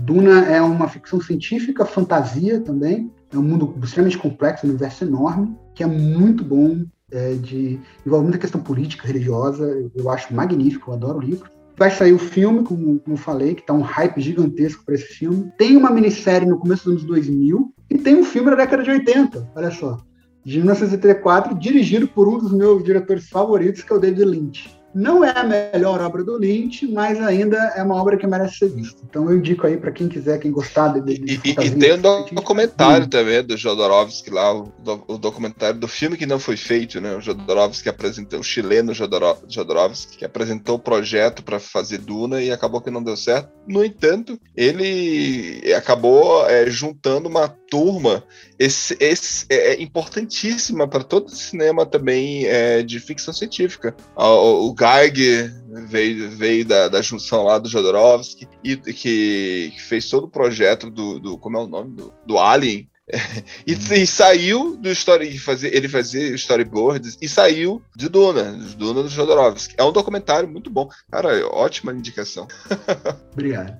Duna 0.04 0.44
é 0.44 0.62
uma 0.62 0.86
ficção 0.86 1.20
científica, 1.20 1.84
fantasia 1.84 2.60
também. 2.60 3.10
É 3.32 3.36
um 3.36 3.42
mundo 3.42 3.74
extremamente 3.82 4.18
complexo, 4.18 4.64
um 4.64 4.70
universo 4.70 5.02
enorme, 5.02 5.56
que 5.74 5.82
é 5.82 5.88
muito 5.88 6.44
bom, 6.44 6.84
é, 7.10 7.34
de, 7.34 7.80
envolve 8.06 8.26
muita 8.26 8.38
questão 8.38 8.60
política, 8.60 9.08
religiosa. 9.08 9.90
Eu 9.92 10.08
acho 10.08 10.32
magnífico, 10.32 10.92
eu 10.92 10.94
adoro 10.94 11.18
o 11.18 11.20
livro. 11.20 11.50
Vai 11.82 11.90
sair 11.90 12.12
o 12.12 12.18
filme, 12.20 12.62
como, 12.62 13.00
como 13.00 13.16
falei, 13.16 13.56
que 13.56 13.66
tá 13.66 13.72
um 13.72 13.80
hype 13.80 14.20
gigantesco 14.20 14.84
para 14.84 14.94
esse 14.94 15.14
filme. 15.14 15.50
Tem 15.58 15.76
uma 15.76 15.90
minissérie 15.90 16.46
no 16.48 16.56
começo 16.56 16.84
dos 16.84 16.92
anos 16.92 17.04
2000 17.04 17.74
e 17.90 17.98
tem 17.98 18.14
um 18.14 18.22
filme 18.22 18.50
da 18.50 18.56
década 18.56 18.84
de 18.84 18.90
80, 18.92 19.50
olha 19.52 19.70
só. 19.72 19.98
De 20.44 20.58
1934, 20.58 21.58
dirigido 21.58 22.06
por 22.06 22.28
um 22.28 22.38
dos 22.38 22.52
meus 22.52 22.84
diretores 22.84 23.28
favoritos, 23.28 23.82
que 23.82 23.92
é 23.92 23.96
o 23.96 23.98
David 23.98 24.24
Lynch. 24.24 24.80
Não 24.94 25.24
é 25.24 25.30
a 25.30 25.44
melhor 25.44 26.00
obra 26.00 26.22
do 26.22 26.36
Lynch, 26.36 26.86
mas 26.86 27.20
ainda 27.20 27.56
é 27.76 27.82
uma 27.82 27.94
obra 27.94 28.16
que 28.16 28.26
merece 28.26 28.58
ser 28.58 28.68
vista. 28.68 29.00
Então 29.08 29.30
eu 29.30 29.38
indico 29.38 29.66
aí 29.66 29.76
para 29.76 29.90
quem 29.90 30.08
quiser, 30.08 30.38
quem 30.38 30.50
gostar 30.50 30.88
de, 30.88 31.00
de, 31.00 31.18
de 31.18 31.32
e, 31.48 31.50
e, 31.50 31.70
tem 31.70 31.94
um 31.94 32.00
documentário 32.34 33.06
também 33.06 33.42
do 33.42 33.56
Jodorowsky 33.56 34.30
lá, 34.30 34.54
o, 34.54 34.72
o, 35.08 35.18
documentário 35.18 35.78
do 35.78 35.88
filme 35.88 36.16
que 36.16 36.26
não 36.26 36.38
foi 36.38 36.56
feito, 36.56 37.00
né? 37.00 37.16
O 37.16 37.20
Jodorowsky 37.20 37.88
apresentou, 37.88 38.40
o 38.40 38.44
chileno 38.44 38.92
Jodorowsky, 38.92 40.18
que 40.18 40.24
apresentou 40.24 40.76
o 40.76 40.80
projeto 40.80 41.42
para 41.42 41.58
fazer 41.58 41.98
Duna 41.98 42.42
e 42.42 42.50
acabou 42.50 42.80
que 42.80 42.90
não 42.90 43.02
deu 43.02 43.16
certo. 43.16 43.50
No 43.66 43.84
entanto, 43.84 44.38
ele 44.56 45.72
acabou 45.74 46.46
é, 46.48 46.68
juntando 46.68 47.28
uma 47.28 47.48
turma 47.48 48.24
esse, 48.62 48.96
esse 49.00 49.44
é, 49.48 49.72
é 49.72 49.82
importantíssima 49.82 50.86
para 50.86 51.02
todo 51.02 51.26
o 51.26 51.34
cinema 51.34 51.84
também 51.84 52.46
é, 52.46 52.80
de 52.82 53.00
ficção 53.00 53.34
científica. 53.34 53.92
O, 54.16 54.68
o 54.68 54.74
Geiger 54.82 55.52
veio, 55.86 56.30
veio 56.30 56.64
da, 56.64 56.88
da 56.88 57.00
junção 57.00 57.44
lá 57.44 57.58
do 57.58 57.68
Jodorowsky 57.68 58.48
e 58.64 58.76
que, 58.76 59.72
que 59.74 59.82
fez 59.82 60.08
todo 60.08 60.24
o 60.24 60.30
projeto 60.30 60.90
do, 60.90 61.20
do 61.20 61.38
como 61.38 61.56
é 61.56 61.60
o 61.60 61.68
nome 61.68 61.96
do, 61.96 62.12
do 62.26 62.38
Alien 62.38 62.88
e, 63.66 63.72
e, 63.72 64.06
saiu 64.06 64.76
do 64.76 64.88
story 64.90 65.36
fazer 65.36 65.74
ele 65.74 65.88
fazia 65.88 66.34
storyboards 66.34 67.18
e 67.20 67.28
saiu 67.28 67.82
de 67.96 68.08
Duna, 68.08 68.56
de 68.56 68.76
Duna 68.76 69.02
do 69.02 69.08
Jodorowsky. 69.08 69.74
É 69.76 69.84
um 69.84 69.92
documentário 69.92 70.48
muito 70.48 70.70
bom. 70.70 70.88
Cara, 71.10 71.46
ótima 71.48 71.92
indicação. 71.92 72.46
Obrigado. 73.32 73.76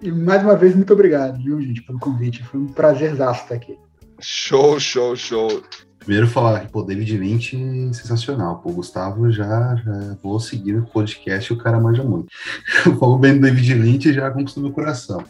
E 0.00 0.12
mais 0.12 0.42
uma 0.42 0.56
vez, 0.56 0.74
muito 0.74 0.92
obrigado, 0.92 1.42
viu, 1.42 1.60
gente, 1.60 1.82
pelo 1.82 1.98
convite. 1.98 2.44
Foi 2.44 2.60
um 2.60 2.68
prazer 2.68 3.14
estar 3.14 3.54
aqui. 3.54 3.76
Show, 4.20 4.78
show, 4.78 5.16
show. 5.16 5.62
Primeiro 6.08 6.26
falar 6.26 6.66
pô, 6.70 6.82
David 6.82 7.18
Lynch, 7.18 7.54
sensacional. 7.92 8.60
Pô, 8.60 8.72
Gustavo, 8.72 9.30
já, 9.30 9.76
já 9.76 10.16
vou 10.22 10.40
seguir 10.40 10.76
o 10.76 10.86
podcast 10.86 11.52
e 11.52 11.54
o 11.54 11.58
cara 11.58 11.78
manja 11.78 12.02
muito. 12.02 12.28
Falo 12.98 13.18
bem 13.18 13.34
do 13.34 13.42
David 13.42 13.74
Lynch 13.74 14.10
já 14.14 14.30
conquistou 14.30 14.62
meu 14.62 14.72
coração. 14.72 15.22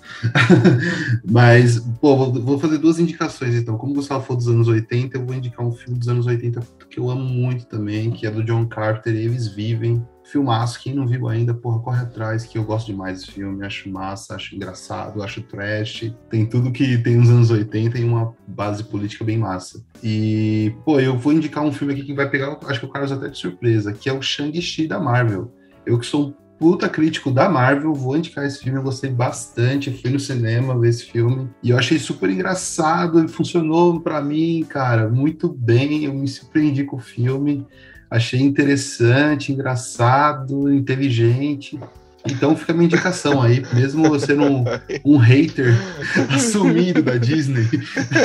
Mas, 1.28 1.80
pô, 2.00 2.30
vou, 2.30 2.60
fazer 2.60 2.78
duas 2.78 3.00
indicações, 3.00 3.56
então. 3.56 3.76
Como 3.76 3.90
o 3.90 3.96
Gustavo 3.96 4.24
for 4.24 4.36
dos 4.36 4.46
anos 4.46 4.68
80, 4.68 5.18
eu 5.18 5.26
vou 5.26 5.34
indicar 5.34 5.66
um 5.66 5.72
filme 5.72 5.98
dos 5.98 6.06
anos 6.06 6.26
80 6.26 6.60
que 6.88 7.00
eu 7.00 7.10
amo 7.10 7.24
muito 7.24 7.66
também, 7.66 8.12
que 8.12 8.24
é 8.24 8.30
do 8.30 8.44
John 8.44 8.64
Carter, 8.64 9.12
Eles 9.12 9.48
Vivem, 9.48 10.06
Filmaço, 10.30 10.78
quem 10.80 10.94
não 10.94 11.06
viu 11.06 11.26
ainda, 11.26 11.55
porra, 11.55 11.80
corre 11.80 12.02
atrás, 12.02 12.44
que 12.44 12.59
eu 12.59 12.64
gosto 12.64 12.88
demais 12.88 13.20
desse 13.20 13.32
filme, 13.32 13.64
acho 13.64 13.88
massa, 13.88 14.34
acho 14.34 14.55
engraçado, 14.55 15.22
acho 15.22 15.40
trash, 15.40 16.12
tem 16.28 16.44
tudo 16.44 16.70
que 16.70 16.98
tem 16.98 17.16
nos 17.16 17.30
anos 17.30 17.50
80 17.50 17.98
e 17.98 18.05
uma 18.05 18.34
base 18.46 18.84
política 18.84 19.24
bem 19.24 19.38
massa. 19.38 19.82
E, 20.02 20.74
pô, 20.84 21.00
eu 21.00 21.16
vou 21.16 21.32
indicar 21.32 21.64
um 21.64 21.72
filme 21.72 21.94
aqui 21.94 22.05
que 22.05 22.12
vai 22.12 22.28
pegar, 22.28 22.59
acho 22.66 22.80
que 22.80 22.86
o 22.86 22.90
Carlos 22.90 23.10
até 23.10 23.28
de 23.28 23.38
surpresa, 23.38 23.92
que 23.92 24.09
é 24.09 24.12
o 24.12 24.20
Shang-Chi 24.20 24.86
da 24.86 25.00
Marvel. 25.00 25.50
Eu 25.86 25.98
que 25.98 26.05
sou 26.05 26.28
um 26.28 26.34
puta 26.59 26.90
crítico 26.90 27.30
da 27.30 27.48
Marvel, 27.48 27.94
vou 27.94 28.16
indicar 28.16 28.44
esse 28.44 28.62
filme, 28.62 28.78
eu 28.78 28.82
gostei 28.82 29.10
bastante, 29.10 29.90
fui 29.90 30.10
no 30.10 30.20
cinema 30.20 30.78
ver 30.78 30.90
esse 30.90 31.05
filme, 31.05 31.48
e 31.62 31.70
eu 31.70 31.78
achei 31.78 31.98
super 31.98 32.28
engraçado, 32.28 33.24
e 33.24 33.28
funcionou 33.28 33.98
para 34.00 34.20
mim, 34.20 34.66
cara, 34.68 35.09
muito 35.09 35.48
bem, 35.48 36.05
eu 36.05 36.12
me 36.12 36.28
surpreendi 36.28 36.84
com 36.84 36.96
o 36.96 37.00
filme, 37.00 37.66
achei 38.10 38.40
interessante, 38.40 39.52
engraçado, 39.52 40.72
inteligente. 40.72 41.78
Então 42.26 42.56
fica 42.56 42.72
a 42.72 42.74
minha 42.74 42.86
indicação 42.86 43.40
aí, 43.40 43.62
mesmo 43.72 44.09
você 44.09 44.35
não 44.35 44.64
um 45.05 45.16
hater 45.16 45.74
assumido 46.35 47.02
da 47.02 47.16
Disney. 47.16 47.66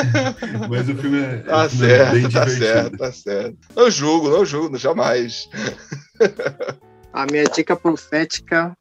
Mas 0.70 0.90
o 0.90 0.96
filme 0.96 1.20
é, 1.20 1.38
tá 1.38 1.66
o 1.66 1.70
filme 1.70 1.88
certo, 1.88 2.08
é 2.08 2.12
bem 2.12 2.22
tá 2.24 2.28
divertido. 2.28 2.66
certo, 2.66 2.98
tá 2.98 3.12
certo. 3.12 3.58
Não 3.76 3.92
julgo, 3.92 4.30
não 4.30 4.46
julgo, 4.46 4.78
jamais. 4.78 5.50
A 7.14 7.26
minha 7.28 7.44
dica 7.44 7.76
profética 7.76 8.76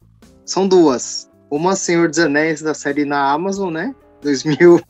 são 0.44 0.66
duas. 0.66 1.30
Uma 1.50 1.76
Senhor 1.76 2.08
dos 2.08 2.18
Anéis 2.18 2.62
da 2.62 2.72
série 2.72 3.04
na 3.04 3.30
Amazon, 3.30 3.72
né? 3.72 3.94
2000, 4.22 4.80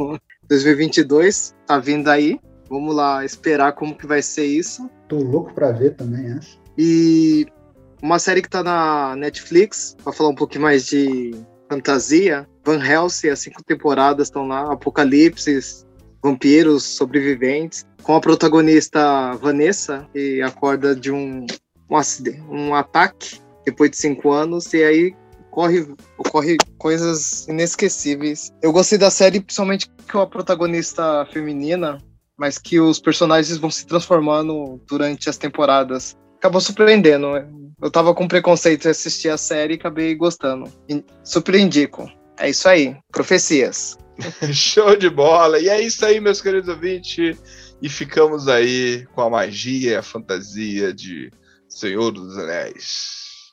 2022, 0.48 1.54
tá 1.66 1.78
vindo 1.78 2.08
aí. 2.08 2.38
Vamos 2.70 2.94
lá 2.94 3.24
esperar 3.24 3.72
como 3.72 3.96
que 3.96 4.06
vai 4.06 4.22
ser 4.22 4.46
isso. 4.46 4.88
Tô 5.12 5.18
louco 5.18 5.52
pra 5.52 5.72
ver 5.72 5.94
também 5.94 6.32
essa. 6.32 6.56
E 6.78 7.46
uma 8.00 8.18
série 8.18 8.40
que 8.40 8.48
tá 8.48 8.62
na 8.62 9.14
Netflix, 9.14 9.94
pra 10.02 10.10
falar 10.10 10.30
um 10.30 10.34
pouquinho 10.34 10.62
mais 10.62 10.86
de 10.86 11.32
fantasia, 11.68 12.48
Van 12.64 12.82
Helsing, 12.82 13.28
as 13.28 13.40
cinco 13.40 13.62
temporadas 13.62 14.28
estão 14.28 14.48
lá, 14.48 14.72
Apocalipse, 14.72 15.84
vampiros, 16.22 16.84
sobreviventes, 16.84 17.84
com 18.02 18.14
a 18.14 18.22
protagonista 18.22 19.34
Vanessa, 19.34 20.08
que 20.14 20.40
acorda 20.40 20.96
de 20.96 21.12
um, 21.12 21.44
um, 21.90 21.96
acidente, 21.96 22.40
um 22.48 22.74
ataque 22.74 23.38
depois 23.66 23.90
de 23.90 23.98
cinco 23.98 24.30
anos, 24.30 24.72
e 24.72 24.82
aí 24.82 25.14
ocorre, 25.50 25.94
ocorre 26.16 26.56
coisas 26.78 27.46
inesquecíveis. 27.48 28.50
Eu 28.62 28.72
gostei 28.72 28.96
da 28.96 29.10
série, 29.10 29.42
principalmente 29.42 29.90
que 30.08 30.16
a 30.16 30.26
protagonista 30.26 31.28
feminina 31.30 31.98
mas 32.38 32.58
que 32.58 32.80
os 32.80 32.98
personagens 32.98 33.58
vão 33.58 33.70
se 33.70 33.86
transformando 33.86 34.80
durante 34.88 35.28
as 35.28 35.36
temporadas. 35.36 36.16
Acabou 36.38 36.60
surpreendendo. 36.60 37.26
Eu 37.80 37.90
tava 37.90 38.14
com 38.14 38.28
preconceito 38.28 38.82
de 38.82 38.88
assistir 38.88 39.28
a 39.28 39.36
série 39.36 39.74
e 39.74 39.76
acabei 39.76 40.14
gostando. 40.14 40.70
E 40.88 41.04
super 41.22 41.54
indico. 41.54 42.10
É 42.38 42.50
isso 42.50 42.68
aí. 42.68 42.96
Profecias. 43.10 43.96
Show 44.52 44.96
de 44.96 45.08
bola! 45.08 45.58
E 45.58 45.68
é 45.68 45.80
isso 45.80 46.04
aí, 46.04 46.20
meus 46.20 46.40
queridos 46.40 46.68
ouvintes. 46.68 47.38
E 47.80 47.88
ficamos 47.88 48.48
aí 48.48 49.06
com 49.14 49.22
a 49.22 49.30
magia, 49.30 49.98
a 49.98 50.02
fantasia 50.02 50.92
de 50.92 51.30
Senhor 51.68 52.12
dos 52.12 52.38
Anéis. 52.38 53.52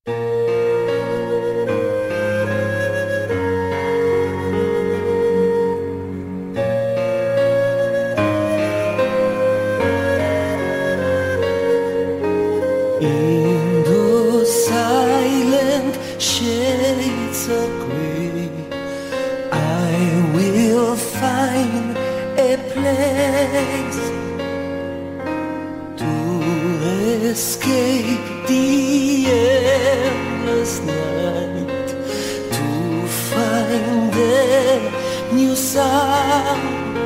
Sound. 35.74 36.98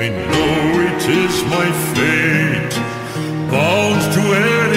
I 0.00 0.04
know 0.08 0.56
it 0.88 1.02
is 1.22 1.36
my 1.56 1.68
fate, 1.92 2.74
bound 3.50 4.00
to 4.14 4.20
Ariel's 4.20 4.69